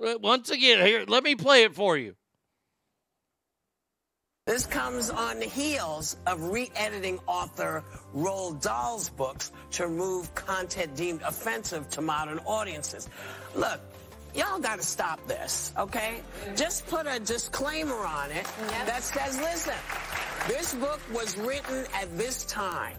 Uh, 0.02 0.18
Once 0.18 0.50
again, 0.50 0.84
here, 0.84 1.04
let 1.06 1.22
me 1.22 1.34
play 1.34 1.62
it 1.62 1.74
for 1.74 1.96
you. 1.96 2.16
This 4.48 4.64
comes 4.64 5.10
on 5.10 5.40
the 5.40 5.44
heels 5.44 6.16
of 6.26 6.42
re-editing 6.42 7.18
author 7.26 7.84
Roald 8.16 8.62
Dahl's 8.62 9.10
books 9.10 9.52
to 9.72 9.86
remove 9.86 10.34
content 10.34 10.96
deemed 10.96 11.20
offensive 11.20 11.90
to 11.90 12.00
modern 12.00 12.38
audiences. 12.46 13.10
Look, 13.54 13.78
y'all 14.34 14.58
got 14.58 14.78
to 14.78 14.82
stop 14.82 15.20
this, 15.28 15.74
okay? 15.76 16.22
Just 16.56 16.86
put 16.86 17.06
a 17.06 17.20
disclaimer 17.20 18.06
on 18.06 18.30
it 18.30 18.46
that 18.86 19.02
says, 19.02 19.36
listen, 19.38 19.74
this 20.48 20.72
book 20.76 21.00
was 21.12 21.36
written 21.36 21.84
at 21.94 22.16
this 22.16 22.46
time, 22.46 22.96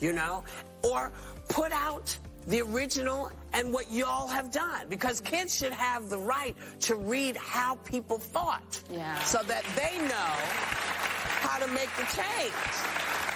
you 0.00 0.14
know, 0.14 0.44
or 0.82 1.12
put 1.50 1.72
out 1.72 2.16
the 2.46 2.62
original 2.62 3.30
and 3.56 3.72
what 3.72 3.90
y'all 3.90 4.28
have 4.28 4.50
done 4.50 4.86
because 4.88 5.20
kids 5.20 5.56
should 5.56 5.72
have 5.72 6.10
the 6.10 6.18
right 6.18 6.54
to 6.80 6.94
read 6.94 7.36
how 7.36 7.76
people 7.76 8.18
thought 8.18 8.80
Yeah. 8.90 9.18
so 9.20 9.38
that 9.44 9.64
they 9.74 9.96
know 10.06 10.34
how 11.40 11.58
to 11.58 11.66
make 11.72 11.88
the 11.96 12.04
change. 12.04 12.52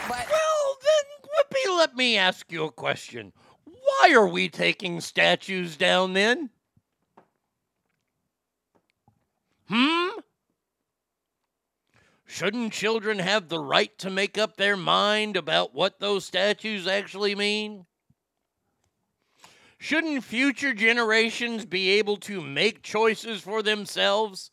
But 0.08 0.26
Well, 0.30 0.78
then, 0.82 1.30
Whoopi, 1.70 1.76
let 1.78 1.96
me 1.96 2.18
ask 2.18 2.52
you 2.52 2.64
a 2.64 2.70
question. 2.70 3.32
Why 3.64 4.12
are 4.14 4.28
we 4.28 4.48
taking 4.48 5.00
statues 5.00 5.76
down 5.76 6.12
then? 6.12 6.50
Hmm? 9.68 10.08
Shouldn't 12.26 12.72
children 12.72 13.18
have 13.20 13.48
the 13.48 13.58
right 13.60 13.96
to 13.98 14.10
make 14.10 14.36
up 14.38 14.56
their 14.56 14.76
mind 14.76 15.36
about 15.36 15.74
what 15.74 15.98
those 15.98 16.24
statues 16.24 16.86
actually 16.86 17.34
mean? 17.34 17.86
Shouldn't 19.82 20.24
future 20.24 20.74
generations 20.74 21.64
be 21.64 21.88
able 21.92 22.18
to 22.18 22.42
make 22.42 22.82
choices 22.82 23.40
for 23.40 23.62
themselves? 23.62 24.50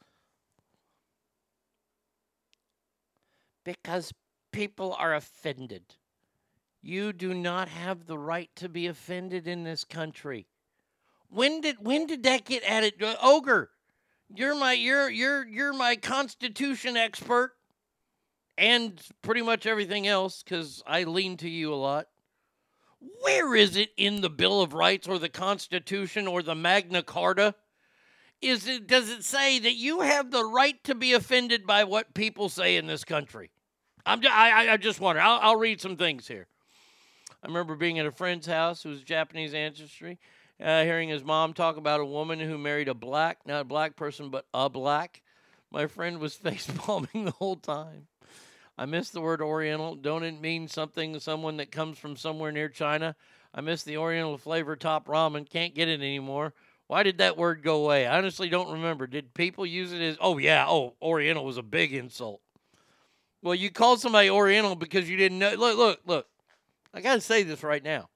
Because 3.65 4.13
people 4.53 4.95
are 4.97 5.13
offended. 5.13 5.83
You 6.81 7.11
do 7.11 7.33
not 7.33 7.67
have 7.67 8.05
the 8.05 8.17
right 8.17 8.49
to 8.55 8.69
be 8.69 8.87
offended 8.87 9.49
in 9.49 9.65
this 9.65 9.83
country. 9.83 10.47
When 11.29 11.59
did 11.59 11.85
when 11.85 12.07
did 12.07 12.23
that 12.23 12.45
get 12.45 12.63
added? 12.63 13.03
Uh, 13.03 13.17
Ogre, 13.21 13.69
you're 14.33 14.55
my 14.55 14.71
you're 14.71 15.09
you're 15.09 15.45
you're 15.45 15.73
my 15.73 15.97
constitution 15.97 16.95
expert 16.95 17.51
and 18.57 19.01
pretty 19.21 19.41
much 19.41 19.65
everything 19.65 20.07
else 20.07 20.41
cuz 20.41 20.81
I 20.87 21.03
lean 21.03 21.35
to 21.37 21.49
you 21.49 21.73
a 21.73 21.75
lot. 21.75 22.07
Where 23.21 23.55
is 23.55 23.75
it 23.75 23.89
in 23.97 24.21
the 24.21 24.29
Bill 24.29 24.61
of 24.61 24.73
Rights 24.73 25.07
or 25.07 25.19
the 25.19 25.29
Constitution 25.29 26.27
or 26.27 26.41
the 26.41 26.55
Magna 26.55 27.03
Carta? 27.03 27.55
Is 28.41 28.67
it 28.67 28.87
does 28.87 29.09
it 29.09 29.23
say 29.23 29.59
that 29.59 29.75
you 29.75 30.01
have 30.01 30.31
the 30.31 30.45
right 30.45 30.81
to 30.83 30.93
be 30.95 31.13
offended 31.13 31.65
by 31.65 31.83
what 31.83 32.13
people 32.13 32.49
say 32.49 32.75
in 32.77 32.85
this 32.87 33.03
country? 33.03 33.49
I'm 34.05 34.21
ju- 34.21 34.29
I, 34.31 34.49
I- 34.67 34.73
I 34.73 34.77
just 34.77 34.99
wonder. 34.99 35.21
I'll, 35.21 35.39
I'll 35.41 35.55
read 35.55 35.81
some 35.81 35.97
things 35.97 36.27
here. 36.27 36.47
I 37.43 37.47
remember 37.47 37.75
being 37.75 37.99
at 37.99 38.05
a 38.05 38.11
friend's 38.11 38.47
house 38.47 38.83
who 38.83 38.89
was 38.89 39.03
Japanese 39.03 39.53
ancestry, 39.53 40.17
uh, 40.63 40.83
hearing 40.83 41.09
his 41.09 41.23
mom 41.23 41.53
talk 41.53 41.77
about 41.77 41.99
a 41.99 42.05
woman 42.05 42.39
who 42.39 42.57
married 42.57 42.87
a 42.87 42.93
black, 42.93 43.39
not 43.45 43.61
a 43.61 43.65
black 43.65 43.95
person, 43.95 44.29
but 44.29 44.45
a 44.53 44.69
black. 44.69 45.21
My 45.71 45.85
friend 45.87 46.19
was 46.19 46.33
face 46.35 46.67
palming 46.77 47.25
the 47.25 47.31
whole 47.31 47.55
time. 47.57 48.07
I 48.77 48.85
miss 48.85 49.09
the 49.09 49.21
word 49.21 49.41
Oriental. 49.41 49.95
Don't 49.95 50.23
it 50.23 50.39
mean 50.39 50.67
something, 50.67 51.19
someone 51.19 51.57
that 51.57 51.71
comes 51.71 51.97
from 51.97 52.15
somewhere 52.15 52.51
near 52.51 52.69
China? 52.69 53.15
I 53.53 53.61
miss 53.61 53.83
the 53.83 53.97
Oriental 53.97 54.37
flavor 54.37 54.75
top 54.75 55.07
ramen. 55.07 55.49
Can't 55.49 55.73
get 55.73 55.87
it 55.87 55.99
anymore. 55.99 56.53
Why 56.85 57.03
did 57.03 57.17
that 57.17 57.37
word 57.37 57.63
go 57.63 57.83
away? 57.83 58.05
I 58.05 58.17
honestly 58.17 58.49
don't 58.49 58.71
remember. 58.71 59.07
Did 59.07 59.33
people 59.33 59.65
use 59.65 59.91
it 59.91 60.01
as, 60.01 60.17
oh, 60.21 60.37
yeah, 60.37 60.65
oh, 60.67 60.93
Oriental 61.01 61.43
was 61.43 61.57
a 61.57 61.63
big 61.63 61.93
insult. 61.93 62.39
Well, 63.41 63.55
you 63.55 63.71
called 63.71 63.99
somebody 63.99 64.29
Oriental 64.29 64.75
because 64.75 65.09
you 65.09 65.17
didn't 65.17 65.39
know. 65.39 65.53
Look, 65.55 65.77
look, 65.77 65.99
look. 66.05 66.27
I 66.93 67.01
got 67.01 67.15
to 67.15 67.21
say 67.21 67.43
this 67.43 67.63
right 67.63 67.83
now. 67.83 68.09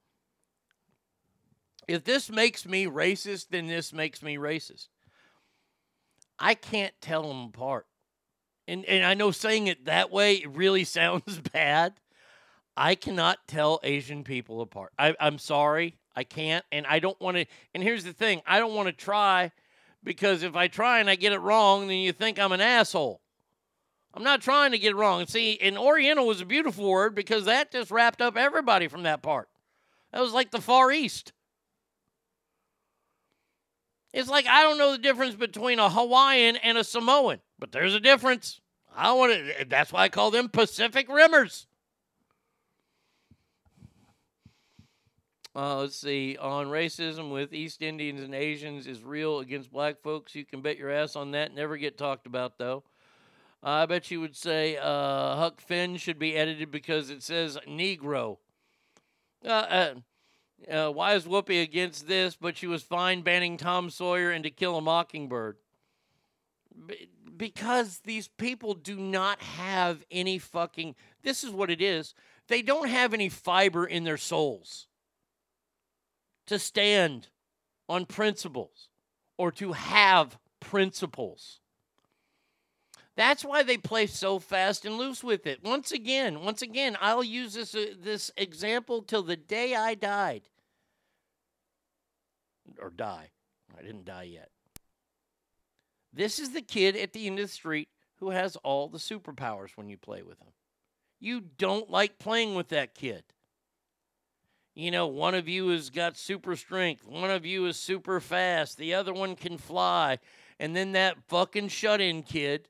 If 1.88 2.04
this 2.04 2.30
makes 2.30 2.66
me 2.66 2.86
racist, 2.86 3.48
then 3.50 3.68
this 3.68 3.92
makes 3.92 4.22
me 4.22 4.38
racist. 4.38 4.88
I 6.40 6.54
can't 6.54 6.94
tell 7.02 7.28
them 7.28 7.46
apart. 7.54 7.86
And, 8.72 8.85
and 8.85 9.06
I 9.06 9.15
know 9.15 9.31
saying 9.31 9.68
it 9.68 9.84
that 9.85 10.11
way 10.11 10.35
it 10.35 10.49
really 10.49 10.84
sounds 10.85 11.39
bad. 11.52 11.93
I 12.77 12.95
cannot 12.95 13.39
tell 13.45 13.81
Asian 13.84 14.23
people 14.23 14.61
apart. 14.61 14.93
I, 14.98 15.14
I'm 15.19 15.38
sorry. 15.38 15.98
I 16.15 16.23
can't. 16.23 16.64
And 16.72 16.88
I 16.88 16.99
don't 16.99 17.19
want 17.19 17.35
to. 17.35 17.45
And 17.73 17.84
here's 17.84 18.06
the 18.06 18.14
thing 18.14 18.41
I 18.48 18.60
don't 18.60 18.73
want 18.73 18.88
to 18.88 18.93
try 18.93 19.52
because 20.06 20.41
if 20.41 20.56
I 20.56 20.69
try 20.69 20.99
and 20.99 21.10
I 21.10 21.15
get 21.15 21.34
it 21.34 21.39
wrong, 21.39 21.88
then 21.88 21.98
you 21.98 22.14
think 22.14 22.39
I'm 22.39 22.53
an 22.53 22.61
asshole. 22.61 23.19
I'm 24.14 24.23
not 24.23 24.41
trying 24.41 24.72
to 24.72 24.80
get 24.80 24.91
it 24.91 24.95
wrong. 24.95 25.26
See, 25.26 25.57
and 25.61 25.77
Oriental 25.77 26.26
was 26.26 26.39
a 26.39 26.45
beautiful 26.45 26.89
word 26.89 27.14
because 27.14 27.45
that 27.45 27.72
just 27.72 27.91
wrapped 27.91 28.22
up 28.22 28.38
everybody 28.38 28.88
from 28.88 29.03
that 29.03 29.22
part. 29.22 29.49
That 30.14 30.22
was 30.22 30.34
like 30.34 30.52
the 30.52 30.61
Far 30.61 30.91
East. 30.91 31.34
It's 34.14 34.30
like 34.30 34.48
I 34.48 34.64
don't 34.64 34.77
know 34.77 34.93
the 34.93 34.98
difference 34.98 35.35
between 35.35 35.80
a 35.80 35.89
Hawaiian 35.89 36.56
and 36.57 36.77
a 36.77 36.84
Samoan, 36.84 37.41
but 37.60 37.72
there's 37.72 37.95
a 37.95 37.99
difference. 37.99 38.61
I 38.95 39.13
want 39.13 39.34
to. 39.34 39.65
That's 39.65 39.91
why 39.91 40.03
I 40.03 40.09
call 40.09 40.31
them 40.31 40.49
Pacific 40.49 41.07
Rimmers. 41.07 41.65
Uh, 45.53 45.80
let's 45.80 45.97
see. 45.97 46.38
On 46.38 46.68
racism 46.68 47.31
with 47.31 47.53
East 47.53 47.81
Indians 47.81 48.22
and 48.22 48.34
Asians 48.34 48.88
is 48.88 49.03
real 49.03 49.39
against 49.39 49.72
black 49.72 50.01
folks. 50.01 50.34
You 50.34 50.45
can 50.45 50.61
bet 50.61 50.77
your 50.77 50.89
ass 50.89 51.15
on 51.15 51.31
that. 51.31 51.53
Never 51.53 51.77
get 51.77 51.97
talked 51.97 52.26
about 52.26 52.57
though. 52.57 52.84
I 53.63 53.85
bet 53.85 54.09
you 54.09 54.22
would 54.22 54.35
say 54.35 54.77
uh, 54.77 55.35
Huck 55.35 55.61
Finn 55.61 55.97
should 55.97 56.18
be 56.18 56.35
edited 56.35 56.72
because 56.72 57.09
it 57.09 57.22
says 57.22 57.57
Negro. 57.68 58.38
Uh, 59.45 59.49
uh, 59.49 59.93
uh, 60.69 60.89
why 60.89 61.13
is 61.13 61.26
Whoopi 61.26 61.61
against 61.61 62.07
this? 62.07 62.35
But 62.39 62.57
she 62.57 62.68
was 62.68 62.81
fine 62.81 63.22
banning 63.22 63.57
Tom 63.57 63.89
Sawyer 63.89 64.31
and 64.31 64.43
To 64.43 64.49
Kill 64.49 64.77
a 64.77 64.81
Mockingbird. 64.81 65.57
Because 67.41 68.01
these 68.05 68.27
people 68.27 68.76
do 68.76 68.95
not 68.97 69.41
have 69.41 70.05
any 70.11 70.38
fucking. 70.38 70.93
This 71.23 71.43
is 71.43 71.49
what 71.49 71.72
it 71.72 71.81
is. 71.81 72.13
They 72.47 72.61
don't 72.61 72.88
have 72.88 73.15
any 73.15 73.30
fiber 73.30 73.84
in 73.84 74.03
their 74.03 74.18
souls 74.18 74.85
to 76.45 76.59
stand 76.59 77.30
on 77.89 78.05
principles 78.05 78.89
or 79.39 79.51
to 79.53 79.72
have 79.72 80.38
principles. 80.59 81.61
That's 83.15 83.43
why 83.43 83.63
they 83.63 83.77
play 83.77 84.05
so 84.05 84.38
fast 84.38 84.85
and 84.85 84.99
loose 84.99 85.23
with 85.23 85.47
it. 85.47 85.63
Once 85.63 85.91
again, 85.91 86.41
once 86.41 86.61
again, 86.61 86.95
I'll 87.01 87.23
use 87.23 87.55
this 87.55 87.73
uh, 87.73 87.95
this 87.99 88.30
example 88.38 89.01
till 89.01 89.23
the 89.23 89.35
day 89.35 89.73
I 89.73 89.95
died 89.95 90.43
or 92.80 92.91
die. 92.91 93.31
I 93.76 93.81
didn't 93.81 94.05
die 94.05 94.30
yet. 94.31 94.51
This 96.14 96.40
is 96.40 96.52
the 96.52 96.62
kid 96.62 96.96
at 96.96 97.14
the 97.14 97.28
end 97.28 97.40
of 97.40 97.46
the 97.46 97.52
street 97.52 97.90
who 98.18 98.32
has 98.32 98.56
all 98.58 98.88
the 98.88 98.98
superpowers 98.98 99.72
when 99.76 99.90
you 99.90 99.98
play 99.98 100.22
with 100.22 100.40
him. 100.40 100.54
You 101.20 101.42
don't 101.42 101.90
like 101.90 102.20
playing 102.20 102.56
with 102.56 102.70
that 102.70 102.96
kid. 102.96 103.24
You 104.74 104.92
know, 104.92 105.08
one 105.08 105.36
of 105.36 105.48
you 105.48 105.70
has 105.70 105.90
got 105.90 106.18
super 106.18 106.56
strength, 106.56 107.06
one 107.06 107.30
of 107.30 107.46
you 107.46 107.66
is 107.66 107.78
super 107.78 108.20
fast, 108.20 108.78
the 108.78 108.94
other 108.94 109.14
one 109.14 109.36
can 109.36 109.58
fly, 109.58 110.20
and 110.60 110.76
then 110.76 110.94
that 110.94 111.18
fucking 111.28 111.68
shut 111.68 112.00
in 112.00 112.24
kid. 112.24 112.70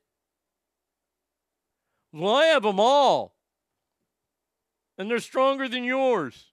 Well, 2.12 2.34
I 2.34 2.46
have 2.46 2.64
them 2.64 2.80
all. 2.80 3.34
And 4.98 5.10
they're 5.10 5.20
stronger 5.20 5.68
than 5.68 5.84
yours. 5.84 6.46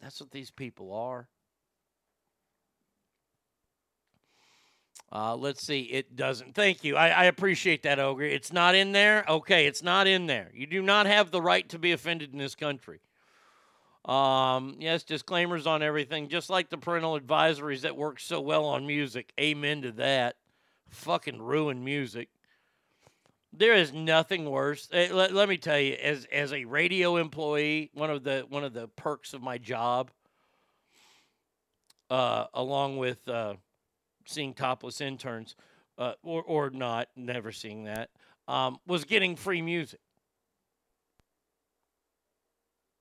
That's 0.00 0.20
what 0.20 0.30
these 0.30 0.50
people 0.50 0.92
are. 0.94 1.28
Uh, 5.10 5.34
let's 5.34 5.62
see. 5.66 5.82
It 5.82 6.16
doesn't. 6.16 6.54
Thank 6.54 6.84
you. 6.84 6.96
I, 6.96 7.08
I 7.08 7.24
appreciate 7.24 7.82
that, 7.84 7.98
Ogre. 7.98 8.24
It's 8.24 8.52
not 8.52 8.74
in 8.74 8.92
there. 8.92 9.24
Okay, 9.28 9.66
it's 9.66 9.82
not 9.82 10.06
in 10.06 10.26
there. 10.26 10.50
You 10.54 10.66
do 10.66 10.82
not 10.82 11.06
have 11.06 11.30
the 11.30 11.40
right 11.40 11.66
to 11.70 11.78
be 11.78 11.92
offended 11.92 12.32
in 12.32 12.38
this 12.38 12.54
country. 12.54 13.00
Um, 14.04 14.76
yes, 14.80 15.02
disclaimers 15.04 15.66
on 15.66 15.82
everything, 15.82 16.28
just 16.28 16.50
like 16.50 16.70
the 16.70 16.78
parental 16.78 17.18
advisories 17.18 17.82
that 17.82 17.96
work 17.96 18.20
so 18.20 18.40
well 18.40 18.64
on 18.66 18.86
music. 18.86 19.32
Amen 19.40 19.82
to 19.82 19.92
that. 19.92 20.36
Fucking 20.90 21.40
ruin 21.40 21.84
music. 21.84 22.28
There 23.52 23.74
is 23.74 23.92
nothing 23.92 24.48
worse. 24.48 24.88
eh, 24.92 25.08
Let, 25.10 25.32
let 25.32 25.48
me 25.48 25.56
tell 25.56 25.78
you, 25.78 25.94
as 25.94 26.26
as 26.30 26.52
a 26.52 26.64
radio 26.66 27.16
employee, 27.16 27.90
one 27.94 28.10
of 28.10 28.24
the 28.24 28.44
one 28.48 28.62
of 28.64 28.72
the 28.74 28.88
perks 28.88 29.32
of 29.34 29.42
my 29.42 29.58
job, 29.58 30.10
uh, 32.10 32.46
along 32.54 32.98
with 32.98 33.26
uh, 33.28 33.54
seeing 34.28 34.54
topless 34.54 35.00
interns, 35.00 35.56
uh, 35.96 36.12
or 36.22 36.42
or 36.42 36.70
not, 36.70 37.08
never 37.16 37.50
seeing 37.50 37.84
that, 37.84 38.10
um, 38.46 38.78
was 38.86 39.04
getting 39.04 39.36
free 39.36 39.62
music. 39.62 40.00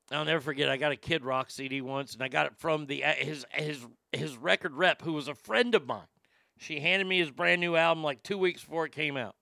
I'll 0.10 0.26
never 0.26 0.40
forget. 0.40 0.70
I 0.70 0.78
got 0.78 0.94
a 0.94 0.96
Kid 0.96 1.26
Rock 1.26 1.52
CD 1.52 1.82
once, 1.82 2.14
and 2.14 2.24
I 2.24 2.30
got 2.30 2.46
it 2.46 2.54
from 2.58 2.86
the 2.86 3.04
uh, 3.04 3.14
his 3.14 3.46
his 3.52 3.86
his 4.14 4.38
record 4.38 4.74
rep, 4.74 5.02
who 5.02 5.14
was 5.14 5.28
a 5.28 5.36
friend 5.36 5.76
of 5.76 5.86
mine. 5.86 6.08
She 6.58 6.80
handed 6.80 7.08
me 7.08 7.20
his 7.20 7.30
brand 7.30 7.62
new 7.62 7.76
album 7.76 8.04
like 8.04 8.24
two 8.24 8.38
weeks 8.38 8.64
before 8.64 8.86
it 8.86 8.92
came 8.92 9.18
out. 9.18 9.36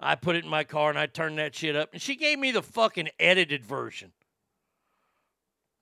I 0.00 0.14
put 0.14 0.34
it 0.34 0.44
in 0.44 0.50
my 0.50 0.64
car 0.64 0.88
and 0.88 0.98
I 0.98 1.06
turned 1.06 1.38
that 1.38 1.54
shit 1.54 1.76
up, 1.76 1.90
and 1.92 2.00
she 2.00 2.16
gave 2.16 2.38
me 2.38 2.50
the 2.50 2.62
fucking 2.62 3.10
edited 3.20 3.64
version. 3.64 4.12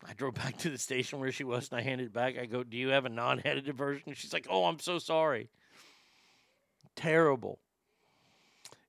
I 0.07 0.13
drove 0.15 0.35
back 0.35 0.57
to 0.59 0.71
the 0.71 0.79
station 0.79 1.19
where 1.19 1.33
she 1.33 1.45
was, 1.45 1.71
and 1.71 1.81
I 1.81 1.83
handed 1.83 2.09
it 2.09 2.13
back. 2.13 2.39
I 2.39 2.47
go, 2.47 2.63
"Do 2.63 2.77
you 2.77 2.89
have 2.89 3.05
a 3.05 3.11
non-edited 3.11 3.77
version?" 3.77 4.15
She's 4.15 4.33
like, 4.33 4.47
"Oh, 4.49 4.67
I'm 4.67 4.79
so 4.79 4.99
sorry." 4.99 5.51
Terrible. 6.95 7.59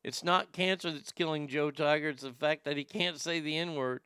It's 0.04 0.24
not 0.24 0.52
cancer 0.54 0.92
that's 0.92 1.12
killing 1.12 1.48
Joe 1.48 1.72
Tiger. 1.72 2.10
It's 2.10 2.24
the 2.24 2.32
fact 2.32 2.64
that 2.66 2.78
he 2.78 2.84
can't 2.84 3.20
say 3.20 3.40
the 3.40 3.58
N 3.58 3.76
word. 3.76 4.02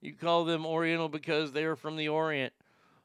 You 0.00 0.14
call 0.14 0.44
them 0.44 0.66
Oriental 0.66 1.08
because 1.08 1.52
they're 1.52 1.76
from 1.76 1.96
the 1.96 2.08
Orient. 2.08 2.52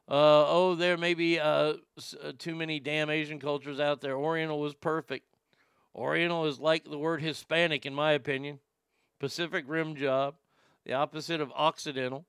Uh, 0.08 0.44
oh, 0.48 0.74
there 0.74 0.96
may 0.96 1.14
be 1.14 1.38
uh, 1.38 1.74
uh, 2.22 2.32
too 2.36 2.54
many 2.56 2.80
damn 2.80 3.10
Asian 3.10 3.38
cultures 3.38 3.78
out 3.78 4.00
there. 4.00 4.16
Oriental 4.16 4.58
was 4.58 4.74
perfect. 4.74 5.24
Oriental 5.94 6.46
is 6.46 6.58
like 6.58 6.84
the 6.84 6.98
word 6.98 7.22
Hispanic, 7.22 7.86
in 7.86 7.94
my 7.94 8.12
opinion. 8.12 8.58
Pacific 9.18 9.64
Rim 9.68 9.94
job, 9.94 10.34
the 10.84 10.94
opposite 10.94 11.40
of 11.40 11.52
Occidental. 11.54 12.26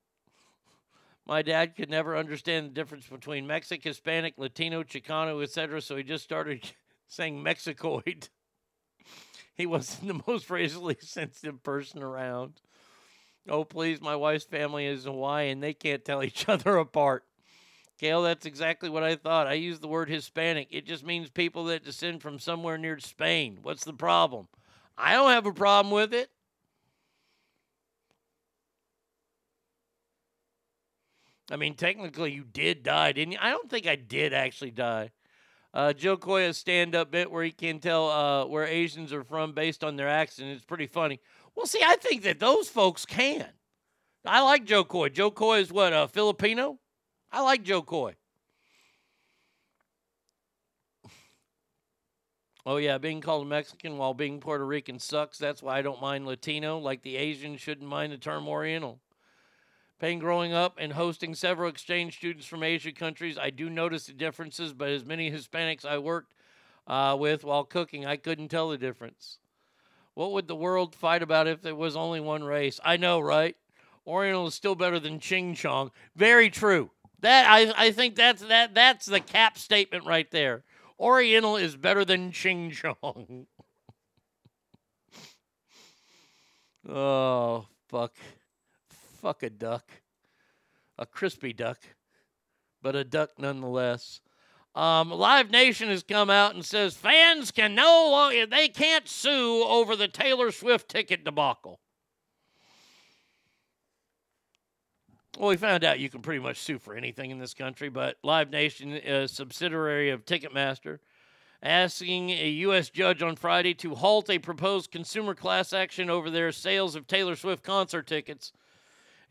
My 1.26 1.41
dad 1.41 1.76
could 1.76 1.89
never 1.89 2.18
understand 2.18 2.68
the 2.68 2.73
difference 2.73 3.07
between 3.07 3.48
Mexican, 3.48 3.89
Hispanic, 3.89 4.34
Latino, 4.38 4.84
Chicano, 4.84 5.41
etc., 5.43 5.81
so 5.81 5.95
he 5.95 6.03
just 6.03 6.23
started 6.23 6.72
saying 7.07 7.43
Mexicoid. 7.43 8.30
he 9.56 9.65
wasn't 9.65 10.07
the 10.07 10.22
most 10.27 10.49
racially 10.49 10.98
sensitive 11.02 11.64
person 11.64 12.02
around. 12.02 12.61
Oh, 13.48 13.64
please, 13.64 14.02
my 14.02 14.15
wife's 14.15 14.45
family 14.45 14.85
is 14.85 15.06
Hawaiian. 15.06 15.60
They 15.60 15.73
can't 15.73 16.06
tell 16.06 16.23
each 16.23 16.48
other 16.49 16.77
apart. 16.77 17.23
Gail, 17.99 18.23
that's 18.23 18.48
exactly 18.48 18.89
what 18.89 19.03
I 19.03 19.15
thought. 19.15 19.45
I 19.45 19.53
use 19.53 19.80
the 19.80 19.88
word 19.88 20.10
Hispanic. 20.10 20.69
It 20.72 20.88
just 20.88 21.06
means 21.06 21.30
people 21.30 21.65
that 21.65 21.84
descend 21.84 22.22
from 22.22 22.39
somewhere 22.39 22.77
near 22.77 22.98
Spain. 22.98 23.60
What's 23.61 23.84
the 23.84 23.93
problem? 23.93 24.48
I 24.98 25.14
don't 25.14 25.31
have 25.31 25.45
a 25.45 25.53
problem 25.53 25.93
with 25.93 26.14
it. 26.14 26.31
I 31.51 31.57
mean, 31.57 31.75
technically, 31.75 32.31
you 32.31 32.45
did 32.45 32.81
die, 32.81 33.11
didn't 33.11 33.33
you? 33.33 33.37
I 33.41 33.49
don't 33.49 33.69
think 33.69 33.85
I 33.85 33.97
did 33.97 34.33
actually 34.33 34.71
die. 34.71 35.11
Uh, 35.73 35.91
Jo 35.91 36.15
Koy's 36.15 36.57
stand-up 36.57 37.11
bit 37.11 37.29
where 37.29 37.43
he 37.43 37.51
can 37.51 37.79
tell 37.79 38.09
uh, 38.09 38.45
where 38.45 38.65
Asians 38.65 39.11
are 39.11 39.23
from 39.23 39.53
based 39.53 39.83
on 39.83 39.97
their 39.97 40.07
accent. 40.07 40.49
It's 40.49 40.63
pretty 40.63 40.87
funny. 40.87 41.19
Well, 41.55 41.65
see, 41.65 41.81
I 41.85 41.97
think 41.97 42.23
that 42.23 42.39
those 42.39 42.69
folks 42.69 43.05
can. 43.05 43.47
I 44.25 44.41
like 44.41 44.65
Jo 44.65 44.83
Koy. 44.83 45.09
Jo 45.09 45.29
Koy 45.29 45.59
is 45.59 45.71
what, 45.71 45.93
a 45.93 46.07
Filipino? 46.07 46.79
I 47.31 47.41
like 47.41 47.63
Jo 47.63 47.81
Koy. 47.81 48.15
Oh, 52.63 52.77
yeah, 52.77 52.99
being 52.99 53.21
called 53.21 53.47
a 53.47 53.49
Mexican 53.49 53.97
while 53.97 54.13
being 54.13 54.39
Puerto 54.39 54.63
Rican 54.63 54.99
sucks. 54.99 55.39
That's 55.39 55.63
why 55.63 55.79
I 55.79 55.81
don't 55.81 55.99
mind 55.99 56.27
Latino, 56.27 56.77
like 56.77 57.01
the 57.01 57.17
Asians 57.17 57.59
shouldn't 57.59 57.89
mind 57.89 58.13
the 58.13 58.19
term 58.19 58.47
Oriental. 58.47 58.99
Paying 60.01 60.17
growing 60.17 60.51
up 60.51 60.77
and 60.79 60.93
hosting 60.93 61.35
several 61.35 61.69
exchange 61.69 62.17
students 62.17 62.47
from 62.47 62.63
Asia 62.63 62.91
countries, 62.91 63.37
I 63.37 63.51
do 63.51 63.69
notice 63.69 64.07
the 64.07 64.13
differences, 64.13 64.73
but 64.73 64.89
as 64.89 65.05
many 65.05 65.29
Hispanics 65.29 65.85
I 65.85 65.99
worked 65.99 66.33
uh, 66.87 67.15
with 67.19 67.43
while 67.43 67.63
cooking, 67.63 68.03
I 68.03 68.15
couldn't 68.15 68.47
tell 68.47 68.69
the 68.69 68.79
difference. 68.79 69.37
What 70.15 70.31
would 70.31 70.47
the 70.47 70.55
world 70.55 70.95
fight 70.95 71.21
about 71.21 71.47
if 71.47 71.61
there 71.61 71.75
was 71.75 71.95
only 71.95 72.19
one 72.19 72.43
race? 72.43 72.79
I 72.83 72.97
know, 72.97 73.19
right? 73.19 73.55
Oriental 74.07 74.47
is 74.47 74.55
still 74.55 74.73
better 74.73 74.99
than 74.99 75.19
Ching 75.19 75.53
Chong. 75.53 75.91
Very 76.15 76.49
true. 76.49 76.89
That 77.19 77.45
I, 77.47 77.71
I 77.77 77.91
think 77.91 78.15
that's 78.15 78.41
that 78.41 78.73
that's 78.73 79.05
the 79.05 79.19
cap 79.19 79.55
statement 79.55 80.07
right 80.07 80.31
there. 80.31 80.63
Oriental 80.99 81.57
is 81.57 81.75
better 81.75 82.03
than 82.03 82.31
Ching 82.31 82.71
Chong. 82.71 83.45
oh 86.89 87.67
fuck. 87.87 88.13
Fuck 89.22 89.43
a 89.43 89.49
duck. 89.49 89.89
A 90.98 91.06
crispy 91.06 91.53
duck. 91.53 91.80
But 92.81 92.95
a 92.95 93.03
duck 93.03 93.31
nonetheless. 93.38 94.22
Um, 94.73 95.11
Live 95.11 95.52
Nation 95.52 95.89
has 95.89 96.02
come 96.02 96.30
out 96.30 96.56
and 96.56 96.65
says 96.65 96.95
fans 96.95 97.52
can 97.52 97.76
no 97.76 98.10
longer 98.10 98.45
they 98.45 98.69
can't 98.69 99.07
sue 99.07 99.64
over 99.68 99.95
the 99.95 100.07
Taylor 100.07 100.52
Swift 100.52 100.89
ticket 100.89 101.23
debacle. 101.26 101.80
Well, 105.38 105.49
we 105.49 105.57
found 105.57 105.84
out 105.84 105.99
you 105.99 106.10
can 106.10 106.22
pretty 106.22 106.41
much 106.41 106.57
sue 106.57 106.80
for 106.80 106.95
anything 106.95 107.31
in 107.31 107.39
this 107.39 107.53
country, 107.53 107.89
but 107.89 108.18
Live 108.23 108.49
Nation, 108.49 108.93
a 108.93 109.27
subsidiary 109.27 110.10
of 110.10 110.26
Ticketmaster, 110.26 110.99
asking 111.61 112.31
a 112.31 112.49
U.S. 112.49 112.89
judge 112.89 113.22
on 113.22 113.35
Friday 113.35 113.73
to 113.76 113.95
halt 113.95 114.30
a 114.30 114.39
proposed 114.39 114.91
consumer 114.91 115.35
class 115.35 115.73
action 115.73 116.10
over 116.10 116.30
their 116.30 116.52
sales 116.52 116.95
of 116.95 117.07
Taylor 117.07 117.35
Swift 117.35 117.64
concert 117.64 118.07
tickets 118.07 118.52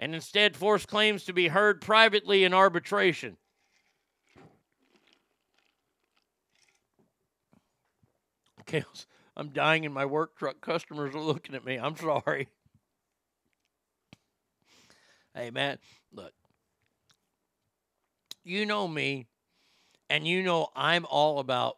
and 0.01 0.15
instead 0.15 0.57
force 0.57 0.87
claims 0.87 1.25
to 1.25 1.33
be 1.35 1.49
heard 1.49 1.83
privately 1.83 2.43
in 2.43 2.55
arbitration. 2.55 3.37
Okay, 8.63 8.83
I'm 9.37 9.51
dying 9.51 9.85
in 9.85 9.93
my 9.93 10.07
work 10.07 10.39
truck. 10.39 10.63
Customers 10.63 11.15
are 11.15 11.21
looking 11.21 11.55
at 11.55 11.67
me. 11.67 11.77
I'm 11.77 11.97
sorry. 11.97 12.49
Hey, 15.35 15.51
man, 15.51 15.79
look. 16.13 16.33
You 18.43 18.65
know 18.65 18.89
me, 18.89 19.27
and 20.09 20.27
you 20.27 20.43
know 20.43 20.69
I'm 20.75 21.05
all 21.11 21.41
about 21.41 21.77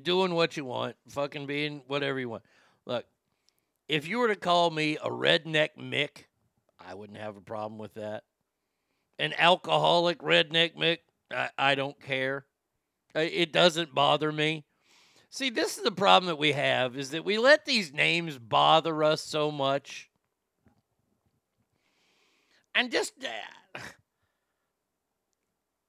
doing 0.00 0.32
what 0.32 0.56
you 0.56 0.64
want, 0.64 0.94
fucking 1.08 1.46
being 1.46 1.82
whatever 1.88 2.20
you 2.20 2.28
want. 2.28 2.44
Look, 2.84 3.04
if 3.88 4.06
you 4.06 4.18
were 4.18 4.28
to 4.28 4.36
call 4.36 4.70
me 4.70 4.96
a 4.96 5.10
redneck 5.10 5.70
Mick, 5.76 6.25
I 6.86 6.94
wouldn't 6.94 7.18
have 7.18 7.36
a 7.36 7.40
problem 7.40 7.78
with 7.78 7.94
that. 7.94 8.22
An 9.18 9.34
alcoholic 9.36 10.18
redneck 10.18 10.76
Mick, 10.76 10.98
I, 11.32 11.50
I 11.58 11.74
don't 11.74 12.00
care. 12.00 12.46
It 13.14 13.52
doesn't 13.52 13.94
bother 13.94 14.30
me. 14.30 14.64
See, 15.30 15.50
this 15.50 15.76
is 15.76 15.82
the 15.82 15.90
problem 15.90 16.28
that 16.28 16.38
we 16.38 16.52
have 16.52 16.96
is 16.96 17.10
that 17.10 17.24
we 17.24 17.38
let 17.38 17.64
these 17.64 17.92
names 17.92 18.38
bother 18.38 19.02
us 19.02 19.22
so 19.22 19.50
much. 19.50 20.10
And 22.74 22.92
just 22.92 23.14
uh, 23.24 23.80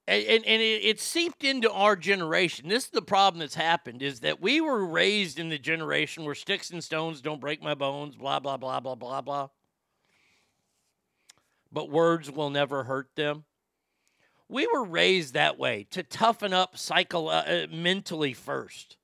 and, 0.08 0.26
and, 0.26 0.62
it, 0.62 0.84
it 0.84 1.00
seeped 1.00 1.44
into 1.44 1.70
our 1.70 1.96
generation. 1.96 2.68
This 2.68 2.84
is 2.84 2.90
the 2.90 3.02
problem 3.02 3.40
that's 3.40 3.54
happened 3.54 4.02
is 4.02 4.20
that 4.20 4.40
we 4.40 4.60
were 4.60 4.84
raised 4.84 5.38
in 5.38 5.50
the 5.50 5.58
generation 5.58 6.24
where 6.24 6.34
sticks 6.34 6.70
and 6.70 6.82
stones 6.82 7.20
don't 7.20 7.40
break 7.40 7.62
my 7.62 7.74
bones, 7.74 8.16
blah 8.16 8.40
blah 8.40 8.56
blah 8.56 8.80
blah 8.80 8.96
blah 8.96 9.20
blah. 9.20 9.48
But 11.70 11.90
words 11.90 12.30
will 12.30 12.50
never 12.50 12.84
hurt 12.84 13.14
them. 13.14 13.44
We 14.48 14.66
were 14.66 14.84
raised 14.84 15.34
that 15.34 15.58
way 15.58 15.86
to 15.90 16.02
toughen 16.02 16.52
up 16.52 16.76
psycho- 16.78 17.26
uh, 17.26 17.66
mentally 17.70 18.32
first. 18.32 18.96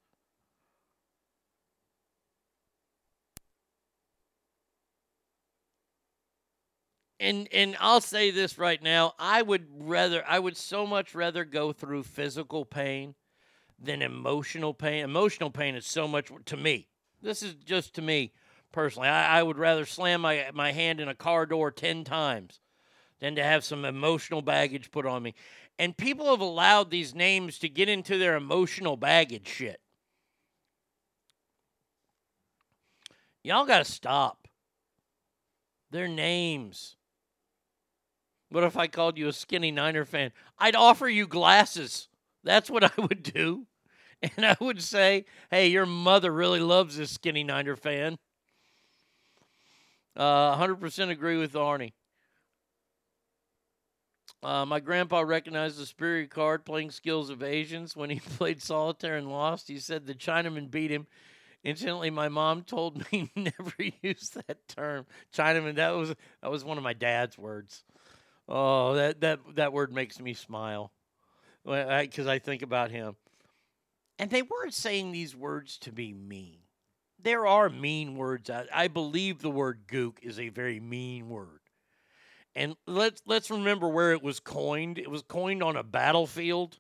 and 7.20 7.49
and 7.53 7.77
I'll 7.81 8.01
say 8.01 8.31
this 8.31 8.59
right 8.59 8.82
now, 8.82 9.15
I 9.19 9.43
would 9.43 9.66
rather 9.78 10.24
I 10.27 10.39
would 10.39 10.57
so 10.57 10.86
much 10.86 11.15
rather 11.15 11.45
go 11.45 11.73
through 11.73 12.03
physical 12.05 12.65
pain 12.65 13.15
than 13.78 14.03
emotional 14.03 14.74
pain. 14.74 15.05
Emotional 15.05 15.51
pain 15.51 15.74
is 15.74 15.86
so 15.86 16.09
much 16.09 16.31
to 16.47 16.57
me. 16.57 16.89
This 17.23 17.43
is 17.43 17.55
just 17.55 17.95
to 17.95 18.03
me 18.03 18.32
personally. 18.74 19.09
I, 19.09 19.38
I 19.38 19.42
would 19.42 19.56
rather 19.56 19.86
slam 19.86 20.20
my 20.20 20.51
my 20.52 20.72
hand 20.72 21.01
in 21.01 21.09
a 21.09 21.14
car 21.14 21.46
door 21.46 21.70
ten 21.70 22.05
times 22.05 22.60
than 23.20 23.36
to 23.36 23.42
have 23.44 23.64
some 23.64 23.84
emotional 23.84 24.42
baggage 24.42 24.90
put 24.90 25.06
on 25.06 25.22
me. 25.22 25.34
And 25.78 25.96
people 25.96 26.26
have 26.26 26.40
allowed 26.40 26.90
these 26.90 27.14
names 27.14 27.59
to 27.60 27.68
get 27.68 27.88
into 27.88 28.18
their 28.18 28.36
emotional 28.36 28.96
baggage 28.96 29.48
shit. 29.48 29.80
Y'all 33.42 33.66
got 33.66 33.84
to 33.84 33.90
stop. 33.90 34.48
Their 35.90 36.09
names. 36.09 36.96
What 38.51 38.64
if 38.64 38.76
I 38.76 38.86
called 38.86 39.18
you 39.18 39.28
a 39.28 39.32
skinny 39.32 39.70
Niner 39.70 40.05
fan? 40.05 40.32
I'd 40.59 40.76
offer 40.76 41.09
you 41.09 41.26
glasses. 41.26 42.09
That's 42.42 42.70
what 42.70 42.84
I 42.98 43.01
would 43.01 43.22
do. 43.22 43.66
And 44.22 44.46
I 44.46 44.56
would 44.60 44.82
say, 44.82 45.26
hey, 45.51 45.68
your 45.68 45.86
mother 45.86 46.32
really 46.32 46.60
loves 46.60 46.96
this 46.96 47.10
skinny 47.10 47.44
Niner 47.44 47.76
fan. 47.76 48.16
Uh, 50.16 50.57
100% 50.57 51.11
agree 51.11 51.36
with 51.36 51.53
Arnie. 51.55 51.93
Uh, 54.43 54.66
my 54.66 54.78
grandpa 54.78 55.20
recognized 55.20 55.78
the 55.78 55.86
superior 55.86 56.27
card 56.27 56.66
playing 56.66 56.91
skills 56.91 57.31
of 57.31 57.43
Asians 57.43 57.97
when 57.97 58.11
he 58.11 58.20
played 58.36 58.62
solitaire 58.62 59.16
and 59.16 59.31
lost. 59.31 59.69
He 59.69 59.78
said 59.78 60.07
the 60.07 60.15
Chinaman 60.15 60.70
beat 60.70 60.91
him. 60.91 61.07
Incidentally, 61.65 62.11
my 62.11 62.28
mom 62.28 62.62
told 62.62 63.05
me 63.12 63.31
never 63.35 63.73
use 64.03 64.31
that 64.47 64.69
term. 64.69 65.07
Chinaman. 65.35 65.77
That 65.77 65.91
was 65.91 66.15
that 66.43 66.51
was 66.51 66.62
one 66.65 66.77
of 66.77 66.85
my 66.85 66.93
dad's 66.93 67.39
words. 67.39 67.85
Oh, 68.47 68.95
that 68.95 69.23
that 69.23 69.41
that 69.55 69.73
word 69.73 69.91
makes 69.93 70.20
me 70.20 70.35
smile 70.35 70.93
because 71.65 72.27
I, 72.27 72.35
I 72.35 72.39
think 72.39 72.61
about 72.61 72.91
him. 72.91 73.16
And 74.19 74.31
they 74.31 74.43
weren't 74.43 74.74
saying 74.74 75.12
these 75.12 75.35
words 75.35 75.78
to 75.78 75.91
be 75.93 76.12
mean. 76.12 76.59
There 77.24 77.46
are 77.46 77.70
mean 77.70 78.16
words. 78.16 78.51
I, 78.51 78.66
I 78.72 78.88
believe 78.88 79.40
the 79.40 79.51
word 79.51 79.80
gook 79.88 80.18
is 80.22 80.38
a 80.38 80.51
very 80.51 80.78
mean 80.78 81.28
word. 81.28 81.60
And 82.55 82.76
let's 82.86 83.22
let's 83.26 83.51
remember 83.51 83.88
where 83.88 84.12
it 84.12 84.22
was 84.22 84.38
coined. 84.38 84.98
It 84.98 85.10
was 85.10 85.22
coined 85.22 85.62
on 85.62 85.76
a 85.76 85.82
battlefield 85.82 86.78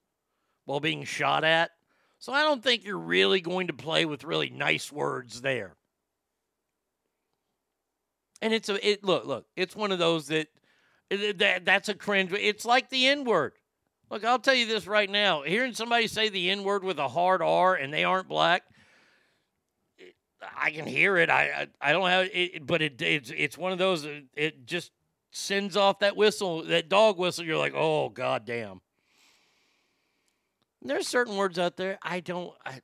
while 0.66 0.80
being 0.80 1.04
shot 1.04 1.44
at. 1.44 1.70
So 2.18 2.32
I 2.32 2.42
don't 2.42 2.62
think 2.62 2.84
you're 2.84 2.98
really 2.98 3.40
going 3.40 3.66
to 3.66 3.72
play 3.72 4.04
with 4.04 4.22
really 4.22 4.50
nice 4.50 4.92
words 4.92 5.40
there. 5.40 5.74
And 8.40 8.52
it's 8.52 8.68
a 8.68 8.88
it 8.88 9.02
look 9.02 9.24
look, 9.24 9.46
it's 9.56 9.74
one 9.74 9.92
of 9.92 9.98
those 9.98 10.28
that 10.28 10.48
that 11.10 11.64
that's 11.64 11.88
a 11.88 11.94
cringe. 11.94 12.32
It's 12.32 12.66
like 12.66 12.90
the 12.90 13.06
N 13.06 13.24
word. 13.24 13.54
Look, 14.10 14.24
I'll 14.24 14.38
tell 14.38 14.54
you 14.54 14.66
this 14.66 14.86
right 14.86 15.08
now. 15.08 15.42
Hearing 15.42 15.72
somebody 15.72 16.06
say 16.06 16.28
the 16.28 16.50
N 16.50 16.64
word 16.64 16.84
with 16.84 16.98
a 16.98 17.08
hard 17.08 17.40
R 17.40 17.74
and 17.74 17.92
they 17.92 18.04
aren't 18.04 18.28
black, 18.28 18.64
I 20.56 20.70
can 20.70 20.86
hear 20.86 21.16
it. 21.16 21.30
I 21.30 21.68
I, 21.80 21.90
I 21.90 21.92
don't 21.92 22.08
have 22.08 22.28
it, 22.32 22.66
but 22.66 22.82
it 22.82 23.00
it's 23.00 23.30
it's 23.34 23.58
one 23.58 23.72
of 23.72 23.78
those. 23.78 24.04
Uh, 24.04 24.20
it 24.34 24.66
just 24.66 24.92
sends 25.30 25.76
off 25.76 25.98
that 26.00 26.16
whistle, 26.16 26.64
that 26.64 26.88
dog 26.88 27.18
whistle. 27.18 27.44
You're 27.44 27.58
like, 27.58 27.74
oh 27.74 28.08
god 28.08 28.44
damn. 28.44 28.80
There's 30.82 31.08
certain 31.08 31.36
words 31.36 31.58
out 31.58 31.76
there 31.76 31.98
I 32.02 32.20
don't. 32.20 32.52
I, 32.64 32.80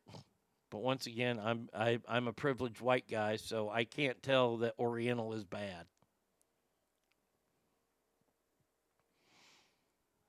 but 0.70 0.82
once 0.82 1.06
again, 1.06 1.40
I'm 1.42 1.68
I, 1.74 1.98
I'm 2.08 2.28
a 2.28 2.32
privileged 2.32 2.80
white 2.80 3.08
guy, 3.10 3.36
so 3.36 3.68
I 3.68 3.84
can't 3.84 4.22
tell 4.22 4.58
that 4.58 4.74
Oriental 4.78 5.32
is 5.32 5.44
bad. 5.44 5.86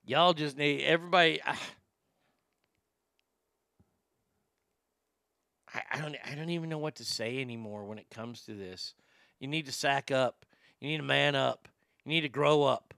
Y'all 0.06 0.34
just 0.34 0.58
need 0.58 0.84
everybody. 0.84 1.40
I, 1.46 1.56
I 5.74 6.00
don't 6.00 6.16
I 6.30 6.36
don't 6.36 6.50
even 6.50 6.70
know 6.70 6.78
what 6.78 6.96
to 6.96 7.06
say 7.06 7.40
anymore 7.40 7.86
when 7.86 7.98
it 7.98 8.10
comes 8.10 8.42
to 8.44 8.54
this. 8.54 8.94
You 9.40 9.48
need 9.48 9.66
to 9.68 9.72
sack 9.72 10.12
up. 10.12 10.46
You 10.80 10.90
need 10.90 10.98
to 10.98 11.04
man 11.04 11.36
up. 11.36 11.68
You 12.04 12.10
need 12.10 12.22
to 12.22 12.30
grow 12.30 12.64
up. 12.64 12.94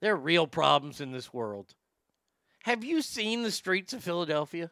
There 0.00 0.12
are 0.12 0.16
real 0.16 0.46
problems 0.46 1.00
in 1.00 1.12
this 1.12 1.32
world. 1.32 1.74
Have 2.64 2.84
you 2.84 3.02
seen 3.02 3.42
the 3.42 3.50
streets 3.50 3.92
of 3.92 4.02
Philadelphia? 4.04 4.70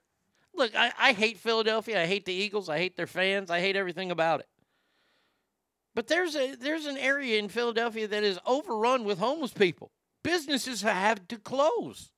Look, 0.55 0.75
I, 0.77 0.93
I 0.99 1.13
hate 1.13 1.39
Philadelphia. 1.39 2.03
I 2.03 2.07
hate 2.07 2.25
the 2.25 2.33
Eagles. 2.33 2.69
I 2.69 2.79
hate 2.79 2.97
their 2.97 3.07
fans. 3.07 3.51
I 3.51 3.61
hate 3.61 3.77
everything 3.77 4.11
about 4.11 4.41
it. 4.41 4.49
But 5.95 6.09
there's 6.09 6.37
a 6.37 6.55
there's 6.55 6.87
an 6.87 6.97
area 6.97 7.39
in 7.39 7.49
Philadelphia 7.49 8.09
that 8.09 8.25
is 8.25 8.39
overrun 8.47 9.05
with 9.05 9.19
homeless 9.19 9.53
people. 9.53 9.91
Businesses 10.23 10.83
have 10.83 10.97
had 10.97 11.29
to 11.31 11.39
close. 11.39 12.11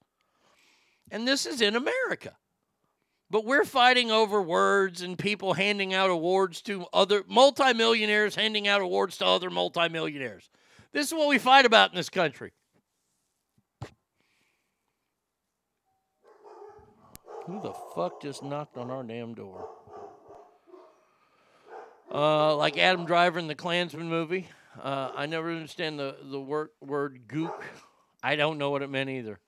And 1.11 1.27
this 1.27 1.47
is 1.47 1.61
in 1.61 1.75
America. 1.75 2.37
But 3.35 3.45
we're 3.45 3.65
fighting 3.65 4.13
over 4.13 4.41
words 4.41 5.03
and 5.03 5.19
people 5.19 5.55
handing 5.55 5.93
out 5.93 6.09
awards 6.09 6.63
to 6.63 6.87
other 6.93 7.25
multimillionaires, 7.27 8.37
handing 8.37 8.69
out 8.69 8.81
awards 8.81 9.19
to 9.19 9.27
other 9.27 9.51
multimillionaires. 9.51 10.49
This 10.93 11.09
is 11.09 11.15
what 11.15 11.27
we 11.27 11.39
fight 11.39 11.67
about 11.67 11.91
in 11.91 11.97
this 11.97 12.09
country. 12.09 12.53
Who 17.47 17.61
the 17.61 17.73
fuck 17.97 18.23
just 18.23 18.45
knocked 18.45 18.77
on 18.77 18.93
our 18.93 19.03
damn 19.03 19.35
door? 19.35 19.69
Uh, 22.15 22.55
like 22.55 22.79
Adam 22.79 23.05
Driver 23.05 23.41
in 23.41 23.49
the 23.49 23.57
Klansman 23.57 24.09
movie. 24.09 24.47
Uh, 24.81 25.11
I 25.13 25.27
never 25.27 25.51
understand 25.51 25.99
the, 25.99 26.19
the 26.23 26.41
word, 26.41 26.69
word 26.81 27.23
gook. 27.27 27.63
I 28.23 28.37
don't 28.37 28.59
know 28.59 28.71
what 28.71 28.83
it 28.83 28.91
meant 28.91 29.11
either. 29.11 29.41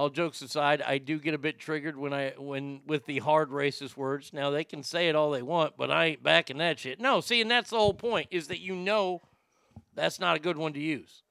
All 0.00 0.08
jokes 0.08 0.40
aside, 0.40 0.80
I 0.80 0.96
do 0.96 1.18
get 1.18 1.34
a 1.34 1.38
bit 1.38 1.58
triggered 1.58 1.94
when 1.94 2.14
I 2.14 2.30
when 2.38 2.80
with 2.86 3.04
the 3.04 3.18
hard 3.18 3.50
racist 3.50 3.98
words. 3.98 4.32
Now 4.32 4.48
they 4.48 4.64
can 4.64 4.82
say 4.82 5.10
it 5.10 5.14
all 5.14 5.30
they 5.30 5.42
want, 5.42 5.76
but 5.76 5.90
I 5.90 6.06
ain't 6.06 6.22
backing 6.22 6.56
that 6.56 6.78
shit. 6.78 6.98
No, 6.98 7.20
see, 7.20 7.42
and 7.42 7.50
that's 7.50 7.68
the 7.68 7.76
whole 7.76 7.92
point 7.92 8.28
is 8.30 8.48
that 8.48 8.60
you 8.60 8.74
know 8.74 9.20
that's 9.94 10.18
not 10.18 10.36
a 10.36 10.38
good 10.38 10.56
one 10.56 10.72
to 10.72 10.80
use. 10.80 11.22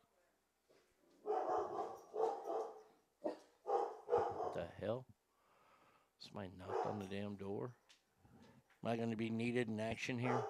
What 3.23 4.53
the 4.53 4.67
hell? 4.85 5.07
Somebody 6.19 6.51
knocked 6.59 6.85
on 6.85 6.99
the 6.99 7.05
damn 7.05 7.37
door. 7.37 7.71
Am 8.83 8.91
I 8.91 8.97
going 8.97 9.09
to 9.09 9.17
be 9.17 9.31
needed 9.31 9.67
in 9.67 9.79
action 9.79 10.19
here? 10.19 10.43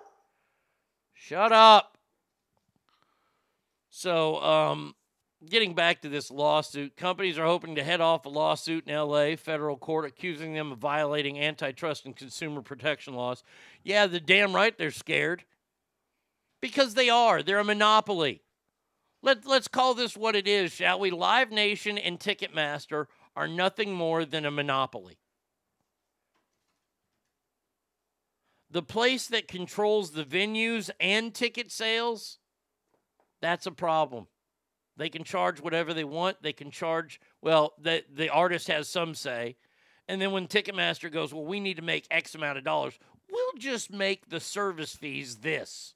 Shut 1.14 1.54
up. 1.54 1.98
So, 3.90 4.44
um, 4.44 4.96
getting 5.48 5.74
back 5.74 6.02
to 6.02 6.10
this 6.10 6.30
lawsuit, 6.32 6.98
companies 6.98 7.38
are 7.38 7.46
hoping 7.46 7.76
to 7.76 7.84
head 7.84 8.02
off 8.02 8.26
a 8.26 8.30
lawsuit 8.30 8.88
in 8.88 8.96
LA 8.96 9.36
federal 9.36 9.78
court 9.78 10.06
accusing 10.06 10.54
them 10.54 10.72
of 10.72 10.80
violating 10.80 11.40
antitrust 11.40 12.06
and 12.06 12.16
consumer 12.16 12.62
protection 12.62 13.14
laws. 13.14 13.44
Yeah, 13.84 14.08
the 14.08 14.20
damn 14.20 14.54
right 14.54 14.78
they're 14.78 14.92
scared. 14.92 15.46
Because 16.62 16.94
they 16.94 17.10
are. 17.10 17.42
They're 17.42 17.60
a 17.60 17.64
monopoly. 17.64 18.42
Let, 19.22 19.46
let's 19.46 19.70
call 19.70 19.94
this 19.94 20.18
what 20.18 20.36
it 20.36 20.48
is, 20.48 20.74
shall 20.74 21.00
we? 21.00 21.10
Live 21.10 21.52
Nation 21.52 21.98
and 21.98 22.20
Ticketmaster 22.20 23.06
are 23.36 23.48
nothing 23.48 23.94
more 23.94 24.26
than 24.26 24.46
a 24.46 24.52
monopoly. 24.52 25.20
The 28.72 28.84
place 28.84 29.28
that 29.28 29.48
controls 29.48 30.12
the 30.12 30.24
venues 30.24 30.90
and 31.00 31.34
ticket 31.34 31.72
sales, 31.72 32.38
that's 33.42 33.66
a 33.66 33.72
problem. 33.72 34.28
They 35.00 35.10
can 35.10 35.24
charge 35.24 35.62
whatever 35.62 35.94
they 35.94 36.04
want. 36.04 36.44
They 36.44 36.52
can 36.52 36.72
charge, 36.72 37.22
well, 37.42 37.72
the, 37.82 38.04
the 38.14 38.28
artist 38.28 38.68
has 38.68 38.90
some 38.90 39.16
say. 39.16 39.56
And 40.10 40.22
then 40.22 40.32
when 40.32 40.48
Ticketmaster 40.48 41.10
goes, 41.10 41.34
well, 41.34 41.46
we 41.46 41.62
need 41.62 41.78
to 41.78 41.82
make 41.82 42.06
X 42.12 42.36
amount 42.36 42.58
of 42.58 42.66
dollars, 42.66 43.00
we'll 43.32 43.54
just 43.58 43.92
make 43.92 44.28
the 44.28 44.42
service 44.42 44.94
fees 44.94 45.38
this. 45.38 45.94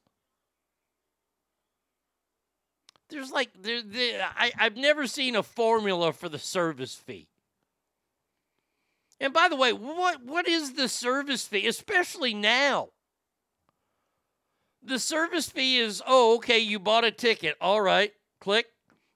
There's 3.09 3.30
like, 3.30 3.49
there, 3.61 3.81
there, 3.84 4.25
I, 4.38 4.53
I've 4.57 4.77
never 4.77 5.05
seen 5.05 5.35
a 5.35 5.43
formula 5.43 6.13
for 6.13 6.30
the 6.30 6.39
service 6.39 6.95
fee. 6.95 7.27
And 9.19 9.34
by 9.34 9.49
the 9.49 9.55
way, 9.55 9.73
what 9.73 10.23
what 10.23 10.47
is 10.47 10.73
the 10.73 10.88
service 10.88 11.45
fee, 11.45 11.67
especially 11.67 12.34
now? 12.34 12.89
The 14.81 14.99
service 14.99 15.49
fee 15.49 15.77
is, 15.77 16.01
oh, 16.05 16.35
okay, 16.35 16.59
you 16.59 16.80
bought 16.80 17.05
a 17.05 17.11
ticket. 17.11 17.55
All 17.61 17.81
right, 17.81 18.11
click. 18.41 18.67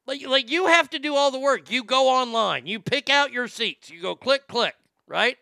Like, 0.08 0.26
like 0.26 0.50
you 0.50 0.68
have 0.68 0.90
to 0.92 1.00
do 1.00 1.16
all 1.16 1.32
the 1.32 1.40
work. 1.40 1.70
You 1.70 1.84
go 1.84 2.08
online, 2.08 2.66
you 2.66 2.80
pick 2.80 3.10
out 3.10 3.34
your 3.34 3.48
seats, 3.48 3.90
you 3.90 4.02
go 4.02 4.16
click, 4.16 4.48
click, 4.48 4.76
right? 5.06 5.38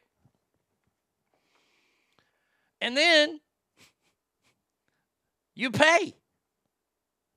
And 2.82 2.98
then 2.98 3.40
you 5.54 5.70
pay. 5.70 6.16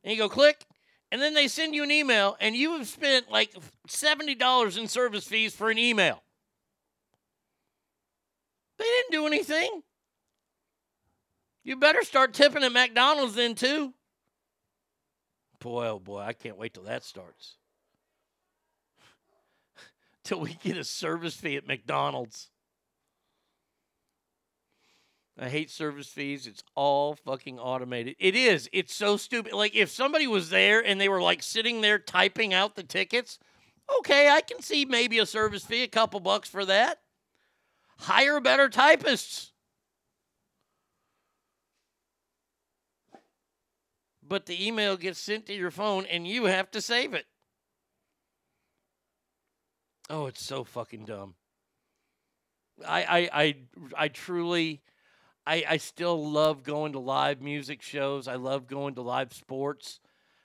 And 0.03 0.13
you 0.13 0.19
go 0.19 0.29
click, 0.29 0.65
and 1.13 1.21
then 1.21 1.35
they 1.35 1.49
send 1.49 1.75
you 1.75 1.83
an 1.83 1.91
email, 1.91 2.37
and 2.41 2.57
you 2.57 2.79
have 2.79 2.89
spent 2.89 3.31
like 3.31 3.53
$70 3.89 4.79
in 4.79 4.89
service 4.89 5.27
fees 5.27 5.55
for 5.55 5.71
an 5.71 5.79
email. 5.79 6.23
They 8.79 8.85
didn't 8.85 9.13
do 9.13 9.27
anything. 9.27 9.83
You 11.65 11.77
better 11.77 12.03
start 12.05 12.33
tipping 12.33 12.63
at 12.63 12.73
McDonald's 12.73 13.35
then, 13.35 13.55
too. 13.55 13.93
Boy, 15.61 15.89
oh 15.89 15.99
boy, 15.99 16.21
I 16.21 16.33
can't 16.33 16.59
wait 16.59 16.75
till 16.75 16.85
that 16.85 17.05
starts. 17.05 17.57
till 20.25 20.41
we 20.41 20.55
get 20.63 20.77
a 20.77 20.85
service 20.85 21.35
fee 21.35 21.57
at 21.57 21.67
McDonald's. 21.67 22.51
I 25.41 25.49
hate 25.49 25.71
service 25.71 26.09
fees. 26.09 26.49
It's 26.49 26.65
all 26.75 27.15
fucking 27.15 27.61
automated. 27.61 28.17
It 28.19 28.35
is. 28.35 28.69
It's 28.73 28.95
so 28.95 29.17
stupid. 29.17 29.53
Like 29.53 29.77
if 29.77 29.89
somebody 29.89 30.27
was 30.27 30.51
there 30.51 30.85
and 30.85 31.01
they 31.01 31.09
were 31.09 31.23
like 31.23 31.45
sitting 31.45 31.81
there 31.81 31.99
typing 31.99 32.53
out 32.53 32.75
the 32.75 32.83
tickets, 32.83 33.39
Okay, 33.99 34.29
I 34.29 34.41
can 34.41 34.61
see 34.61 34.85
maybe 34.85 35.19
a 35.19 35.27
service 35.27 35.65
fee, 35.65 35.83
a 35.83 35.89
couple 35.89 36.21
bucks 36.21 36.49
for 36.49 36.65
that. 36.67 36.99
Hire 37.99 38.41
better 38.41 38.69
typists. 38.69 39.53
But 44.29 44.47
the 44.47 44.67
email 44.67 44.97
gets 44.97 45.19
sent 45.19 45.47
to 45.47 45.55
your 45.55 45.71
phone 45.71 46.05
and 46.07 46.27
you 46.27 46.45
have 46.45 46.71
to 46.73 46.81
save 46.81 47.15
it. 47.15 47.27
Oh, 50.11 50.27
it's 50.27 50.45
so 50.45 50.65
fucking 50.65 51.05
dumb. 51.05 51.35
I 52.87 53.03
I 53.03 53.29
I, 53.33 53.57
I 53.97 54.09
truly 54.09 54.83
I, 55.47 55.65
I 55.67 55.77
still 55.79 56.31
love 56.31 56.63
going 56.63 56.93
to 56.93 56.99
live 56.99 57.41
music 57.41 57.81
shows. 57.81 58.29
I 58.29 58.35
love 58.35 58.67
going 58.67 58.97
to 58.97 59.03
live 59.03 59.33
sports. 59.33 59.99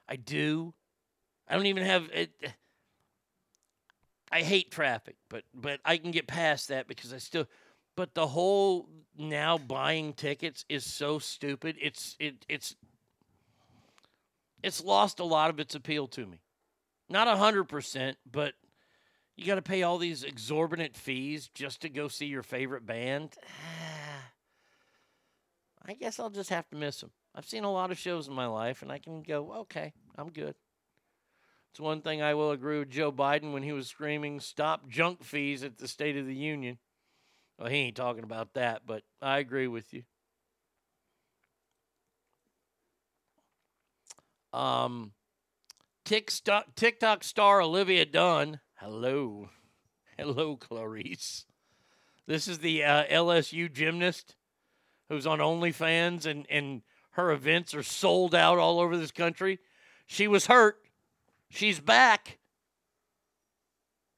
I 0.08 0.16
do. 0.16 0.74
I 1.46 1.56
don't 1.56 1.66
even 1.66 1.84
have 1.84 2.10
it. 2.14 2.32
I 4.32 4.42
hate 4.42 4.72
traffic, 4.72 5.18
but 5.30 5.44
but 5.54 5.82
I 5.84 5.98
can 5.98 6.12
get 6.12 6.26
past 6.28 6.70
that 6.70 6.88
because 6.88 7.14
I 7.14 7.18
still. 7.18 7.48
But 7.96 8.16
the 8.16 8.28
whole 8.28 8.90
now 9.18 9.58
buying 9.58 10.14
tickets 10.14 10.66
is 10.70 10.86
so 10.86 11.20
stupid. 11.20 11.76
It's 11.82 12.16
it 12.20 12.46
it's 12.48 12.76
it's 14.64 14.84
lost 14.84 15.20
a 15.20 15.26
lot 15.26 15.50
of 15.50 15.60
its 15.60 15.76
appeal 15.76 16.08
to 16.08 16.26
me. 16.26 16.42
Not 17.10 17.28
a 17.28 17.36
hundred 17.36 17.66
percent, 17.66 18.18
but 18.30 18.54
you 19.36 19.46
got 19.46 19.56
to 19.56 19.62
pay 19.62 19.84
all 19.84 19.98
these 19.98 20.24
exorbitant 20.24 20.96
fees 20.96 21.50
just 21.54 21.82
to 21.82 21.90
go 21.90 22.08
see 22.08 22.26
your 22.26 22.44
favorite 22.44 22.86
band. 22.86 23.36
I 25.86 25.94
guess 25.94 26.20
I'll 26.20 26.30
just 26.30 26.50
have 26.50 26.70
to 26.70 26.78
miss 26.78 27.02
them. 27.02 27.12
I've 27.36 27.46
seen 27.46 27.66
a 27.66 27.72
lot 27.72 27.92
of 27.92 28.00
shows 28.00 28.28
in 28.28 28.34
my 28.34 28.46
life, 28.46 28.82
and 28.82 28.92
I 28.92 29.00
can 29.00 29.22
go, 29.22 29.54
okay, 29.62 29.92
I'm 30.18 30.30
good. 30.30 30.56
It's 31.72 31.80
one 31.80 32.02
thing 32.02 32.22
I 32.22 32.36
will 32.36 32.52
agree 32.52 32.80
with 32.80 32.92
Joe 32.92 33.12
Biden 33.12 33.52
when 33.52 33.64
he 33.64 33.74
was 33.74 33.88
screaming, 33.88 34.40
stop 34.40 34.88
junk 34.88 35.24
fees 35.24 35.64
at 35.64 35.80
the 35.80 35.88
State 35.88 36.16
of 36.16 36.28
the 36.28 36.36
Union. 36.36 36.78
Well, 37.58 37.70
he 37.70 37.78
ain't 37.78 37.96
talking 37.96 38.24
about 38.24 38.54
that, 38.54 38.84
but 38.86 39.04
I 39.22 39.40
agree 39.40 39.68
with 39.68 39.94
you. 39.94 40.04
Um, 44.54 45.14
TikTok, 46.06 46.76
TikTok 46.76 47.24
star 47.24 47.62
Olivia 47.62 48.06
Dunn. 48.06 48.60
Hello. 48.76 49.50
Hello, 50.18 50.56
Clarice. 50.56 51.46
This 52.28 52.48
is 52.48 52.60
the 52.60 52.84
uh, 52.84 53.04
LSU 53.06 53.72
gymnast 53.72 54.36
who's 55.10 55.28
on 55.28 55.40
OnlyFans 55.40 56.26
and, 56.26 56.46
and 56.50 56.84
her 57.12 57.32
events 57.32 57.74
are 57.74 57.84
sold 57.84 58.34
out 58.36 58.60
all 58.60 58.80
over 58.80 58.96
this 58.96 59.12
country. 59.12 59.60
She 60.06 60.28
was 60.28 60.46
hurt. 60.46 60.78
She's 61.50 61.80
back. 61.80 62.40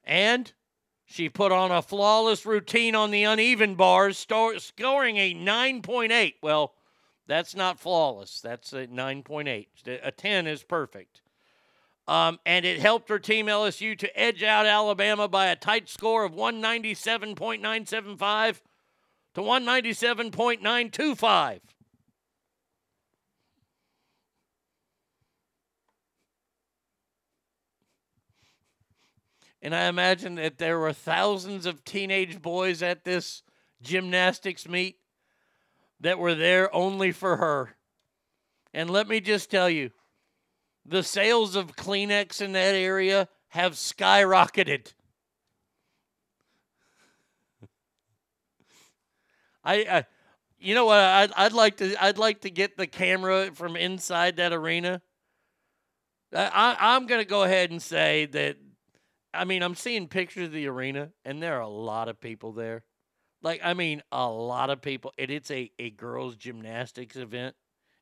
And 0.04 0.52
she 1.04 1.28
put 1.28 1.52
on 1.52 1.70
a 1.70 1.82
flawless 1.82 2.44
routine 2.44 2.94
on 2.94 3.10
the 3.10 3.24
uneven 3.24 3.74
bars, 3.74 4.18
scoring 4.18 5.16
a 5.16 5.34
9.8. 5.34 6.34
Well, 6.42 6.74
that's 7.26 7.54
not 7.54 7.80
flawless. 7.80 8.40
That's 8.40 8.72
a 8.72 8.86
9.8. 8.86 9.66
A 10.02 10.10
10 10.10 10.46
is 10.46 10.62
perfect. 10.62 11.20
Um, 12.08 12.38
and 12.46 12.64
it 12.64 12.78
helped 12.78 13.08
her 13.08 13.18
team 13.18 13.46
LSU 13.46 13.98
to 13.98 14.16
edge 14.18 14.44
out 14.44 14.66
Alabama 14.66 15.26
by 15.26 15.46
a 15.46 15.56
tight 15.56 15.88
score 15.88 16.24
of 16.24 16.32
197.975 16.32 18.60
to 19.34 19.40
197.925. 19.40 21.60
And 29.62 29.74
I 29.74 29.88
imagine 29.88 30.34
that 30.36 30.58
there 30.58 30.78
were 30.78 30.92
thousands 30.92 31.66
of 31.66 31.84
teenage 31.84 32.40
boys 32.40 32.82
at 32.82 33.02
this 33.02 33.42
gymnastics 33.82 34.68
meet 34.68 35.00
that 36.00 36.18
were 36.18 36.34
there 36.34 36.74
only 36.74 37.12
for 37.12 37.36
her. 37.36 37.76
And 38.74 38.90
let 38.90 39.08
me 39.08 39.20
just 39.20 39.50
tell 39.50 39.70
you, 39.70 39.90
the 40.84 41.02
sales 41.02 41.56
of 41.56 41.76
Kleenex 41.76 42.40
in 42.40 42.52
that 42.52 42.74
area 42.74 43.28
have 43.48 43.72
skyrocketed. 43.72 44.92
I, 49.64 49.74
I 49.74 50.06
you 50.58 50.74
know 50.74 50.86
what? 50.86 50.98
I'd, 50.98 51.32
I'd 51.36 51.52
like 51.52 51.78
to 51.78 52.02
I'd 52.02 52.18
like 52.18 52.42
to 52.42 52.50
get 52.50 52.76
the 52.76 52.86
camera 52.86 53.50
from 53.52 53.76
inside 53.76 54.36
that 54.36 54.52
arena. 54.52 55.02
I, 56.32 56.76
I'm 56.78 57.06
going 57.06 57.20
to 57.20 57.28
go 57.28 57.42
ahead 57.42 57.70
and 57.70 57.80
say 57.80 58.26
that. 58.26 58.56
I 59.34 59.44
mean, 59.44 59.62
I'm 59.62 59.74
seeing 59.74 60.08
pictures 60.08 60.46
of 60.46 60.52
the 60.52 60.66
arena, 60.66 61.10
and 61.24 61.42
there 61.42 61.56
are 61.56 61.60
a 61.60 61.68
lot 61.68 62.08
of 62.08 62.20
people 62.20 62.52
there. 62.52 62.84
Like, 63.46 63.60
I 63.62 63.74
mean, 63.74 64.02
a 64.10 64.28
lot 64.28 64.70
of 64.70 64.82
people. 64.82 65.12
And 65.16 65.30
it's 65.30 65.52
a, 65.52 65.70
a 65.78 65.90
girls' 65.90 66.34
gymnastics 66.34 67.14
event 67.14 67.54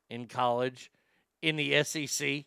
in 0.09 0.25
college 0.25 0.89
in 1.39 1.55
the 1.55 1.83
SEC. 1.83 2.45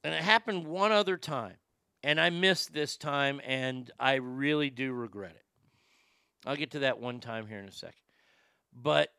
And 0.03 0.13
it 0.13 0.21
happened 0.21 0.67
one 0.67 0.91
other 0.91 1.17
time. 1.17 1.55
And 2.03 2.19
I 2.19 2.29
missed 2.29 2.73
this 2.73 2.97
time, 2.97 3.39
and 3.45 3.89
I 3.97 4.15
really 4.15 4.69
do 4.69 4.91
regret 4.91 5.35
it. 5.35 5.45
I'll 6.45 6.57
get 6.57 6.71
to 6.71 6.79
that 6.79 6.99
one 6.99 7.21
time 7.21 7.47
here 7.47 7.59
in 7.59 7.67
a 7.67 7.71
second. 7.71 7.95
But 8.73 9.13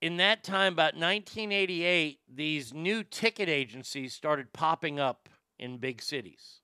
in 0.00 0.16
that 0.16 0.42
time, 0.42 0.72
about 0.72 0.94
1988, 0.94 2.20
these 2.32 2.72
new 2.72 3.02
ticket 3.02 3.50
agencies 3.50 4.14
started 4.14 4.52
popping 4.54 4.98
up 4.98 5.28
in 5.58 5.76
big 5.76 6.00
cities. 6.00 6.60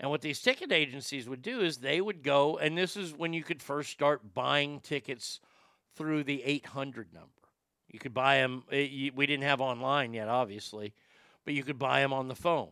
And 0.00 0.10
what 0.10 0.22
these 0.22 0.40
ticket 0.40 0.72
agencies 0.72 1.28
would 1.28 1.42
do 1.42 1.60
is 1.60 1.78
they 1.78 2.00
would 2.00 2.22
go, 2.22 2.58
and 2.58 2.76
this 2.76 2.96
is 2.96 3.14
when 3.14 3.32
you 3.32 3.42
could 3.42 3.62
first 3.62 3.90
start 3.90 4.34
buying 4.34 4.80
tickets 4.80 5.40
through 5.94 6.24
the 6.24 6.42
800 6.42 7.12
number. 7.12 7.28
You 7.94 8.00
could 8.00 8.12
buy 8.12 8.38
them, 8.38 8.64
eh, 8.72 9.10
we 9.14 9.24
didn't 9.24 9.44
have 9.44 9.60
online 9.60 10.14
yet, 10.14 10.26
obviously, 10.26 10.94
but 11.44 11.54
you 11.54 11.62
could 11.62 11.78
buy 11.78 12.00
them 12.00 12.12
on 12.12 12.26
the 12.26 12.34
phone. 12.34 12.70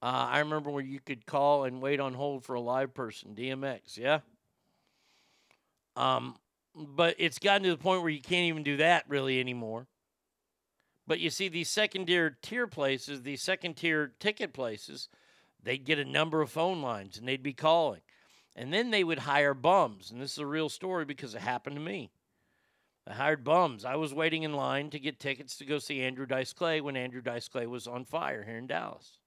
Uh, 0.00 0.26
I 0.30 0.38
remember 0.38 0.70
where 0.70 0.82
you 0.82 1.00
could 1.00 1.26
call 1.26 1.64
and 1.64 1.82
wait 1.82 2.00
on 2.00 2.14
hold 2.14 2.44
for 2.44 2.54
a 2.54 2.60
live 2.62 2.94
person, 2.94 3.34
DMX, 3.34 3.98
yeah? 3.98 4.20
Um, 5.96 6.36
but 6.74 7.14
it's 7.18 7.38
gotten 7.38 7.64
to 7.64 7.70
the 7.70 7.76
point 7.76 8.00
where 8.00 8.10
you 8.10 8.22
can't 8.22 8.46
even 8.46 8.62
do 8.62 8.78
that 8.78 9.04
really 9.06 9.38
anymore. 9.38 9.86
But 11.06 11.20
you 11.20 11.28
see, 11.28 11.48
these 11.48 11.68
second 11.68 12.06
tier 12.06 12.38
tier 12.40 12.66
places, 12.66 13.20
these 13.20 13.42
second 13.42 13.74
tier 13.74 14.14
ticket 14.18 14.54
places, 14.54 15.10
they'd 15.62 15.84
get 15.84 15.98
a 15.98 16.06
number 16.06 16.40
of 16.40 16.50
phone 16.50 16.80
lines 16.80 17.18
and 17.18 17.28
they'd 17.28 17.42
be 17.42 17.52
calling. 17.52 18.00
And 18.56 18.72
then 18.72 18.90
they 18.90 19.04
would 19.04 19.20
hire 19.20 19.54
bums. 19.54 20.10
And 20.10 20.20
this 20.20 20.32
is 20.32 20.38
a 20.38 20.46
real 20.46 20.68
story 20.68 21.04
because 21.04 21.34
it 21.34 21.42
happened 21.42 21.76
to 21.76 21.82
me. 21.82 22.10
I 23.06 23.12
hired 23.12 23.44
bums. 23.44 23.84
I 23.84 23.94
was 23.94 24.12
waiting 24.12 24.42
in 24.42 24.54
line 24.54 24.90
to 24.90 24.98
get 24.98 25.20
tickets 25.20 25.56
to 25.58 25.64
go 25.64 25.78
see 25.78 26.02
Andrew 26.02 26.26
Dice 26.26 26.52
Clay 26.52 26.80
when 26.80 26.96
Andrew 26.96 27.20
Dice 27.20 27.46
Clay 27.46 27.66
was 27.66 27.86
on 27.86 28.04
fire 28.04 28.42
here 28.42 28.56
in 28.56 28.66
Dallas 28.66 29.18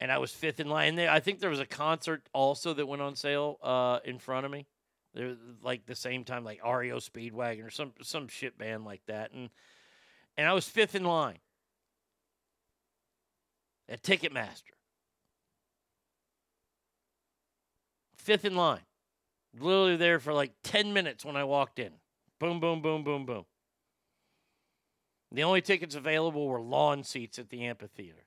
and 0.00 0.12
I 0.12 0.18
was 0.18 0.30
fifth 0.30 0.60
in 0.60 0.68
line. 0.68 0.98
I 0.98 1.20
think 1.20 1.40
there 1.40 1.50
was 1.50 1.60
a 1.60 1.66
concert 1.66 2.28
also 2.32 2.72
that 2.74 2.86
went 2.86 3.02
on 3.02 3.16
sale 3.16 3.58
uh, 3.62 3.98
in 4.04 4.18
front 4.18 4.46
of 4.46 4.52
me. 4.52 4.66
There, 5.14 5.36
like 5.62 5.86
the 5.86 5.96
same 5.96 6.24
time, 6.24 6.44
like 6.44 6.60
REO 6.64 6.98
Speedwagon 6.98 7.66
or 7.66 7.70
some 7.70 7.92
some 8.02 8.28
shit 8.28 8.58
band 8.58 8.84
like 8.84 9.02
that, 9.06 9.32
and 9.32 9.50
and 10.36 10.46
I 10.46 10.52
was 10.52 10.68
fifth 10.68 10.94
in 10.94 11.04
line 11.04 11.38
at 13.88 14.02
Ticketmaster. 14.02 14.77
Fifth 18.28 18.44
in 18.44 18.54
line. 18.54 18.82
Literally 19.58 19.96
there 19.96 20.20
for 20.20 20.34
like 20.34 20.52
10 20.62 20.92
minutes 20.92 21.24
when 21.24 21.34
I 21.34 21.44
walked 21.44 21.78
in. 21.78 21.92
Boom, 22.38 22.60
boom, 22.60 22.82
boom, 22.82 23.02
boom, 23.02 23.24
boom. 23.24 23.46
The 25.32 25.44
only 25.44 25.62
tickets 25.62 25.94
available 25.94 26.46
were 26.46 26.60
lawn 26.60 27.04
seats 27.04 27.38
at 27.38 27.48
the 27.48 27.64
amphitheater. 27.64 28.26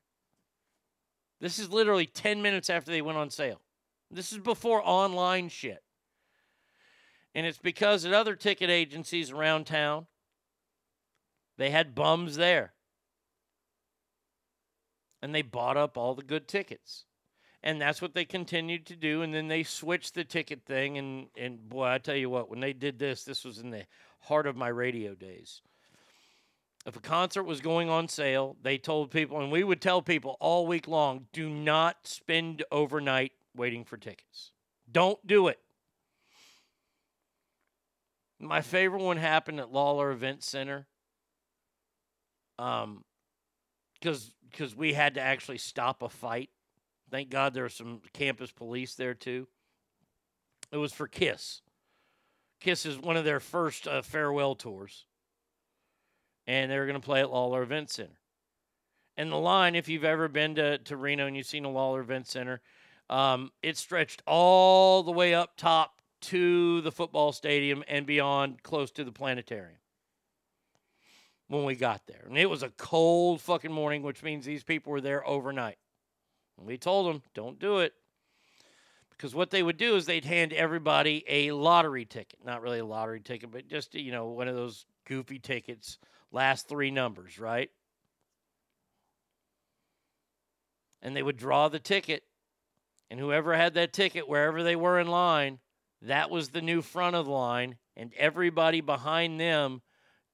This 1.40 1.60
is 1.60 1.70
literally 1.70 2.08
10 2.08 2.42
minutes 2.42 2.68
after 2.68 2.90
they 2.90 3.04
went 3.04 3.20
on 3.20 3.30
sale. 3.30 3.62
This 4.10 4.32
is 4.32 4.40
before 4.40 4.82
online 4.84 5.50
shit. 5.50 5.84
And 7.36 7.46
it's 7.46 7.60
because 7.60 8.04
at 8.04 8.12
other 8.12 8.36
ticket 8.36 8.72
agencies 8.72 9.30
around 9.30 9.66
town, 9.68 10.08
they 11.60 11.70
had 11.70 11.94
bums 11.94 12.38
there. 12.38 12.74
And 15.22 15.34
they 15.34 15.44
bought 15.44 15.78
up 15.78 15.96
all 15.96 16.16
the 16.16 16.24
good 16.24 16.48
tickets. 16.48 17.06
And 17.64 17.80
that's 17.80 18.02
what 18.02 18.14
they 18.14 18.26
continued 18.26 18.86
to 18.88 18.96
do. 18.96 19.22
And 19.22 19.34
then 19.34 19.48
they 19.48 19.64
switched 19.64 20.16
the 20.16 20.24
ticket 20.24 20.66
thing. 20.66 20.98
And, 20.98 21.28
and 21.38 21.70
boy, 21.70 21.86
I 21.86 21.98
tell 22.00 22.16
you 22.16 22.30
what, 22.30 22.50
when 22.50 22.60
they 22.60 22.74
did 22.74 22.98
this, 22.98 23.24
this 23.24 23.46
was 23.46 23.60
in 23.60 23.70
the 23.70 23.86
heart 24.22 24.48
of 24.48 24.56
my 24.56 24.68
radio 24.68 25.14
days. 25.14 25.62
If 26.86 26.96
a 26.96 27.00
concert 27.00 27.44
was 27.44 27.62
going 27.62 27.90
on 27.90 28.08
sale, 28.08 28.58
they 28.64 28.80
told 28.80 29.12
people, 29.12 29.40
and 29.40 29.52
we 29.52 29.64
would 29.64 29.82
tell 29.82 30.02
people 30.02 30.38
all 30.40 30.66
week 30.66 30.88
long 30.88 31.28
do 31.32 31.48
not 31.48 32.08
spend 32.08 32.64
overnight 32.72 33.34
waiting 33.56 33.86
for 33.86 33.98
tickets. 33.98 34.52
Don't 34.92 35.26
do 35.28 35.48
it. 35.48 35.60
My 38.40 38.62
favorite 38.62 39.04
one 39.04 39.18
happened 39.18 39.60
at 39.60 39.72
Lawler 39.72 40.10
Event 40.10 40.44
Center. 40.44 40.88
Um, 42.58 43.04
because 43.94 44.34
because 44.50 44.76
we 44.76 44.94
had 44.94 45.14
to 45.16 45.22
actually 45.22 45.58
stop 45.58 46.02
a 46.02 46.10
fight. 46.10 46.50
Thank 47.12 47.30
God 47.30 47.54
there 47.54 47.64
was 47.64 47.74
some 47.74 48.02
campus 48.14 48.52
police 48.52 48.96
there 48.96 49.14
too. 49.14 49.48
It 50.72 50.78
was 50.78 50.94
for 50.94 51.08
Kiss. 51.08 51.62
Kiss 52.62 52.86
is 52.86 52.98
one 52.98 53.18
of 53.18 53.26
their 53.26 53.42
first 53.42 53.88
uh, 53.88 54.02
farewell 54.02 54.56
tours, 54.56 55.06
and 56.48 56.72
they 56.72 56.80
were 56.80 56.86
going 56.86 57.00
to 57.00 57.06
play 57.06 57.20
at 57.20 57.32
Lawler 57.32 57.64
Event 57.64 57.90
Center. 57.90 58.20
And 59.18 59.32
the 59.32 59.38
line, 59.38 59.76
if 59.76 59.90
you've 59.90 60.06
ever 60.06 60.30
been 60.30 60.56
to, 60.56 60.78
to 60.78 60.96
Reno 60.96 61.28
and 61.28 61.36
you've 61.36 61.46
seen 61.46 61.66
a 61.66 61.70
Lawler 61.70 62.00
Event 62.00 62.28
Center, 62.28 62.62
um, 63.10 63.52
it 63.62 63.78
stretched 63.78 64.24
all 64.26 65.04
the 65.04 65.12
way 65.12 65.34
up 65.34 65.58
top 65.58 66.02
to 66.22 66.82
the 66.82 66.92
football 66.92 67.34
stadium 67.34 67.84
and 67.88 68.06
beyond, 68.06 68.64
close 68.64 68.92
to 68.92 69.04
the 69.04 69.12
planetarium 69.12 69.80
when 71.48 71.66
we 71.66 71.76
got 71.76 72.08
there. 72.08 72.24
And 72.28 72.38
it 72.38 72.50
was 72.50 72.64
a 72.64 72.70
cold 72.70 73.42
fucking 73.42 73.72
morning, 73.72 74.04
which 74.04 74.24
means 74.24 74.46
these 74.46 74.64
people 74.64 74.92
were 74.92 75.02
there 75.02 75.28
overnight. 75.28 75.78
And 76.58 76.68
we 76.68 76.78
told 76.78 77.08
them, 77.08 77.22
don't 77.34 77.60
do 77.60 77.80
it. 77.80 77.94
Because 79.10 79.36
what 79.36 79.52
they 79.52 79.62
would 79.62 79.78
do 79.78 79.96
is 79.96 80.06
they'd 80.06 80.26
hand 80.26 80.52
everybody 80.52 81.24
a 81.28 81.52
lottery 81.52 82.06
ticket. 82.06 82.40
Not 82.44 82.62
really 82.62 82.80
a 82.80 82.86
lottery 82.86 83.20
ticket, 83.20 83.52
but 83.52 83.68
just, 83.68 83.94
you 83.94 84.12
know, 84.12 84.28
one 84.28 84.48
of 84.48 84.56
those 84.56 84.86
goofy 85.06 85.38
tickets, 85.38 86.00
last 86.32 86.68
three 86.68 86.90
numbers, 86.90 87.38
right? 87.38 87.70
And 91.04 91.16
they 91.16 91.22
would 91.22 91.38
draw 91.38 91.68
the 91.68 91.80
ticket. 91.80 92.24
And 93.12 93.20
whoever 93.20 93.56
had 93.56 93.76
that 93.76 93.94
ticket, 93.94 94.28
wherever 94.28 94.64
they 94.64 94.76
were 94.76 95.00
in 95.00 95.08
line, 95.08 95.60
that 96.02 96.32
was 96.32 96.50
the 96.50 96.62
new 96.62 96.82
front 96.82 97.16
of 97.16 97.26
the 97.26 97.32
line. 97.32 97.78
And 97.96 98.14
everybody 98.18 98.82
behind 98.82 99.40
them 99.40 99.82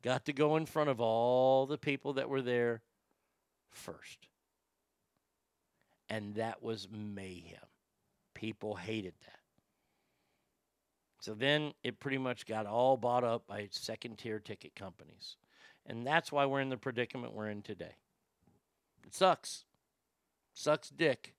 got 0.01 0.25
to 0.25 0.33
go 0.33 0.55
in 0.55 0.65
front 0.65 0.89
of 0.89 1.01
all 1.01 1.65
the 1.65 1.77
people 1.77 2.13
that 2.13 2.29
were 2.29 2.41
there 2.41 2.83
first. 3.71 4.27
And 6.09 6.35
that 6.35 6.63
was 6.63 6.87
mayhem. 6.91 7.59
People 8.33 8.75
hated 8.75 9.13
that. 9.25 9.39
So 11.19 11.33
then 11.33 11.73
it 11.83 11.99
pretty 11.99 12.17
much 12.17 12.45
got 12.45 12.65
all 12.65 12.95
bought 12.95 13.23
up 13.23 13.47
by 13.47 13.67
second 13.71 14.17
tier 14.17 14.39
ticket 14.39 14.75
companies. 14.75 15.35
And 15.85 16.05
that's 16.05 16.31
why 16.31 16.45
we're 16.45 16.61
in 16.61 16.69
the 16.69 16.77
predicament 16.77 17.33
we're 17.33 17.49
in 17.49 17.61
today. 17.61 17.95
It 19.05 19.15
sucks. 19.15 19.65
Sucks 20.53 20.89
dick. 20.89 21.33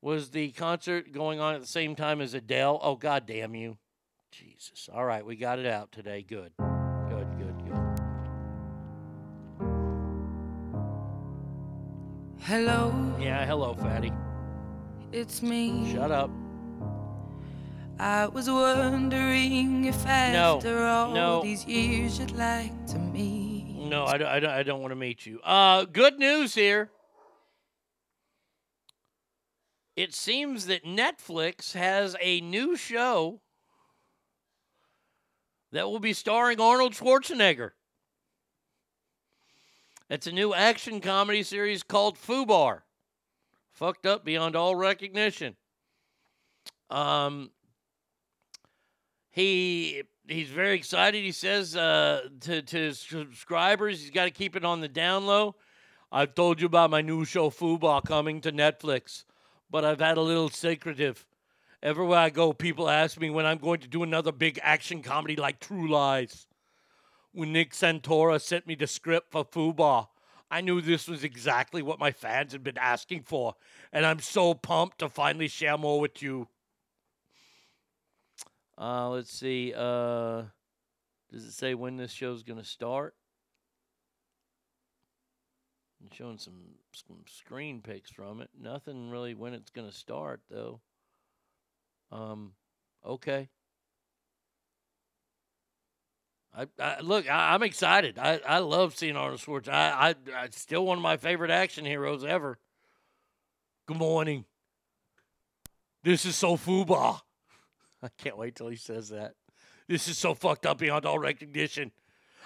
Was 0.00 0.30
the 0.30 0.50
concert 0.52 1.12
going 1.12 1.40
on 1.40 1.54
at 1.54 1.60
the 1.60 1.66
same 1.66 1.96
time 1.96 2.20
as 2.20 2.34
Adele? 2.34 2.78
Oh, 2.82 2.96
god 2.96 3.26
damn 3.26 3.54
you. 3.54 3.78
Jesus. 4.30 4.88
All 4.92 5.04
right, 5.04 5.24
we 5.24 5.36
got 5.36 5.58
it 5.58 5.66
out 5.66 5.92
today. 5.92 6.22
Good. 6.22 6.52
Good, 6.58 6.75
Hello, 12.46 12.94
Yeah, 13.18 13.44
hello, 13.44 13.74
fatty. 13.74 14.12
it's 15.10 15.42
me. 15.42 15.92
Shut 15.92 16.12
up. 16.12 16.30
I 17.98 18.26
was 18.28 18.48
wondering 18.48 19.84
if 19.86 20.04
No, 20.04 20.56
after 20.58 20.84
all 20.84 21.12
no. 21.12 21.42
these 21.42 21.64
years 21.64 22.20
you'd 22.20 22.30
like 22.32 22.86
to 22.88 22.98
meet. 22.98 23.64
No, 23.88 24.04
I 24.04 24.16
don't, 24.16 24.28
I 24.28 24.38
don't, 24.38 24.50
I 24.50 24.62
don't 24.62 24.80
want 24.80 24.92
to 24.92 24.96
meet 24.96 25.26
you. 25.26 25.40
Uh, 25.40 25.86
good 25.86 26.20
news 26.20 26.54
here. 26.54 26.90
It 29.96 30.14
seems 30.14 30.66
that 30.66 30.84
Netflix 30.84 31.72
has 31.72 32.14
a 32.20 32.40
new 32.42 32.76
show 32.76 33.40
that 35.72 35.86
will 35.88 35.98
be 36.00 36.12
starring 36.12 36.60
Arnold 36.60 36.92
Schwarzenegger. 36.92 37.70
It's 40.08 40.28
a 40.28 40.32
new 40.32 40.54
action 40.54 41.00
comedy 41.00 41.42
series 41.42 41.82
called 41.82 42.16
Fubar. 42.16 42.82
Fucked 43.72 44.06
up 44.06 44.24
beyond 44.24 44.54
all 44.54 44.76
recognition. 44.76 45.56
Um, 46.90 47.50
he 49.30 50.04
he's 50.28 50.48
very 50.48 50.76
excited. 50.76 51.24
He 51.24 51.32
says 51.32 51.76
uh, 51.76 52.28
to 52.42 52.62
to 52.62 52.92
subscribers, 52.92 54.00
he's 54.00 54.10
got 54.10 54.24
to 54.26 54.30
keep 54.30 54.54
it 54.54 54.64
on 54.64 54.80
the 54.80 54.88
down 54.88 55.26
low. 55.26 55.56
I've 56.12 56.36
told 56.36 56.60
you 56.60 56.66
about 56.68 56.90
my 56.90 57.02
new 57.02 57.24
show 57.24 57.50
Fubar 57.50 58.04
coming 58.04 58.40
to 58.42 58.52
Netflix, 58.52 59.24
but 59.68 59.84
I've 59.84 60.00
had 60.00 60.18
a 60.18 60.22
little 60.22 60.48
secretive. 60.48 61.26
Everywhere 61.82 62.20
I 62.20 62.30
go, 62.30 62.52
people 62.52 62.88
ask 62.88 63.18
me 63.20 63.28
when 63.28 63.44
I'm 63.44 63.58
going 63.58 63.80
to 63.80 63.88
do 63.88 64.04
another 64.04 64.30
big 64.30 64.60
action 64.62 65.02
comedy 65.02 65.34
like 65.34 65.58
True 65.58 65.90
Lies. 65.90 66.46
When 67.36 67.52
Nick 67.52 67.72
Santora 67.72 68.40
sent 68.40 68.66
me 68.66 68.76
the 68.76 68.86
script 68.86 69.30
for 69.30 69.44
Fubar, 69.44 70.08
I 70.50 70.62
knew 70.62 70.80
this 70.80 71.06
was 71.06 71.22
exactly 71.22 71.82
what 71.82 71.98
my 71.98 72.10
fans 72.10 72.52
had 72.52 72.64
been 72.64 72.78
asking 72.78 73.24
for, 73.24 73.56
and 73.92 74.06
I'm 74.06 74.20
so 74.20 74.54
pumped 74.54 75.00
to 75.00 75.10
finally 75.10 75.48
share 75.48 75.76
more 75.76 76.00
with 76.00 76.22
you. 76.22 76.48
Uh, 78.80 79.10
let's 79.10 79.30
see. 79.30 79.74
Uh, 79.76 80.44
does 81.30 81.44
it 81.44 81.52
say 81.52 81.74
when 81.74 81.98
this 81.98 82.10
show's 82.10 82.42
going 82.42 82.58
to 82.58 82.64
start? 82.64 83.14
I'm 86.00 86.08
showing 86.16 86.38
some, 86.38 86.62
some 86.94 87.18
screen 87.28 87.82
pics 87.82 88.10
from 88.10 88.40
it. 88.40 88.48
Nothing 88.58 89.10
really 89.10 89.34
when 89.34 89.52
it's 89.52 89.70
going 89.70 89.86
to 89.86 89.94
start, 89.94 90.40
though. 90.48 90.80
Um, 92.10 92.52
okay. 93.04 93.50
I, 96.56 96.66
I 96.78 97.00
look. 97.00 97.28
I, 97.28 97.54
I'm 97.54 97.62
excited. 97.62 98.18
I, 98.18 98.40
I 98.46 98.58
love 98.58 98.96
seeing 98.96 99.16
Arnold 99.16 99.40
Schwarzenegger. 99.40 99.72
I, 99.72 100.08
I, 100.08 100.14
I 100.34 100.48
still 100.50 100.86
one 100.86 100.98
of 100.98 101.02
my 101.02 101.18
favorite 101.18 101.50
action 101.50 101.84
heroes 101.84 102.24
ever. 102.24 102.58
Good 103.86 103.98
morning. 103.98 104.46
This 106.02 106.24
is 106.24 106.34
so 106.36 106.56
fuba. 106.56 107.20
I 108.02 108.08
can't 108.16 108.38
wait 108.38 108.54
till 108.54 108.68
he 108.68 108.76
says 108.76 109.10
that. 109.10 109.34
This 109.88 110.08
is 110.08 110.16
so 110.16 110.34
fucked 110.34 110.66
up 110.66 110.78
beyond 110.78 111.04
all 111.04 111.18
recognition. 111.18 111.92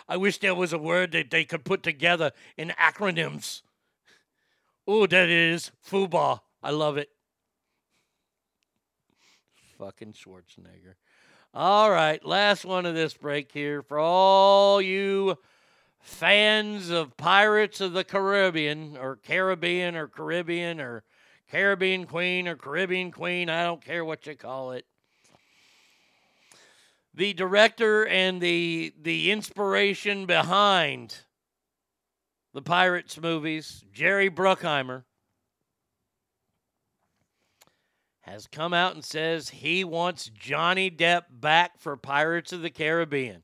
I 0.08 0.16
wish 0.16 0.38
there 0.38 0.54
was 0.54 0.72
a 0.72 0.78
word 0.78 1.12
that 1.12 1.30
they 1.30 1.44
could 1.44 1.64
put 1.64 1.82
together 1.82 2.32
in 2.56 2.70
acronyms. 2.70 3.62
Oh, 4.86 5.06
that 5.06 5.28
is 5.28 5.70
fuba. 5.86 6.40
I 6.62 6.70
love 6.70 6.96
it. 6.96 7.10
Fucking 9.78 10.14
Schwarzenegger. 10.14 10.94
All 11.52 11.90
right, 11.90 12.24
last 12.24 12.64
one 12.64 12.86
of 12.86 12.94
this 12.94 13.12
break 13.14 13.50
here 13.50 13.82
for 13.82 13.98
all 13.98 14.80
you 14.80 15.36
fans 15.98 16.90
of 16.90 17.16
Pirates 17.16 17.80
of 17.80 17.92
the 17.92 18.04
Caribbean 18.04 18.96
or 18.96 19.16
Caribbean 19.16 19.96
or 19.96 20.06
Caribbean 20.06 20.80
or 20.80 21.02
Caribbean 21.50 22.06
Queen 22.06 22.46
or 22.46 22.54
Caribbean 22.54 23.10
Queen. 23.10 23.50
I 23.50 23.64
don't 23.64 23.84
care 23.84 24.04
what 24.04 24.28
you 24.28 24.36
call 24.36 24.70
it. 24.70 24.86
The 27.14 27.32
director 27.32 28.06
and 28.06 28.40
the 28.40 28.94
the 29.02 29.32
inspiration 29.32 30.26
behind 30.26 31.16
the 32.54 32.62
Pirates 32.62 33.20
movies, 33.20 33.84
Jerry 33.92 34.30
Bruckheimer, 34.30 35.02
has 38.30 38.46
come 38.46 38.72
out 38.72 38.94
and 38.94 39.04
says 39.04 39.48
he 39.48 39.82
wants 39.82 40.30
Johnny 40.32 40.90
Depp 40.90 41.22
back 41.30 41.80
for 41.80 41.96
Pirates 41.96 42.52
of 42.52 42.62
the 42.62 42.70
Caribbean. 42.70 43.42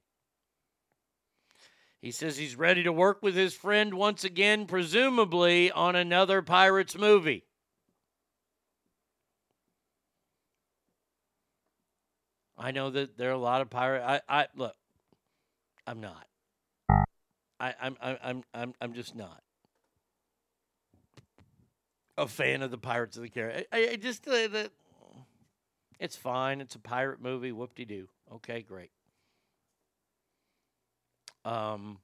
He 2.00 2.12
says 2.12 2.36
he's 2.36 2.54
ready 2.54 2.84
to 2.84 2.92
work 2.92 3.20
with 3.20 3.34
his 3.34 3.52
friend 3.52 3.94
once 3.94 4.22
again, 4.22 4.66
presumably 4.66 5.72
on 5.72 5.96
another 5.96 6.40
Pirates 6.40 6.96
movie. 6.96 7.44
I 12.56 12.70
know 12.70 12.90
that 12.90 13.18
there 13.18 13.30
are 13.30 13.34
a 13.34 13.38
lot 13.38 13.60
of 13.60 13.68
pirates. 13.68 14.04
I, 14.06 14.20
I 14.28 14.46
look. 14.54 14.74
I'm 15.86 16.00
not. 16.00 16.26
I, 17.60 17.74
I'm 17.80 17.96
I'm, 18.00 18.18
I'm, 18.22 18.44
I'm, 18.54 18.74
I'm 18.80 18.94
just 18.94 19.14
not 19.14 19.42
a 22.18 22.26
fan 22.26 22.62
of 22.62 22.70
the 22.70 22.78
Pirates 22.78 23.16
of 23.16 23.22
the 23.22 23.28
Caribbean. 23.28 23.64
I, 23.72 23.88
I 23.92 23.96
just 23.96 24.26
uh, 24.26 24.48
the, 24.48 24.70
it's 25.98 26.16
fine. 26.16 26.60
It's 26.60 26.74
a 26.74 26.78
pirate 26.78 27.20
movie. 27.20 27.52
Whoop 27.52 27.74
de 27.74 27.84
doo. 27.84 28.08
Okay, 28.34 28.62
great. 28.62 28.90
Um, 31.44 31.98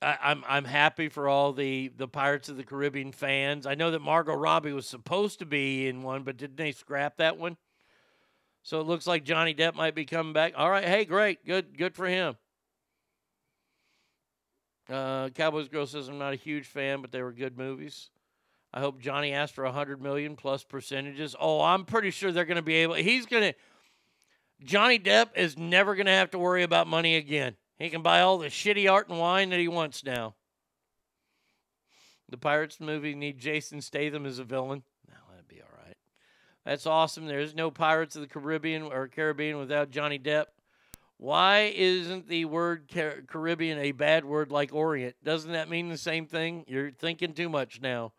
I, 0.00 0.18
I'm 0.22 0.42
I'm 0.48 0.64
happy 0.64 1.08
for 1.08 1.28
all 1.28 1.52
the 1.52 1.92
the 1.96 2.08
Pirates 2.08 2.48
of 2.48 2.56
the 2.56 2.64
Caribbean 2.64 3.12
fans. 3.12 3.66
I 3.66 3.74
know 3.74 3.90
that 3.90 4.00
Margot 4.00 4.34
Robbie 4.34 4.72
was 4.72 4.86
supposed 4.86 5.38
to 5.40 5.46
be 5.46 5.86
in 5.86 6.02
one, 6.02 6.22
but 6.22 6.36
didn't 6.36 6.56
they 6.56 6.72
scrap 6.72 7.18
that 7.18 7.38
one? 7.38 7.56
So 8.62 8.80
it 8.80 8.86
looks 8.86 9.06
like 9.06 9.24
Johnny 9.24 9.54
Depp 9.54 9.74
might 9.74 9.94
be 9.94 10.04
coming 10.04 10.32
back. 10.32 10.54
All 10.56 10.70
right, 10.70 10.84
hey, 10.84 11.04
great, 11.04 11.44
good, 11.44 11.76
good 11.76 11.94
for 11.96 12.06
him. 12.06 12.36
Uh, 14.88 15.28
Cowboys 15.30 15.68
Girl 15.68 15.86
says 15.86 16.08
I'm 16.08 16.18
not 16.18 16.32
a 16.32 16.36
huge 16.36 16.66
fan, 16.66 17.00
but 17.02 17.12
they 17.12 17.22
were 17.22 17.32
good 17.32 17.56
movies. 17.56 18.10
I 18.74 18.80
hope 18.80 19.00
Johnny 19.00 19.32
asked 19.32 19.54
for 19.54 19.64
a 19.64 19.68
100 19.68 20.00
million 20.00 20.34
plus 20.34 20.64
percentages. 20.64 21.36
Oh, 21.38 21.60
I'm 21.60 21.84
pretty 21.84 22.10
sure 22.10 22.32
they're 22.32 22.44
going 22.44 22.56
to 22.56 22.62
be 22.62 22.76
able. 22.76 22.94
He's 22.94 23.26
going 23.26 23.52
to. 23.52 23.58
Johnny 24.64 24.98
Depp 24.98 25.36
is 25.36 25.58
never 25.58 25.94
going 25.94 26.06
to 26.06 26.12
have 26.12 26.30
to 26.30 26.38
worry 26.38 26.62
about 26.62 26.86
money 26.86 27.16
again. 27.16 27.56
He 27.78 27.90
can 27.90 28.02
buy 28.02 28.20
all 28.20 28.38
the 28.38 28.46
shitty 28.46 28.90
art 28.90 29.08
and 29.08 29.18
wine 29.18 29.50
that 29.50 29.58
he 29.58 29.68
wants 29.68 30.04
now. 30.04 30.36
The 32.28 32.38
Pirates 32.38 32.80
movie 32.80 33.14
need 33.14 33.38
Jason 33.38 33.80
Statham 33.80 34.24
as 34.24 34.38
a 34.38 34.44
villain. 34.44 34.84
No, 35.08 35.16
that'd 35.30 35.48
be 35.48 35.60
all 35.60 35.78
right. 35.84 35.96
That's 36.64 36.86
awesome. 36.86 37.26
There's 37.26 37.54
no 37.54 37.70
Pirates 37.70 38.14
of 38.14 38.22
the 38.22 38.28
Caribbean 38.28 38.84
or 38.84 39.08
Caribbean 39.08 39.58
without 39.58 39.90
Johnny 39.90 40.18
Depp. 40.18 40.46
Why 41.22 41.72
isn't 41.76 42.26
the 42.26 42.46
word 42.46 42.90
Car- 42.92 43.22
Caribbean 43.28 43.78
a 43.78 43.92
bad 43.92 44.24
word 44.24 44.50
like 44.50 44.74
Orient? 44.74 45.14
Doesn't 45.22 45.52
that 45.52 45.70
mean 45.70 45.88
the 45.88 45.96
same 45.96 46.26
thing? 46.26 46.64
You're 46.66 46.90
thinking 46.90 47.32
too 47.32 47.48
much 47.48 47.80
now. 47.80 48.12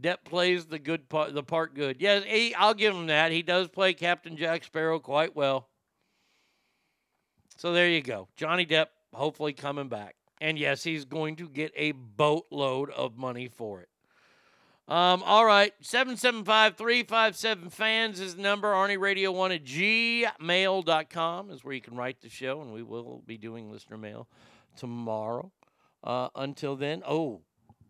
Depp 0.00 0.18
plays 0.22 0.66
the 0.66 0.78
good 0.78 1.08
part, 1.08 1.34
the 1.34 1.42
part 1.42 1.74
good. 1.74 1.96
Yes, 1.98 2.22
he, 2.24 2.54
I'll 2.54 2.72
give 2.72 2.94
him 2.94 3.08
that. 3.08 3.32
He 3.32 3.42
does 3.42 3.66
play 3.66 3.94
Captain 3.94 4.36
Jack 4.36 4.62
Sparrow 4.62 5.00
quite 5.00 5.34
well. 5.34 5.66
So 7.56 7.72
there 7.72 7.88
you 7.88 8.00
go. 8.00 8.28
Johnny 8.36 8.64
Depp 8.64 8.90
hopefully 9.12 9.52
coming 9.52 9.88
back. 9.88 10.14
And 10.40 10.56
yes, 10.56 10.84
he's 10.84 11.04
going 11.04 11.34
to 11.36 11.48
get 11.48 11.72
a 11.74 11.90
boatload 11.90 12.90
of 12.90 13.16
money 13.16 13.48
for 13.48 13.80
it. 13.80 13.88
Um, 14.88 15.22
all 15.24 15.44
right. 15.44 15.72
775 15.80 16.76
357 16.76 17.70
fans 17.70 18.20
is 18.20 18.36
the 18.36 18.42
number. 18.42 18.72
Arnie 18.72 18.98
Radio 18.98 19.32
1 19.32 19.52
at 19.52 19.64
gmail.com 19.64 21.50
is 21.50 21.64
where 21.64 21.74
you 21.74 21.80
can 21.80 21.96
write 21.96 22.20
the 22.20 22.28
show, 22.28 22.60
and 22.60 22.72
we 22.72 22.82
will 22.82 23.22
be 23.26 23.36
doing 23.36 23.70
listener 23.70 23.98
mail 23.98 24.28
tomorrow. 24.76 25.50
Uh, 26.04 26.28
until 26.36 26.76
then, 26.76 27.02
oh, 27.06 27.40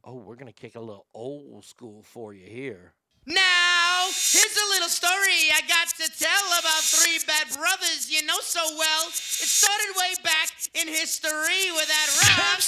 oh, 0.05 0.15
we're 0.15 0.37
going 0.37 0.47
to 0.47 0.53
kick 0.53 0.75
a 0.75 0.81
little 0.81 1.07
old 1.13 1.65
school 1.65 2.03
for 2.03 2.33
you 2.33 2.47
here. 2.47 2.95
Now, 3.27 4.07
here's 4.07 4.55
a 4.55 4.69
little 4.71 4.89
story 4.89 5.51
I 5.51 5.61
got 5.67 5.91
to 5.99 6.07
tell 6.15 6.47
about 6.63 6.83
three 6.87 7.19
bad 7.27 7.51
brothers 7.59 8.07
you 8.09 8.25
know 8.25 8.39
so 8.41 8.63
well. 8.79 9.09
It 9.09 9.51
started 9.51 9.91
way 9.99 10.15
back 10.23 10.55
in 10.79 10.87
history 10.87 11.75
with 11.75 11.91
that 11.91 12.09
Rob 12.23 12.63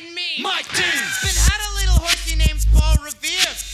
and 0.00 0.14
me. 0.14 0.40
Mike 0.40 0.64
D. 0.72 0.80
Been 0.80 1.36
had 1.36 1.60
a 1.60 1.72
little 1.76 2.00
horsey 2.00 2.34
named 2.34 2.53
Paul 2.72 2.96
Revere. 3.04 3.73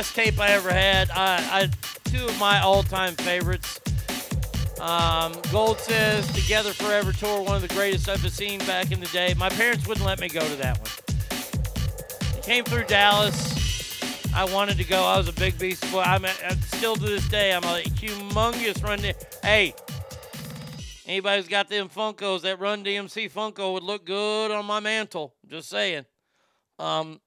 best 0.00 0.14
tape 0.14 0.40
I 0.40 0.52
ever 0.52 0.72
had. 0.72 1.10
I, 1.10 1.36
I 1.52 1.70
two 2.04 2.24
of 2.24 2.38
my 2.40 2.58
all-time 2.60 3.14
favorites. 3.16 3.82
Um, 4.80 5.34
Gold 5.52 5.78
says 5.78 6.26
Together 6.32 6.72
Forever 6.72 7.12
tour, 7.12 7.42
one 7.42 7.56
of 7.56 7.60
the 7.60 7.74
greatest 7.74 8.08
I've 8.08 8.18
ever 8.20 8.30
seen 8.30 8.60
back 8.60 8.92
in 8.92 9.00
the 9.00 9.08
day. 9.08 9.34
My 9.36 9.50
parents 9.50 9.86
wouldn't 9.86 10.06
let 10.06 10.18
me 10.18 10.30
go 10.30 10.40
to 10.40 10.56
that 10.56 10.78
one. 10.78 12.38
It 12.38 12.42
came 12.42 12.64
through 12.64 12.84
Dallas. 12.84 14.32
I 14.34 14.44
wanted 14.44 14.78
to 14.78 14.84
go. 14.84 15.04
I 15.04 15.18
was 15.18 15.28
a 15.28 15.34
big 15.34 15.58
Beast 15.58 15.82
Boy. 15.92 16.00
I'm, 16.00 16.24
a, 16.24 16.32
I'm 16.48 16.58
still 16.62 16.96
to 16.96 17.04
this 17.04 17.28
day. 17.28 17.52
I'm 17.52 17.64
a 17.64 17.82
humongous 17.82 18.82
Run. 18.82 19.00
D- 19.00 19.12
hey, 19.42 19.74
anybody's 21.04 21.46
got 21.46 21.68
them 21.68 21.90
Funkos? 21.90 22.40
That 22.40 22.58
Run 22.58 22.82
DMC 22.82 23.30
Funko 23.30 23.74
would 23.74 23.82
look 23.82 24.06
good 24.06 24.50
on 24.50 24.64
my 24.64 24.80
mantle. 24.80 25.34
Just 25.46 25.68
saying. 25.68 26.06
Um, 26.78 27.20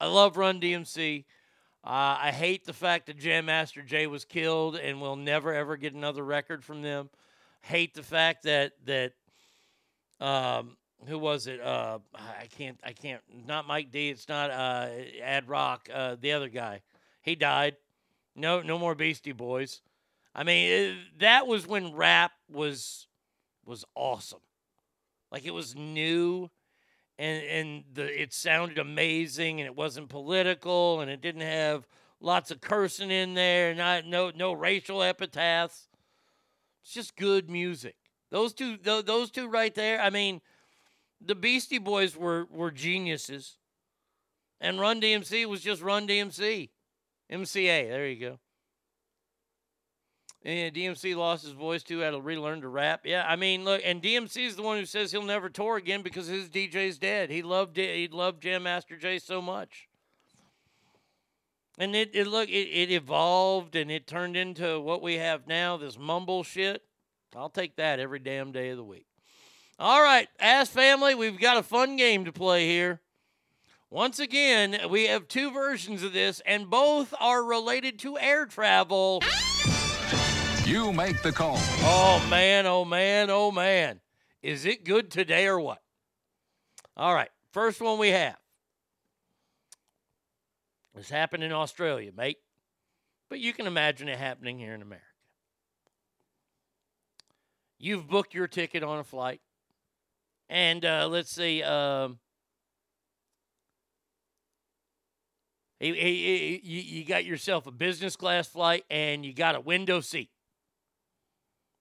I 0.00 0.06
love 0.06 0.38
Run 0.38 0.58
DMC. 0.58 1.26
Uh, 1.88 2.18
I 2.20 2.32
hate 2.32 2.66
the 2.66 2.74
fact 2.74 3.06
that 3.06 3.16
Jam 3.16 3.46
Master 3.46 3.80
Jay 3.80 4.06
was 4.06 4.26
killed 4.26 4.76
and 4.76 5.00
we'll 5.00 5.16
never 5.16 5.54
ever 5.54 5.78
get 5.78 5.94
another 5.94 6.22
record 6.22 6.62
from 6.62 6.82
them. 6.82 7.08
Hate 7.62 7.94
the 7.94 8.02
fact 8.02 8.42
that 8.42 8.72
that 8.84 9.12
um, 10.20 10.76
who 11.06 11.18
was 11.18 11.46
it? 11.46 11.62
Uh, 11.62 12.00
I 12.14 12.46
can't 12.58 12.78
I 12.84 12.92
can't 12.92 13.22
not 13.46 13.66
Mike 13.66 13.90
D. 13.90 14.10
It's 14.10 14.28
not 14.28 14.50
uh, 14.50 14.88
Ad 15.22 15.48
Rock. 15.48 15.88
Uh, 15.90 16.16
the 16.20 16.32
other 16.32 16.50
guy, 16.50 16.82
he 17.22 17.34
died. 17.34 17.76
No 18.36 18.60
no 18.60 18.78
more 18.78 18.94
Beastie 18.94 19.32
Boys. 19.32 19.80
I 20.34 20.44
mean 20.44 20.70
it, 20.70 20.96
that 21.20 21.46
was 21.46 21.66
when 21.66 21.94
rap 21.94 22.32
was 22.50 23.06
was 23.64 23.86
awesome. 23.94 24.42
Like 25.32 25.46
it 25.46 25.54
was 25.54 25.74
new 25.74 26.50
and 27.18 27.44
and 27.44 27.84
the 27.94 28.22
it 28.22 28.32
sounded 28.32 28.78
amazing 28.78 29.60
and 29.60 29.66
it 29.66 29.74
wasn't 29.74 30.08
political 30.08 31.00
and 31.00 31.10
it 31.10 31.20
didn't 31.20 31.42
have 31.42 31.86
lots 32.20 32.50
of 32.50 32.60
cursing 32.60 33.10
in 33.10 33.34
there, 33.34 33.74
not 33.74 34.06
no 34.06 34.30
no 34.34 34.52
racial 34.52 35.02
epitaphs. 35.02 35.88
It's 36.82 36.92
just 36.92 37.16
good 37.16 37.50
music. 37.50 37.96
Those 38.30 38.52
two 38.52 38.76
tho- 38.76 39.02
those 39.02 39.30
two 39.30 39.48
right 39.48 39.74
there, 39.74 40.00
I 40.00 40.10
mean, 40.10 40.40
the 41.20 41.34
Beastie 41.34 41.78
Boys 41.78 42.16
were 42.16 42.46
were 42.50 42.70
geniuses. 42.70 43.56
And 44.60 44.80
Run 44.80 45.00
DMC 45.00 45.46
was 45.46 45.60
just 45.60 45.82
Run 45.82 46.08
DMC. 46.08 46.70
MCA, 47.30 47.88
there 47.88 48.08
you 48.08 48.16
go. 48.18 48.38
Yeah, 50.44 50.70
DMC 50.70 51.16
lost 51.16 51.42
his 51.42 51.52
voice 51.52 51.82
too, 51.82 51.98
had 51.98 52.10
to 52.10 52.20
relearn 52.20 52.60
to 52.60 52.68
rap. 52.68 53.00
Yeah, 53.04 53.24
I 53.26 53.36
mean, 53.36 53.64
look, 53.64 53.82
and 53.84 54.00
DMC 54.00 54.46
is 54.46 54.56
the 54.56 54.62
one 54.62 54.78
who 54.78 54.86
says 54.86 55.10
he'll 55.10 55.22
never 55.22 55.48
tour 55.48 55.76
again 55.76 56.02
because 56.02 56.28
his 56.28 56.48
DJ's 56.48 56.98
dead. 56.98 57.30
He 57.30 57.42
loved 57.42 57.76
it. 57.76 57.96
He 57.96 58.08
loved 58.08 58.42
Jam 58.42 58.62
Master 58.62 58.96
Jay 58.96 59.18
so 59.18 59.42
much. 59.42 59.88
And 61.78 61.94
it, 61.94 62.10
it 62.14 62.26
look, 62.26 62.48
it, 62.48 62.52
it 62.52 62.90
evolved 62.90 63.76
and 63.76 63.90
it 63.90 64.06
turned 64.06 64.36
into 64.36 64.80
what 64.80 65.02
we 65.02 65.14
have 65.14 65.46
now, 65.46 65.76
this 65.76 65.98
mumble 65.98 66.42
shit. 66.42 66.82
I'll 67.36 67.50
take 67.50 67.76
that 67.76 68.00
every 68.00 68.18
damn 68.18 68.52
day 68.52 68.70
of 68.70 68.76
the 68.76 68.84
week. 68.84 69.06
All 69.78 70.02
right, 70.02 70.28
Ask 70.40 70.72
Family, 70.72 71.14
we've 71.14 71.38
got 71.38 71.56
a 71.56 71.62
fun 71.62 71.96
game 71.96 72.24
to 72.24 72.32
play 72.32 72.66
here. 72.66 73.00
Once 73.90 74.18
again, 74.18 74.76
we 74.90 75.06
have 75.06 75.28
two 75.28 75.50
versions 75.50 76.02
of 76.02 76.12
this, 76.12 76.42
and 76.44 76.68
both 76.68 77.14
are 77.20 77.44
related 77.44 77.98
to 78.00 78.18
air 78.18 78.44
travel. 78.44 79.22
You 80.68 80.92
make 80.92 81.22
the 81.22 81.32
call. 81.32 81.56
Oh 81.56 82.22
man, 82.28 82.66
oh 82.66 82.84
man, 82.84 83.30
oh 83.30 83.50
man. 83.50 84.00
Is 84.42 84.66
it 84.66 84.84
good 84.84 85.10
today 85.10 85.46
or 85.46 85.58
what? 85.58 85.78
All 86.94 87.14
right, 87.14 87.30
first 87.52 87.80
one 87.80 87.98
we 87.98 88.10
have. 88.10 88.36
This 90.94 91.08
happened 91.08 91.42
in 91.42 91.52
Australia, 91.52 92.10
mate. 92.14 92.36
But 93.30 93.40
you 93.40 93.54
can 93.54 93.66
imagine 93.66 94.08
it 94.08 94.18
happening 94.18 94.58
here 94.58 94.74
in 94.74 94.82
America. 94.82 95.06
You've 97.78 98.06
booked 98.06 98.34
your 98.34 98.46
ticket 98.46 98.82
on 98.82 98.98
a 98.98 99.04
flight. 99.04 99.40
And 100.50 100.84
uh, 100.84 101.08
let's 101.10 101.30
see, 101.34 101.62
um, 101.62 102.18
you 105.80 107.04
got 107.06 107.24
yourself 107.24 107.66
a 107.66 107.70
business 107.70 108.16
class 108.16 108.46
flight 108.46 108.84
and 108.90 109.24
you 109.24 109.32
got 109.32 109.54
a 109.54 109.60
window 109.60 110.02
seat. 110.02 110.28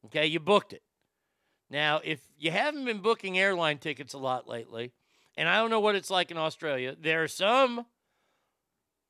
Okay, 0.08 0.26
you 0.26 0.40
booked 0.40 0.72
it. 0.72 0.84
Now, 1.69 2.00
if 2.02 2.22
you 2.38 2.50
haven't 2.50 2.86
been 2.86 3.00
booking 3.00 3.38
airline 3.38 3.77
tickets 3.77 4.14
a 4.14 4.18
lot 4.18 4.48
lately, 4.48 4.94
and 5.36 5.50
I 5.50 5.58
don't 5.58 5.69
know 5.69 5.82
what 5.82 5.95
it's 5.95 6.10
like 6.10 6.32
in 6.32 6.38
Australia, 6.38 6.95
there 6.98 7.24
are 7.24 7.27
some, 7.27 7.86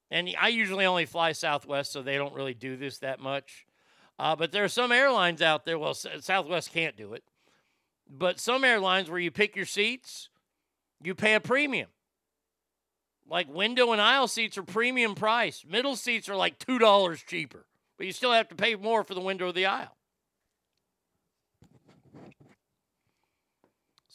and 0.09 0.33
I 0.39 0.47
usually 0.47 0.87
only 0.87 1.05
fly 1.05 1.33
Southwest, 1.33 1.91
so 1.91 2.01
they 2.01 2.17
don't 2.17 2.33
really 2.33 2.55
do 2.55 2.77
this 2.77 2.97
that 2.99 3.19
much. 3.19 3.67
Uh, 4.17 4.35
but 4.35 4.51
there 4.51 4.63
are 4.63 4.69
some 4.69 4.91
airlines 4.91 5.43
out 5.43 5.65
there, 5.65 5.77
well, 5.77 5.93
Southwest 5.93 6.73
can't 6.73 6.97
do 6.97 7.13
it, 7.13 7.23
but 8.09 8.39
some 8.39 8.63
airlines 8.63 9.07
where 9.07 9.19
you 9.19 9.29
pick 9.29 9.55
your 9.55 9.65
seats, 9.65 10.29
you 11.03 11.13
pay 11.13 11.35
a 11.35 11.39
premium. 11.39 11.89
Like 13.29 13.53
window 13.53 13.91
and 13.91 14.01
aisle 14.01 14.27
seats 14.27 14.57
are 14.57 14.63
premium 14.63 15.13
price. 15.13 15.63
Middle 15.69 15.95
seats 15.95 16.27
are 16.27 16.35
like 16.35 16.57
$2 16.57 17.25
cheaper, 17.27 17.67
but 17.97 18.07
you 18.07 18.13
still 18.13 18.31
have 18.31 18.47
to 18.47 18.55
pay 18.55 18.73
more 18.73 19.03
for 19.03 19.13
the 19.13 19.21
window 19.21 19.49
or 19.49 19.53
the 19.53 19.67
aisle. 19.67 19.96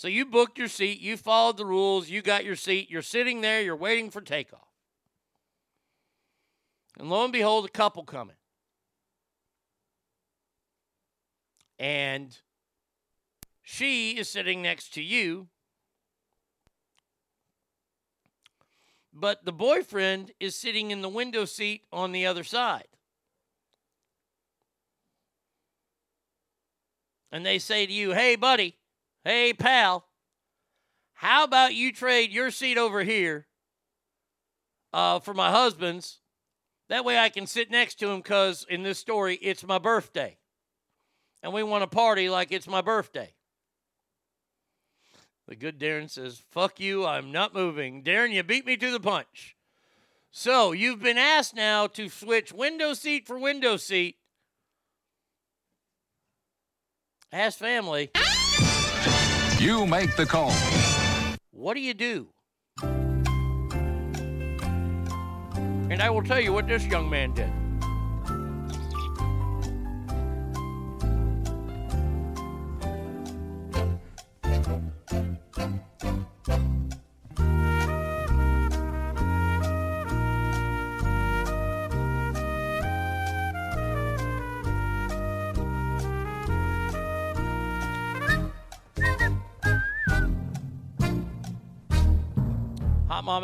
So 0.03 0.09
you 0.09 0.27
booked 0.27 0.59
your 0.59 0.67
seat, 0.67 1.01
you 1.01 1.17
followed 1.17 1.57
the 1.57 1.65
rules, 1.65 2.11
you 2.11 2.23
got 2.23 2.45
your 2.45 2.57
seat, 2.57 2.91
you're 2.91 3.03
sitting 3.03 3.41
there, 3.41 3.63
you're 3.63 3.77
waiting 3.77 4.11
for 4.11 4.21
takeoff. 4.21 4.67
And 6.99 7.09
lo 7.09 7.23
and 7.23 7.33
behold, 7.33 7.67
a 7.67 7.69
couple 7.69 8.03
coming. 8.03 8.35
And 11.79 12.37
she 13.63 14.19
is 14.19 14.29
sitting 14.29 14.61
next 14.61 14.93
to 14.95 15.03
you. 15.03 15.47
But 19.15 19.45
the 19.45 19.53
boyfriend 19.53 20.33
is 20.41 20.57
sitting 20.57 20.91
in 20.91 21.01
the 21.01 21.09
window 21.09 21.45
seat 21.45 21.83
on 21.93 22.11
the 22.11 22.27
other 22.27 22.43
side. 22.43 22.89
And 27.31 27.47
they 27.47 27.61
say 27.61 27.87
to 27.87 27.93
you, 27.93 28.15
hey, 28.15 28.35
buddy, 28.35 28.75
Hey, 29.25 29.53
pal, 29.53 30.05
how 31.15 31.45
about 31.45 31.75
you 31.75 31.93
trade 31.93 32.33
your 32.33 32.51
seat 32.51 32.77
over 32.77 33.05
here 33.05 33.47
uh, 34.93 35.21
for 35.21 35.33
my 35.33 35.51
husband's? 35.51 36.19
That 36.89 37.05
way 37.05 37.17
I 37.17 37.29
can 37.29 37.47
sit 37.47 37.71
next 37.71 38.01
to 38.01 38.11
him 38.11 38.19
because 38.19 38.67
in 38.69 38.83
this 38.83 38.99
story, 38.99 39.37
it's 39.37 39.65
my 39.65 39.79
birthday. 39.79 40.39
And 41.43 41.53
we 41.53 41.63
want 41.63 41.83
to 41.83 41.87
party 41.87 42.29
like 42.29 42.51
it's 42.51 42.67
my 42.67 42.81
birthday. 42.81 43.33
The 45.47 45.57
good 45.57 45.79
Darren 45.79 46.11
says, 46.11 46.43
Fuck 46.51 46.81
you, 46.81 47.07
I'm 47.07 47.31
not 47.31 47.55
moving. 47.55 48.03
Darren, 48.03 48.33
you 48.33 48.43
beat 48.43 48.67
me 48.67 48.77
to 48.77 48.91
the 48.91 49.01
punch. 49.01 49.57
So 50.31 50.73
you've 50.73 51.03
been 51.03 51.19
asked 51.19 51.55
now 51.55 51.87
to 51.89 52.09
switch 52.09 52.53
window 52.53 52.95
seat 52.95 53.27
for 53.27 53.39
window 53.39 53.77
seat. 53.77 54.17
Ask 57.31 57.59
family. 57.59 58.11
You 59.63 59.87
make 59.87 60.17
the 60.17 60.27
call. 60.27 60.51
What 61.53 61.75
do 61.75 61.81
you 61.81 61.95
do? 61.95 62.27
And 65.89 66.03
I 66.03 66.11
will 66.11 66.25
tell 66.25 66.41
you 66.41 66.53
what 66.53 66.67
this 66.67 66.85
young 66.85 67.09
man 67.09 67.33
did. 67.33 67.62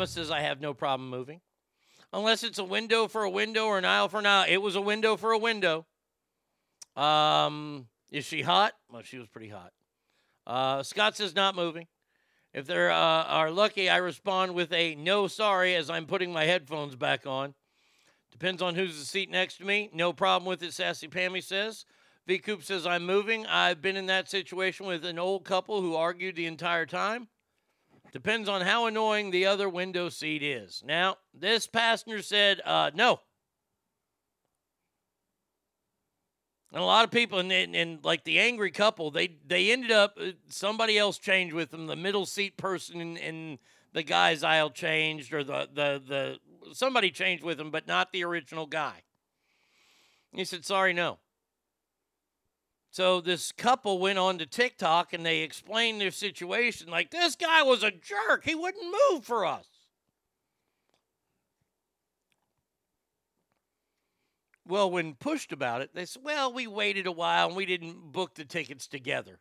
Says, 0.05 0.31
I 0.31 0.41
have 0.41 0.61
no 0.61 0.73
problem 0.73 1.09
moving. 1.09 1.41
Unless 2.11 2.43
it's 2.43 2.57
a 2.57 2.63
window 2.63 3.07
for 3.07 3.23
a 3.23 3.29
window 3.29 3.65
or 3.65 3.77
an 3.77 3.85
aisle 3.85 4.09
for 4.09 4.19
an 4.19 4.25
aisle. 4.25 4.45
It 4.49 4.57
was 4.57 4.75
a 4.75 4.81
window 4.81 5.15
for 5.15 5.31
a 5.31 5.37
window. 5.37 5.85
Um, 6.95 7.87
is 8.11 8.25
she 8.25 8.41
hot? 8.41 8.73
Well, 8.91 9.03
she 9.03 9.19
was 9.19 9.27
pretty 9.27 9.49
hot. 9.49 9.71
Uh, 10.47 10.81
Scott 10.83 11.15
says, 11.15 11.35
not 11.35 11.55
moving. 11.55 11.87
If 12.53 12.65
they 12.65 12.87
uh, 12.87 12.93
are 12.93 13.51
lucky, 13.51 13.89
I 13.89 13.97
respond 13.97 14.55
with 14.55 14.73
a 14.73 14.95
no 14.95 15.27
sorry 15.27 15.75
as 15.75 15.89
I'm 15.89 16.07
putting 16.07 16.33
my 16.33 16.45
headphones 16.45 16.95
back 16.95 17.27
on. 17.27 17.53
Depends 18.31 18.61
on 18.61 18.73
who's 18.73 18.97
the 18.97 19.05
seat 19.05 19.29
next 19.29 19.57
to 19.57 19.65
me. 19.65 19.89
No 19.93 20.13
problem 20.13 20.47
with 20.47 20.63
it, 20.63 20.73
Sassy 20.73 21.07
Pammy 21.07 21.43
says. 21.43 21.85
V 22.25 22.39
Coop 22.39 22.63
says, 22.63 22.87
I'm 22.87 23.05
moving. 23.05 23.45
I've 23.45 23.81
been 23.81 23.95
in 23.95 24.07
that 24.07 24.29
situation 24.29 24.85
with 24.85 25.05
an 25.05 25.19
old 25.19 25.45
couple 25.45 25.81
who 25.81 25.95
argued 25.95 26.35
the 26.35 26.45
entire 26.45 26.85
time. 26.85 27.27
Depends 28.11 28.49
on 28.49 28.61
how 28.61 28.87
annoying 28.87 29.31
the 29.31 29.45
other 29.45 29.69
window 29.69 30.09
seat 30.09 30.41
is. 30.41 30.83
Now, 30.85 31.17
this 31.33 31.67
passenger 31.67 32.21
said, 32.21 32.61
uh, 32.65 32.91
no. 32.93 33.19
And 36.71 36.81
a 36.81 36.85
lot 36.85 37.03
of 37.03 37.11
people, 37.11 37.39
and, 37.39 37.51
and, 37.51 37.75
and 37.75 38.03
like 38.03 38.23
the 38.23 38.39
angry 38.39 38.69
couple, 38.69 39.09
they 39.09 39.37
they 39.45 39.71
ended 39.71 39.91
up 39.91 40.17
uh, 40.21 40.31
somebody 40.49 40.99
else 40.99 41.17
changed 41.17 41.55
with 41.55 41.71
them. 41.71 41.87
The 41.87 41.95
middle 41.95 42.27
seat 42.27 42.57
person 42.57 43.01
in, 43.01 43.17
in 43.17 43.59
the 43.91 44.03
guy's 44.03 44.43
aisle 44.43 44.69
changed, 44.69 45.33
or 45.33 45.43
the 45.43 45.67
the 45.73 46.01
the 46.07 46.73
somebody 46.73 47.09
changed 47.09 47.43
with 47.43 47.57
them, 47.57 47.71
but 47.71 47.87
not 47.87 48.11
the 48.11 48.23
original 48.23 48.67
guy. 48.67 49.01
He 50.31 50.45
said, 50.45 50.63
"Sorry, 50.63 50.93
no." 50.93 51.17
So 52.91 53.21
this 53.21 53.51
couple 53.51 53.99
went 53.99 54.17
on 54.17 54.39
to 54.39 54.45
TikTok 54.45 55.13
and 55.13 55.25
they 55.25 55.39
explained 55.39 56.01
their 56.01 56.11
situation. 56.11 56.89
Like 56.89 57.11
this 57.11 57.35
guy 57.35 57.61
was 57.61 57.83
a 57.83 57.91
jerk. 57.91 58.43
He 58.43 58.55
wouldn't 58.55 58.95
move 59.11 59.23
for 59.23 59.45
us. 59.45 59.67
Well, 64.67 64.91
when 64.91 65.15
pushed 65.15 65.51
about 65.51 65.81
it, 65.81 65.91
they 65.95 66.05
said, 66.05 66.23
well, 66.23 66.53
we 66.53 66.67
waited 66.67 67.07
a 67.07 67.11
while 67.11 67.47
and 67.47 67.55
we 67.55 67.65
didn't 67.65 68.11
book 68.11 68.35
the 68.35 68.45
tickets 68.45 68.87
together. 68.87 69.39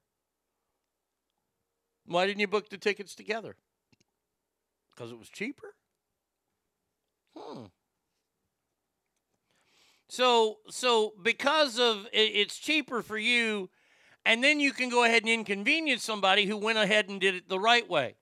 Why 2.07 2.27
didn't 2.27 2.41
you 2.41 2.49
book 2.49 2.70
the 2.70 2.78
tickets 2.78 3.15
together? 3.15 3.57
Because 4.91 5.10
it 5.10 5.18
was 5.18 5.28
cheaper? 5.28 5.75
Hmm. 7.36 7.65
So, 10.09 10.59
so 10.70 11.12
because 11.23 11.78
of 11.78 12.07
it's 12.12 12.57
cheaper 12.59 13.03
for 13.03 13.19
you, 13.19 13.69
and 14.25 14.43
then 14.45 14.61
you 14.61 14.73
can 14.73 14.89
go 14.91 15.05
ahead 15.05 15.23
and 15.23 15.31
inconvenience 15.31 16.05
somebody 16.05 16.47
who 16.47 16.57
went 16.57 16.78
ahead 16.78 17.09
and 17.09 17.20
did 17.20 17.35
it 17.35 17.49
the 17.49 17.61
right 17.61 17.89
way. 17.89 18.17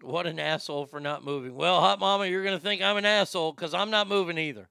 What 0.00 0.26
an 0.26 0.40
asshole 0.40 0.86
for 0.86 0.98
not 0.98 1.24
moving. 1.24 1.54
Well, 1.54 1.80
hot 1.80 2.00
mama, 2.00 2.26
you're 2.26 2.42
gonna 2.44 2.58
think 2.58 2.82
I'm 2.82 2.96
an 2.96 3.04
asshole 3.04 3.52
because 3.52 3.74
I'm 3.74 3.90
not 3.90 4.08
moving 4.08 4.38
either. 4.38 4.68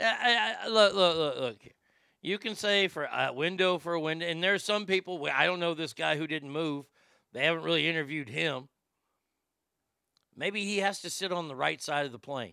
I, 0.00 0.56
I- 0.62 0.68
look, 0.68 0.94
look, 0.94 1.16
look, 1.16 1.36
look. 1.38 1.56
You 2.20 2.38
can 2.38 2.54
say 2.54 2.88
for 2.88 3.04
a 3.04 3.32
window 3.32 3.78
for 3.78 3.94
a 3.94 4.00
window, 4.00 4.26
and 4.26 4.42
there's 4.42 4.64
some 4.64 4.86
people. 4.86 5.26
I 5.32 5.46
don't 5.46 5.60
know 5.60 5.74
this 5.74 5.92
guy 5.92 6.16
who 6.16 6.26
didn't 6.26 6.50
move. 6.50 6.86
They 7.32 7.44
haven't 7.44 7.62
really 7.62 7.86
interviewed 7.88 8.28
him. 8.28 8.68
Maybe 10.38 10.64
he 10.64 10.78
has 10.78 11.00
to 11.00 11.10
sit 11.10 11.32
on 11.32 11.48
the 11.48 11.56
right 11.56 11.82
side 11.82 12.06
of 12.06 12.12
the 12.12 12.18
plane. 12.18 12.52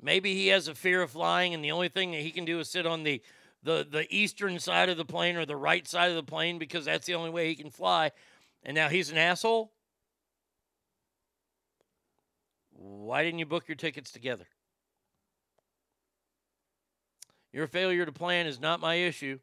Maybe 0.00 0.34
he 0.34 0.48
has 0.48 0.66
a 0.66 0.74
fear 0.74 1.02
of 1.02 1.10
flying, 1.10 1.52
and 1.52 1.62
the 1.62 1.70
only 1.70 1.90
thing 1.90 2.10
that 2.12 2.22
he 2.22 2.30
can 2.30 2.46
do 2.46 2.58
is 2.58 2.70
sit 2.70 2.86
on 2.86 3.02
the 3.02 3.20
the 3.62 3.86
the 3.88 4.06
eastern 4.08 4.58
side 4.58 4.88
of 4.88 4.96
the 4.96 5.04
plane 5.04 5.36
or 5.36 5.44
the 5.44 5.54
right 5.54 5.86
side 5.86 6.08
of 6.08 6.16
the 6.16 6.22
plane 6.22 6.58
because 6.58 6.86
that's 6.86 7.06
the 7.06 7.14
only 7.14 7.28
way 7.28 7.48
he 7.48 7.54
can 7.54 7.70
fly. 7.70 8.12
And 8.64 8.74
now 8.74 8.88
he's 8.88 9.10
an 9.10 9.18
asshole. 9.18 9.72
Why 12.70 13.22
didn't 13.22 13.40
you 13.40 13.46
book 13.46 13.68
your 13.68 13.76
tickets 13.76 14.10
together? 14.10 14.46
Your 17.52 17.66
failure 17.66 18.06
to 18.06 18.12
plan 18.12 18.46
is 18.46 18.58
not 18.58 18.80
my 18.80 18.94
issue. 18.94 19.38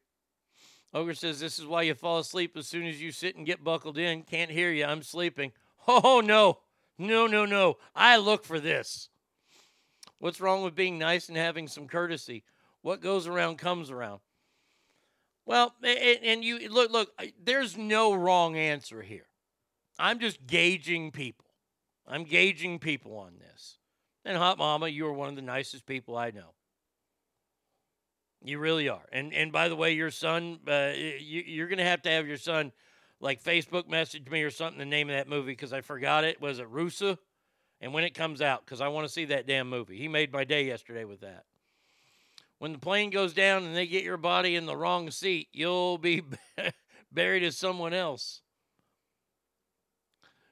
Ogre 0.92 1.14
says 1.14 1.40
this 1.40 1.60
is 1.60 1.68
why 1.68 1.84
you 1.84 1.94
fall 1.94 2.18
asleep 2.18 2.58
as 2.58 2.68
soon 2.68 2.88
as 2.88 3.00
you 3.00 3.12
sit 3.12 3.36
and 3.36 3.46
get 3.46 3.64
buckled 3.64 4.00
in. 4.00 4.24
Can't 4.24 4.50
hear 4.50 4.72
you. 4.72 4.86
I'm 4.86 5.04
sleeping. 5.04 5.52
Oh 5.88 6.22
no. 6.24 6.60
No, 7.00 7.28
no, 7.28 7.46
no. 7.46 7.78
I 7.96 8.18
look 8.18 8.44
for 8.44 8.60
this. 8.60 9.10
What's 10.20 10.42
wrong 10.42 10.64
with 10.64 10.76
being 10.76 11.00
nice 11.00 11.30
and 11.30 11.38
having 11.38 11.70
some 11.70 11.88
courtesy? 11.88 12.44
What 12.82 13.02
goes 13.02 13.26
around 13.26 13.58
comes 13.58 13.90
around. 13.90 14.20
Well, 15.46 15.74
and 15.82 16.44
you 16.44 16.70
look, 16.70 16.92
look, 16.92 17.10
there's 17.42 17.78
no 17.78 18.14
wrong 18.14 18.56
answer 18.56 19.02
here. 19.02 19.26
I'm 19.98 20.20
just 20.20 20.46
gauging 20.46 21.12
people. 21.12 21.46
I'm 22.06 22.24
gauging 22.24 22.80
people 22.80 23.18
on 23.18 23.40
this. 23.40 23.78
And 24.26 24.38
Hot 24.38 24.58
Mama, 24.58 24.90
you 24.90 25.08
are 25.08 25.14
one 25.14 25.30
of 25.30 25.36
the 25.36 25.42
nicest 25.42 25.86
people 25.86 26.18
I 26.18 26.32
know. 26.32 26.54
You 28.44 28.60
really 28.60 28.90
are. 28.90 29.06
And 29.12 29.34
and 29.34 29.52
by 29.52 29.70
the 29.70 29.76
way, 29.76 29.94
your 29.94 30.12
son, 30.12 30.60
uh, 30.68 30.92
you, 30.96 31.44
you're 31.46 31.68
going 31.68 31.80
to 31.80 31.84
have 31.84 32.02
to 32.04 32.10
have 32.10 32.28
your 32.28 32.38
son 32.38 32.72
like 33.22 33.44
Facebook 33.44 33.90
message 33.90 34.30
me 34.30 34.44
or 34.44 34.52
something 34.52 34.80
the 34.80 34.86
name 34.86 35.10
of 35.10 35.16
that 35.16 35.28
movie 35.28 35.52
because 35.52 35.74
I 35.74 35.82
forgot 35.82 36.24
it. 36.24 36.42
Was 36.42 36.60
it 36.60 36.72
Rusa? 36.72 37.18
And 37.82 37.94
when 37.94 38.04
it 38.04 38.14
comes 38.14 38.42
out, 38.42 38.66
because 38.66 38.82
I 38.82 38.90
want 38.90 39.08
to 39.08 39.14
see 39.14 39.26
that 39.26 39.48
damn 39.48 39.70
movie. 39.70 39.98
He 39.98 40.08
made 40.08 40.34
my 40.34 40.44
day 40.44 40.66
yesterday 40.66 41.06
with 41.06 41.22
that. 41.22 41.46
When 42.58 42.74
the 42.74 42.80
plane 42.80 43.10
goes 43.10 43.34
down 43.34 43.64
and 43.64 43.76
they 43.76 43.88
get 43.88 44.04
your 44.04 44.18
body 44.18 44.56
in 44.56 44.66
the 44.66 44.76
wrong 44.76 45.12
seat, 45.12 45.48
you'll 45.54 45.98
be 45.98 46.24
buried 47.12 47.44
as 47.44 47.58
someone 47.58 47.94
else. 47.94 48.42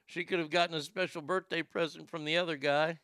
She 0.06 0.24
could 0.24 0.38
have 0.38 0.48
gotten 0.48 0.74
a 0.74 0.80
special 0.80 1.20
birthday 1.20 1.62
present 1.62 2.08
from 2.08 2.24
the 2.24 2.38
other 2.38 2.56
guy. 2.56 2.98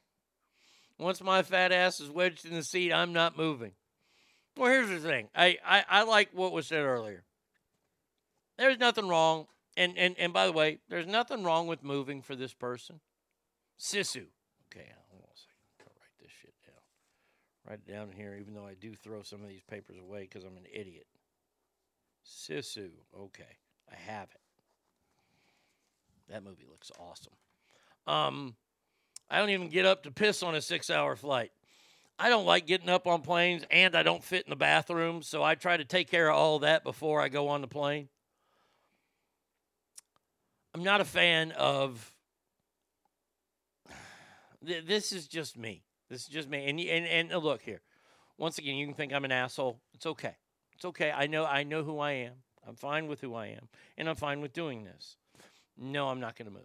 Once 0.98 1.22
my 1.22 1.42
fat 1.42 1.70
ass 1.70 2.00
is 2.00 2.10
wedged 2.10 2.46
in 2.46 2.54
the 2.54 2.62
seat, 2.62 2.92
I'm 2.92 3.12
not 3.12 3.36
moving. 3.36 3.72
Well, 4.56 4.70
here's 4.70 4.88
the 4.88 5.06
thing. 5.06 5.28
I, 5.34 5.58
I, 5.66 5.84
I 5.86 6.02
like 6.04 6.30
what 6.32 6.52
was 6.52 6.66
said 6.66 6.84
earlier. 6.84 7.24
There's 8.56 8.78
nothing 8.78 9.08
wrong. 9.08 9.48
And, 9.76 9.98
and, 9.98 10.14
and 10.18 10.32
by 10.32 10.46
the 10.46 10.52
way, 10.52 10.78
there's 10.88 11.06
nothing 11.06 11.42
wrong 11.42 11.66
with 11.66 11.82
moving 11.82 12.22
for 12.22 12.36
this 12.36 12.54
person. 12.54 13.00
Sisu. 13.78 14.26
Okay, 14.70 14.88
hold 15.10 15.22
on 15.22 15.28
a 15.32 15.36
second. 15.36 15.60
Gotta 15.78 15.90
write 16.00 16.18
this 16.20 16.30
shit 16.30 16.54
down. 16.64 16.80
Write 17.68 17.80
it 17.86 17.92
down 17.92 18.12
here, 18.16 18.36
even 18.40 18.54
though 18.54 18.66
I 18.66 18.74
do 18.74 18.94
throw 18.94 19.22
some 19.22 19.42
of 19.42 19.48
these 19.48 19.64
papers 19.68 19.96
away 19.98 20.22
because 20.22 20.44
I'm 20.44 20.56
an 20.56 20.66
idiot. 20.72 21.06
Sisu. 22.24 22.90
Okay, 23.18 23.58
I 23.90 23.96
have 23.96 24.28
it. 24.30 24.40
That 26.30 26.44
movie 26.44 26.66
looks 26.70 26.90
awesome. 26.98 27.34
Um, 28.06 28.54
I 29.30 29.38
don't 29.38 29.50
even 29.50 29.68
get 29.68 29.86
up 29.86 30.04
to 30.04 30.10
piss 30.10 30.42
on 30.42 30.54
a 30.54 30.60
six 30.60 30.90
hour 30.90 31.16
flight. 31.16 31.50
I 32.18 32.28
don't 32.28 32.46
like 32.46 32.66
getting 32.66 32.88
up 32.88 33.06
on 33.06 33.22
planes 33.22 33.64
and 33.70 33.96
I 33.96 34.04
don't 34.04 34.22
fit 34.22 34.46
in 34.46 34.50
the 34.50 34.56
bathroom, 34.56 35.22
so 35.22 35.42
I 35.42 35.56
try 35.56 35.76
to 35.76 35.84
take 35.84 36.08
care 36.08 36.30
of 36.30 36.36
all 36.36 36.58
that 36.60 36.84
before 36.84 37.20
I 37.20 37.28
go 37.28 37.48
on 37.48 37.60
the 37.60 37.66
plane. 37.66 38.08
I'm 40.74 40.82
not 40.82 41.00
a 41.00 41.04
fan 41.04 41.52
of 41.52 42.12
this 44.60 45.12
is 45.12 45.28
just 45.28 45.56
me. 45.56 45.84
This 46.10 46.22
is 46.22 46.28
just 46.28 46.48
me. 46.48 46.68
And 46.68 46.80
and 46.80 47.32
and 47.32 47.44
look 47.44 47.62
here. 47.62 47.80
Once 48.38 48.58
again, 48.58 48.74
you 48.74 48.84
can 48.86 48.94
think 48.94 49.12
I'm 49.12 49.24
an 49.24 49.32
asshole. 49.32 49.80
It's 49.94 50.06
okay. 50.06 50.36
It's 50.74 50.84
okay. 50.84 51.12
I 51.12 51.28
know 51.28 51.44
I 51.44 51.62
know 51.62 51.84
who 51.84 52.00
I 52.00 52.12
am. 52.12 52.34
I'm 52.66 52.74
fine 52.74 53.06
with 53.06 53.20
who 53.20 53.34
I 53.34 53.46
am, 53.46 53.68
and 53.96 54.08
I'm 54.08 54.16
fine 54.16 54.40
with 54.40 54.52
doing 54.52 54.84
this. 54.84 55.16
No, 55.78 56.08
I'm 56.08 56.20
not 56.20 56.36
going 56.36 56.46
to 56.46 56.52
move. 56.52 56.62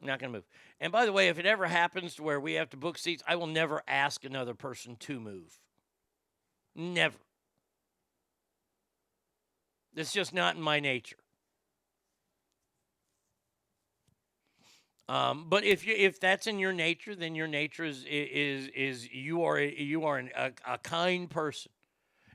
I'm 0.00 0.06
not 0.06 0.18
going 0.18 0.32
to 0.32 0.38
move. 0.38 0.48
And 0.80 0.92
by 0.92 1.06
the 1.06 1.12
way, 1.12 1.28
if 1.28 1.38
it 1.38 1.46
ever 1.46 1.66
happens 1.66 2.16
to 2.16 2.22
where 2.22 2.40
we 2.40 2.54
have 2.54 2.70
to 2.70 2.76
book 2.76 2.98
seats, 2.98 3.22
I 3.26 3.36
will 3.36 3.46
never 3.46 3.82
ask 3.86 4.24
another 4.24 4.54
person 4.54 4.96
to 5.00 5.20
move. 5.20 5.60
Never. 6.74 7.18
It's 9.96 10.12
just 10.12 10.34
not 10.34 10.56
in 10.56 10.62
my 10.62 10.80
nature. 10.80 11.16
Um, 15.08 15.46
but 15.48 15.64
if 15.64 15.86
you 15.86 15.94
if 15.96 16.20
that's 16.20 16.46
in 16.46 16.58
your 16.58 16.72
nature, 16.72 17.14
then 17.14 17.34
your 17.34 17.46
nature 17.46 17.84
is 17.84 18.04
is 18.04 18.68
is 18.74 19.12
you 19.12 19.44
are 19.44 19.58
a, 19.58 19.74
you 19.74 20.04
are 20.04 20.18
an, 20.18 20.30
a, 20.36 20.52
a 20.66 20.78
kind 20.78 21.30
person, 21.30 21.72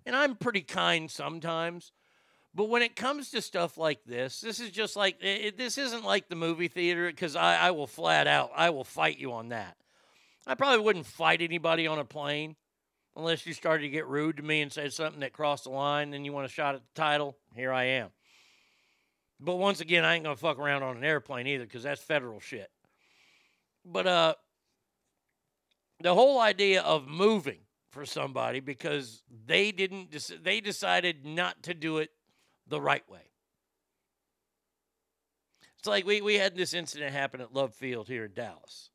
and 0.06 0.16
I'm 0.16 0.36
pretty 0.36 0.62
kind 0.62 1.10
sometimes. 1.10 1.92
But 2.56 2.70
when 2.70 2.82
it 2.82 2.96
comes 2.96 3.30
to 3.32 3.42
stuff 3.42 3.78
like 3.78 4.04
this, 4.06 4.42
this 4.42 4.60
is 4.60 4.72
just 4.72 4.96
like 4.96 5.18
it, 5.22 5.58
this 5.58 5.78
isn't 5.78 6.04
like 6.04 6.30
the 6.30 6.36
movie 6.36 6.68
theater 6.68 7.08
because 7.08 7.36
I, 7.36 7.58
I 7.58 7.72
will 7.72 7.88
flat 7.88 8.26
out 8.28 8.52
I 8.56 8.72
will 8.72 8.84
fight 8.84 9.20
you 9.20 9.34
on 9.34 9.50
that. 9.50 9.78
I 10.48 10.56
probably 10.56 10.84
wouldn't 10.84 11.06
fight 11.06 11.42
anybody 11.44 11.86
on 11.86 12.00
a 12.00 12.06
plane 12.06 12.56
unless 13.16 13.46
you 13.46 13.54
started 13.54 13.84
to 13.84 13.90
get 13.90 14.08
rude 14.08 14.38
to 14.38 14.44
me 14.44 14.62
and 14.62 14.72
said 14.72 14.92
something 14.94 15.20
that 15.22 15.32
crossed 15.34 15.66
the 15.66 15.70
line. 15.70 16.10
Then 16.10 16.26
you 16.26 16.34
want 16.34 16.48
a 16.48 16.50
shot 16.50 16.74
at 16.74 16.82
the 16.82 17.00
title. 17.00 17.38
Here 17.56 17.72
I 17.72 17.84
am. 17.84 18.10
But 19.40 19.56
once 19.56 19.82
again, 19.82 20.06
I 20.06 20.16
ain't 20.16 20.24
gonna 20.24 20.36
fuck 20.36 20.60
around 20.60 20.84
on 20.84 20.98
an 20.98 21.04
airplane 21.04 21.48
either 21.48 21.66
because 21.66 21.84
that's 21.84 22.02
federal 22.02 22.40
shit. 22.40 22.70
But 23.86 24.08
uh, 24.08 24.36
the 26.00 26.14
whole 26.14 26.40
idea 26.40 26.82
of 26.82 27.08
moving 27.08 27.60
for 27.90 28.06
somebody 28.06 28.60
because 28.60 29.22
they 29.46 29.72
didn't 29.72 30.12
dec- 30.12 30.44
they 30.44 30.62
decided 30.62 31.26
not 31.26 31.62
to 31.64 31.74
do 31.74 31.98
it 31.98 32.12
the 32.68 32.80
right 32.80 33.08
way. 33.10 33.32
It's 35.78 35.88
like 35.88 36.06
we 36.06 36.22
we 36.22 36.36
had 36.36 36.56
this 36.56 36.74
incident 36.74 37.14
happen 37.14 37.42
at 37.42 37.54
Love 37.54 37.76
Field 37.76 38.08
here 38.08 38.26
in 38.26 38.34
Dallas. 38.34 38.90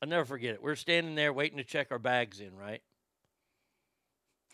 I'll 0.00 0.08
never 0.08 0.24
forget 0.24 0.54
it. 0.54 0.62
We're 0.62 0.76
standing 0.76 1.14
there 1.14 1.32
waiting 1.32 1.58
to 1.58 1.64
check 1.64 1.88
our 1.90 1.98
bags 1.98 2.40
in, 2.40 2.56
right? 2.56 2.82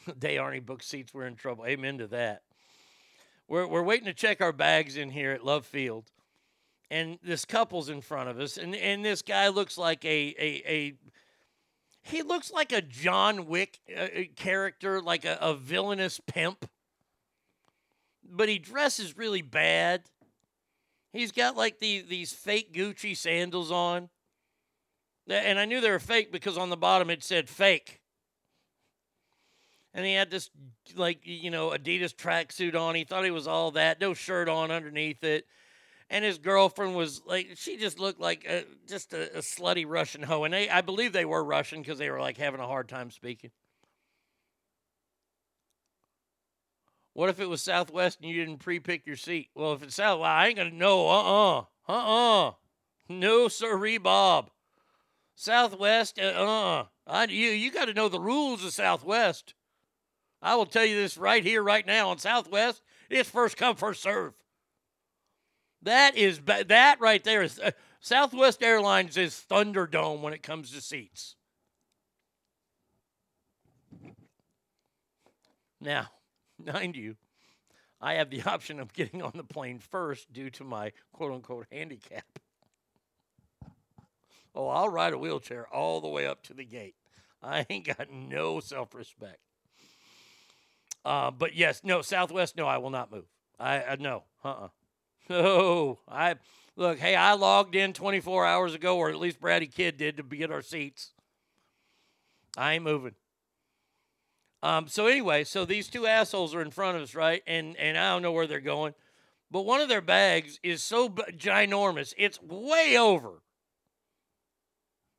they 0.19 0.39
already 0.39 0.61
booked 0.61 0.85
seats. 0.85 1.15
We're 1.15 1.27
in 1.27 1.37
trouble. 1.37 1.67
Amen 1.67 1.99
to 1.99 2.07
that. 2.09 2.43
We're, 3.49 3.67
we're 3.67 3.83
waiting 3.83 4.05
to 4.05 4.15
check 4.15 4.43
our 4.43 4.53
bags 4.53 4.97
in 4.97 5.11
here 5.11 5.33
at 5.33 5.45
Love 5.45 5.65
Field. 5.65 6.11
And 6.91 7.19
this 7.23 7.45
couple's 7.45 7.89
in 7.89 8.03
front 8.03 8.29
of 8.29 8.39
us. 8.39 8.59
And, 8.59 8.75
and 8.77 9.05
this 9.05 9.23
guy 9.23 9.49
looks 9.49 9.79
like 9.79 10.05
a, 10.05 10.35
a, 10.39 10.63
a 10.67 10.95
he 12.03 12.23
looks 12.23 12.51
like 12.51 12.73
a 12.73 12.81
John 12.81 13.47
Wick 13.47 13.81
uh, 13.95 14.01
uh, 14.01 14.09
character, 14.37 15.01
like 15.01 15.25
a, 15.25 15.39
a 15.41 15.55
villainous 15.55 16.21
pimp. 16.27 16.69
But 18.31 18.49
he 18.49 18.59
dresses 18.59 19.17
really 19.17 19.43
bad. 19.43 20.05
He's 21.13 21.33
got 21.33 21.57
like 21.57 21.79
the, 21.79 22.03
these 22.03 22.33
fake 22.33 22.75
Gucci 22.75 23.17
sandals 23.17 23.71
on. 23.71 24.11
And 25.27 25.59
I 25.59 25.65
knew 25.65 25.81
they 25.81 25.91
were 25.91 25.99
fake 25.99 26.33
because 26.33 26.57
on 26.57 26.71
the 26.71 26.77
bottom 26.77 27.11
it 27.11 27.23
said 27.23 27.49
fake. 27.49 27.98
And 29.99 30.07
he 30.07 30.15
had 30.15 30.31
this, 30.31 30.49
like, 30.95 31.19
you 31.25 31.51
know, 31.51 31.71
Adidas 31.71 32.15
tracksuit 32.15 32.77
on. 32.77 32.95
He 32.95 33.03
thought 33.03 33.25
he 33.25 33.33
was 33.33 33.49
all 33.49 33.73
that. 33.73 34.01
No 34.01 34.15
shirt 34.15 34.49
on 34.49 34.71
underneath 34.71 35.25
it. 35.25 35.45
And 36.09 36.25
his 36.25 36.39
girlfriend 36.39 36.95
was 36.95 37.21
like, 37.27 37.49
she 37.57 37.77
just 37.77 37.99
looked 37.99 38.21
like 38.21 38.47
a, 38.49 38.65
just 38.87 39.13
a, 39.13 39.39
a 39.39 39.41
slutty 39.41 39.85
Russian 39.89 40.23
hoe. 40.23 40.45
And 40.45 40.55
they, 40.55 40.71
I 40.71 40.83
believe 40.83 41.13
they 41.13 41.25
were 41.25 41.43
Russian 41.43 41.83
because 41.83 41.99
they 41.99 42.11
were 42.11 42.21
like 42.21 42.37
having 42.37 42.61
a 42.61 42.67
hard 42.69 42.89
time 42.89 43.11
speaking. 43.11 43.51
What 47.15 47.29
if 47.29 47.41
it 47.41 47.49
was 47.49 47.61
Southwest 47.61 48.21
and 48.21 48.31
you 48.31 48.37
didn't 48.37 48.61
pre 48.61 48.79
pick 48.79 49.05
your 49.05 49.17
seat? 49.17 49.49
Well, 49.57 49.73
if 49.73 49.83
it's 49.83 49.97
South, 49.97 50.21
well, 50.21 50.31
I 50.31 50.47
ain't 50.47 50.59
to 50.59 50.71
know. 50.71 51.09
Uh 51.09 51.65
uh-uh. 51.89 52.49
uh. 52.51 52.53
No, 53.09 53.49
sirree, 53.49 53.99
Bob. 53.99 54.53
Southwest, 55.35 56.21
uh, 56.21 56.23
uh 56.23 56.85
I, 57.05 57.25
you, 57.25 57.49
you 57.49 57.73
got 57.73 57.87
to 57.87 57.95
know 57.95 58.09
the 58.09 58.21
rules 58.21 58.65
of 58.65 58.73
Southwest. 58.73 59.55
I 60.41 60.55
will 60.55 60.67
tell 60.67 60.85
you 60.85 60.97
this 60.97 61.17
right 61.17 61.43
here, 61.43 61.63
right 61.63 61.87
now 61.87 62.11
on 62.11 62.19
Southwest. 62.19 62.83
It's 63.11 63.29
first 63.29 63.57
come, 63.57 63.77
first 63.77 64.03
serve. 64.03 64.35
That 65.83 66.17
is 66.17 66.41
that 66.45 67.01
right 67.01 67.23
there 67.23 67.43
is 67.43 67.59
uh, 67.59 67.71
Southwest 68.01 68.63
Airlines 68.63 69.17
is 69.17 69.45
Thunderdome 69.51 70.21
when 70.21 70.33
it 70.33 70.43
comes 70.43 70.73
to 70.73 70.81
seats. 70.81 71.37
Now, 75.81 76.09
mind 76.73 76.97
you, 76.97 77.17
I 78.01 78.15
have 78.15 78.31
the 78.31 78.43
option 78.47 78.81
of 78.81 78.93
getting 78.93 79.23
on 79.23 79.33
the 79.35 79.45
plane 79.45 79.79
first 79.79 80.33
due 80.33 80.51
to 80.51 80.65
my 80.65 80.93
quote 81.13 81.33
unquote 81.33 81.67
handicap. 81.71 82.39
Oh, 84.55 84.69
I'll 84.69 84.89
ride 84.89 85.13
a 85.13 85.19
wheelchair 85.19 85.73
all 85.73 86.01
the 86.01 86.09
way 86.09 86.27
up 86.27 86.43
to 86.45 86.55
the 86.55 86.65
gate. 86.65 86.97
I 87.43 87.65
ain't 87.71 87.87
got 87.87 88.11
no 88.11 88.59
self 88.61 88.95
respect. 88.95 89.39
Uh, 91.09 91.31
but 91.31 91.57
yes, 91.57 91.81
no, 91.85 92.03
Southwest, 92.03 92.55
no, 92.55 92.67
I 92.67 92.77
will 92.77 92.91
not 92.91 93.11
move. 93.11 93.25
I, 93.59 93.83
I 93.83 93.97
no, 93.97 94.25
uh 94.45 94.49
uh 94.49 94.69
No, 95.31 95.99
I 96.07 96.35
look, 96.77 96.99
hey, 96.99 97.17
I 97.17 97.33
logged 97.33 97.75
in 97.75 97.95
24 97.95 98.45
hours 98.45 98.75
ago, 98.75 98.99
or 98.99 99.09
at 99.09 99.17
least 99.17 99.41
Brady 99.41 99.69
Kid 99.69 99.97
did 99.97 100.19
to 100.19 100.23
get 100.23 100.51
our 100.51 100.61
seats. 100.61 101.13
I 102.59 102.75
ain't 102.75 102.85
moving. 102.85 103.15
Um, 104.63 104.87
so 104.87 105.07
anyway, 105.07 105.45
so 105.45 105.65
these 105.65 105.89
two 105.89 106.07
assholes 106.07 106.55
are 106.55 106.61
in 106.61 106.71
front 106.71 106.99
of 106.99 107.03
us, 107.03 107.15
right? 107.15 107.43
And 107.47 107.75
and 107.79 107.97
I 107.97 108.11
don't 108.11 108.21
know 108.21 108.33
where 108.33 108.47
they're 108.47 108.61
going, 108.61 108.93
but 109.51 109.65
one 109.65 109.81
of 109.81 109.89
their 109.89 110.03
bags 110.03 110.61
is 110.63 110.83
so 110.83 111.09
b- 111.09 111.23
ginormous, 111.35 112.13
it's 112.19 112.39
way 112.43 112.99
over. 112.99 113.41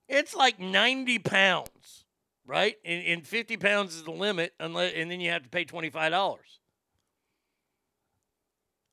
It's 0.08 0.36
like 0.36 0.60
90 0.60 1.18
pounds, 1.18 2.06
right? 2.50 2.78
And, 2.84 3.06
and 3.06 3.28
50 3.28 3.58
pounds 3.58 3.96
is 3.96 4.04
the 4.04 4.12
limit, 4.12 4.54
unless, 4.60 4.94
and 4.96 5.10
then 5.12 5.22
you 5.22 5.30
have 5.30 5.44
to 5.44 5.50
pay 5.50 5.66
$25. 5.66 6.38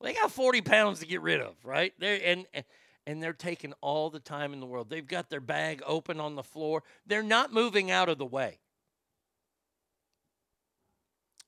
They 0.03 0.13
got 0.13 0.31
40 0.31 0.61
pounds 0.61 1.01
to 1.01 1.07
get 1.07 1.23
rid 1.23 1.41
of, 1.41 1.55
right? 1.65 1.95
They're, 1.99 2.21
and, 2.23 2.47
and 3.07 3.23
they're 3.23 3.33
taking 3.33 3.73
all 3.81 4.11
the 4.11 4.21
time 4.21 4.53
in 4.53 4.61
the 4.61 4.67
world. 4.67 4.91
They've 4.91 5.07
got 5.07 5.31
their 5.31 5.41
bag 5.41 5.83
open 5.87 6.21
on 6.21 6.35
the 6.35 6.43
floor. 6.43 6.83
They're 7.07 7.23
not 7.23 7.51
moving 7.51 7.91
out 7.91 8.11
of 8.11 8.19
the 8.19 8.27
way. 8.27 8.59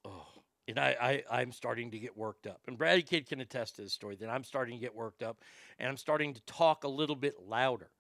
Oh, 0.02 0.24
and 0.66 0.78
I, 0.78 0.96
I, 1.30 1.40
I'm 1.42 1.52
starting 1.52 1.90
to 1.90 1.98
get 1.98 2.16
worked 2.16 2.46
up. 2.46 2.62
And 2.66 2.78
Brady 2.78 3.02
Kid 3.02 3.28
can 3.28 3.42
attest 3.42 3.76
to 3.76 3.82
this 3.82 3.92
story 3.92 4.16
that 4.16 4.30
I'm 4.30 4.44
starting 4.44 4.76
to 4.76 4.80
get 4.80 4.94
worked 4.94 5.22
up 5.22 5.42
and 5.78 5.86
I'm 5.90 5.98
starting 5.98 6.32
to 6.32 6.40
talk 6.46 6.84
a 6.84 6.88
little 6.88 7.16
bit 7.16 7.34
louder. 7.46 7.90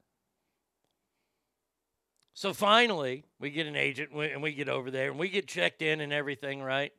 So 2.38 2.52
finally, 2.52 3.24
we 3.40 3.50
get 3.50 3.66
an 3.66 3.74
agent 3.74 4.12
and 4.12 4.40
we 4.40 4.52
get 4.52 4.68
over 4.68 4.92
there 4.92 5.10
and 5.10 5.18
we 5.18 5.28
get 5.28 5.48
checked 5.48 5.82
in 5.82 6.00
and 6.00 6.12
everything, 6.12 6.62
right? 6.62 6.92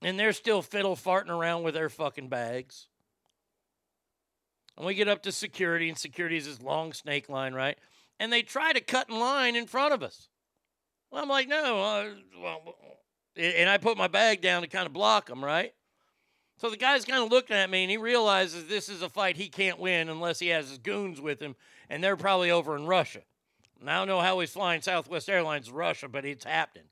And 0.00 0.18
they're 0.18 0.32
still 0.32 0.62
fiddle 0.62 0.96
farting 0.96 1.28
around 1.28 1.62
with 1.62 1.74
their 1.74 1.90
fucking 1.90 2.30
bags. 2.30 2.88
And 4.78 4.86
we 4.86 4.94
get 4.94 5.06
up 5.06 5.22
to 5.24 5.32
security, 5.32 5.90
and 5.90 5.98
security 5.98 6.38
is 6.38 6.46
this 6.46 6.62
long 6.62 6.94
snake 6.94 7.28
line, 7.28 7.52
right? 7.52 7.76
And 8.18 8.32
they 8.32 8.40
try 8.40 8.72
to 8.72 8.80
cut 8.80 9.10
in 9.10 9.18
line 9.18 9.54
in 9.54 9.66
front 9.66 9.92
of 9.92 10.02
us. 10.02 10.30
Well, 11.10 11.22
I'm 11.22 11.28
like, 11.28 11.46
no. 11.46 11.82
Uh, 11.82 12.04
well, 12.40 12.74
and 13.36 13.68
I 13.68 13.76
put 13.76 13.98
my 13.98 14.08
bag 14.08 14.40
down 14.40 14.62
to 14.62 14.68
kind 14.68 14.86
of 14.86 14.94
block 14.94 15.26
them, 15.26 15.44
right? 15.44 15.74
So 16.58 16.70
the 16.70 16.76
guy's 16.76 17.04
kind 17.04 17.22
of 17.22 17.30
looking 17.30 17.56
at 17.56 17.68
me, 17.68 17.82
and 17.82 17.90
he 17.90 17.98
realizes 17.98 18.66
this 18.66 18.88
is 18.88 19.02
a 19.02 19.10
fight 19.10 19.36
he 19.36 19.48
can't 19.48 19.78
win 19.78 20.08
unless 20.08 20.38
he 20.38 20.48
has 20.48 20.70
his 20.70 20.78
goons 20.78 21.20
with 21.20 21.40
him, 21.40 21.54
and 21.90 22.02
they're 22.02 22.16
probably 22.16 22.50
over 22.50 22.76
in 22.76 22.86
Russia. 22.86 23.20
And 23.80 23.90
I 23.90 23.98
don't 23.98 24.08
know 24.08 24.20
how 24.20 24.40
he's 24.40 24.52
flying 24.52 24.80
Southwest 24.80 25.28
Airlines 25.28 25.66
to 25.66 25.74
Russia, 25.74 26.08
but 26.08 26.24
it's 26.24 26.44
happening. 26.44 26.88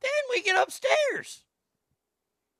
Then 0.00 0.10
we 0.30 0.42
get 0.42 0.56
upstairs. 0.56 1.42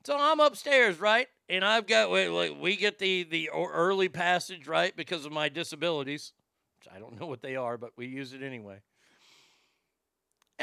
So 0.05 0.17
I'm 0.19 0.41
upstairs, 0.41 0.99
right? 0.99 1.29
And 1.49 1.65
I've 1.65 1.87
got 1.87 2.11
we, 2.11 2.51
we 2.51 2.77
get 2.77 2.99
the 2.99 3.23
the 3.23 3.51
early 3.51 4.09
passage, 4.09 4.67
right, 4.67 4.95
because 4.97 5.25
of 5.25 5.33
my 5.33 5.49
disabilities. 5.49 6.33
Which 6.79 6.93
I 6.95 6.99
don't 6.99 7.21
know 7.21 7.27
what 7.27 7.43
they 7.43 7.55
are, 7.55 7.79
but 7.79 7.93
we 7.97 8.07
use 8.07 8.33
it 8.33 8.43
anyway. 8.43 8.81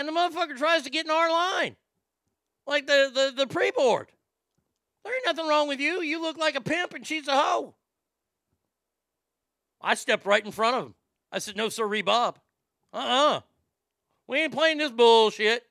And 0.01 0.07
the 0.07 0.13
motherfucker 0.13 0.57
tries 0.57 0.81
to 0.81 0.89
get 0.89 1.05
in 1.05 1.11
our 1.11 1.30
line, 1.30 1.75
like 2.65 2.88
the 2.88 3.11
the 3.13 3.33
the 3.38 3.45
pre 3.45 3.69
board. 3.69 4.07
There 5.03 5.13
ain't 5.13 5.27
nothing 5.27 5.47
wrong 5.47 5.67
with 5.67 5.80
you. 5.80 6.01
You 6.01 6.19
look 6.19 6.39
like 6.39 6.55
a 6.55 6.61
pimp, 6.61 6.95
and 6.95 7.05
she's 7.05 7.27
a 7.27 7.38
hoe. 7.38 7.75
I 9.80 9.93
stepped 9.93 10.25
right 10.25 10.43
in 10.43 10.51
front 10.51 10.75
of 10.75 10.85
him. 10.85 10.95
I 11.31 11.38
said, 11.38 11.55
"No, 11.55 11.69
sir, 11.69 12.01
Bob. 12.01 12.39
Uh 12.91 12.97
uh 12.97 13.41
We 14.25 14.39
ain't 14.39 14.53
playing 14.53 14.80
this 14.80 14.89
bullshit." 14.89 15.67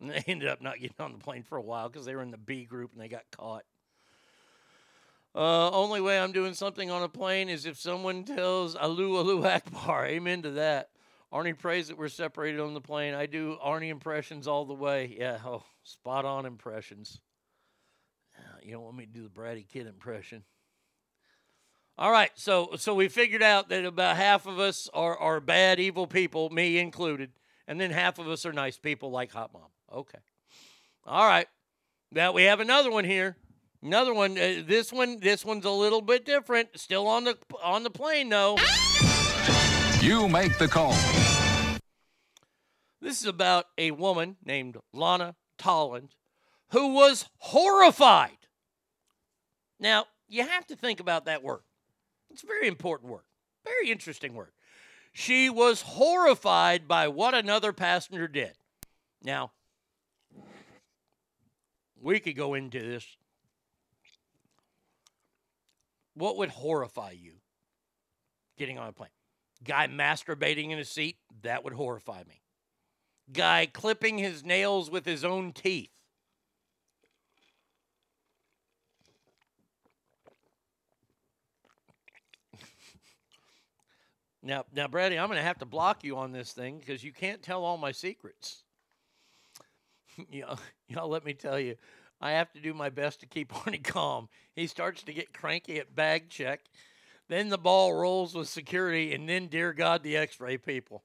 And 0.00 0.08
they 0.08 0.24
ended 0.26 0.48
up 0.48 0.62
not 0.62 0.80
getting 0.80 0.96
on 0.98 1.12
the 1.12 1.18
plane 1.18 1.42
for 1.42 1.58
a 1.58 1.62
while 1.62 1.90
because 1.90 2.06
they 2.06 2.14
were 2.14 2.22
in 2.22 2.30
the 2.30 2.38
B 2.38 2.64
group 2.64 2.92
and 2.94 3.02
they 3.02 3.08
got 3.08 3.24
caught. 3.32 3.64
Uh, 5.34 5.70
only 5.72 6.00
way 6.00 6.18
I'm 6.18 6.32
doing 6.32 6.54
something 6.54 6.90
on 6.90 7.02
a 7.02 7.08
plane 7.10 7.50
is 7.50 7.66
if 7.66 7.78
someone 7.78 8.24
tells 8.24 8.76
Alu 8.76 9.18
Alu 9.18 9.44
Akbar. 9.44 10.06
Amen 10.06 10.40
to 10.40 10.52
that. 10.52 10.88
Arnie 11.32 11.56
prays 11.56 11.88
that 11.88 11.98
we're 11.98 12.08
separated 12.08 12.60
on 12.60 12.74
the 12.74 12.80
plane. 12.80 13.14
I 13.14 13.26
do 13.26 13.56
Arnie 13.64 13.90
impressions 13.90 14.48
all 14.48 14.64
the 14.64 14.74
way. 14.74 15.16
Yeah, 15.18 15.38
oh, 15.44 15.62
spot 15.84 16.24
on 16.24 16.44
impressions. 16.44 17.20
You 18.62 18.72
don't 18.72 18.82
want 18.82 18.96
me 18.96 19.06
to 19.06 19.12
do 19.12 19.22
the 19.22 19.28
Brady 19.28 19.66
Kid 19.70 19.86
impression. 19.86 20.44
All 21.98 22.10
right, 22.10 22.30
so 22.34 22.70
so 22.76 22.94
we 22.94 23.08
figured 23.08 23.42
out 23.42 23.68
that 23.68 23.84
about 23.84 24.16
half 24.16 24.46
of 24.46 24.58
us 24.58 24.88
are, 24.94 25.16
are 25.18 25.40
bad, 25.40 25.78
evil 25.78 26.06
people, 26.06 26.48
me 26.50 26.78
included, 26.78 27.30
and 27.66 27.80
then 27.80 27.90
half 27.90 28.18
of 28.18 28.26
us 28.28 28.46
are 28.46 28.52
nice 28.52 28.78
people 28.78 29.10
like 29.10 29.32
Hot 29.32 29.52
Mom. 29.52 29.68
Okay. 29.92 30.18
All 31.06 31.26
right. 31.26 31.46
Now 32.10 32.32
we 32.32 32.44
have 32.44 32.60
another 32.60 32.90
one 32.90 33.04
here. 33.04 33.36
Another 33.82 34.14
one. 34.14 34.32
Uh, 34.32 34.62
this 34.66 34.92
one. 34.92 35.20
This 35.20 35.44
one's 35.44 35.64
a 35.64 35.70
little 35.70 36.00
bit 36.00 36.24
different. 36.24 36.78
Still 36.78 37.06
on 37.06 37.24
the 37.24 37.36
on 37.62 37.82
the 37.82 37.90
plane 37.90 38.28
though. 38.30 38.56
You 40.00 40.30
make 40.30 40.56
the 40.56 40.66
call. 40.66 40.94
This 43.02 43.20
is 43.20 43.26
about 43.26 43.66
a 43.76 43.90
woman 43.90 44.36
named 44.42 44.78
Lana 44.94 45.36
Tolland 45.58 46.12
who 46.70 46.94
was 46.94 47.28
horrified. 47.36 48.38
Now 49.78 50.06
you 50.26 50.46
have 50.46 50.66
to 50.68 50.76
think 50.76 51.00
about 51.00 51.26
that 51.26 51.42
word. 51.42 51.60
It's 52.30 52.42
a 52.42 52.46
very 52.46 52.66
important 52.66 53.10
word. 53.10 53.24
Very 53.62 53.90
interesting 53.90 54.32
word. 54.32 54.52
She 55.12 55.50
was 55.50 55.82
horrified 55.82 56.88
by 56.88 57.08
what 57.08 57.34
another 57.34 57.74
passenger 57.74 58.26
did. 58.26 58.52
Now, 59.22 59.52
we 62.00 62.20
could 62.20 62.36
go 62.36 62.54
into 62.54 62.80
this. 62.80 63.06
What 66.14 66.38
would 66.38 66.48
horrify 66.48 67.10
you 67.10 67.32
getting 68.56 68.78
on 68.78 68.88
a 68.88 68.92
plane? 68.92 69.10
Guy 69.64 69.88
masturbating 69.88 70.70
in 70.70 70.78
a 70.78 70.84
seat? 70.84 71.16
That 71.42 71.64
would 71.64 71.72
horrify 71.74 72.22
me. 72.28 72.42
Guy 73.32 73.66
clipping 73.72 74.18
his 74.18 74.44
nails 74.44 74.90
with 74.90 75.04
his 75.04 75.24
own 75.24 75.52
teeth? 75.52 75.90
Now, 84.42 84.64
now, 84.74 84.88
Brady, 84.88 85.18
I'm 85.18 85.28
going 85.28 85.36
to 85.36 85.44
have 85.44 85.58
to 85.58 85.66
block 85.66 86.02
you 86.02 86.16
on 86.16 86.32
this 86.32 86.52
thing 86.52 86.78
because 86.78 87.04
you 87.04 87.12
can't 87.12 87.42
tell 87.42 87.62
all 87.62 87.76
my 87.76 87.92
secrets. 87.92 88.62
know, 90.42 90.56
y'all 90.88 91.08
let 91.08 91.24
me 91.24 91.34
tell 91.34 91.58
you, 91.58 91.76
I 92.20 92.32
have 92.32 92.52
to 92.52 92.60
do 92.60 92.74
my 92.74 92.88
best 92.90 93.20
to 93.20 93.26
keep 93.26 93.52
Arnie 93.52 93.82
calm. 93.82 94.28
He 94.54 94.66
starts 94.66 95.02
to 95.04 95.12
get 95.12 95.32
cranky 95.32 95.78
at 95.78 95.94
bag 95.94 96.28
check. 96.28 96.60
Then 97.30 97.48
the 97.48 97.56
ball 97.58 97.94
rolls 97.94 98.34
with 98.34 98.48
security, 98.48 99.14
and 99.14 99.28
then, 99.28 99.46
dear 99.46 99.72
God, 99.72 100.02
the 100.02 100.16
x 100.16 100.40
ray 100.40 100.58
people. 100.58 101.04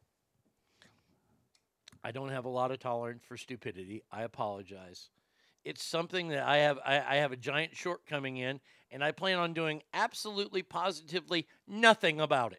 I 2.04 2.10
don't 2.10 2.30
have 2.30 2.46
a 2.46 2.50
lot 2.50 2.72
of 2.72 2.80
tolerance 2.80 3.24
for 3.28 3.38
stupidity. 3.38 4.02
I 4.12 4.24
apologize. 4.24 5.10
It's 5.64 5.84
something 5.84 6.30
that 6.30 6.42
I 6.48 6.58
have 6.58 6.80
I, 6.84 6.96
I 6.96 7.16
have 7.18 7.32
a 7.32 7.36
giant 7.36 7.76
shortcoming 7.76 8.38
in, 8.38 8.60
and 8.90 9.04
I 9.04 9.12
plan 9.12 9.38
on 9.38 9.54
doing 9.54 9.84
absolutely 9.94 10.64
positively 10.64 11.46
nothing 11.68 12.20
about 12.20 12.56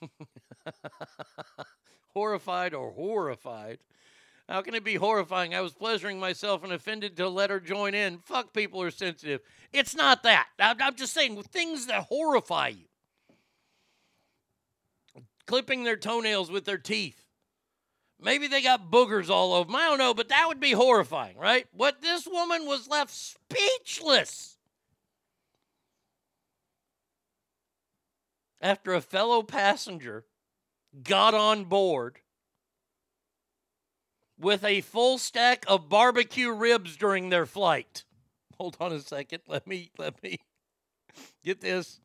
it. 0.00 0.12
horrified 2.14 2.74
or 2.74 2.92
horrified. 2.92 3.78
How 4.48 4.62
can 4.62 4.74
it 4.74 4.84
be 4.84 4.94
horrifying? 4.94 5.54
I 5.54 5.60
was 5.60 5.74
pleasuring 5.74 6.20
myself 6.20 6.62
and 6.62 6.72
offended 6.72 7.16
to 7.16 7.28
let 7.28 7.50
her 7.50 7.58
join 7.58 7.94
in. 7.94 8.18
Fuck, 8.18 8.52
people 8.52 8.80
are 8.80 8.92
sensitive. 8.92 9.40
It's 9.72 9.94
not 9.94 10.22
that. 10.22 10.46
I'm 10.58 10.94
just 10.94 11.12
saying 11.12 11.42
things 11.42 11.86
that 11.86 12.04
horrify 12.04 12.68
you. 12.68 12.84
Clipping 15.46 15.82
their 15.82 15.96
toenails 15.96 16.50
with 16.50 16.64
their 16.64 16.78
teeth. 16.78 17.24
Maybe 18.20 18.46
they 18.46 18.62
got 18.62 18.90
boogers 18.90 19.28
all 19.28 19.52
over 19.52 19.66
them. 19.66 19.76
I 19.76 19.86
don't 19.88 19.98
know, 19.98 20.14
but 20.14 20.28
that 20.28 20.46
would 20.46 20.60
be 20.60 20.72
horrifying, 20.72 21.36
right? 21.36 21.66
What 21.72 22.00
this 22.00 22.26
woman 22.26 22.66
was 22.66 22.88
left 22.88 23.12
speechless 23.12 24.56
after 28.60 28.94
a 28.94 29.00
fellow 29.00 29.42
passenger 29.42 30.24
got 31.02 31.34
on 31.34 31.64
board 31.64 32.20
with 34.38 34.64
a 34.64 34.80
full 34.82 35.18
stack 35.18 35.64
of 35.68 35.88
barbecue 35.88 36.50
ribs 36.50 36.96
during 36.96 37.30
their 37.30 37.46
flight. 37.46 38.04
Hold 38.58 38.76
on 38.80 38.92
a 38.92 39.00
second. 39.00 39.42
Let 39.46 39.66
me 39.66 39.90
let 39.98 40.22
me 40.22 40.38
get 41.44 41.60
this. 41.60 42.00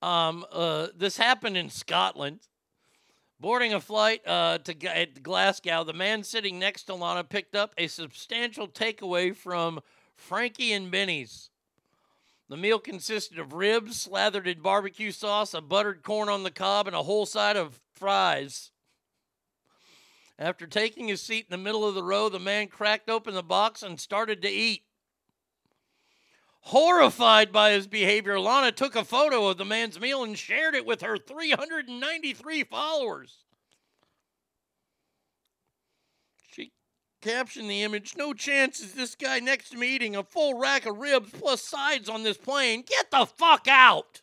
Um, 0.00 0.44
uh, 0.52 0.88
this 0.96 1.16
happened 1.16 1.56
in 1.56 1.70
Scotland. 1.70 2.40
Boarding 3.40 3.72
a 3.72 3.80
flight 3.80 4.20
uh, 4.26 4.58
to 4.58 4.86
at 4.86 5.22
Glasgow, 5.22 5.84
the 5.84 5.92
man 5.92 6.24
sitting 6.24 6.58
next 6.58 6.84
to 6.84 6.94
Lana 6.94 7.22
picked 7.22 7.54
up 7.54 7.72
a 7.78 7.86
substantial 7.86 8.66
takeaway 8.66 9.34
from 9.34 9.80
Frankie 10.16 10.72
and 10.72 10.90
Benny's. 10.90 11.50
The 12.48 12.56
meal 12.56 12.78
consisted 12.78 13.38
of 13.38 13.52
ribs 13.52 14.00
slathered 14.00 14.48
in 14.48 14.60
barbecue 14.60 15.12
sauce, 15.12 15.52
a 15.52 15.60
buttered 15.60 16.02
corn 16.02 16.30
on 16.30 16.44
the 16.44 16.50
cob, 16.50 16.86
and 16.86 16.96
a 16.96 17.02
whole 17.02 17.26
side 17.26 17.56
of 17.56 17.80
fries. 17.94 18.70
After 20.38 20.66
taking 20.66 21.08
his 21.08 21.20
seat 21.20 21.46
in 21.50 21.50
the 21.50 21.62
middle 21.62 21.86
of 21.86 21.94
the 21.94 22.02
row, 22.02 22.28
the 22.28 22.38
man 22.38 22.68
cracked 22.68 23.10
open 23.10 23.34
the 23.34 23.42
box 23.42 23.82
and 23.82 24.00
started 24.00 24.40
to 24.42 24.48
eat. 24.48 24.84
Horrified 26.60 27.52
by 27.52 27.72
his 27.72 27.86
behavior, 27.86 28.40
Lana 28.40 28.72
took 28.72 28.96
a 28.96 29.04
photo 29.04 29.46
of 29.48 29.58
the 29.58 29.64
man's 29.64 30.00
meal 30.00 30.22
and 30.22 30.38
shared 30.38 30.74
it 30.74 30.86
with 30.86 31.02
her 31.02 31.18
393 31.18 32.64
followers. 32.64 33.44
She 37.22 37.30
captioned 37.30 37.70
the 37.70 37.82
image 37.82 38.16
No 38.16 38.32
chance 38.32 38.80
is 38.80 38.92
this 38.92 39.14
guy 39.14 39.40
next 39.40 39.70
to 39.70 39.76
me 39.76 39.94
eating 39.94 40.16
a 40.16 40.22
full 40.22 40.58
rack 40.58 40.86
of 40.86 40.98
ribs 40.98 41.30
plus 41.30 41.62
sides 41.62 42.08
on 42.08 42.22
this 42.22 42.36
plane. 42.36 42.82
Get 42.86 43.10
the 43.10 43.26
fuck 43.26 43.66
out! 43.68 44.22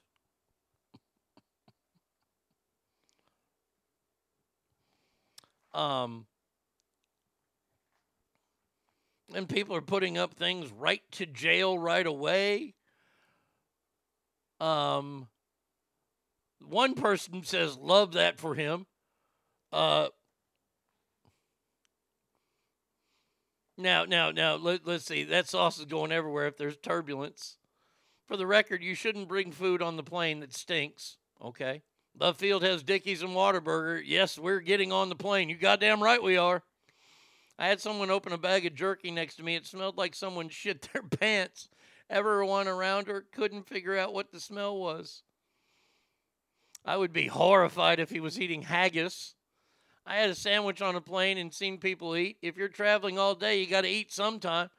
Um, 5.73 6.25
and 9.33 9.49
people 9.49 9.75
are 9.75 9.81
putting 9.81 10.17
up 10.17 10.33
things 10.33 10.71
right 10.71 11.01
to 11.11 11.25
jail 11.25 11.77
right 11.77 12.07
away. 12.07 12.75
Um, 14.61 15.27
one 16.61 16.93
person 16.93 17.43
says, 17.43 17.75
"Love 17.75 18.13
that 18.13 18.39
for 18.39 18.55
him." 18.55 18.85
Uh, 19.73 20.07
now, 23.77 24.05
now, 24.05 24.31
now, 24.31 24.55
let, 24.55 24.85
let's 24.85 25.05
see. 25.05 25.23
That 25.23 25.47
sauce 25.47 25.79
is 25.79 25.85
going 25.85 26.11
everywhere. 26.11 26.47
If 26.47 26.57
there's 26.57 26.77
turbulence, 26.77 27.57
for 28.25 28.37
the 28.37 28.47
record, 28.47 28.81
you 28.81 28.95
shouldn't 28.95 29.27
bring 29.27 29.51
food 29.51 29.81
on 29.81 29.97
the 29.97 30.03
plane 30.03 30.39
that 30.39 30.53
stinks. 30.53 31.17
Okay. 31.43 31.81
The 32.17 32.33
field 32.33 32.63
has 32.63 32.81
Dickey's 32.81 33.21
and 33.21 33.31
Whataburger. 33.31 34.01
Yes, 34.03 34.39
we're 34.39 34.61
getting 34.61 34.91
on 34.91 35.09
the 35.09 35.15
plane. 35.15 35.49
You 35.49 35.57
goddamn 35.57 36.01
right 36.01 36.23
we 36.23 36.37
are. 36.37 36.63
I 37.59 37.67
had 37.67 37.81
someone 37.81 38.09
open 38.09 38.33
a 38.33 38.37
bag 38.37 38.65
of 38.65 38.75
jerky 38.75 39.11
next 39.11 39.35
to 39.35 39.43
me. 39.43 39.55
It 39.55 39.65
smelled 39.65 39.97
like 39.97 40.15
someone 40.15 40.49
shit 40.49 40.89
their 40.93 41.03
pants. 41.03 41.69
Everyone 42.09 42.67
around 42.67 43.07
her 43.07 43.25
couldn't 43.31 43.67
figure 43.67 43.97
out 43.97 44.13
what 44.13 44.31
the 44.31 44.39
smell 44.39 44.77
was. 44.77 45.23
I 46.85 46.97
would 46.97 47.13
be 47.13 47.27
horrified 47.27 47.99
if 47.99 48.11
he 48.11 48.19
was 48.19 48.39
eating 48.39 48.63
haggis. 48.63 49.34
I 50.05 50.15
had 50.17 50.29
a 50.29 50.35
sandwich 50.35 50.81
on 50.81 50.95
a 50.95 51.01
plane 51.01 51.37
and 51.37 51.53
seen 51.53 51.79
people 51.79 52.15
eat. 52.15 52.37
If 52.41 52.57
you're 52.57 52.67
traveling 52.67 53.17
all 53.17 53.33
day, 53.33 53.59
you 53.59 53.67
got 53.67 53.81
to 53.81 53.89
eat 53.89 54.11
sometime. 54.11 54.69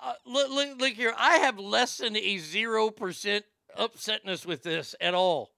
Uh, 0.00 0.12
look, 0.26 0.50
look, 0.50 0.78
look 0.78 0.92
here. 0.92 1.14
I 1.16 1.38
have 1.38 1.58
less 1.58 1.98
than 1.98 2.16
a 2.16 2.36
0% 2.36 3.42
upsetness 3.78 4.46
with 4.46 4.62
this 4.62 4.94
at 5.00 5.14
all. 5.14 5.52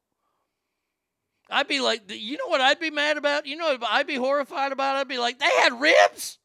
I'd 1.51 1.67
be 1.67 1.81
like, 1.81 2.03
you 2.09 2.37
know 2.37 2.47
what 2.47 2.61
I'd 2.61 2.79
be 2.79 2.91
mad 2.91 3.17
about? 3.17 3.47
You 3.47 3.57
know 3.57 3.77
I'd 3.89 4.07
be 4.07 4.15
horrified 4.15 4.71
about? 4.71 4.97
I'd 4.97 5.09
be 5.09 5.19
like, 5.19 5.41
they 5.41 5.51
had 5.63 5.81
ribs? 5.81 6.39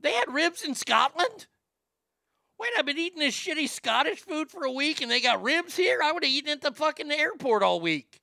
They 0.00 0.12
had 0.12 0.32
ribs 0.32 0.62
in 0.62 0.74
Scotland? 0.74 1.46
Wait, 2.58 2.70
I've 2.78 2.86
been 2.86 2.98
eating 2.98 3.18
this 3.20 3.36
shitty 3.36 3.68
Scottish 3.68 4.20
food 4.20 4.50
for 4.50 4.64
a 4.64 4.72
week 4.72 5.02
and 5.02 5.10
they 5.10 5.20
got 5.20 5.42
ribs 5.42 5.76
here? 5.76 6.00
I 6.02 6.12
would 6.12 6.24
have 6.24 6.32
eaten 6.32 6.50
at 6.50 6.62
the 6.62 6.72
fucking 6.72 7.10
airport 7.10 7.62
all 7.62 7.80
week. 7.80 8.20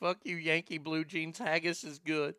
Fuck 0.00 0.18
you, 0.24 0.36
Yankee 0.36 0.78
Blue 0.78 1.04
Jeans. 1.04 1.38
Haggis 1.38 1.84
is 1.84 1.98
good. 1.98 2.34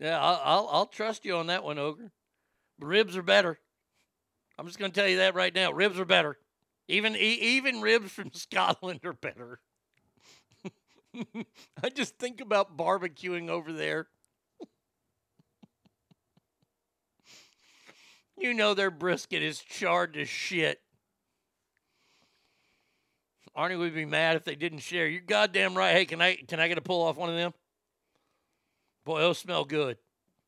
Yeah, 0.00 0.18
I'll, 0.18 0.40
I'll, 0.42 0.68
I'll 0.72 0.86
trust 0.86 1.24
you 1.24 1.36
on 1.36 1.48
that 1.48 1.62
one, 1.62 1.78
Ogre. 1.78 2.10
Ribs 2.80 3.16
are 3.16 3.22
better. 3.22 3.58
I'm 4.58 4.66
just 4.66 4.78
going 4.78 4.90
to 4.90 4.98
tell 4.98 5.08
you 5.08 5.18
that 5.18 5.34
right 5.34 5.54
now. 5.54 5.70
Ribs 5.72 5.98
are 5.98 6.04
better. 6.04 6.38
Even 6.88 7.16
even 7.16 7.80
ribs 7.80 8.10
from 8.12 8.30
Scotland 8.34 9.00
are 9.04 9.12
better. 9.12 9.60
I 11.82 11.88
just 11.94 12.18
think 12.18 12.40
about 12.40 12.76
barbecuing 12.76 13.48
over 13.48 13.72
there. 13.72 14.08
you 18.36 18.52
know 18.54 18.74
their 18.74 18.90
brisket 18.90 19.42
is 19.42 19.60
charred 19.60 20.14
to 20.14 20.24
shit. 20.24 20.83
Arnie 23.56 23.78
would 23.78 23.94
be 23.94 24.04
mad 24.04 24.36
if 24.36 24.44
they 24.44 24.56
didn't 24.56 24.80
share. 24.80 25.06
You're 25.06 25.20
goddamn 25.20 25.76
right. 25.76 25.92
Hey, 25.92 26.04
can 26.04 26.20
I 26.20 26.36
can 26.36 26.60
I 26.60 26.68
get 26.68 26.78
a 26.78 26.82
pull 26.82 27.02
off 27.02 27.16
one 27.16 27.30
of 27.30 27.36
them? 27.36 27.54
Boy, 29.04 29.20
those 29.20 29.38
smell 29.38 29.64
good. 29.64 29.98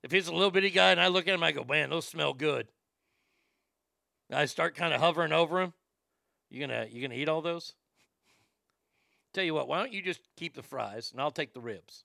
If 0.03 0.11
he's 0.13 0.29
a 0.29 0.33
little 0.33 0.51
bitty 0.51 0.71
guy 0.71 0.91
and 0.91 1.01
I 1.01 1.09
look 1.09 1.29
at 1.29 1.35
him, 1.35 1.43
I 1.43 1.53
go, 1.53 1.65
man, 1.65 1.91
those 1.91 2.07
smell 2.07 2.33
good. 2.33 2.69
I 4.33 4.47
start 4.47 4.75
kind 4.75 4.93
of 4.93 5.01
hovering 5.01 5.33
over 5.33 5.61
him. 5.61 5.73
You 6.51 6.61
gonna 6.61 6.87
you 6.91 7.03
gonna 7.03 7.19
eat 7.19 7.29
all 7.29 7.43
those? 7.43 7.75
Tell 9.33 9.45
you 9.45 9.55
what, 9.55 9.69
why 9.69 9.79
don't 9.79 9.93
you 9.93 10.03
just 10.03 10.21
keep 10.37 10.55
the 10.55 10.63
fries 10.63 11.13
and 11.13 11.21
I'll 11.21 11.31
take 11.31 11.53
the 11.53 11.61
ribs. 11.61 12.05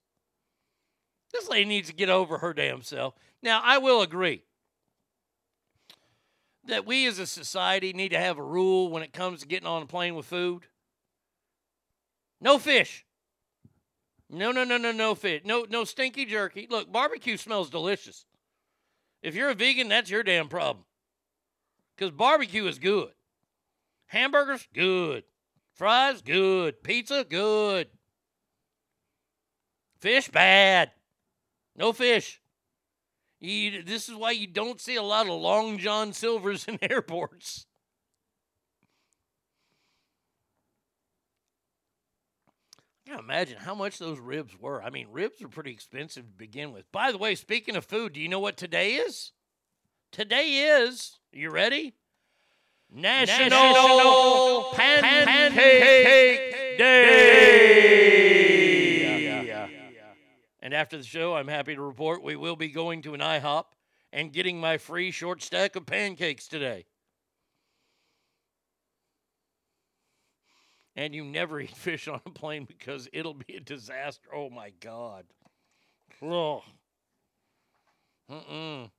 This 1.31 1.47
lady 1.47 1.65
needs 1.65 1.87
to 1.87 1.95
get 1.95 2.09
over 2.09 2.39
her 2.39 2.53
damn 2.53 2.81
self. 2.81 3.13
Now, 3.41 3.61
I 3.63 3.77
will 3.77 4.01
agree 4.01 4.43
that 6.65 6.85
we 6.85 7.07
as 7.07 7.19
a 7.19 7.25
society 7.25 7.93
need 7.93 8.09
to 8.09 8.19
have 8.19 8.37
a 8.37 8.43
rule 8.43 8.89
when 8.89 9.01
it 9.01 9.13
comes 9.13 9.39
to 9.39 9.47
getting 9.47 9.67
on 9.67 9.81
a 9.81 9.85
plane 9.85 10.15
with 10.15 10.25
food. 10.25 10.67
No 12.41 12.57
fish. 12.57 13.05
No, 14.29 14.51
no, 14.51 14.63
no, 14.63 14.77
no, 14.77 14.91
no 14.91 15.13
fish. 15.13 15.41
No, 15.45 15.65
no 15.69 15.83
stinky 15.83 16.25
jerky. 16.25 16.67
Look, 16.69 16.91
barbecue 16.91 17.37
smells 17.37 17.69
delicious. 17.69 18.25
If 19.21 19.35
you're 19.35 19.51
a 19.51 19.55
vegan, 19.55 19.89
that's 19.89 20.09
your 20.09 20.23
damn 20.23 20.49
problem. 20.49 20.85
Because 21.95 22.11
barbecue 22.11 22.65
is 22.65 22.79
good. 22.79 23.11
Hamburgers, 24.07 24.67
good. 24.73 25.23
Fries, 25.73 26.21
good. 26.21 26.81
Pizza, 26.83 27.25
good. 27.29 27.87
Fish, 29.99 30.29
bad. 30.29 30.91
No 31.75 31.93
fish. 31.93 32.41
You, 33.39 33.83
this 33.83 34.09
is 34.09 34.15
why 34.15 34.31
you 34.31 34.47
don't 34.47 34.81
see 34.81 34.95
a 34.95 35.03
lot 35.03 35.27
of 35.27 35.39
Long 35.39 35.77
John 35.77 36.13
Silvers 36.13 36.67
in 36.67 36.79
airports. 36.81 37.67
I 43.11 43.15
can't 43.15 43.25
imagine 43.25 43.57
how 43.57 43.75
much 43.75 43.97
those 43.99 44.19
ribs 44.19 44.57
were. 44.57 44.81
I 44.81 44.89
mean, 44.89 45.07
ribs 45.11 45.41
are 45.41 45.49
pretty 45.49 45.71
expensive 45.71 46.23
to 46.23 46.31
begin 46.31 46.71
with. 46.71 46.89
By 46.93 47.11
the 47.11 47.17
way, 47.17 47.35
speaking 47.35 47.75
of 47.75 47.83
food, 47.83 48.13
do 48.13 48.21
you 48.21 48.29
know 48.29 48.39
what 48.39 48.55
today 48.55 48.93
is? 48.93 49.33
Today 50.13 50.77
is, 50.79 51.19
you 51.33 51.49
ready? 51.49 51.93
National, 52.89 53.49
National 53.49 54.63
Pancake, 54.75 55.25
Pancake 55.25 56.77
Day. 56.77 57.01
And 60.61 60.73
after 60.73 60.95
the 60.97 61.03
show, 61.03 61.35
I'm 61.35 61.49
happy 61.49 61.75
to 61.75 61.81
report 61.81 62.23
we 62.23 62.37
will 62.37 62.55
be 62.55 62.69
going 62.69 63.01
to 63.01 63.13
an 63.13 63.19
IHOP 63.19 63.65
and 64.13 64.31
getting 64.31 64.57
my 64.57 64.77
free 64.77 65.11
short 65.11 65.41
stack 65.41 65.75
of 65.75 65.85
pancakes 65.85 66.47
today. 66.47 66.85
And 70.95 71.15
you 71.15 71.23
never 71.23 71.59
eat 71.61 71.75
fish 71.75 72.07
on 72.07 72.21
a 72.25 72.29
plane 72.29 72.65
because 72.65 73.07
it'll 73.13 73.33
be 73.33 73.55
a 73.55 73.59
disaster. 73.59 74.29
Oh 74.33 74.49
my 74.49 74.71
God. 74.79 75.25
Oh. 76.21 76.63
Mm-mm. 78.29 78.89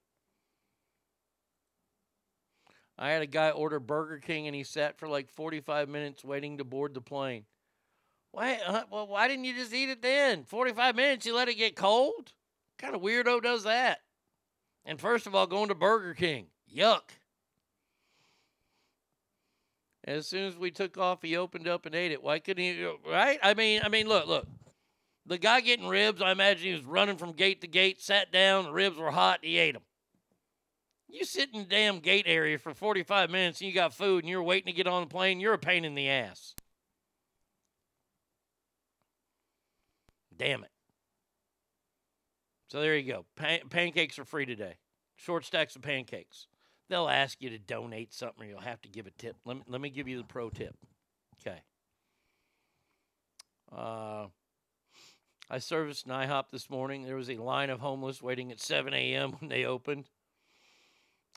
I 2.99 3.11
had 3.11 3.23
a 3.23 3.27
guy 3.27 3.51
order 3.51 3.81
Burger 3.81 4.19
King 4.19 4.47
and 4.47 4.55
he 4.55 4.65
sat 4.65 4.99
for 4.99 5.09
like 5.09 5.29
45 5.31 5.89
minutes 5.89 6.25
waiting 6.25 6.59
to 6.59 6.65
board 6.65 6.95
the 6.95 7.01
plane. 7.01 7.45
Why, 8.33 8.61
uh, 8.67 8.83
well, 8.91 9.07
why 9.07 9.29
didn't 9.29 9.45
you 9.45 9.55
just 9.55 9.75
eat 9.75 9.91
it 9.91 10.03
then? 10.03 10.45
45 10.45 10.97
minutes, 10.97 11.27
you 11.27 11.35
let 11.35 11.49
it 11.49 11.57
get 11.57 11.77
cold? 11.77 12.15
What 12.17 12.79
kind 12.79 12.95
of 12.95 13.03
weirdo 13.03 13.43
does 13.43 13.65
that? 13.65 13.99
And 14.85 15.01
first 15.01 15.27
of 15.27 15.35
all, 15.35 15.47
going 15.47 15.69
to 15.69 15.75
Burger 15.75 16.15
King. 16.15 16.47
Yuck. 16.75 17.03
As 20.05 20.27
soon 20.27 20.47
as 20.47 20.57
we 20.57 20.71
took 20.71 20.99
off, 20.99 21.23
he 21.23 21.37
opened 21.37 21.69
up 21.69 21.87
and 21.87 21.95
ate 21.95 22.11
it. 22.11 22.23
Why 22.23 22.41
couldn't 22.41 22.65
he? 22.65 22.89
Right? 23.09 23.39
I 23.43 23.55
mean, 23.55 23.83
I 23.85 23.89
mean, 23.89 24.09
look, 24.09 24.27
look. 24.27 24.47
The 25.27 25.39
guy 25.39 25.61
getting 25.61 25.87
ribs, 25.87 26.21
I 26.21 26.33
imagine 26.33 26.67
he 26.67 26.73
was 26.73 26.85
running 26.85 27.17
from 27.17 27.33
gate 27.33 27.61
to 27.61 27.69
gate, 27.69 28.03
sat 28.03 28.33
down, 28.33 28.65
the 28.65 28.73
ribs 28.73 28.99
were 28.99 29.13
hot, 29.13 29.39
he 29.43 29.59
ate 29.59 29.75
them. 29.75 29.83
You 31.09 31.25
sit 31.25 31.51
in 31.53 31.61
the 31.61 31.69
damn 31.69 32.01
gate 32.01 32.25
area 32.27 32.59
for 32.59 32.75
45 32.75 33.31
minutes 33.31 33.61
and 33.61 33.69
you 33.69 33.75
got 33.75 33.95
food 33.95 34.25
and 34.25 34.31
you're 34.31 34.43
waiting 34.43 34.73
to 34.73 34.77
get 34.77 34.89
on 34.89 35.03
the 35.03 35.07
plane, 35.07 35.39
you're 35.39 35.53
a 35.53 35.59
pain 35.59 35.85
in 35.85 35.95
the 35.95 36.09
ass. 36.09 36.55
Damn 40.37 40.65
it. 40.65 40.71
So 42.69 42.81
there 42.81 42.97
you 42.97 43.13
go. 43.13 43.27
Pan- 43.37 43.69
pancakes 43.69 44.19
are 44.19 44.25
free 44.25 44.47
today. 44.47 44.77
Short 45.15 45.45
stacks 45.45 45.77
of 45.77 45.83
pancakes. 45.83 46.49
They'll 46.93 47.09
ask 47.09 47.41
you 47.41 47.49
to 47.49 47.59
donate 47.59 48.13
something 48.13 48.45
or 48.45 48.51
you'll 48.51 48.61
have 48.61 48.83
to 48.83 48.89
give 48.91 49.07
a 49.07 49.11
tip. 49.13 49.37
Let 49.47 49.57
me, 49.57 49.63
let 49.67 49.81
me 49.81 49.89
give 49.89 50.09
you 50.09 50.19
the 50.19 50.25
pro 50.25 50.51
tip. 50.51 50.77
Okay. 51.41 51.63
Uh, 53.75 54.27
I 55.49 55.59
serviced 55.59 56.07
IHOP 56.07 56.51
this 56.53 56.69
morning. 56.69 57.05
There 57.05 57.17
was 57.17 57.31
a 57.31 57.39
line 57.39 57.71
of 57.71 57.81
homeless 57.81 58.21
waiting 58.21 58.53
at 58.53 58.61
7 58.61 58.93
a.m. 58.93 59.33
when 59.41 59.49
they 59.49 59.65
opened. 59.65 60.11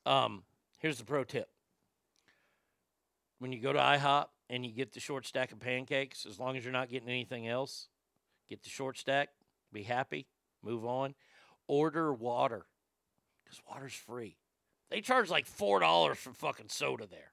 Um, 0.06 0.44
here's 0.80 0.98
the 0.98 1.06
pro 1.06 1.24
tip. 1.24 1.48
When 3.40 3.54
you 3.54 3.62
go 3.62 3.72
to 3.72 3.80
IHOP 3.80 4.26
and 4.50 4.66
you 4.66 4.74
get 4.74 4.92
the 4.92 5.00
short 5.00 5.26
stack 5.26 5.54
of 5.54 5.62
pancakes, 5.62 6.26
as 6.26 6.38
long 6.38 6.58
as 6.58 6.66
you're 6.66 6.74
not 6.74 6.90
getting 6.90 7.08
anything 7.08 7.48
else, 7.48 7.88
get 8.50 8.62
the 8.62 8.70
short 8.70 8.98
stack, 8.98 9.30
be 9.72 9.84
happy, 9.84 10.28
move 10.62 10.86
on. 10.86 11.16
Order 11.70 12.14
water 12.14 12.66
because 13.46 13.62
water's 13.70 13.94
free. 13.94 14.36
They 14.90 15.02
charge 15.02 15.30
like 15.30 15.48
$4 15.48 16.16
for 16.16 16.34
fucking 16.34 16.70
soda 16.70 17.08
there. 17.08 17.32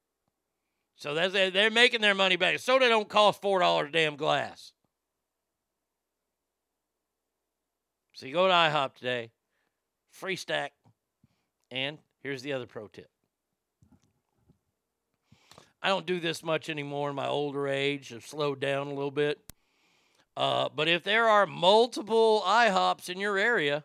So 0.97 1.14
that's, 1.14 1.32
they're 1.32 1.70
making 1.70 2.00
their 2.00 2.14
money 2.14 2.36
back. 2.36 2.58
Soda 2.58 2.89
don't 2.89 3.08
cost 3.08 3.42
$4 3.42 3.89
a 3.89 3.90
damn 3.90 4.16
glass. 4.16 4.72
So 8.14 8.26
you 8.26 8.34
go 8.34 8.47
to 8.47 8.52
IHOP 8.52 8.94
today, 8.94 9.31
free 10.10 10.36
stack, 10.36 10.72
and 11.70 11.98
here's 12.22 12.42
the 12.42 12.52
other 12.52 12.66
pro 12.66 12.86
tip. 12.86 13.10
I 15.82 15.89
don't 15.89 16.06
do 16.06 16.20
this 16.20 16.44
much 16.44 16.70
anymore 16.70 17.10
in 17.10 17.16
my 17.16 17.26
older 17.26 17.66
age. 17.66 18.12
I've 18.14 18.24
slowed 18.24 18.60
down 18.60 18.86
a 18.86 18.94
little 18.94 19.10
bit. 19.10 19.40
Uh, 20.36 20.68
but 20.74 20.86
if 20.86 21.02
there 21.02 21.28
are 21.28 21.47
multiple 21.47 22.42
IHOPs 22.47 23.08
in 23.08 23.18
your 23.18 23.36
area, 23.36 23.84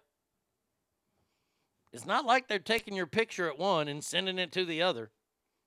it's 1.98 2.06
not 2.06 2.26
like 2.26 2.48
they're 2.48 2.60
taking 2.60 2.96
your 2.96 3.08
picture 3.08 3.50
at 3.50 3.58
one 3.58 3.88
and 3.88 4.04
sending 4.04 4.38
it 4.38 4.52
to 4.52 4.66
the 4.66 4.84
other. 4.84 5.10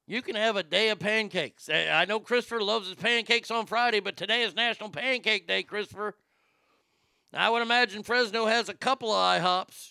You 0.07 0.23
can 0.23 0.36
have 0.36 0.55
a 0.55 0.62
day 0.62 0.91
of 0.91 1.00
pancakes. 1.00 1.68
I 1.68 2.05
know 2.05 2.20
Christopher 2.20 2.62
loves 2.62 2.86
his 2.86 2.94
pancakes 2.94 3.50
on 3.50 3.67
Friday, 3.67 3.99
but 3.99 4.17
today 4.17 4.42
is 4.42 4.55
National 4.55 4.91
Pancake 4.91 5.49
Day, 5.49 5.65
Christopher. 5.65 6.15
I 7.34 7.50
would 7.50 7.62
imagine 7.62 8.05
Fresno 8.05 8.47
has 8.47 8.68
a 8.68 8.75
couple 8.75 9.10
of 9.10 9.41
IHOPs. 9.41 9.91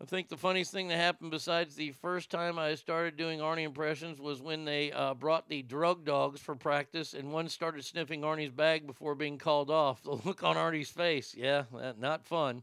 I 0.00 0.06
think 0.06 0.30
the 0.30 0.36
funniest 0.38 0.72
thing 0.72 0.88
that 0.88 0.96
happened 0.96 1.30
besides 1.30 1.74
the 1.74 1.90
first 1.92 2.30
time 2.30 2.58
I 2.58 2.74
started 2.74 3.18
doing 3.18 3.40
Arnie 3.40 3.64
impressions 3.64 4.18
was 4.18 4.40
when 4.40 4.64
they 4.64 4.92
uh, 4.92 5.12
brought 5.12 5.50
the 5.50 5.60
drug 5.62 6.06
dogs 6.06 6.40
for 6.40 6.54
practice 6.54 7.12
and 7.12 7.32
one 7.32 7.50
started 7.50 7.84
sniffing 7.84 8.22
Arnie's 8.22 8.50
bag 8.50 8.86
before 8.86 9.14
being 9.14 9.36
called 9.36 9.70
off. 9.70 10.02
The 10.04 10.12
look 10.24 10.42
on 10.42 10.56
Arnie's 10.56 10.90
face, 10.90 11.34
yeah, 11.36 11.64
not 11.98 12.24
fun. 12.24 12.62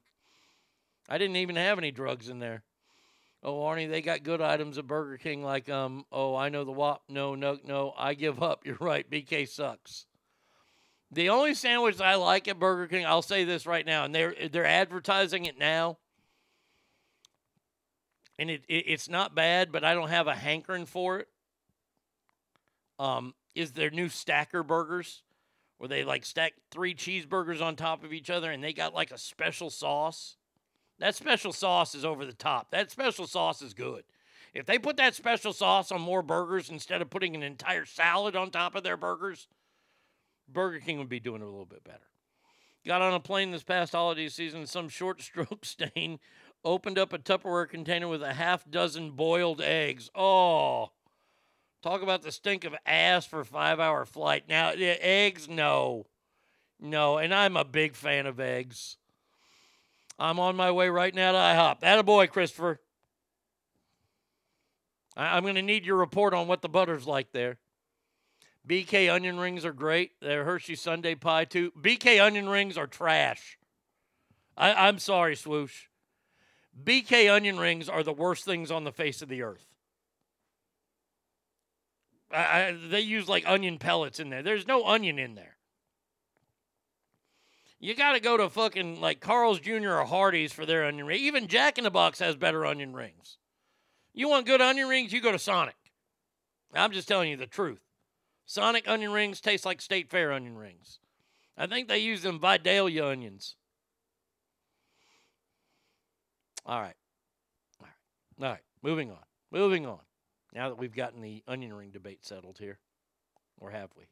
I 1.10 1.18
didn't 1.18 1.36
even 1.38 1.56
have 1.56 1.78
any 1.78 1.92
drugs 1.92 2.30
in 2.30 2.40
there. 2.40 2.64
Oh, 3.44 3.60
Arnie, 3.60 3.90
they 3.90 4.02
got 4.02 4.24
good 4.24 4.42
items 4.42 4.78
at 4.78 4.88
Burger 4.88 5.18
King 5.18 5.44
like, 5.44 5.68
um, 5.70 6.06
oh, 6.12 6.34
I 6.34 6.48
know 6.48 6.64
the 6.64 6.72
WAP. 6.72 7.02
No, 7.10 7.36
no, 7.36 7.58
no, 7.66 7.94
I 7.98 8.14
give 8.14 8.42
up. 8.42 8.62
You're 8.66 8.78
right. 8.80 9.10
BK 9.10 9.48
sucks. 9.48 10.06
The 11.12 11.30
only 11.30 11.54
sandwich 11.54 12.00
I 12.02 12.16
like 12.16 12.48
at 12.48 12.58
Burger 12.58 12.88
King, 12.88 13.06
I'll 13.06 13.22
say 13.22 13.44
this 13.44 13.68
right 13.68 13.86
now, 13.86 14.06
and 14.06 14.16
they're 14.16 14.34
they're 14.52 14.66
advertising 14.66 15.46
it 15.46 15.60
now, 15.60 16.00
and 18.40 18.50
it, 18.50 18.64
it 18.68 18.86
it's 18.88 19.08
not 19.08 19.36
bad, 19.36 19.72
but 19.72 19.84
I 19.84 19.94
don't 19.94 20.10
have 20.10 20.26
a 20.26 20.34
hankering 20.34 20.88
for 20.88 21.20
it. 21.20 21.28
Um, 22.98 23.36
is 23.54 23.74
their 23.74 23.92
new 23.92 24.10
stacker 24.10 24.64
burgers, 24.64 25.22
where 25.78 25.88
they 25.88 26.04
like 26.04 26.26
stack 26.26 26.54
three 26.72 26.96
cheeseburgers 26.96 27.62
on 27.62 27.76
top 27.76 28.04
of 28.04 28.12
each 28.12 28.32
other, 28.32 28.50
and 28.50 28.64
they 28.64 28.74
got 28.74 28.96
like 28.96 29.12
a 29.12 29.18
special 29.18 29.70
sauce. 29.70 30.38
That 31.00 31.16
special 31.16 31.52
sauce 31.52 31.96
is 31.96 32.06
over 32.06 32.26
the 32.26 32.34
top. 32.34 32.72
That 32.72 32.92
special 32.92 33.28
sauce 33.28 33.62
is 33.62 33.74
good. 33.74 34.04
If 34.54 34.66
they 34.66 34.78
put 34.78 34.98
that 34.98 35.16
special 35.16 35.52
sauce 35.52 35.92
on 35.92 36.02
more 36.02 36.22
burgers 36.22 36.70
instead 36.70 37.02
of 37.02 37.10
putting 37.10 37.36
an 37.36 37.44
entire 37.44 37.86
salad 37.86 38.36
on 38.36 38.52
top 38.52 38.76
of 38.76 38.84
their 38.84 38.98
burgers, 38.98 39.48
Burger 40.48 40.80
King 40.80 41.00
would 41.00 41.10
be 41.10 41.20
doing 41.20 41.42
a 41.42 41.46
little 41.46 41.66
bit 41.66 41.84
better. 41.84 42.00
Got 42.86 43.02
on 43.02 43.14
a 43.14 43.20
plane 43.20 43.52
this 43.52 43.64
past 43.64 43.94
holiday 43.94 44.30
season, 44.30 44.68
some 44.68 44.90
short 44.90 45.22
stroke 45.24 45.66
stain 45.66 46.20
opened 46.66 46.98
up 46.98 47.14
a 47.14 47.18
Tupperware 47.18 47.68
container 47.68 48.08
with 48.08 48.22
a 48.22 48.34
half 48.34 48.70
dozen 48.70 49.12
boiled 49.12 49.62
eggs. 49.62 50.10
Oh, 50.14 50.92
talk 51.82 52.02
about 52.02 52.22
the 52.22 52.32
stink 52.32 52.64
of 52.64 52.76
ass 52.86 53.26
for 53.26 53.42
a 53.42 53.46
five 53.46 53.80
hour 53.80 54.06
flight. 54.06 54.44
Now, 54.48 54.72
eggs, 54.76 55.48
no. 55.50 56.06
No, 56.80 57.18
and 57.18 57.34
I'm 57.34 57.56
a 57.56 57.64
big 57.64 57.96
fan 57.96 58.26
of 58.26 58.40
eggs. 58.40 58.98
I'm 60.19 60.40
on 60.40 60.56
my 60.56 60.72
way 60.72 60.90
right 60.90 61.14
now 61.14 61.32
to 61.32 61.38
IHOP. 61.38 61.80
That 61.82 62.00
a 62.00 62.03
boy, 62.03 62.27
Christopher. 62.27 62.80
I- 65.16 65.35
I'm 65.38 65.43
going 65.43 65.56
to 65.56 65.61
need 65.61 65.85
your 65.85 65.98
report 65.98 66.33
on 66.33 66.48
what 66.48 66.61
the 66.61 66.69
butter's 66.69 67.08
like 67.08 67.32
there. 67.32 67.58
BK 68.67 69.14
onion 69.14 69.40
rings 69.40 69.66
are 69.66 69.74
great. 69.74 70.11
They're 70.22 70.45
Hershey 70.45 70.75
Sundae 70.75 71.16
pie 71.16 71.45
too. 71.45 71.72
BK 71.80 72.24
onion 72.24 72.48
rings 72.48 72.77
are 72.77 72.88
trash. 72.88 73.58
I, 74.56 74.88
I'm 74.88 75.00
sorry, 75.00 75.35
swoosh. 75.35 75.88
BK 76.82 77.32
onion 77.32 77.59
rings 77.59 77.90
are 77.90 78.03
the 78.03 78.14
worst 78.14 78.45
things 78.45 78.72
on 78.72 78.83
the 78.83 78.92
face 78.92 79.22
of 79.22 79.30
the 79.30 79.42
earth. 79.42 79.66
I, 82.32 82.38
I, 82.38 82.77
they 82.90 83.01
use 83.01 83.27
like 83.27 83.43
onion 83.45 83.77
pellets 83.77 84.19
in 84.19 84.30
there. 84.30 84.42
There's 84.42 84.67
no 84.67 84.85
onion 84.85 85.19
in 85.19 85.35
there. 85.35 85.53
You 87.84 87.94
got 87.95 88.14
to 88.14 88.22
go 88.22 88.38
to 88.38 88.50
fucking 88.50 89.02
like 89.02 89.20
Carl's 89.20 89.60
Jr. 89.60 89.90
or 89.90 90.06
Hardee's 90.06 90.53
for 90.53 90.66
their 90.66 90.86
onion 90.86 91.06
rings. 91.06 91.22
Even 91.22 91.50
Jack 91.50 91.78
in 91.78 91.84
the 91.84 91.92
Box 91.92 92.20
has 92.20 92.38
better 92.38 92.66
onion 92.66 92.94
rings. 92.94 93.38
You 94.14 94.30
want 94.30 94.45
good 94.45 94.62
onion 94.62 94.88
rings? 94.88 95.12
You 95.12 95.20
go 95.20 95.34
to 95.34 95.38
Sonic. 95.38 95.76
I'm 96.74 96.94
just 96.94 97.10
telling 97.10 97.30
you 97.30 97.36
the 97.36 97.45
truth. 97.45 97.82
Sonic 98.45 98.88
onion 98.88 99.12
rings 99.12 99.42
taste 99.42 99.66
like 99.66 99.82
State 99.82 100.10
Fair 100.10 100.32
onion 100.32 100.58
rings. 100.58 101.00
I 101.58 101.68
think 101.68 101.90
they 101.90 101.98
use 101.98 102.22
them 102.22 102.40
Vidalia 102.40 103.06
onions. 103.06 103.58
All 106.66 106.80
right. 106.80 106.95
All 107.82 107.88
right. 107.88 108.45
All 108.45 108.53
right. 108.53 108.64
Moving 108.82 109.12
on. 109.12 109.26
Moving 109.52 109.86
on. 109.86 110.00
Now 110.53 110.70
that 110.70 110.78
we've 110.78 110.95
gotten 110.95 111.20
the 111.20 111.44
onion 111.50 111.74
ring 111.74 111.92
debate 111.92 112.24
settled 112.24 112.60
here, 112.60 112.80
or 113.60 113.72
have 113.72 113.90
we? 113.98 114.06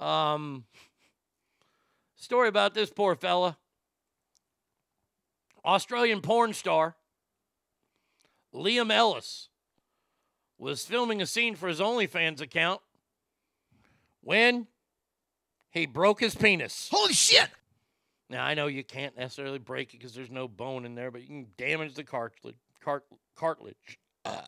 Um, 0.00 0.64
story 2.16 2.48
about 2.48 2.74
this 2.74 2.90
poor 2.90 3.14
fella. 3.14 3.58
Australian 5.64 6.22
porn 6.22 6.54
star 6.54 6.96
Liam 8.54 8.90
Ellis 8.90 9.50
was 10.58 10.84
filming 10.84 11.20
a 11.22 11.26
scene 11.26 11.54
for 11.54 11.68
his 11.68 11.80
OnlyFans 11.80 12.40
account 12.40 12.80
when 14.22 14.66
he 15.70 15.86
broke 15.86 16.20
his 16.20 16.34
penis. 16.34 16.88
Holy 16.90 17.12
shit! 17.12 17.48
Now 18.28 18.44
I 18.44 18.54
know 18.54 18.66
you 18.66 18.84
can't 18.84 19.16
necessarily 19.16 19.58
break 19.58 19.94
it 19.94 19.98
because 19.98 20.14
there's 20.14 20.30
no 20.30 20.48
bone 20.48 20.84
in 20.84 20.94
there, 20.94 21.10
but 21.10 21.22
you 21.22 21.26
can 21.26 21.46
damage 21.56 21.94
the 21.94 22.04
cartilage. 22.04 22.56
Cart, 22.82 23.04
cartilage. 23.36 23.98
Uh, 24.24 24.40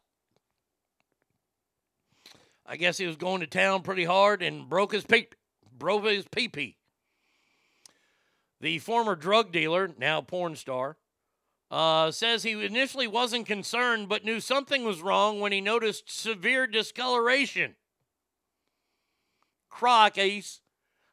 I 2.64 2.76
guess 2.76 2.96
he 2.96 3.06
was 3.06 3.16
going 3.16 3.40
to 3.40 3.46
town 3.46 3.82
pretty 3.82 4.04
hard 4.04 4.42
and 4.42 4.68
broke 4.68 4.92
his 4.92 5.04
peep, 5.04 5.34
broke 5.82 6.06
his 6.06 6.26
pee 6.30 6.46
pee. 6.46 6.76
The 8.60 8.78
former 8.78 9.16
drug 9.16 9.50
dealer, 9.50 9.90
now 9.98 10.20
porn 10.20 10.54
star, 10.54 10.96
uh, 11.72 12.12
says 12.12 12.44
he 12.44 12.64
initially 12.64 13.08
wasn't 13.08 13.46
concerned 13.46 14.08
but 14.08 14.24
knew 14.24 14.38
something 14.38 14.84
was 14.84 15.02
wrong 15.02 15.40
when 15.40 15.50
he 15.50 15.60
noticed 15.60 16.08
severe 16.08 16.68
discoloration. 16.68 17.74
Crockies. 19.72 20.60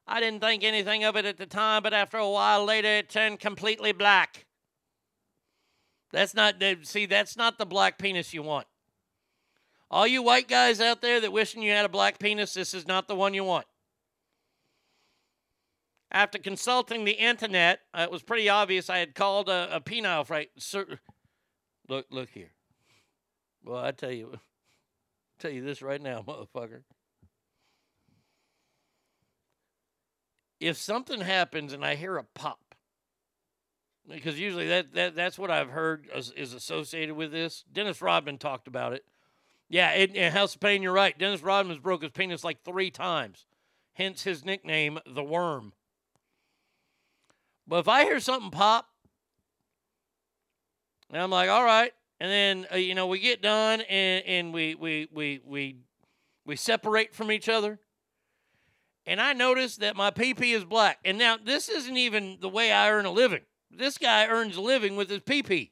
I 0.06 0.20
didn't 0.20 0.42
think 0.42 0.64
anything 0.64 1.04
of 1.04 1.16
it 1.16 1.26
at 1.26 1.38
the 1.38 1.48
time, 1.48 1.82
but 1.82 1.94
after 1.94 2.18
a 2.18 2.30
while 2.30 2.64
later, 2.64 2.90
it 2.90 3.10
turned 3.10 3.40
completely 3.40 3.92
black. 3.92 4.46
That's 6.12 6.36
not, 6.36 6.62
see, 6.84 7.08
that's 7.08 7.36
not 7.36 7.58
the 7.58 7.66
black 7.66 7.98
penis 7.98 8.36
you 8.36 8.44
want. 8.44 8.68
All 9.90 10.06
you 10.06 10.22
white 10.22 10.48
guys 10.48 10.80
out 10.80 11.02
there 11.02 11.20
that 11.22 11.32
wishing 11.32 11.64
you 11.64 11.72
had 11.72 11.86
a 11.86 11.90
black 11.90 12.20
penis, 12.20 12.54
this 12.54 12.76
is 12.76 12.88
not 12.88 13.08
the 13.08 13.16
one 13.16 13.34
you 13.34 13.44
want. 13.44 13.66
After 16.12 16.40
consulting 16.40 17.06
the 17.06 17.12
internet, 17.12 17.82
uh, 17.94 18.02
it 18.02 18.12
was 18.12 18.24
pretty 18.24 18.50
obvious 18.50 18.90
I 18.90 18.98
had 18.98 19.14
called 19.14 19.48
a, 19.48 19.76
a 19.76 19.82
penile 19.82 20.28
right. 20.30 20.50
Sir, 20.58 21.00
look, 21.88 22.08
look 22.10 22.30
here. 22.30 22.52
Well, 23.64 23.84
I 23.84 23.92
tell 23.92 24.12
you, 24.12 24.40
tell 25.40 25.52
you 25.52 25.64
this 25.64 25.82
right 25.82 26.02
now, 26.02 26.22
motherfucker. 26.28 26.82
If 30.60 30.78
something 30.78 31.22
happens 31.22 31.74
and 31.74 31.86
I 31.86 31.96
hear 31.96 32.18
a 32.18 32.24
pop, 32.24 32.60
because 34.08 34.40
usually 34.40 34.68
that, 34.68 34.94
that 34.94 35.16
that's 35.16 35.38
what 35.38 35.52
I've 35.52 35.70
heard 35.70 36.10
is, 36.14 36.32
is 36.32 36.54
associated 36.54 37.16
with 37.16 37.32
this. 37.32 37.64
Dennis 37.72 38.02
Rodman 38.02 38.40
talked 38.40 38.68
about 38.68 38.94
it. 38.94 39.06
Yeah, 39.70 39.92
it, 39.92 40.16
in 40.16 40.32
House 40.32 40.56
of 40.56 40.62
Pain, 40.62 40.82
you're 40.82 40.92
right. 40.92 41.18
Dennis 41.18 41.44
Rodman's 41.44 41.80
broke 41.80 42.02
his 42.02 42.12
penis 42.12 42.44
like 42.44 42.64
three 42.64 42.90
times, 42.90 43.46
hence 43.94 44.24
his 44.24 44.44
nickname, 44.44 45.00
the 45.06 45.24
Worm. 45.24 45.74
But 47.70 47.82
if 47.82 47.88
I 47.88 48.04
hear 48.04 48.20
something 48.20 48.50
pop, 48.50 48.88
and 51.12 51.22
I'm 51.22 51.30
like, 51.30 51.50
all 51.50 51.64
right, 51.64 51.94
and 52.20 52.32
then 52.32 52.68
uh, 52.74 52.78
you 52.78 52.96
know 52.96 53.06
we 53.06 53.20
get 53.20 53.44
done 53.44 53.82
and 53.82 54.26
and 54.26 54.54
we 54.54 54.74
we 54.74 55.08
we 55.14 55.40
we 55.46 55.78
we 56.46 56.56
separate 56.56 57.14
from 57.14 57.32
each 57.32 57.48
other, 57.48 57.80
and 59.06 59.22
I 59.22 59.34
notice 59.34 59.78
that 59.78 59.96
my 59.96 60.10
PP 60.10 60.56
is 60.56 60.66
black. 60.66 60.98
And 61.06 61.20
now 61.20 61.38
this 61.38 61.70
isn't 61.70 61.96
even 61.96 62.40
the 62.42 62.50
way 62.50 62.72
I 62.72 62.90
earn 62.90 63.06
a 63.06 63.12
living. 63.12 63.42
This 63.70 64.00
guy 64.00 64.26
earns 64.26 64.58
a 64.58 64.62
living 64.62 64.96
with 64.96 65.12
his 65.12 65.20
PP. 65.20 65.70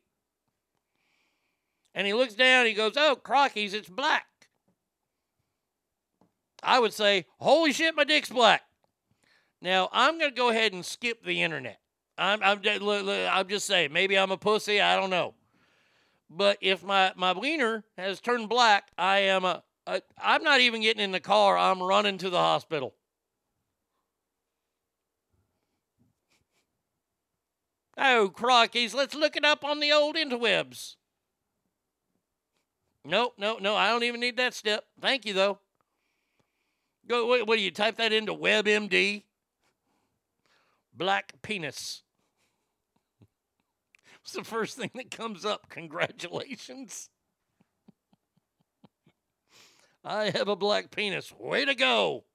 And 1.95 2.05
he 2.05 2.13
looks 2.13 2.35
down, 2.35 2.67
he 2.67 2.73
goes, 2.73 2.93
Oh, 2.95 3.19
crockies, 3.19 3.73
it's 3.73 3.89
black. 3.89 4.27
I 6.61 6.79
would 6.79 6.93
say, 6.93 7.25
Holy 7.39 7.73
shit, 7.73 7.95
my 7.95 8.03
dick's 8.03 8.29
black. 8.29 8.61
Now, 9.63 9.89
I'm 9.91 10.19
going 10.19 10.29
to 10.29 10.35
go 10.35 10.49
ahead 10.49 10.73
and 10.73 10.85
skip 10.85 11.23
the 11.23 11.41
internet. 11.41 11.79
I'm, 12.17 12.41
I'm, 12.41 12.61
ju- 12.61 12.79
look, 12.79 13.05
look, 13.05 13.29
I'm 13.31 13.47
just 13.47 13.67
saying, 13.67 13.93
maybe 13.93 14.17
I'm 14.17 14.31
a 14.31 14.37
pussy, 14.37 14.81
I 14.81 14.95
don't 14.95 15.09
know. 15.09 15.35
But 16.29 16.57
if 16.61 16.83
my, 16.83 17.13
my 17.15 17.31
wiener 17.33 17.83
has 17.97 18.19
turned 18.19 18.49
black, 18.49 18.89
I 18.97 19.19
am 19.19 19.45
a, 19.45 19.63
a, 19.85 20.01
I'm 20.21 20.43
not 20.43 20.59
even 20.59 20.81
getting 20.81 21.03
in 21.03 21.11
the 21.11 21.19
car, 21.19 21.57
I'm 21.57 21.81
running 21.81 22.17
to 22.19 22.29
the 22.29 22.39
hospital. 22.39 22.95
Oh, 27.97 28.31
crockies, 28.33 28.93
let's 28.93 29.15
look 29.15 29.35
it 29.35 29.45
up 29.45 29.63
on 29.63 29.79
the 29.79 29.91
old 29.91 30.15
interwebs. 30.15 30.95
No, 33.03 33.31
no, 33.37 33.57
no, 33.57 33.75
I 33.75 33.89
don't 33.89 34.03
even 34.03 34.19
need 34.19 34.37
that 34.37 34.53
step. 34.53 34.85
Thank 34.99 35.25
you, 35.25 35.33
though. 35.33 35.59
Go, 37.07 37.25
what, 37.25 37.47
what 37.47 37.55
do 37.57 37.61
you 37.61 37.71
type 37.71 37.95
that 37.97 38.11
into 38.11 38.33
WebMD? 38.33 39.23
Black 40.93 41.33
penis. 41.41 42.03
What's 44.27 44.35
the 44.35 44.43
first 44.43 44.75
thing 44.75 44.91
that 44.95 45.09
comes 45.09 45.45
up? 45.45 45.69
Congratulations. 45.69 47.07
I 50.03 50.31
have 50.31 50.49
a 50.49 50.55
black 50.57 50.91
penis. 50.91 51.31
Way 51.39 51.63
to 51.63 51.73
go. 51.73 52.25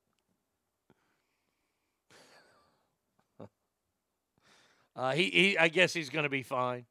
Uh, 4.97 5.13
he, 5.13 5.25
he, 5.25 5.59
I 5.59 5.69
guess 5.69 5.93
he's 5.93 6.09
going 6.09 6.23
to 6.23 6.31
be 6.31 6.43
fine. 6.43 6.87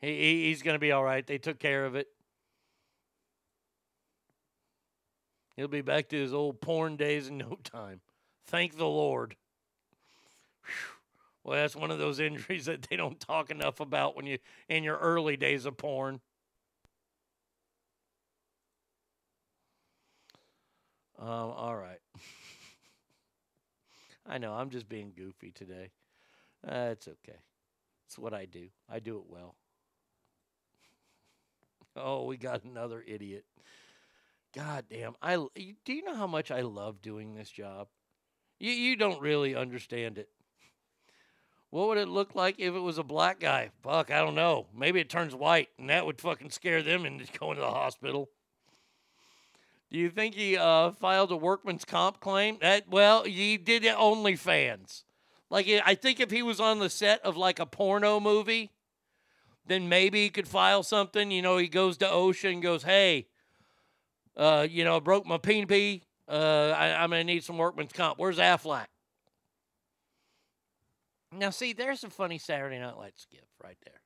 He, 0.00 0.06
he 0.06 0.44
he's 0.44 0.62
going 0.62 0.76
to 0.76 0.80
be 0.80 0.92
all 0.92 1.02
right. 1.02 1.26
They 1.26 1.38
took 1.38 1.58
care 1.58 1.84
of 1.84 1.96
it. 1.96 2.06
He'll 5.56 5.66
be 5.66 5.80
back 5.80 6.10
to 6.10 6.16
his 6.16 6.32
old 6.32 6.60
porn 6.60 6.94
days 6.94 7.26
in 7.26 7.38
no 7.38 7.58
time. 7.64 8.02
Thank 8.46 8.76
the 8.76 8.86
Lord. 8.86 9.34
Whew. 10.62 10.97
Well, 11.48 11.56
that's 11.58 11.74
one 11.74 11.90
of 11.90 11.98
those 11.98 12.20
injuries 12.20 12.66
that 12.66 12.82
they 12.82 12.96
don't 12.96 13.18
talk 13.18 13.50
enough 13.50 13.80
about 13.80 14.14
when 14.14 14.26
you 14.26 14.36
in 14.68 14.84
your 14.84 14.98
early 14.98 15.38
days 15.38 15.64
of 15.64 15.78
porn. 15.78 16.20
Um, 21.18 21.26
all 21.56 21.76
right. 21.76 21.98
I 24.26 24.38
know 24.38 24.52
I'm 24.52 24.70
just 24.70 24.88
being 24.88 25.12
goofy 25.16 25.50
today. 25.50 25.90
Uh, 26.66 26.90
it's 26.92 27.08
okay. 27.08 27.38
It's 28.06 28.18
what 28.18 28.34
I 28.34 28.46
do. 28.46 28.68
I 28.90 29.00
do 29.00 29.18
it 29.18 29.26
well. 29.28 29.56
Oh, 31.96 32.24
we 32.24 32.36
got 32.36 32.64
another 32.64 33.02
idiot. 33.06 33.44
God 34.54 34.86
damn. 34.90 35.14
I 35.22 35.36
do 35.36 35.92
you 35.92 36.04
know 36.04 36.14
how 36.16 36.26
much 36.26 36.50
I 36.50 36.62
love 36.62 37.02
doing 37.02 37.34
this 37.34 37.50
job? 37.50 37.88
You 38.60 38.72
you 38.72 38.96
don't 38.96 39.20
really 39.20 39.56
understand 39.56 40.18
it. 40.18 40.30
What 41.70 41.88
would 41.88 41.98
it 41.98 42.08
look 42.08 42.34
like 42.34 42.58
if 42.58 42.74
it 42.74 42.80
was 42.80 42.98
a 42.98 43.02
black 43.02 43.40
guy? 43.40 43.70
Fuck, 43.82 44.10
I 44.10 44.18
don't 44.18 44.34
know. 44.34 44.66
Maybe 44.74 45.00
it 45.00 45.10
turns 45.10 45.34
white, 45.34 45.68
and 45.78 45.90
that 45.90 46.06
would 46.06 46.20
fucking 46.20 46.50
scare 46.50 46.82
them 46.82 47.04
into 47.04 47.26
going 47.38 47.56
to 47.56 47.60
the 47.60 47.70
hospital. 47.70 48.30
Do 49.90 49.98
you 49.98 50.10
think 50.10 50.34
he 50.34 50.56
uh, 50.56 50.92
filed 50.92 51.30
a 51.30 51.36
workman's 51.36 51.84
comp 51.84 52.20
claim? 52.20 52.58
That 52.60 52.88
well, 52.88 53.24
he 53.24 53.56
did 53.56 53.84
it 53.84 53.96
OnlyFans. 53.96 55.02
Like 55.50 55.66
I 55.84 55.94
think 55.94 56.20
if 56.20 56.30
he 56.30 56.42
was 56.42 56.60
on 56.60 56.78
the 56.78 56.90
set 56.90 57.24
of 57.24 57.36
like 57.36 57.58
a 57.58 57.64
porno 57.66 58.20
movie, 58.20 58.70
then 59.66 59.88
maybe 59.88 60.24
he 60.24 60.30
could 60.30 60.46
file 60.46 60.82
something. 60.82 61.30
You 61.30 61.40
know, 61.40 61.56
he 61.56 61.68
goes 61.68 61.96
to 61.98 62.06
OSHA 62.06 62.52
and 62.52 62.62
goes, 62.62 62.82
"Hey, 62.82 63.28
uh, 64.36 64.66
you 64.68 64.84
know, 64.84 64.96
I 64.96 65.00
broke 65.00 65.26
my 65.26 65.38
pee 65.38 66.02
Uh, 66.28 66.74
I, 66.76 67.02
I'm 67.02 67.10
gonna 67.10 67.24
need 67.24 67.44
some 67.44 67.56
workman's 67.56 67.92
comp. 67.92 68.18
Where's 68.18 68.38
Aflac?" 68.38 68.86
Now, 71.32 71.50
see, 71.50 71.72
there's 71.72 72.04
a 72.04 72.10
funny 72.10 72.38
Saturday 72.38 72.78
Night 72.78 72.96
Lights 72.96 73.22
skit 73.22 73.44
right 73.62 73.76
there. 73.84 74.00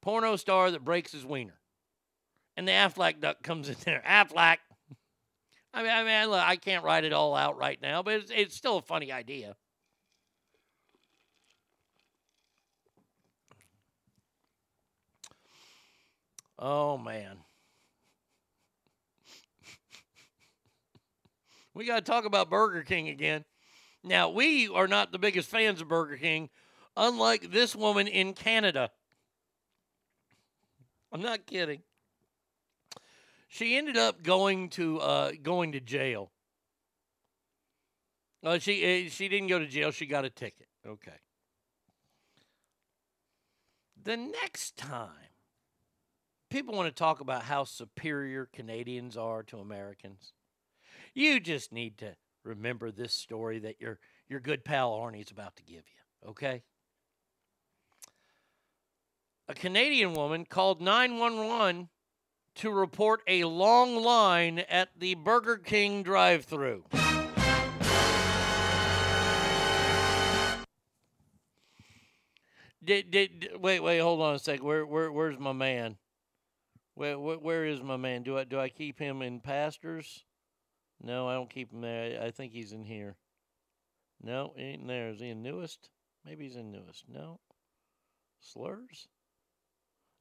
Porno 0.00 0.36
star 0.36 0.70
that 0.70 0.84
breaks 0.84 1.12
his 1.12 1.26
wiener, 1.26 1.58
and 2.56 2.68
the 2.68 2.72
Aflac 2.72 3.20
duck 3.20 3.42
comes 3.42 3.68
in 3.68 3.76
there. 3.84 4.02
Aflac. 4.06 4.58
I 5.74 5.82
mean, 5.82 5.90
I 5.90 6.04
mean, 6.04 6.32
I 6.32 6.56
can't 6.56 6.84
write 6.84 7.04
it 7.04 7.12
all 7.12 7.34
out 7.34 7.58
right 7.58 7.80
now, 7.82 8.02
but 8.02 8.14
it's, 8.14 8.32
it's 8.34 8.56
still 8.56 8.78
a 8.78 8.82
funny 8.82 9.12
idea. 9.12 9.56
Oh 16.58 16.96
man. 16.96 17.36
we 21.74 21.84
got 21.84 21.96
to 21.96 22.10
talk 22.10 22.24
about 22.24 22.48
Burger 22.48 22.82
King 22.82 23.08
again. 23.08 23.44
Now, 24.04 24.28
we 24.28 24.68
are 24.68 24.86
not 24.86 25.12
the 25.12 25.18
biggest 25.18 25.48
fans 25.48 25.80
of 25.80 25.88
Burger 25.88 26.16
King, 26.16 26.48
unlike 26.96 27.50
this 27.50 27.74
woman 27.74 28.06
in 28.06 28.34
Canada. 28.34 28.90
I'm 31.12 31.22
not 31.22 31.46
kidding. 31.46 31.82
She 33.48 33.76
ended 33.76 33.96
up 33.96 34.22
going 34.22 34.68
to 34.70 35.00
uh, 35.00 35.32
going 35.42 35.72
to 35.72 35.80
jail. 35.80 36.30
Uh, 38.44 38.58
she 38.58 39.06
uh, 39.06 39.10
she 39.10 39.28
didn't 39.28 39.48
go 39.48 39.58
to 39.58 39.66
jail. 39.66 39.90
She 39.90 40.06
got 40.06 40.24
a 40.24 40.30
ticket. 40.30 40.68
Okay. 40.86 41.18
The 44.02 44.16
next 44.16 44.76
time 44.76 45.08
people 46.50 46.74
want 46.74 46.86
to 46.86 46.94
talk 46.94 47.20
about 47.20 47.42
how 47.42 47.64
superior 47.64 48.46
Canadians 48.52 49.16
are 49.16 49.42
to 49.44 49.58
Americans, 49.58 50.32
you 51.14 51.40
just 51.40 51.72
need 51.72 51.98
to 51.98 52.14
remember 52.46 52.90
this 52.90 53.12
story 53.12 53.58
that 53.60 53.80
your 53.80 53.98
your 54.28 54.40
good 54.40 54.64
pal 54.64 54.92
Arnie's 54.92 55.30
about 55.30 55.56
to 55.56 55.62
give 55.62 55.82
you, 55.86 56.30
okay? 56.30 56.62
A 59.48 59.54
Canadian 59.54 60.14
woman 60.14 60.44
called 60.44 60.80
911 60.80 61.88
to 62.56 62.70
report 62.70 63.20
a 63.28 63.44
long 63.44 63.96
line 64.02 64.60
at 64.60 64.88
the 64.98 65.14
Burger 65.14 65.56
King 65.56 66.02
drive-through. 66.02 66.84
Did, 72.82 73.10
did 73.10 73.50
wait 73.58 73.80
wait 73.80 73.98
hold 73.98 74.20
on 74.20 74.36
a 74.36 74.38
sec. 74.38 74.62
Where 74.62 74.86
where 74.86 75.10
where's 75.10 75.38
my 75.40 75.52
man? 75.52 75.96
Where, 76.94 77.18
where 77.18 77.36
where 77.36 77.64
is 77.66 77.82
my 77.82 77.96
man? 77.96 78.22
Do 78.22 78.38
I 78.38 78.44
do 78.44 78.60
I 78.60 78.68
keep 78.68 79.00
him 79.00 79.22
in 79.22 79.40
pastors? 79.40 80.24
No, 81.02 81.28
I 81.28 81.34
don't 81.34 81.50
keep 81.50 81.72
him 81.72 81.82
there. 81.82 82.22
I 82.22 82.30
think 82.30 82.52
he's 82.52 82.72
in 82.72 82.84
here. 82.84 83.16
No, 84.22 84.52
he 84.56 84.62
ain't 84.64 84.86
there. 84.86 85.10
Is 85.10 85.20
he 85.20 85.28
in 85.28 85.42
newest? 85.42 85.90
Maybe 86.24 86.44
he's 86.44 86.56
in 86.56 86.72
newest. 86.72 87.04
No. 87.08 87.40
Slurs? 88.40 89.08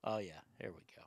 Oh 0.04 0.18
yeah, 0.18 0.42
here 0.60 0.72
we 0.72 0.82
go. 0.96 1.04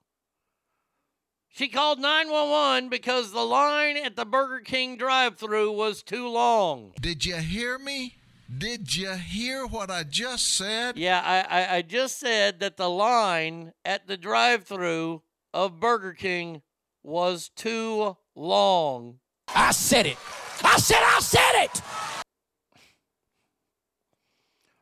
She 1.51 1.69
called 1.69 1.99
911 1.99 2.89
because 2.89 3.33
the 3.33 3.45
line 3.45 3.97
at 3.97 4.17
the 4.17 4.25
Burger 4.25 4.61
King 4.61 4.97
drive-through 4.97 5.73
was 5.73 6.03
too 6.03 6.29
long. 6.29 6.93
Did 7.01 7.25
you 7.25 7.37
hear 7.37 7.79
me? 7.79 8.17
Did 8.57 8.95
you 8.95 9.13
hear 9.15 9.67
what 9.67 9.91
I 9.91 10.05
just 10.05 10.57
said? 10.57 10.97
Yeah, 10.97 11.21
I, 11.25 11.63
I, 11.63 11.77
I 11.77 11.83
just 11.83 12.19
said 12.19 12.61
that 12.61 12.77
the 12.77 12.89
line 12.89 13.73
at 13.85 14.07
the 14.07 14.17
drive-through 14.17 15.23
of 15.53 15.81
Burger 15.81 16.13
King 16.13 16.63
was 17.03 17.51
too 17.55 18.17
long. 18.35 19.19
I 19.55 19.71
said 19.73 20.07
it. 20.07 20.17
I 20.65 20.79
said 20.79 21.01
I 21.01 21.21
said 21.21 21.65
it. 21.65 21.83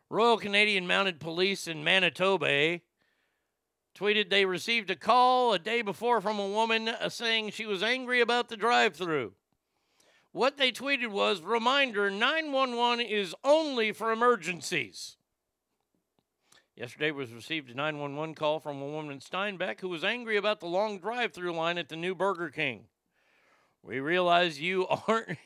Royal 0.09 0.39
Canadian 0.39 0.87
Mounted 0.87 1.21
Police 1.21 1.67
in 1.67 1.83
Manitoba 1.83 2.81
tweeted 3.97 4.31
they 4.31 4.45
received 4.45 4.91
a 4.91 4.97
call 4.97 5.53
a 5.53 5.59
day 5.59 5.83
before 5.83 6.21
from 6.21 6.39
a 6.39 6.47
woman 6.47 6.89
uh, 6.89 7.09
saying 7.09 7.51
she 7.51 7.67
was 7.67 7.83
angry 7.83 8.21
about 8.21 8.49
the 8.49 8.57
drive 8.57 8.95
through. 8.95 9.33
What 10.33 10.59
they 10.59 10.71
tweeted 10.71 11.09
was 11.09 11.41
reminder 11.41 12.11
911 12.11 13.05
is 13.05 13.35
only 13.43 13.93
for 13.93 14.13
emergencies. 14.13 15.17
Yesterday 16.77 17.11
was 17.11 17.33
received 17.33 17.71
a 17.71 17.75
911 17.75 18.35
call 18.35 18.61
from 18.61 18.83
a 18.83 18.87
woman 18.87 19.13
in 19.13 19.21
Steinbach 19.21 19.81
who 19.81 19.89
was 19.89 20.05
angry 20.05 20.37
about 20.37 20.61
the 20.61 20.67
long 20.67 20.99
drive-through 20.99 21.53
line 21.53 21.79
at 21.79 21.89
the 21.89 21.97
new 21.97 22.15
Burger 22.15 22.51
King. 22.51 22.85
We 23.87 24.01
realize 24.01 24.61
you 24.61 24.87
aren't 25.09 25.39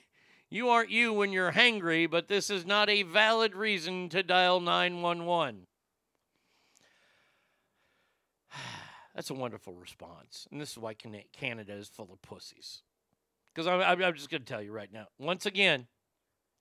you 0.48 0.70
aren't 0.70 0.90
you 0.90 1.12
when 1.12 1.30
you're 1.30 1.52
hangry, 1.52 2.10
but 2.10 2.26
this 2.26 2.50
is 2.50 2.66
not 2.66 2.88
a 2.88 3.02
valid 3.02 3.54
reason 3.54 4.08
to 4.08 4.22
dial 4.22 4.58
911. 4.60 5.66
That's 9.14 9.30
a 9.30 9.34
wonderful 9.34 9.74
response. 9.74 10.48
And 10.50 10.60
this 10.60 10.72
is 10.72 10.78
why 10.78 10.94
Canada 11.32 11.74
is 11.74 11.88
full 11.88 12.10
of 12.12 12.20
pussies. 12.22 12.82
Because 13.54 13.66
I'm, 13.68 13.80
I'm 13.80 14.02
I'm 14.02 14.14
just 14.14 14.30
going 14.30 14.42
to 14.42 14.46
tell 14.46 14.62
you 14.62 14.72
right 14.72 14.92
now. 14.92 15.06
Once 15.18 15.44
again, 15.46 15.86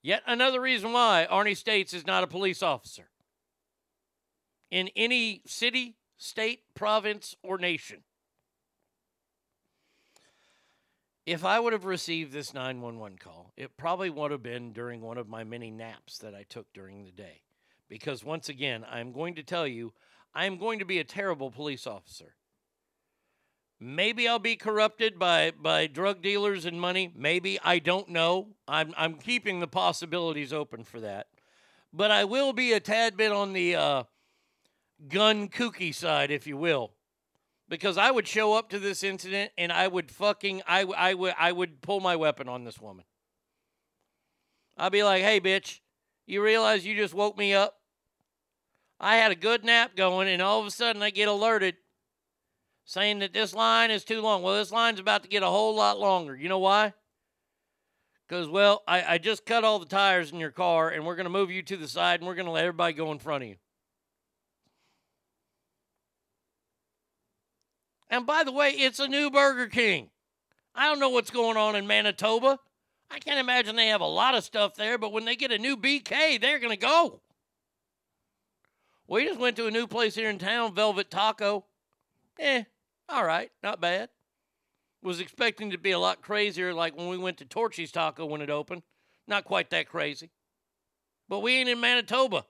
yet 0.01 0.21
another 0.27 0.59
reason 0.59 0.91
why 0.91 1.27
Arnie 1.31 1.57
States 1.57 1.93
is 1.93 2.05
not 2.05 2.23
a 2.23 2.27
police 2.27 2.61
officer 2.61 3.09
in 4.69 4.89
any 4.95 5.41
city, 5.45 5.95
state, 6.17 6.61
province, 6.75 7.35
or 7.41 7.57
nation. 7.57 8.03
If 11.29 11.45
I 11.45 11.59
would 11.59 11.73
have 11.73 11.85
received 11.85 12.33
this 12.33 12.55
911 12.55 13.19
call, 13.19 13.53
it 13.55 13.77
probably 13.77 14.09
would 14.09 14.31
have 14.31 14.41
been 14.41 14.73
during 14.73 14.99
one 14.99 15.19
of 15.19 15.29
my 15.29 15.43
many 15.43 15.69
naps 15.69 16.17
that 16.17 16.33
I 16.33 16.41
took 16.41 16.73
during 16.73 17.03
the 17.05 17.11
day. 17.11 17.43
Because 17.87 18.23
once 18.23 18.49
again, 18.49 18.83
I'm 18.89 19.11
going 19.11 19.35
to 19.35 19.43
tell 19.43 19.67
you, 19.67 19.93
I'm 20.33 20.57
going 20.57 20.79
to 20.79 20.85
be 20.85 20.97
a 20.97 21.03
terrible 21.03 21.51
police 21.51 21.85
officer. 21.85 22.33
Maybe 23.79 24.27
I'll 24.27 24.39
be 24.39 24.55
corrupted 24.55 25.19
by, 25.19 25.51
by 25.51 25.85
drug 25.85 26.23
dealers 26.23 26.65
and 26.65 26.81
money. 26.81 27.13
Maybe. 27.15 27.59
I 27.63 27.77
don't 27.77 28.09
know. 28.09 28.47
I'm, 28.67 28.95
I'm 28.97 29.13
keeping 29.13 29.59
the 29.59 29.67
possibilities 29.67 30.51
open 30.51 30.83
for 30.83 30.99
that. 31.01 31.27
But 31.93 32.09
I 32.09 32.25
will 32.25 32.53
be 32.53 32.73
a 32.73 32.79
tad 32.79 33.15
bit 33.15 33.31
on 33.31 33.53
the 33.53 33.75
uh, 33.75 34.03
gun 35.07 35.47
kooky 35.47 35.93
side, 35.93 36.31
if 36.31 36.47
you 36.47 36.57
will. 36.57 36.93
Because 37.69 37.97
I 37.97 38.09
would 38.09 38.27
show 38.27 38.53
up 38.53 38.69
to 38.71 38.79
this 38.79 39.03
incident 39.03 39.51
and 39.57 39.71
I 39.71 39.87
would 39.87 40.11
fucking, 40.11 40.63
I 40.67 40.81
I 40.81 41.13
would, 41.13 41.35
I 41.37 41.51
would 41.51 41.81
pull 41.81 41.99
my 41.99 42.15
weapon 42.15 42.49
on 42.49 42.63
this 42.63 42.81
woman. 42.81 43.05
I'd 44.75 44.91
be 44.91 45.03
like, 45.03 45.21
hey, 45.21 45.39
bitch, 45.39 45.79
you 46.25 46.41
realize 46.41 46.85
you 46.85 46.95
just 46.95 47.13
woke 47.13 47.37
me 47.37 47.53
up? 47.53 47.75
I 48.99 49.17
had 49.17 49.31
a 49.31 49.35
good 49.35 49.63
nap 49.63 49.95
going, 49.95 50.27
and 50.27 50.41
all 50.41 50.59
of 50.59 50.65
a 50.65 50.71
sudden 50.71 51.01
I 51.01 51.09
get 51.09 51.27
alerted 51.27 51.75
saying 52.85 53.19
that 53.19 53.33
this 53.33 53.53
line 53.53 53.91
is 53.91 54.03
too 54.03 54.21
long. 54.21 54.41
Well, 54.41 54.55
this 54.55 54.71
line's 54.71 54.99
about 54.99 55.21
to 55.23 55.29
get 55.29 55.43
a 55.43 55.47
whole 55.47 55.75
lot 55.75 55.99
longer. 55.99 56.35
You 56.35 56.49
know 56.49 56.59
why? 56.59 56.93
Because, 58.27 58.49
well, 58.49 58.83
I, 58.87 59.13
I 59.13 59.17
just 59.19 59.45
cut 59.45 59.63
all 59.63 59.79
the 59.79 59.85
tires 59.85 60.31
in 60.31 60.39
your 60.39 60.51
car, 60.51 60.89
and 60.89 61.05
we're 61.05 61.15
going 61.15 61.25
to 61.25 61.29
move 61.29 61.51
you 61.51 61.61
to 61.63 61.77
the 61.77 61.87
side, 61.87 62.19
and 62.19 62.27
we're 62.27 62.35
going 62.35 62.45
to 62.47 62.51
let 62.51 62.65
everybody 62.65 62.93
go 62.93 63.11
in 63.11 63.19
front 63.19 63.43
of 63.43 63.49
you. 63.49 63.55
And 68.09 68.25
by 68.25 68.43
the 68.43 68.51
way, 68.51 68.71
it's 68.71 68.99
a 68.99 69.07
new 69.07 69.29
Burger 69.29 69.67
King. 69.67 70.09
I 70.73 70.87
don't 70.87 70.99
know 70.99 71.09
what's 71.09 71.31
going 71.31 71.57
on 71.57 71.75
in 71.75 71.87
Manitoba. 71.87 72.59
I 73.11 73.19
can't 73.19 73.39
imagine 73.39 73.75
they 73.75 73.87
have 73.87 74.01
a 74.01 74.05
lot 74.05 74.35
of 74.35 74.43
stuff 74.43 74.75
there, 74.75 74.97
but 74.97 75.11
when 75.11 75.25
they 75.25 75.35
get 75.35 75.51
a 75.51 75.57
new 75.57 75.75
BK, 75.75 76.39
they're 76.39 76.59
going 76.59 76.71
to 76.71 76.77
go. 76.77 77.21
We 79.07 79.25
just 79.25 79.39
went 79.39 79.55
to 79.55 79.65
a 79.65 79.71
new 79.71 79.87
place 79.87 80.13
here 80.13 80.29
in 80.29 80.37
town, 80.37 80.75
Velvet 80.75 81.09
Taco. 81.09 81.65
Eh, 82.37 82.63
all 83.07 83.25
right, 83.25 83.51
not 83.63 83.81
bad. 83.81 84.09
Was 85.01 85.19
expecting 85.19 85.71
to 85.71 85.77
be 85.77 85.91
a 85.91 85.99
lot 85.99 86.21
crazier 86.21 86.73
like 86.73 86.95
when 86.95 87.07
we 87.07 87.17
went 87.17 87.37
to 87.37 87.45
Torchy's 87.45 87.91
Taco 87.91 88.25
when 88.25 88.41
it 88.41 88.49
opened. 88.49 88.83
Not 89.27 89.45
quite 89.45 89.71
that 89.71 89.89
crazy. 89.89 90.29
But 91.27 91.39
we 91.39 91.55
ain't 91.55 91.69
in 91.69 91.79
Manitoba. 91.79 92.45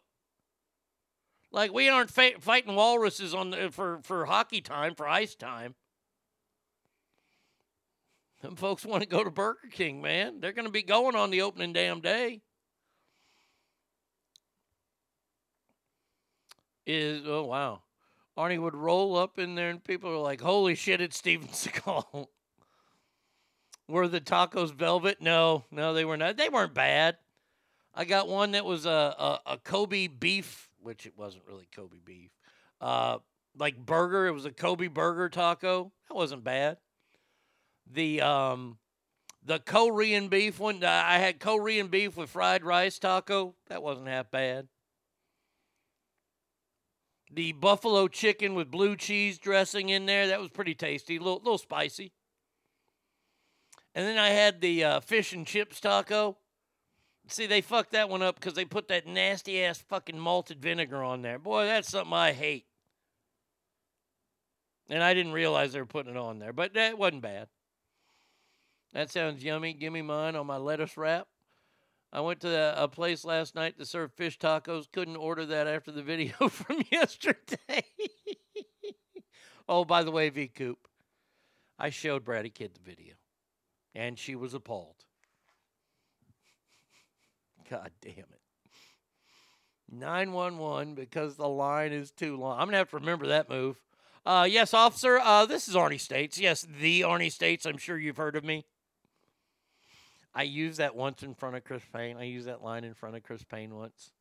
Like 1.51 1.73
we 1.73 1.89
aren't 1.89 2.11
fa- 2.11 2.39
fighting 2.39 2.75
walruses 2.75 3.33
on 3.33 3.51
the, 3.51 3.71
for 3.71 3.99
for 4.03 4.25
hockey 4.25 4.61
time, 4.61 4.95
for 4.95 5.07
ice 5.07 5.35
time. 5.35 5.75
Them 8.41 8.55
folks 8.55 8.85
want 8.85 9.03
to 9.03 9.09
go 9.09 9.23
to 9.23 9.31
Burger 9.31 9.67
King, 9.71 10.01
man. 10.01 10.39
They're 10.39 10.53
going 10.53 10.65
to 10.67 10.71
be 10.71 10.83
going 10.83 11.15
on 11.15 11.29
the 11.29 11.41
opening 11.41 11.73
damn 11.73 11.99
day. 11.99 12.41
Is 16.85 17.23
oh 17.25 17.43
wow, 17.43 17.81
Arnie 18.37 18.61
would 18.61 18.75
roll 18.75 19.17
up 19.17 19.37
in 19.37 19.55
there 19.55 19.69
and 19.69 19.83
people 19.83 20.09
are 20.11 20.17
like, 20.17 20.41
"Holy 20.41 20.75
shit, 20.75 21.01
it's 21.01 21.17
Steven 21.17 21.47
Seagal." 21.49 22.27
were 23.87 24.07
the 24.07 24.21
tacos 24.21 24.73
velvet? 24.73 25.19
No, 25.19 25.65
no, 25.71 25.93
they 25.93 26.05
were 26.05 26.17
not. 26.17 26.37
They 26.37 26.49
weren't 26.49 26.73
bad. 26.73 27.17
I 27.93 28.05
got 28.05 28.27
one 28.27 28.51
that 28.51 28.65
was 28.65 28.85
a 28.85 28.89
a, 28.89 29.39
a 29.45 29.57
Kobe 29.57 30.07
beef, 30.07 30.68
which 30.81 31.05
it 31.05 31.13
wasn't 31.17 31.43
really 31.47 31.67
Kobe 31.75 31.97
beef. 32.03 32.31
Uh, 32.81 33.17
like 33.57 33.77
burger, 33.77 34.27
it 34.27 34.31
was 34.31 34.45
a 34.45 34.51
Kobe 34.51 34.87
burger 34.87 35.29
taco. 35.29 35.91
That 36.07 36.15
wasn't 36.15 36.43
bad. 36.43 36.77
The 37.91 38.21
um, 38.21 38.77
the 39.43 39.59
Korean 39.59 40.27
beef 40.27 40.59
one, 40.59 40.83
I 40.83 41.17
had 41.17 41.39
Korean 41.39 41.87
beef 41.87 42.17
with 42.17 42.29
fried 42.29 42.63
rice 42.63 42.99
taco. 42.99 43.55
That 43.67 43.81
wasn't 43.81 44.07
half 44.07 44.29
bad. 44.29 44.67
The 47.31 47.53
buffalo 47.53 48.07
chicken 48.07 48.55
with 48.55 48.71
blue 48.71 48.95
cheese 48.95 49.37
dressing 49.37 49.89
in 49.89 50.05
there, 50.07 50.27
that 50.27 50.39
was 50.39 50.49
pretty 50.49 50.73
tasty, 50.73 51.17
a 51.17 51.19
little, 51.19 51.37
little 51.37 51.57
spicy. 51.59 52.11
And 53.93 54.05
then 54.05 54.17
I 54.17 54.29
had 54.29 54.61
the 54.61 54.83
uh, 54.83 54.99
fish 54.99 55.33
and 55.33 55.45
chips 55.45 55.79
taco. 55.79 56.37
See, 57.29 57.45
they 57.45 57.61
fucked 57.61 57.91
that 57.91 58.09
one 58.09 58.23
up 58.23 58.35
because 58.35 58.55
they 58.55 58.65
put 58.65 58.87
that 58.87 59.05
nasty 59.05 59.63
ass 59.63 59.77
fucking 59.87 60.17
malted 60.17 60.61
vinegar 60.61 61.03
on 61.03 61.21
there. 61.21 61.37
Boy, 61.37 61.65
that's 61.65 61.89
something 61.89 62.13
I 62.13 62.33
hate. 62.33 62.65
And 64.89 65.03
I 65.03 65.13
didn't 65.13 65.33
realize 65.33 65.73
they 65.73 65.79
were 65.79 65.85
putting 65.85 66.13
it 66.13 66.17
on 66.17 66.39
there, 66.39 66.53
but 66.53 66.73
that 66.73 66.97
wasn't 66.97 67.21
bad. 67.21 67.47
That 68.93 69.11
sounds 69.11 69.43
yummy. 69.43 69.73
Give 69.73 69.93
me 69.93 70.01
mine 70.01 70.35
on 70.35 70.47
my 70.47 70.57
lettuce 70.57 70.97
wrap. 70.97 71.27
I 72.11 72.21
went 72.21 72.39
to 72.39 72.83
a 72.83 72.87
place 72.87 73.23
last 73.23 73.53
night 73.53 73.77
to 73.77 73.85
serve 73.85 74.11
fish 74.13 74.39
tacos. 74.39 74.91
Couldn't 74.91 75.15
order 75.15 75.45
that 75.45 75.67
after 75.67 75.91
the 75.91 76.01
video 76.01 76.33
from 76.49 76.81
yesterday. 76.91 77.83
oh, 79.69 79.85
by 79.85 80.01
the 80.01 80.09
way, 80.09 80.29
V 80.29 80.47
Coop, 80.47 80.87
I 81.77 81.91
showed 81.91 82.25
Bratty 82.25 82.51
Kid 82.51 82.73
the 82.73 82.89
video, 82.89 83.13
and 83.93 84.17
she 84.17 84.35
was 84.35 84.55
appalled. 84.55 84.98
God 87.69 87.91
damn 88.01 88.13
it. 88.13 88.41
911 89.91 90.95
because 90.95 91.35
the 91.35 91.47
line 91.47 91.91
is 91.91 92.11
too 92.11 92.37
long. 92.37 92.53
I'm 92.53 92.65
going 92.65 92.73
to 92.73 92.77
have 92.77 92.89
to 92.91 92.97
remember 92.97 93.27
that 93.27 93.49
move. 93.49 93.77
Uh, 94.25 94.47
yes, 94.49 94.73
officer, 94.73 95.19
uh, 95.19 95.45
this 95.45 95.67
is 95.67 95.75
Arnie 95.75 95.99
States. 95.99 96.39
Yes, 96.39 96.67
the 96.79 97.01
Arnie 97.01 97.31
States. 97.31 97.65
I'm 97.65 97.77
sure 97.77 97.97
you've 97.97 98.17
heard 98.17 98.35
of 98.35 98.43
me. 98.43 98.65
I 100.33 100.43
used 100.43 100.77
that 100.79 100.95
once 100.95 101.23
in 101.23 101.33
front 101.33 101.55
of 101.55 101.63
Chris 101.63 101.81
Payne. 101.93 102.17
I 102.17 102.23
used 102.23 102.47
that 102.47 102.63
line 102.63 102.83
in 102.83 102.93
front 102.93 103.15
of 103.15 103.23
Chris 103.23 103.43
Payne 103.43 103.73
once. 103.75 104.11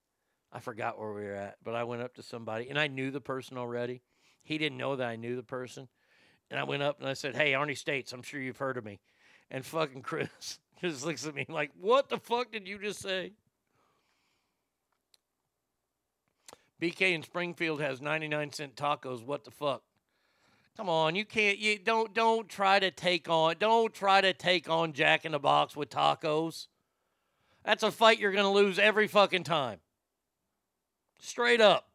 I 0.50 0.60
forgot 0.60 0.98
where 0.98 1.12
we 1.12 1.24
were 1.24 1.34
at, 1.34 1.56
but 1.62 1.74
I 1.74 1.84
went 1.84 2.02
up 2.02 2.14
to 2.14 2.22
somebody 2.22 2.70
and 2.70 2.78
I 2.78 2.86
knew 2.86 3.10
the 3.10 3.20
person 3.20 3.58
already. 3.58 4.00
He 4.42 4.56
didn't 4.56 4.78
know 4.78 4.96
that 4.96 5.06
I 5.06 5.16
knew 5.16 5.36
the 5.36 5.42
person. 5.42 5.88
And 6.50 6.58
I 6.58 6.64
went 6.64 6.82
up 6.82 7.00
and 7.00 7.08
I 7.08 7.12
said, 7.12 7.36
Hey, 7.36 7.52
Arnie 7.52 7.76
States, 7.76 8.12
I'm 8.12 8.22
sure 8.22 8.40
you've 8.40 8.56
heard 8.56 8.78
of 8.78 8.84
me. 8.84 9.00
And 9.50 9.64
fucking 9.64 10.02
Chris 10.02 10.58
just 10.80 11.04
looks 11.04 11.26
at 11.26 11.34
me 11.34 11.46
like, 11.48 11.70
What 11.80 12.08
the 12.08 12.18
fuck 12.18 12.52
did 12.52 12.66
you 12.66 12.78
just 12.78 13.00
say? 13.00 13.32
BK 16.80 17.12
in 17.12 17.22
Springfield 17.22 17.80
has 17.80 18.00
99 18.00 18.52
cent 18.52 18.76
tacos. 18.76 19.24
What 19.24 19.44
the 19.44 19.50
fuck? 19.50 19.82
Come 20.76 20.88
on, 20.88 21.16
you 21.16 21.24
can't 21.24 21.58
you 21.58 21.76
don't 21.76 22.14
don't 22.14 22.48
try 22.48 22.78
to 22.78 22.92
take 22.92 23.28
on 23.28 23.56
don't 23.58 23.92
try 23.92 24.20
to 24.20 24.32
take 24.32 24.70
on 24.70 24.92
Jack 24.92 25.24
in 25.24 25.32
the 25.32 25.40
Box 25.40 25.74
with 25.74 25.90
tacos. 25.90 26.68
That's 27.64 27.82
a 27.82 27.90
fight 27.90 28.20
you're 28.20 28.32
going 28.32 28.44
to 28.44 28.50
lose 28.50 28.78
every 28.78 29.08
fucking 29.08 29.42
time. 29.42 29.80
Straight 31.18 31.60
up. 31.60 31.88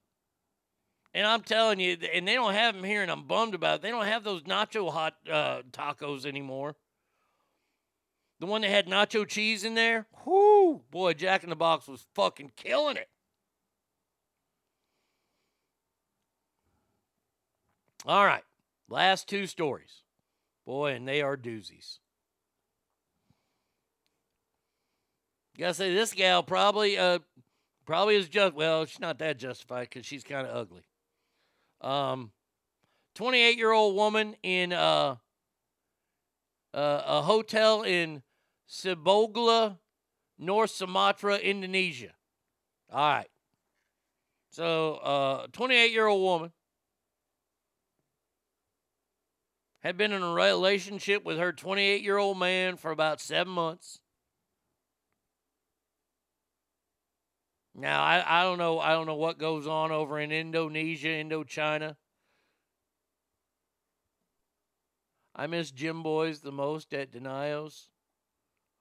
And 1.14 1.26
I'm 1.26 1.42
telling 1.42 1.80
you, 1.80 1.98
and 2.14 2.28
they 2.28 2.34
don't 2.34 2.54
have 2.54 2.76
them 2.76 2.84
here, 2.84 3.02
and 3.02 3.10
I'm 3.10 3.24
bummed 3.24 3.54
about 3.54 3.76
it. 3.76 3.82
They 3.84 3.90
don't 3.90 4.06
have 4.06 4.24
those 4.24 4.44
nacho 4.44 4.92
hot 4.92 5.16
uh, 5.32 5.62
tacos 5.72 6.26
anymore. 6.26 6.76
The 8.44 8.48
one 8.48 8.64
that 8.64 8.72
had 8.72 8.88
nacho 8.88 9.26
cheese 9.26 9.64
in 9.64 9.74
there, 9.74 10.06
whoo, 10.26 10.82
boy, 10.92 11.14
Jack 11.14 11.46
in 11.46 11.50
the 11.50 11.56
Box 11.56 11.88
was 11.88 12.06
fucking 12.14 12.52
killing 12.58 12.98
it. 12.98 13.08
All 18.06 18.26
right, 18.26 18.44
last 18.90 19.30
two 19.30 19.48
stories. 19.48 20.04
Boy, 20.66 20.92
and 20.92 21.08
they 21.08 21.22
are 21.22 21.38
doozies. 21.38 22.00
Gotta 25.58 25.76
say, 25.76 25.94
this 25.94 26.12
gal 26.12 26.44
probably, 26.44 26.98
uh, 26.98 27.20
probably 27.86 28.18
is 28.18 28.28
just 28.28 28.56
well. 28.56 28.86
She's 28.86 29.00
not 29.00 29.20
that 29.20 29.38
justified 29.38 29.88
because 29.90 30.06
she's 30.06 30.26
kind 30.26 30.46
of 30.46 30.54
ugly. 30.54 30.84
Um, 31.80 32.34
28 33.16 33.58
year 33.58 33.72
old 33.72 33.96
woman 33.96 34.36
in 34.44 34.74
uh, 34.74 35.16
uh, 36.74 37.04
a 37.06 37.22
hotel 37.22 37.84
in 37.84 38.22
Sibolga, 38.74 39.78
North 40.40 40.72
Sumatra, 40.72 41.38
Indonesia. 41.38 42.12
All 42.92 43.08
right. 43.08 43.30
So, 44.50 44.96
uh, 44.96 45.48
28 45.52 45.92
year 45.92 46.08
old 46.08 46.22
woman 46.24 46.52
had 49.82 49.96
been 49.96 50.12
in 50.12 50.24
a 50.24 50.34
relationship 50.34 51.24
with 51.24 51.38
her 51.38 51.54
28 51.54 52.02
year 52.02 52.18
old 52.18 52.40
man 52.40 52.76
for 52.76 52.90
about 52.90 53.22
seven 53.22 53.54
months. 53.54 54.00
Now, 57.76 58.02
I, 58.02 58.42
I 58.42 58.44
don't 58.44 58.58
know. 58.58 58.80
I 58.80 58.92
don't 58.92 59.08
know 59.08 59.16
what 59.16 59.38
goes 59.38 59.68
on 59.68 59.92
over 59.92 60.20
in 60.20 60.32
Indonesia, 60.32 61.10
Indochina. 61.10 61.96
I 65.36 65.48
miss 65.48 65.72
Jimboy's 65.72 66.42
the 66.42 66.52
most 66.52 66.94
at 66.94 67.12
Denios. 67.12 67.90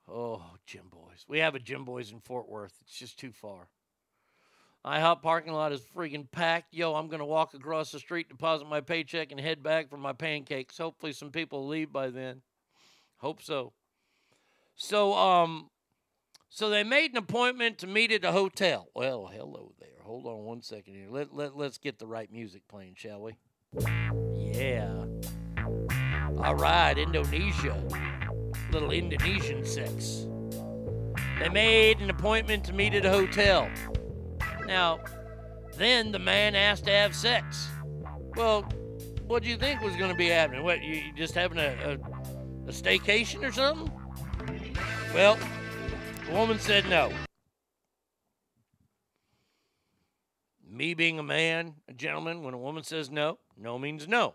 Oh, 0.09 0.43
Jimboy's. 0.67 1.25
We 1.29 1.39
have 1.39 1.55
a 1.55 1.61
Jimboy's 1.61 2.13
in 2.13 2.21
Fort 2.21 2.49
Worth. 2.49 2.75
It's 2.83 2.99
just 2.99 3.19
too 3.19 3.33
far. 3.33 3.69
IHOP 4.85 5.23
parking 5.23 5.53
lot 5.53 5.73
is 5.73 5.81
freaking 5.97 6.29
packed. 6.31 6.75
Yo, 6.75 6.95
I'm 6.95 7.07
going 7.07 7.21
to 7.21 7.25
walk 7.25 7.55
across 7.55 7.93
the 7.93 8.01
street, 8.01 8.29
deposit 8.29 8.69
my 8.69 8.81
paycheck, 8.81 9.31
and 9.31 9.41
head 9.41 9.63
back 9.63 9.89
for 9.89 9.97
my 9.97 10.13
pancakes. 10.13 10.79
Hopefully, 10.79 11.13
some 11.13 11.31
people 11.31 11.69
leave 11.69 11.93
by 11.93 12.11
then. 12.11 12.43
Hope 13.19 13.41
so. 13.41 13.73
So, 14.75 15.15
um, 15.15 15.71
so 16.49 16.69
they 16.69 16.83
made 16.83 17.13
an 17.13 17.19
appointment 17.19 17.79
to 17.79 17.87
meet 17.87 18.11
at 18.11 18.25
a 18.25 18.33
hotel. 18.33 18.89
Well, 18.95 19.31
hello 19.33 19.73
there. 19.79 20.03
Hold 20.03 20.27
on 20.27 20.45
one 20.45 20.63
second 20.63 20.95
here. 20.95 21.07
Let, 21.09 21.33
let, 21.33 21.57
let's 21.57 21.79
get 21.79 22.01
the 22.01 22.07
right 22.09 22.31
music 22.33 22.63
playing, 22.69 22.95
shall 22.97 23.23
we? 23.23 23.37
Yeah. 24.35 25.05
All 26.39 26.57
right, 26.57 26.99
Indonesia. 26.99 27.81
Little 28.73 28.91
Indonesian 28.91 29.67
sex. 29.67 30.27
They 31.39 31.51
made 31.51 32.01
an 32.01 32.09
appointment 32.09 32.65
to 32.65 32.73
meet 32.73 32.95
at 32.95 33.05
a 33.05 33.11
hotel. 33.11 33.69
Now, 34.67 35.01
then 35.77 36.11
the 36.11 36.19
man 36.19 36.55
asked 36.55 36.87
to 36.87 36.91
have 36.91 37.15
sex. 37.15 37.69
Well, 38.35 38.63
what 39.27 39.43
do 39.43 39.51
you 39.51 39.59
think 39.59 39.83
was 39.83 39.95
going 39.97 40.11
to 40.11 40.17
be 40.17 40.29
happening? 40.29 40.65
What, 40.65 40.83
you 40.83 41.13
just 41.15 41.35
having 41.35 41.59
a, 41.59 41.69
a, 41.85 42.69
a 42.69 42.73
staycation 42.73 43.47
or 43.47 43.53
something? 43.53 43.93
Well, 45.13 45.39
the 46.27 46.33
woman 46.33 46.59
said 46.59 46.89
no. 46.89 47.13
Me 50.67 50.95
being 50.95 51.19
a 51.19 51.23
man, 51.23 51.75
a 51.89 51.93
gentleman, 51.93 52.43
when 52.43 52.55
a 52.55 52.59
woman 52.59 52.85
says 52.85 53.11
no, 53.11 53.39
no 53.55 53.79
means 53.79 54.09
no. 54.09 54.35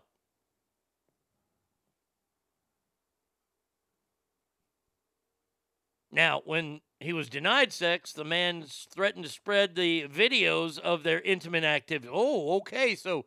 Now, 6.11 6.41
when 6.45 6.81
he 6.99 7.13
was 7.13 7.29
denied 7.29 7.73
sex, 7.73 8.13
the 8.13 8.23
man 8.23 8.63
threatened 8.63 9.25
to 9.25 9.31
spread 9.31 9.75
the 9.75 10.07
videos 10.07 10.79
of 10.79 11.03
their 11.03 11.21
intimate 11.21 11.63
activity. 11.63 12.11
Oh, 12.11 12.57
okay. 12.57 12.95
So 12.95 13.25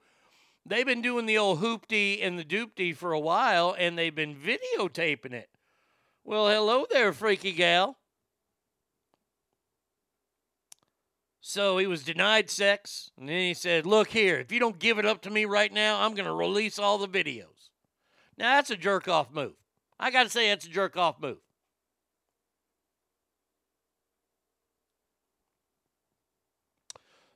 they've 0.64 0.86
been 0.86 1.02
doing 1.02 1.26
the 1.26 1.38
old 1.38 1.60
hoopty 1.60 2.24
and 2.24 2.38
the 2.38 2.44
doopty 2.44 2.96
for 2.96 3.12
a 3.12 3.20
while, 3.20 3.74
and 3.78 3.96
they've 3.96 4.14
been 4.14 4.34
videotaping 4.34 5.32
it. 5.32 5.50
Well, 6.24 6.48
hello 6.48 6.86
there, 6.90 7.12
freaky 7.12 7.52
gal. 7.52 7.98
So 11.40 11.78
he 11.78 11.86
was 11.86 12.04
denied 12.04 12.50
sex, 12.50 13.10
and 13.18 13.28
then 13.28 13.40
he 13.40 13.54
said, 13.54 13.86
Look 13.86 14.08
here, 14.08 14.38
if 14.38 14.52
you 14.52 14.60
don't 14.60 14.78
give 14.78 14.98
it 14.98 15.06
up 15.06 15.22
to 15.22 15.30
me 15.30 15.44
right 15.44 15.72
now, 15.72 16.02
I'm 16.02 16.14
going 16.14 16.26
to 16.26 16.32
release 16.32 16.78
all 16.78 16.98
the 16.98 17.08
videos. 17.08 17.70
Now, 18.36 18.56
that's 18.56 18.70
a 18.70 18.76
jerk 18.76 19.08
off 19.08 19.32
move. 19.32 19.54
I 19.98 20.10
got 20.10 20.24
to 20.24 20.28
say, 20.28 20.48
that's 20.48 20.66
a 20.66 20.70
jerk 20.70 20.96
off 20.96 21.20
move. 21.20 21.38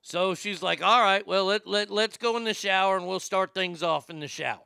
So 0.07 0.35
she's 0.35 0.63
like, 0.63 0.83
All 0.83 1.01
right, 1.01 1.27
well, 1.27 1.47
let, 1.47 1.67
let, 1.67 1.91
let's 1.91 2.19
go 2.19 2.37
in 2.37 2.45
the 2.45 2.53
shower 2.53 2.97
and 2.97 3.09
we'll 3.09 3.21
start 3.21 3.55
things 3.55 3.83
off 3.83 4.11
in 4.11 4.21
the 4.21 4.29
shower. 4.29 4.61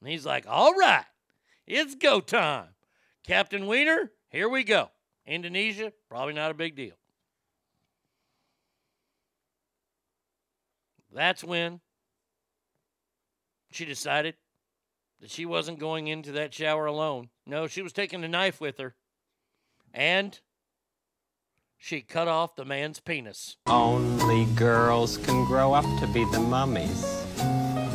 And 0.00 0.08
he's 0.08 0.24
like, 0.24 0.46
All 0.48 0.72
right, 0.72 1.04
it's 1.66 1.96
go 1.96 2.20
time. 2.20 2.68
Captain 3.26 3.66
Wiener, 3.66 4.12
here 4.30 4.48
we 4.48 4.62
go. 4.62 4.90
Indonesia, 5.26 5.92
probably 6.08 6.32
not 6.32 6.52
a 6.52 6.54
big 6.54 6.76
deal. 6.76 6.94
That's 11.12 11.42
when 11.42 11.80
she 13.72 13.84
decided 13.84 14.36
that 15.20 15.30
she 15.30 15.44
wasn't 15.44 15.80
going 15.80 16.06
into 16.06 16.30
that 16.32 16.54
shower 16.54 16.86
alone. 16.86 17.30
No, 17.46 17.66
she 17.66 17.82
was 17.82 17.92
taking 17.92 18.22
a 18.22 18.28
knife 18.28 18.60
with 18.60 18.78
her. 18.78 18.94
And 19.92 20.38
she 21.78 22.00
cut 22.00 22.28
off 22.28 22.56
the 22.56 22.64
man's 22.64 23.00
penis. 23.00 23.56
Only 23.66 24.44
girls 24.54 25.18
can 25.18 25.44
grow 25.44 25.72
up 25.72 25.84
to 26.00 26.06
be 26.08 26.24
the 26.32 26.40
mummies. 26.40 27.24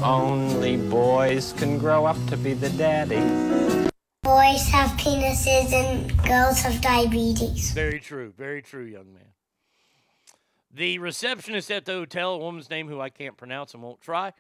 Only 0.04 0.78
boys 0.78 1.54
can 1.58 1.78
grow 1.78 2.06
up 2.06 2.18
to 2.28 2.38
be 2.38 2.54
the 2.54 2.70
daddies. 2.72 3.90
Boys 4.24 4.68
have 4.70 4.92
penises 5.00 5.74
and 5.74 6.18
girls 6.24 6.60
have 6.62 6.82
diabetes. 6.82 7.72
Very 7.72 8.00
true. 8.00 8.34
Very 8.38 8.62
true, 8.62 8.86
young 8.86 9.14
man. 9.14 9.34
The 10.74 11.00
receptionist 11.00 11.70
at 11.70 11.86
the 11.86 11.94
hotel, 11.94 12.36
a 12.36 12.38
woman's 12.38 12.70
name 12.70 12.88
who 12.88 13.02
I 13.02 13.10
can't 13.10 13.36
pronounce 13.36 13.74
and 13.74 13.84
won't 13.84 14.02
try, 14.02 14.34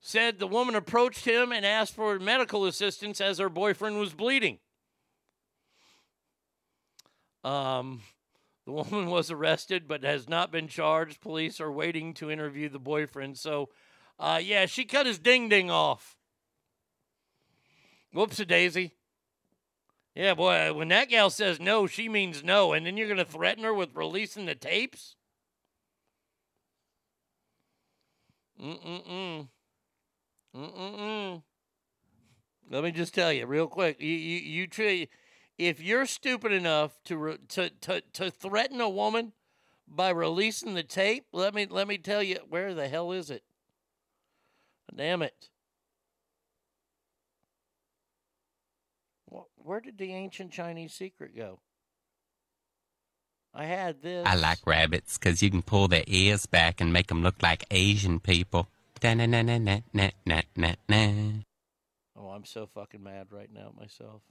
said 0.00 0.38
the 0.38 0.46
woman 0.46 0.74
approached 0.74 1.24
him 1.24 1.50
and 1.50 1.64
asked 1.64 1.94
for 1.94 2.18
medical 2.18 2.66
assistance 2.66 3.20
as 3.20 3.38
her 3.38 3.48
boyfriend 3.48 3.98
was 3.98 4.12
bleeding. 4.12 4.58
Um, 7.42 8.02
the 8.66 8.72
woman 8.72 9.06
was 9.10 9.30
arrested 9.30 9.88
but 9.88 10.02
has 10.02 10.28
not 10.28 10.52
been 10.52 10.68
charged. 10.68 11.20
Police 11.20 11.60
are 11.60 11.72
waiting 11.72 12.12
to 12.14 12.30
interview 12.30 12.68
the 12.68 12.78
boyfriend. 12.78 13.38
So, 13.38 13.70
uh, 14.18 14.40
yeah, 14.42 14.66
she 14.66 14.84
cut 14.84 15.06
his 15.06 15.18
ding 15.18 15.48
ding 15.48 15.70
off. 15.70 16.16
Whoops 18.12 18.40
a 18.40 18.44
daisy. 18.46 18.94
Yeah, 20.14 20.32
boy, 20.32 20.72
when 20.72 20.88
that 20.88 21.10
gal 21.10 21.28
says 21.28 21.60
no, 21.60 21.86
she 21.86 22.08
means 22.08 22.42
no. 22.42 22.72
And 22.72 22.86
then 22.86 22.96
you're 22.96 23.08
going 23.08 23.18
to 23.18 23.24
threaten 23.24 23.64
her 23.64 23.74
with 23.74 23.94
releasing 23.94 24.46
the 24.46 24.54
tapes? 24.54 25.14
Mm-mm-mm. 28.58 29.48
Mm-mm-mm. 30.56 31.42
Let 32.70 32.82
me 32.82 32.90
just 32.90 33.14
tell 33.14 33.30
you 33.30 33.44
real 33.44 33.66
quick. 33.68 34.00
You, 34.00 34.08
you, 34.08 34.38
you 34.38 34.66
try, 34.66 35.08
if 35.58 35.80
you're 35.80 36.06
stupid 36.06 36.52
enough 36.52 37.02
to, 37.04 37.16
re, 37.16 37.38
to, 37.48 37.70
to, 37.70 38.02
to 38.12 38.30
threaten 38.30 38.80
a 38.80 38.88
woman 38.88 39.32
by 39.88 40.10
releasing 40.10 40.74
the 40.74 40.82
tape, 40.82 41.26
let 41.32 41.54
me, 41.54 41.66
let 41.68 41.88
me 41.88 41.98
tell 41.98 42.22
you, 42.22 42.38
where 42.48 42.74
the 42.74 42.88
hell 42.88 43.12
is 43.12 43.30
it? 43.30 43.42
Damn 44.94 45.22
it. 45.22 45.50
Where 49.56 49.80
did 49.80 49.98
the 49.98 50.12
ancient 50.12 50.52
Chinese 50.52 50.94
secret 50.94 51.36
go? 51.36 51.60
I 53.52 53.64
had 53.64 54.02
this. 54.02 54.26
I 54.26 54.36
like 54.36 54.58
rabbits 54.64 55.18
because 55.18 55.42
you 55.42 55.50
can 55.50 55.62
pull 55.62 55.88
their 55.88 56.04
ears 56.06 56.46
back 56.46 56.80
and 56.80 56.92
make 56.92 57.08
them 57.08 57.22
look 57.22 57.42
like 57.42 57.64
Asian 57.70 58.20
people. 58.20 58.68
Da-na-na-na-na-na-na-na. 59.00 61.42
Oh, 62.14 62.28
I'm 62.28 62.44
so 62.44 62.66
fucking 62.66 63.02
mad 63.02 63.26
right 63.30 63.52
now 63.52 63.68
at 63.68 63.76
myself. 63.76 64.22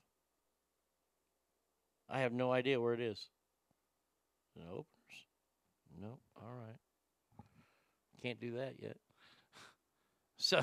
I 2.09 2.19
have 2.19 2.33
no 2.33 2.51
idea 2.51 2.79
where 2.79 2.93
it 2.93 3.01
is. 3.01 3.29
Nope. 4.55 4.87
Nope. 6.01 6.19
All 6.37 6.55
right. 6.65 6.77
Can't 8.21 8.39
do 8.39 8.57
that 8.57 8.75
yet. 8.79 8.97
So, 10.37 10.61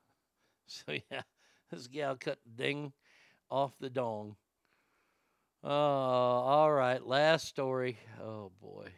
so 0.66 0.84
yeah, 0.88 1.20
this 1.70 1.86
gal 1.86 2.16
cut 2.16 2.38
the 2.46 2.62
ding 2.64 2.94
off 3.50 3.72
the 3.78 3.90
dong. 3.90 4.36
Oh, 5.62 5.70
all 5.70 6.72
right. 6.72 7.06
Last 7.06 7.46
story. 7.46 7.98
Oh 8.18 8.52
boy. 8.58 8.88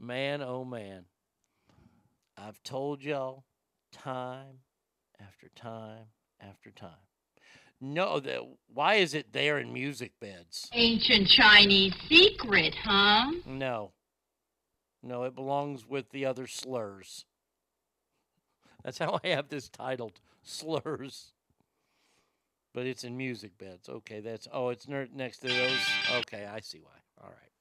Man, 0.00 0.42
oh 0.42 0.64
man. 0.64 1.04
I've 2.36 2.60
told 2.64 3.04
y'all 3.04 3.44
time 3.92 4.58
after 5.20 5.48
time 5.54 6.06
after 6.40 6.72
time. 6.72 7.11
No, 7.84 8.20
the, 8.20 8.46
why 8.72 8.94
is 8.94 9.12
it 9.12 9.32
there 9.32 9.58
in 9.58 9.72
music 9.72 10.12
beds? 10.20 10.68
Ancient 10.72 11.26
Chinese 11.26 11.92
secret, 12.08 12.76
huh? 12.76 13.32
No. 13.44 13.90
No, 15.02 15.24
it 15.24 15.34
belongs 15.34 15.84
with 15.84 16.08
the 16.10 16.24
other 16.24 16.46
slurs. 16.46 17.24
That's 18.84 18.98
how 18.98 19.18
I 19.24 19.28
have 19.28 19.48
this 19.48 19.68
titled 19.68 20.20
Slurs. 20.44 21.32
But 22.72 22.86
it's 22.86 23.02
in 23.02 23.16
music 23.16 23.58
beds. 23.58 23.88
Okay, 23.88 24.20
that's 24.20 24.46
oh, 24.52 24.68
it's 24.68 24.86
next 24.88 25.38
to 25.38 25.48
those. 25.48 25.88
Okay, 26.18 26.46
I 26.46 26.60
see 26.60 26.78
why. 26.78 26.90
All 27.20 27.30
right. 27.30 27.51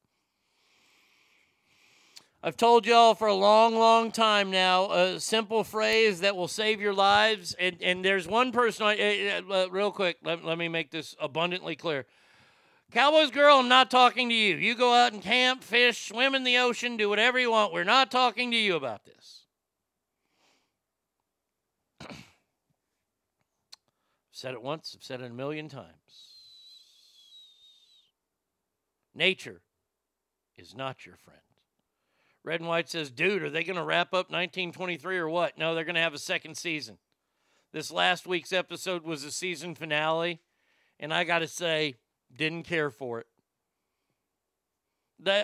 I've 2.43 2.57
told 2.57 2.87
y'all 2.87 3.13
for 3.13 3.27
a 3.27 3.35
long, 3.35 3.75
long 3.75 4.11
time 4.11 4.49
now 4.49 4.91
a 4.91 5.19
simple 5.19 5.63
phrase 5.63 6.21
that 6.21 6.35
will 6.35 6.47
save 6.47 6.81
your 6.81 6.93
lives. 6.93 7.55
And, 7.59 7.77
and 7.83 8.03
there's 8.03 8.27
one 8.27 8.51
person, 8.51 8.87
I- 8.87 8.95
eh, 8.95 9.41
uh, 9.47 9.67
real 9.69 9.91
quick, 9.91 10.17
let, 10.23 10.43
let 10.43 10.57
me 10.57 10.67
make 10.67 10.89
this 10.89 11.15
abundantly 11.19 11.75
clear. 11.75 12.07
Cowboys 12.91 13.29
girl, 13.29 13.57
I'm 13.57 13.69
not 13.69 13.91
talking 13.91 14.27
to 14.29 14.35
you. 14.35 14.55
You 14.55 14.73
go 14.75 14.91
out 14.91 15.13
and 15.13 15.21
camp, 15.21 15.63
fish, 15.63 16.07
swim 16.07 16.33
in 16.33 16.43
the 16.43 16.57
ocean, 16.57 16.97
do 16.97 17.09
whatever 17.09 17.39
you 17.39 17.51
want. 17.51 17.73
We're 17.73 17.83
not 17.83 18.09
talking 18.09 18.49
to 18.49 18.57
you 18.57 18.75
about 18.75 19.05
this. 19.05 19.45
I've 22.01 22.15
said 24.31 24.55
it 24.55 24.63
once, 24.63 24.95
I've 24.97 25.03
said 25.03 25.21
it 25.21 25.29
a 25.29 25.33
million 25.33 25.69
times. 25.69 25.85
Nature 29.13 29.61
is 30.57 30.73
not 30.73 31.05
your 31.05 31.17
friend. 31.17 31.39
Red 32.43 32.59
and 32.59 32.69
White 32.69 32.89
says, 32.89 33.11
dude, 33.11 33.43
are 33.43 33.49
they 33.49 33.63
going 33.63 33.77
to 33.77 33.83
wrap 33.83 34.07
up 34.07 34.31
1923 34.31 35.17
or 35.17 35.29
what? 35.29 35.57
No, 35.57 35.75
they're 35.75 35.83
going 35.83 35.95
to 35.95 36.01
have 36.01 36.13
a 36.13 36.19
second 36.19 36.57
season. 36.57 36.97
This 37.71 37.91
last 37.91 38.25
week's 38.25 38.51
episode 38.51 39.03
was 39.03 39.23
a 39.23 39.31
season 39.31 39.75
finale, 39.75 40.41
and 40.99 41.13
I 41.13 41.23
got 41.23 41.39
to 41.39 41.47
say, 41.47 41.95
didn't 42.35 42.63
care 42.63 42.89
for 42.89 43.19
it. 43.19 43.27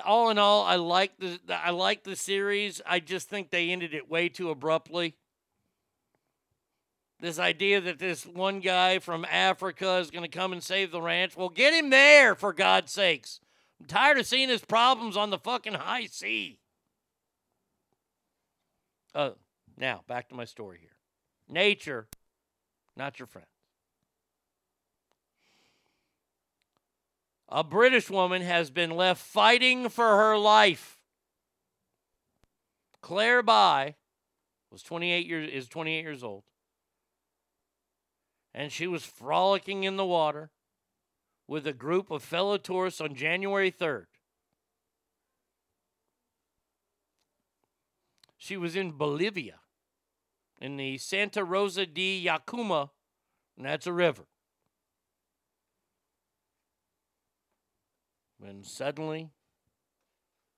All 0.05 0.29
in 0.31 0.39
all, 0.39 0.63
I 0.63 0.75
like 0.75 1.17
the 1.19 1.39
the- 1.45 1.53
I 1.53 1.69
like 1.69 2.03
the 2.03 2.15
series. 2.15 2.81
I 2.85 2.99
just 2.99 3.29
think 3.29 3.51
they 3.51 3.69
ended 3.69 3.93
it 3.93 4.09
way 4.09 4.27
too 4.27 4.49
abruptly. 4.49 5.15
This 7.19 7.37
idea 7.37 7.79
that 7.81 7.99
this 7.99 8.25
one 8.25 8.59
guy 8.59 8.99
from 8.99 9.23
Africa 9.25 9.97
is 9.97 10.09
going 10.11 10.23
to 10.29 10.37
come 10.37 10.51
and 10.51 10.63
save 10.63 10.91
the 10.91 11.01
ranch. 11.01 11.37
Well, 11.37 11.49
get 11.49 11.73
him 11.73 11.91
there 11.91 12.33
for 12.35 12.53
God's 12.53 12.91
sakes. 12.91 13.39
I'm 13.79 13.85
tired 13.85 14.17
of 14.17 14.25
seeing 14.25 14.49
his 14.49 14.65
problems 14.65 15.15
on 15.15 15.29
the 15.29 15.37
fucking 15.37 15.75
high 15.75 16.07
sea. 16.07 16.59
Uh, 19.17 19.31
now 19.79 20.03
back 20.07 20.29
to 20.29 20.35
my 20.35 20.45
story 20.45 20.77
here. 20.79 20.95
Nature, 21.49 22.07
not 22.95 23.17
your 23.17 23.25
friend. 23.25 23.47
A 27.49 27.63
British 27.63 28.11
woman 28.11 28.43
has 28.43 28.69
been 28.69 28.91
left 28.91 29.19
fighting 29.19 29.89
for 29.89 30.05
her 30.17 30.37
life. 30.37 30.99
Claire 33.01 33.41
By 33.41 33.95
was 34.71 34.83
28 34.83 35.25
years 35.25 35.49
is 35.51 35.67
28 35.67 36.01
years 36.01 36.23
old. 36.23 36.43
And 38.53 38.71
she 38.71 38.85
was 38.85 39.03
frolicking 39.03 39.83
in 39.83 39.97
the 39.97 40.05
water 40.05 40.51
with 41.47 41.65
a 41.65 41.73
group 41.73 42.11
of 42.11 42.21
fellow 42.21 42.57
tourists 42.59 43.01
on 43.01 43.15
January 43.15 43.71
3rd. 43.71 44.05
She 48.37 48.55
was 48.55 48.75
in 48.75 48.91
Bolivia 48.91 49.59
in 50.61 50.77
the 50.77 50.97
Santa 50.97 51.43
Rosa 51.43 51.85
de 51.85 52.25
Yacuma, 52.25 52.91
and 53.57 53.65
that's 53.65 53.87
a 53.87 53.93
river. 53.93 54.25
When 58.39 58.63
suddenly 58.63 59.31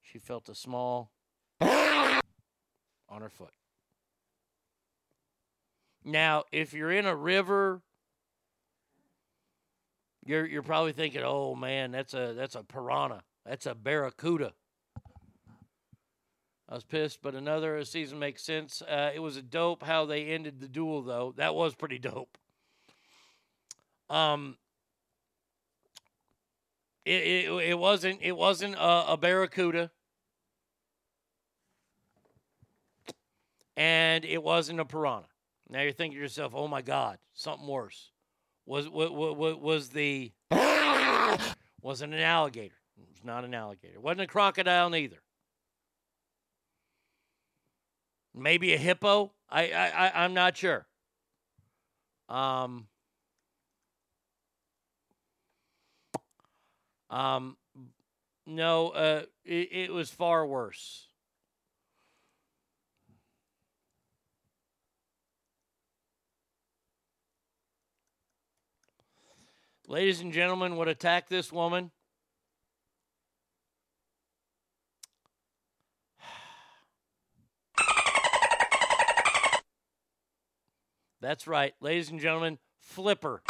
she 0.02 0.20
felt 0.20 0.50
a 0.50 0.56
small 0.56 1.12
on 1.62 2.20
her 3.22 3.30
foot. 3.30 3.54
Now, 6.04 6.44
if 6.52 6.74
you're 6.74 6.92
in 6.92 7.06
a 7.06 7.16
river, 7.16 7.82
you're 10.26 10.46
you're 10.46 10.64
probably 10.64 10.92
thinking, 10.94 11.22
"Oh 11.24 11.56
man, 11.56 11.92
that's 11.92 12.14
a 12.14 12.34
that's 12.34 12.56
a 12.56 12.64
piranha. 12.64 13.24
That's 13.46 13.66
a 13.66 13.76
barracuda." 13.76 14.54
I 16.70 16.76
was 16.76 16.84
pissed, 16.84 17.24
but 17.24 17.34
another 17.34 17.84
season 17.84 18.20
makes 18.20 18.44
sense. 18.44 18.84
Uh, 18.84 19.10
it 19.14 19.20
was 19.20 19.38
a 19.38 19.42
dope 19.42 19.82
how 19.82 20.06
they 20.06 20.26
ended 20.26 20.60
the 20.60 20.68
duel, 20.68 21.02
though. 21.02 21.34
That 21.36 21.56
was 21.56 21.74
pretty 21.74 21.98
dope. 21.98 22.38
Um, 24.08 24.58
it 27.06 27.48
it, 27.48 27.52
it 27.70 27.80
wasn't 27.80 28.20
it 28.22 28.38
wasn't 28.38 28.76
a, 28.76 29.14
a 29.14 29.18
barracuda, 29.18 29.90
and 33.76 34.24
it 34.24 34.44
wasn't 34.44 34.80
a 34.80 34.86
piranha. 34.86 35.28
Now 35.70 35.82
you're 35.82 35.92
thinking 35.92 36.18
to 36.18 36.22
yourself, 36.22 36.54
"Oh 36.56 36.68
my 36.68 36.82
God, 36.82 37.18
something 37.34 37.68
worse." 37.68 38.12
Was 38.66 38.88
what 38.88 39.14
what 39.14 39.60
was 39.60 39.90
the 39.90 40.32
wasn't 41.82 42.14
an 42.14 42.20
alligator? 42.20 42.76
It 42.98 43.08
was 43.10 43.24
not 43.24 43.44
an 43.44 43.56
alligator. 43.56 43.96
It 43.96 44.04
wasn't 44.04 44.22
a 44.22 44.28
crocodile 44.28 44.92
neither. 44.92 45.22
Maybe 48.40 48.74
a 48.74 48.78
hippo. 48.78 49.34
I 49.50 49.72
I, 49.72 49.88
I 50.08 50.24
I'm 50.24 50.34
not 50.34 50.58
sure. 50.58 50.88
Um. 52.28 52.88
Um. 57.10 57.58
No. 58.46 58.90
Uh. 58.90 59.24
It, 59.46 59.70
it 59.72 59.94
was 59.94 60.10
far 60.10 60.46
worse. 60.46 61.08
Ladies 69.88 70.22
and 70.22 70.32
gentlemen, 70.32 70.78
would 70.78 70.88
attack 70.88 71.30
this 71.30 71.52
woman? 71.52 71.90
That's 81.22 81.48
right, 81.48 81.74
ladies 81.82 82.10
and 82.10 82.20
gentlemen, 82.20 82.60
Flipper. 82.80 83.42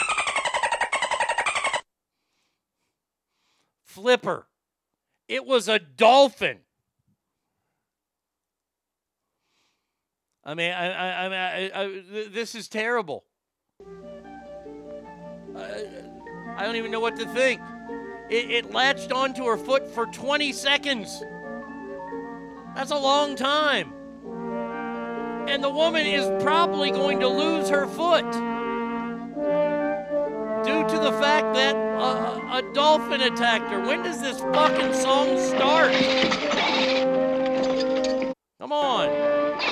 Flipper. 3.83 4.47
It 5.27 5.45
was 5.45 5.67
a 5.67 5.77
dolphin. 5.77 6.59
I 10.43 10.55
mean, 10.55 10.71
I, 10.71 10.91
I, 10.91 11.25
I, 11.27 11.83
I, 11.83 12.03
this 12.31 12.55
is 12.55 12.67
terrible. 12.67 13.25
I, 15.55 15.85
I 16.55 16.65
don't 16.65 16.75
even 16.75 16.89
know 16.89 16.99
what 16.99 17.17
to 17.17 17.25
think. 17.27 17.61
It, 18.29 18.49
it 18.49 18.71
latched 18.71 19.11
onto 19.11 19.45
her 19.45 19.57
foot 19.57 19.87
for 19.89 20.07
20 20.07 20.51
seconds. 20.53 21.23
That's 22.75 22.91
a 22.91 22.97
long 22.97 23.35
time. 23.35 23.93
And 25.49 25.63
the 25.63 25.69
woman 25.69 26.05
is 26.05 26.29
probably 26.43 26.91
going 26.91 27.19
to 27.21 27.27
lose 27.27 27.69
her 27.69 27.87
foot 27.87 28.23
due 30.63 30.87
to 30.87 30.99
the 31.03 31.11
fact 31.19 31.55
that 31.55 31.75
a, 31.75 32.57
a 32.57 32.73
dolphin 32.75 33.21
attacked 33.21 33.71
her. 33.71 33.79
When 33.79 34.03
does 34.03 34.21
this 34.21 34.39
fucking 34.39 34.93
song 34.93 35.39
start? 35.39 35.91
Come 38.59 38.71
on. 38.71 39.09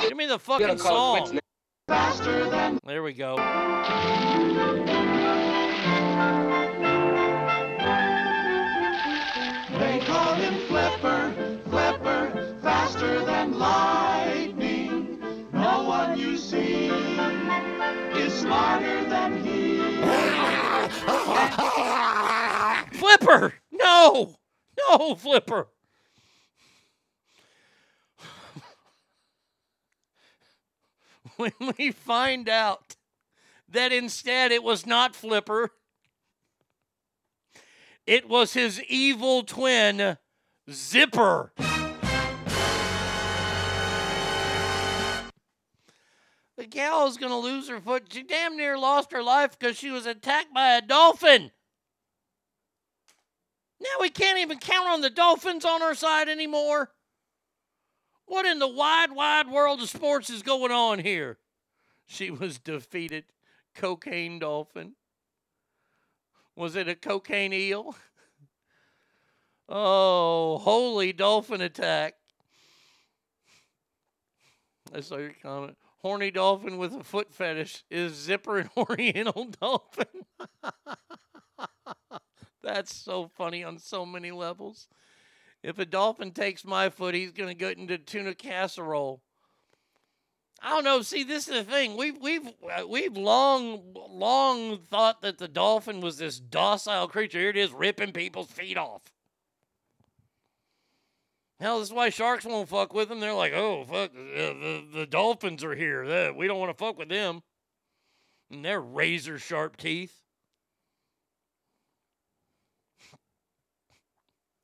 Give 0.02 0.18
me 0.18 0.26
the 0.26 0.40
fucking 0.40 0.80
song. 0.80 1.40
There 1.88 3.04
we 3.04 3.14
go. 3.14 3.36
They 9.78 10.00
call 10.00 10.34
him 10.34 10.56
Flipper, 10.68 11.60
Flipper, 11.70 12.56
faster 12.64 13.24
than 13.24 13.60
lightning. 13.60 14.47
See 16.50 16.88
is 18.16 18.32
smarter 18.32 19.04
than 19.10 19.44
he. 19.44 19.80
Flipper! 22.98 23.56
No! 23.70 24.38
No, 24.80 25.16
Flipper! 25.16 25.68
when 31.36 31.52
we 31.78 31.92
find 31.92 32.48
out 32.48 32.96
that 33.68 33.92
instead 33.92 34.54
it 34.54 34.64
was 34.64 34.86
not 34.86 35.18
Flipper, 35.18 35.72
it 38.06 38.30
was 38.30 38.54
his 38.54 38.82
evil 38.84 39.44
twin, 39.44 40.16
Zipper. 40.72 41.52
The 46.58 46.66
gal 46.66 47.08
is 47.08 47.18
going 47.18 47.32
to 47.32 47.38
lose 47.38 47.70
her 47.70 47.80
foot. 47.80 48.12
She 48.12 48.24
damn 48.24 48.58
near 48.58 48.78
lost 48.78 49.12
her 49.12 49.22
life 49.22 49.58
because 49.58 49.78
she 49.78 49.92
was 49.92 50.08
attacked 50.08 50.54
by 50.54 50.76
a 50.76 50.82
dolphin. 50.82 51.52
Now 53.80 54.02
we 54.02 54.10
can't 54.10 54.40
even 54.40 54.58
count 54.58 54.90
on 54.90 55.02
the 55.02 55.12
Dolphins 55.12 55.64
on 55.64 55.84
our 55.84 55.94
side 55.94 56.28
anymore. 56.28 56.90
What 58.26 58.48
in 58.48 58.58
the 58.58 58.68
wide, 58.68 59.12
wide 59.12 59.50
world 59.50 59.82
of 59.82 59.90
sports 59.90 60.32
is 60.32 60.42
going 60.42 60.72
on 60.72 60.98
here? 60.98 61.38
She 62.08 62.32
was 62.32 62.58
defeated. 62.58 63.26
Cocaine 63.76 64.40
dolphin. 64.40 64.94
Was 66.56 66.76
it 66.76 66.90
a 66.90 66.96
cocaine 66.96 67.54
eel? 67.54 67.96
Oh, 69.70 70.60
holy 70.60 71.12
dolphin 71.12 71.60
attack. 71.60 72.14
I 74.96 75.02
saw 75.02 75.18
your 75.18 75.34
comment. 75.44 75.76
Horny 75.98 76.32
dolphin 76.32 76.78
with 76.78 76.94
a 76.94 77.04
foot 77.04 77.34
fetish 77.34 77.84
is 77.90 78.14
zipper 78.14 78.60
and 78.60 78.70
oriental 78.78 79.46
dolphin. 79.46 80.26
That's 82.64 82.94
so 82.94 83.30
funny 83.36 83.64
on 83.64 83.80
so 83.80 84.06
many 84.06 84.32
levels. 84.32 84.88
If 85.64 85.80
a 85.80 85.86
dolphin 85.86 86.32
takes 86.32 86.64
my 86.64 86.90
foot, 86.90 87.16
he's 87.16 87.32
gonna 87.32 87.54
get 87.54 87.78
into 87.78 87.98
tuna 87.98 88.36
casserole. 88.36 89.22
I 90.62 90.70
don't 90.70 90.84
know. 90.84 91.02
See, 91.02 91.24
this 91.24 91.48
is 91.48 91.54
the 91.54 91.64
thing. 91.64 91.96
We've 91.98 92.18
we've 92.20 92.48
uh, 92.48 92.88
we've 92.88 93.16
long 93.16 93.94
long 93.94 94.80
thought 94.80 95.22
that 95.22 95.38
the 95.38 95.48
dolphin 95.48 96.02
was 96.02 96.18
this 96.18 96.40
docile 96.40 97.08
creature. 97.08 97.40
Here 97.40 97.50
it 97.50 97.58
is, 97.58 97.72
ripping 97.72 98.12
people's 98.12 98.52
feet 98.52 98.78
off. 98.78 99.02
Hell, 101.60 101.80
this 101.80 101.88
is 101.88 101.94
why 101.94 102.10
sharks 102.10 102.46
won't 102.46 102.70
fuck 102.70 102.94
with 102.94 103.10
them. 103.10 103.20
They're 103.20 103.34
like, 103.34 103.54
oh 103.54 103.84
fuck, 103.84 104.12
uh, 104.12 104.54
the 104.54 104.88
the 104.94 105.06
dolphins 105.08 105.64
are 105.64 105.76
here. 105.76 106.34
We 106.34 106.48
don't 106.48 106.60
want 106.60 106.70
to 106.70 106.78
fuck 106.78 106.98
with 106.98 107.10
them. 107.10 107.42
And 108.52 108.64
their 108.64 108.80
razor 108.80 109.40
sharp 109.40 109.76
teeth. 109.78 110.22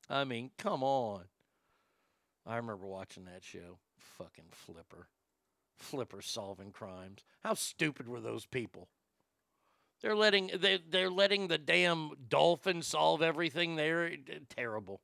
I 0.08 0.24
mean, 0.24 0.50
come 0.56 0.82
on. 0.82 1.24
I 2.46 2.56
remember 2.56 2.86
watching 2.86 3.24
that 3.24 3.42
show. 3.42 3.78
Fucking 3.98 4.50
Flipper. 4.52 5.08
Flipper 5.76 6.22
solving 6.22 6.70
crimes. 6.70 7.24
How 7.42 7.54
stupid 7.54 8.06
were 8.08 8.20
those 8.20 8.46
people? 8.46 8.88
They're 10.00 10.14
letting 10.14 10.50
they 10.54 10.78
they're 10.88 11.10
letting 11.10 11.48
the 11.48 11.58
damn 11.58 12.10
dolphin 12.28 12.82
solve 12.82 13.22
everything. 13.22 13.76
They're 13.76 14.12
terrible. 14.54 15.00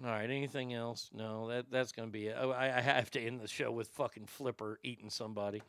All 0.00 0.10
right. 0.10 0.28
Anything 0.28 0.72
else? 0.72 1.10
No. 1.14 1.48
That 1.48 1.70
that's 1.70 1.92
gonna 1.92 2.08
be 2.08 2.28
it. 2.28 2.36
Oh, 2.38 2.50
I, 2.50 2.78
I 2.78 2.80
have 2.80 3.10
to 3.12 3.20
end 3.20 3.40
the 3.40 3.48
show 3.48 3.70
with 3.70 3.88
fucking 3.88 4.26
Flipper 4.26 4.78
eating 4.82 5.10
somebody. 5.10 5.62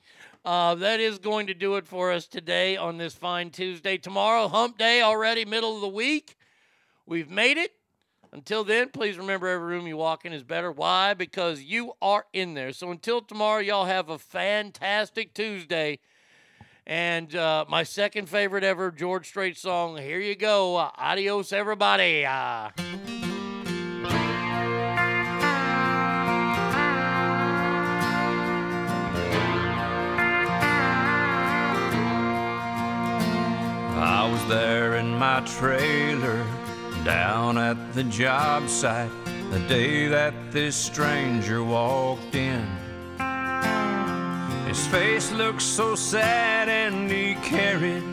Uh, 0.45 0.75
that 0.75 0.99
is 0.99 1.19
going 1.19 1.47
to 1.47 1.53
do 1.53 1.75
it 1.75 1.85
for 1.85 2.11
us 2.11 2.25
today 2.27 2.77
on 2.77 2.97
this 2.97 3.13
fine 3.13 3.49
Tuesday. 3.49 3.97
Tomorrow, 3.97 4.47
Hump 4.47 4.77
Day 4.77 5.01
already, 5.01 5.45
middle 5.45 5.75
of 5.75 5.81
the 5.81 5.87
week. 5.87 6.37
We've 7.05 7.29
made 7.29 7.57
it. 7.57 7.73
Until 8.31 8.63
then, 8.63 8.89
please 8.89 9.17
remember 9.19 9.47
every 9.47 9.67
room 9.67 9.85
you 9.85 9.95
walk 9.95 10.25
in 10.25 10.33
is 10.33 10.41
better. 10.41 10.71
Why? 10.71 11.13
Because 11.13 11.61
you 11.61 11.93
are 12.01 12.25
in 12.33 12.55
there. 12.55 12.71
So 12.73 12.89
until 12.89 13.21
tomorrow, 13.21 13.59
y'all 13.59 13.85
have 13.85 14.09
a 14.09 14.17
fantastic 14.17 15.35
Tuesday. 15.35 15.99
And 16.87 17.35
uh, 17.35 17.65
my 17.69 17.83
second 17.83 18.29
favorite 18.29 18.63
ever 18.63 18.89
George 18.89 19.27
Strait 19.27 19.55
song. 19.55 19.97
Here 19.97 20.19
you 20.19 20.35
go. 20.35 20.77
Uh, 20.77 20.89
adios, 20.97 21.53
everybody. 21.53 22.25
I 34.03 34.29
was 34.29 34.45
there 34.47 34.97
in 34.97 35.17
my 35.17 35.39
trailer 35.45 36.45
down 37.05 37.57
at 37.57 37.93
the 37.93 38.03
job 38.03 38.67
site 38.67 39.09
the 39.49 39.59
day 39.69 40.07
that 40.07 40.33
this 40.51 40.75
stranger 40.75 41.63
walked 41.63 42.35
in. 42.35 42.67
His 44.67 44.85
face 44.87 45.31
looked 45.31 45.61
so 45.61 45.95
sad 45.95 46.67
and 46.67 47.09
he 47.09 47.35
carried 47.35 48.03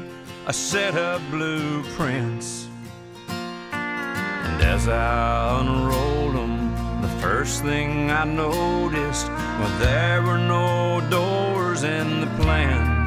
a 0.47 0.52
set 0.52 0.94
of 0.94 1.20
blueprints. 1.28 2.69
And 3.28 4.62
as 4.62 4.86
I 4.86 5.60
unrolled 5.60 6.36
them, 6.36 7.02
the 7.02 7.09
first 7.20 7.62
thing 7.62 8.12
I 8.12 8.25
noticed 8.25 9.28
was 9.28 9.78
there 9.81 10.23
were 10.23 10.39
no 10.39 11.01
doors 11.10 11.83
in 11.83 12.20
the 12.20 12.28
plans. 12.43 13.00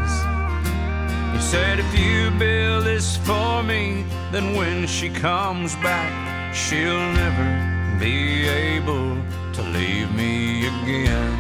Said, 1.52 1.80
if 1.80 1.94
you 2.00 2.32
build 2.40 2.86
this 2.86 3.18
for 3.18 3.62
me, 3.62 4.06
then 4.32 4.56
when 4.56 4.88
she 4.88 5.10
comes 5.10 5.76
back, 5.76 6.12
she'll 6.56 7.12
never 7.14 7.98
be 8.00 8.48
able 8.48 9.18
to 9.54 9.62
leave 9.62 10.12
me 10.16 10.66
again. 10.66 11.38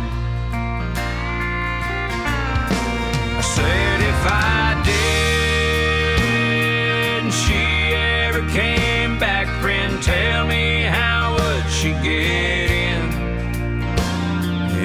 I 3.38 3.42
said, 3.42 4.02
if 4.14 4.26
I 4.28 4.82
did, 4.86 6.20
and 7.24 7.34
she 7.34 7.96
ever 7.96 8.44
came 8.52 9.18
back, 9.18 9.48
friend, 9.64 10.02
tell 10.04 10.46
me 10.46 10.84
how 10.84 11.34
would 11.34 11.68
she 11.72 11.92
get 12.08 12.70
in? 12.70 13.12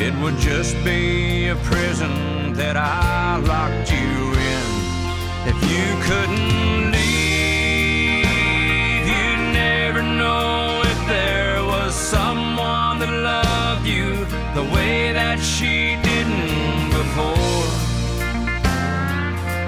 It 0.00 0.14
would 0.22 0.38
just 0.38 0.74
be 0.84 1.48
a 1.48 1.56
prison 1.56 2.54
that 2.54 2.76
I 2.78 3.36
locked 3.38 3.92
you 3.92 4.32
in. 4.32 4.47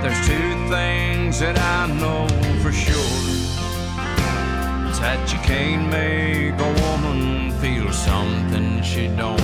There's 0.03 0.27
two 0.27 0.69
things 0.69 1.39
that 1.41 1.59
I 1.59 1.87
know 1.87 2.27
for 2.63 2.73
sure. 2.73 2.97
It's 4.89 4.99
that 4.99 5.31
you 5.31 5.39
can't 5.41 5.91
make 5.91 6.59
a 6.59 6.73
woman 6.83 7.53
feel 7.61 7.93
something 7.93 8.83
she 8.83 9.09
don't. 9.09 9.41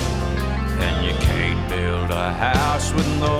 And 0.79 1.05
you 1.05 1.13
can't 1.19 1.69
build 1.69 2.09
a 2.09 2.33
house 2.33 2.91
with 2.91 3.07
no 3.19 3.39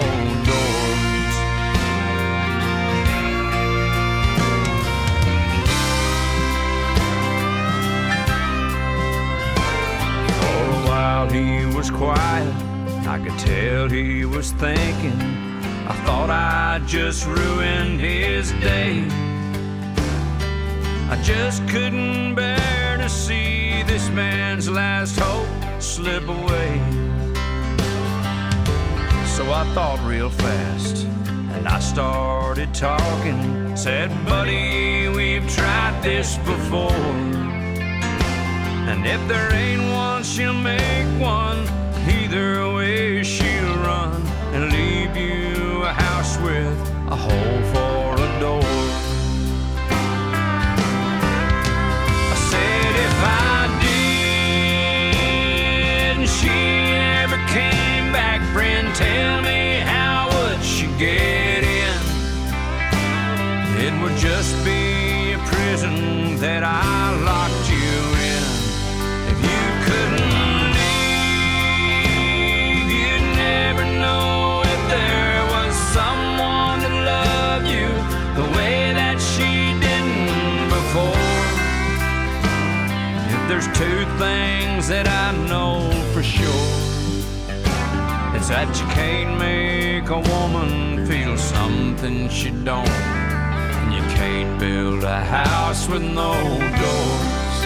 while 10.98 11.30
he 11.30 11.64
was 11.78 11.92
quiet. 11.92 12.56
I 13.14 13.18
could 13.24 13.38
tell 13.38 13.88
he 13.88 14.26
was 14.26 14.52
thinking. 14.54 15.20
I 15.92 15.94
thought 16.06 16.32
I 16.32 16.80
just 16.88 17.28
ruined 17.28 18.00
his 18.00 18.46
day. 18.54 19.06
I 21.14 21.16
just 21.22 21.60
couldn't 21.68 22.34
bear 22.34 22.98
to 22.98 23.10
see 23.10 23.84
this 23.84 24.10
man's 24.10 24.68
last 24.70 25.20
hope 25.20 25.52
slip 25.80 26.28
away. 26.40 26.72
So 29.36 29.44
I 29.62 29.64
thought 29.76 30.00
real 30.04 30.32
fast 30.32 30.96
and 31.56 31.68
I 31.68 31.80
started 31.80 32.74
talking. 32.74 33.78
Said, 33.78 34.10
buddy, 34.26 35.10
we've 35.10 35.48
tried 35.58 35.96
this 36.02 36.38
before. 36.38 37.57
And 38.88 39.06
if 39.06 39.20
there 39.28 39.54
ain't 39.54 39.92
one, 39.92 40.24
she'll 40.24 40.54
make 40.54 41.06
one. 41.20 41.68
Either 42.08 42.74
way, 42.74 43.22
she'll 43.22 43.76
run 43.84 44.26
and 44.54 44.72
leave 44.72 45.18
you 45.18 45.84
a 45.84 45.92
house 45.92 46.38
with 46.38 46.80
a 47.12 47.16
hole 47.16 47.62
for 47.74 48.16
a 48.16 48.40
door. 48.40 48.64
I 52.32 52.36
said, 52.50 52.96
if 53.08 53.18
I 53.24 53.68
did, 55.12 55.18
and 56.18 56.30
she 56.30 56.56
ever 57.22 57.40
came 57.48 58.12
back, 58.14 58.42
friend, 58.54 58.88
tell 58.96 59.42
me 59.42 59.80
how 59.80 60.30
would 60.32 60.64
she 60.64 60.88
get 60.98 61.64
in? 61.64 62.00
It 63.86 63.94
would 64.02 64.18
just 64.18 64.57
two 83.78 84.06
things 84.18 84.88
that 84.88 85.08
I 85.08 85.38
know 85.48 85.92
for 86.12 86.24
sure, 86.24 86.68
it's 88.36 88.50
that 88.50 88.70
you 88.80 88.88
can't 88.88 89.38
make 89.38 90.10
a 90.10 90.22
woman 90.34 91.06
feel 91.06 91.38
something 91.38 92.28
she 92.28 92.50
don't. 92.50 92.90
And 92.90 93.94
you 93.94 94.02
can't 94.18 94.60
build 94.60 95.04
a 95.04 95.20
house 95.20 95.88
with 95.88 96.02
no 96.02 96.34
doors. 96.82 97.58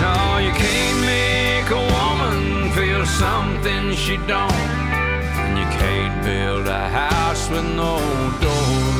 No, 0.00 0.16
you 0.46 0.52
can't 0.64 1.00
make 1.12 1.68
a 1.80 1.84
woman 1.98 2.72
feel 2.72 3.04
something 3.04 3.94
she 3.94 4.16
don't. 4.26 4.64
And 5.44 5.58
you 5.58 5.68
can't 5.78 6.24
build 6.24 6.66
a 6.66 6.88
house 6.88 7.50
with 7.50 7.66
no 7.76 7.98
doors. 8.40 8.99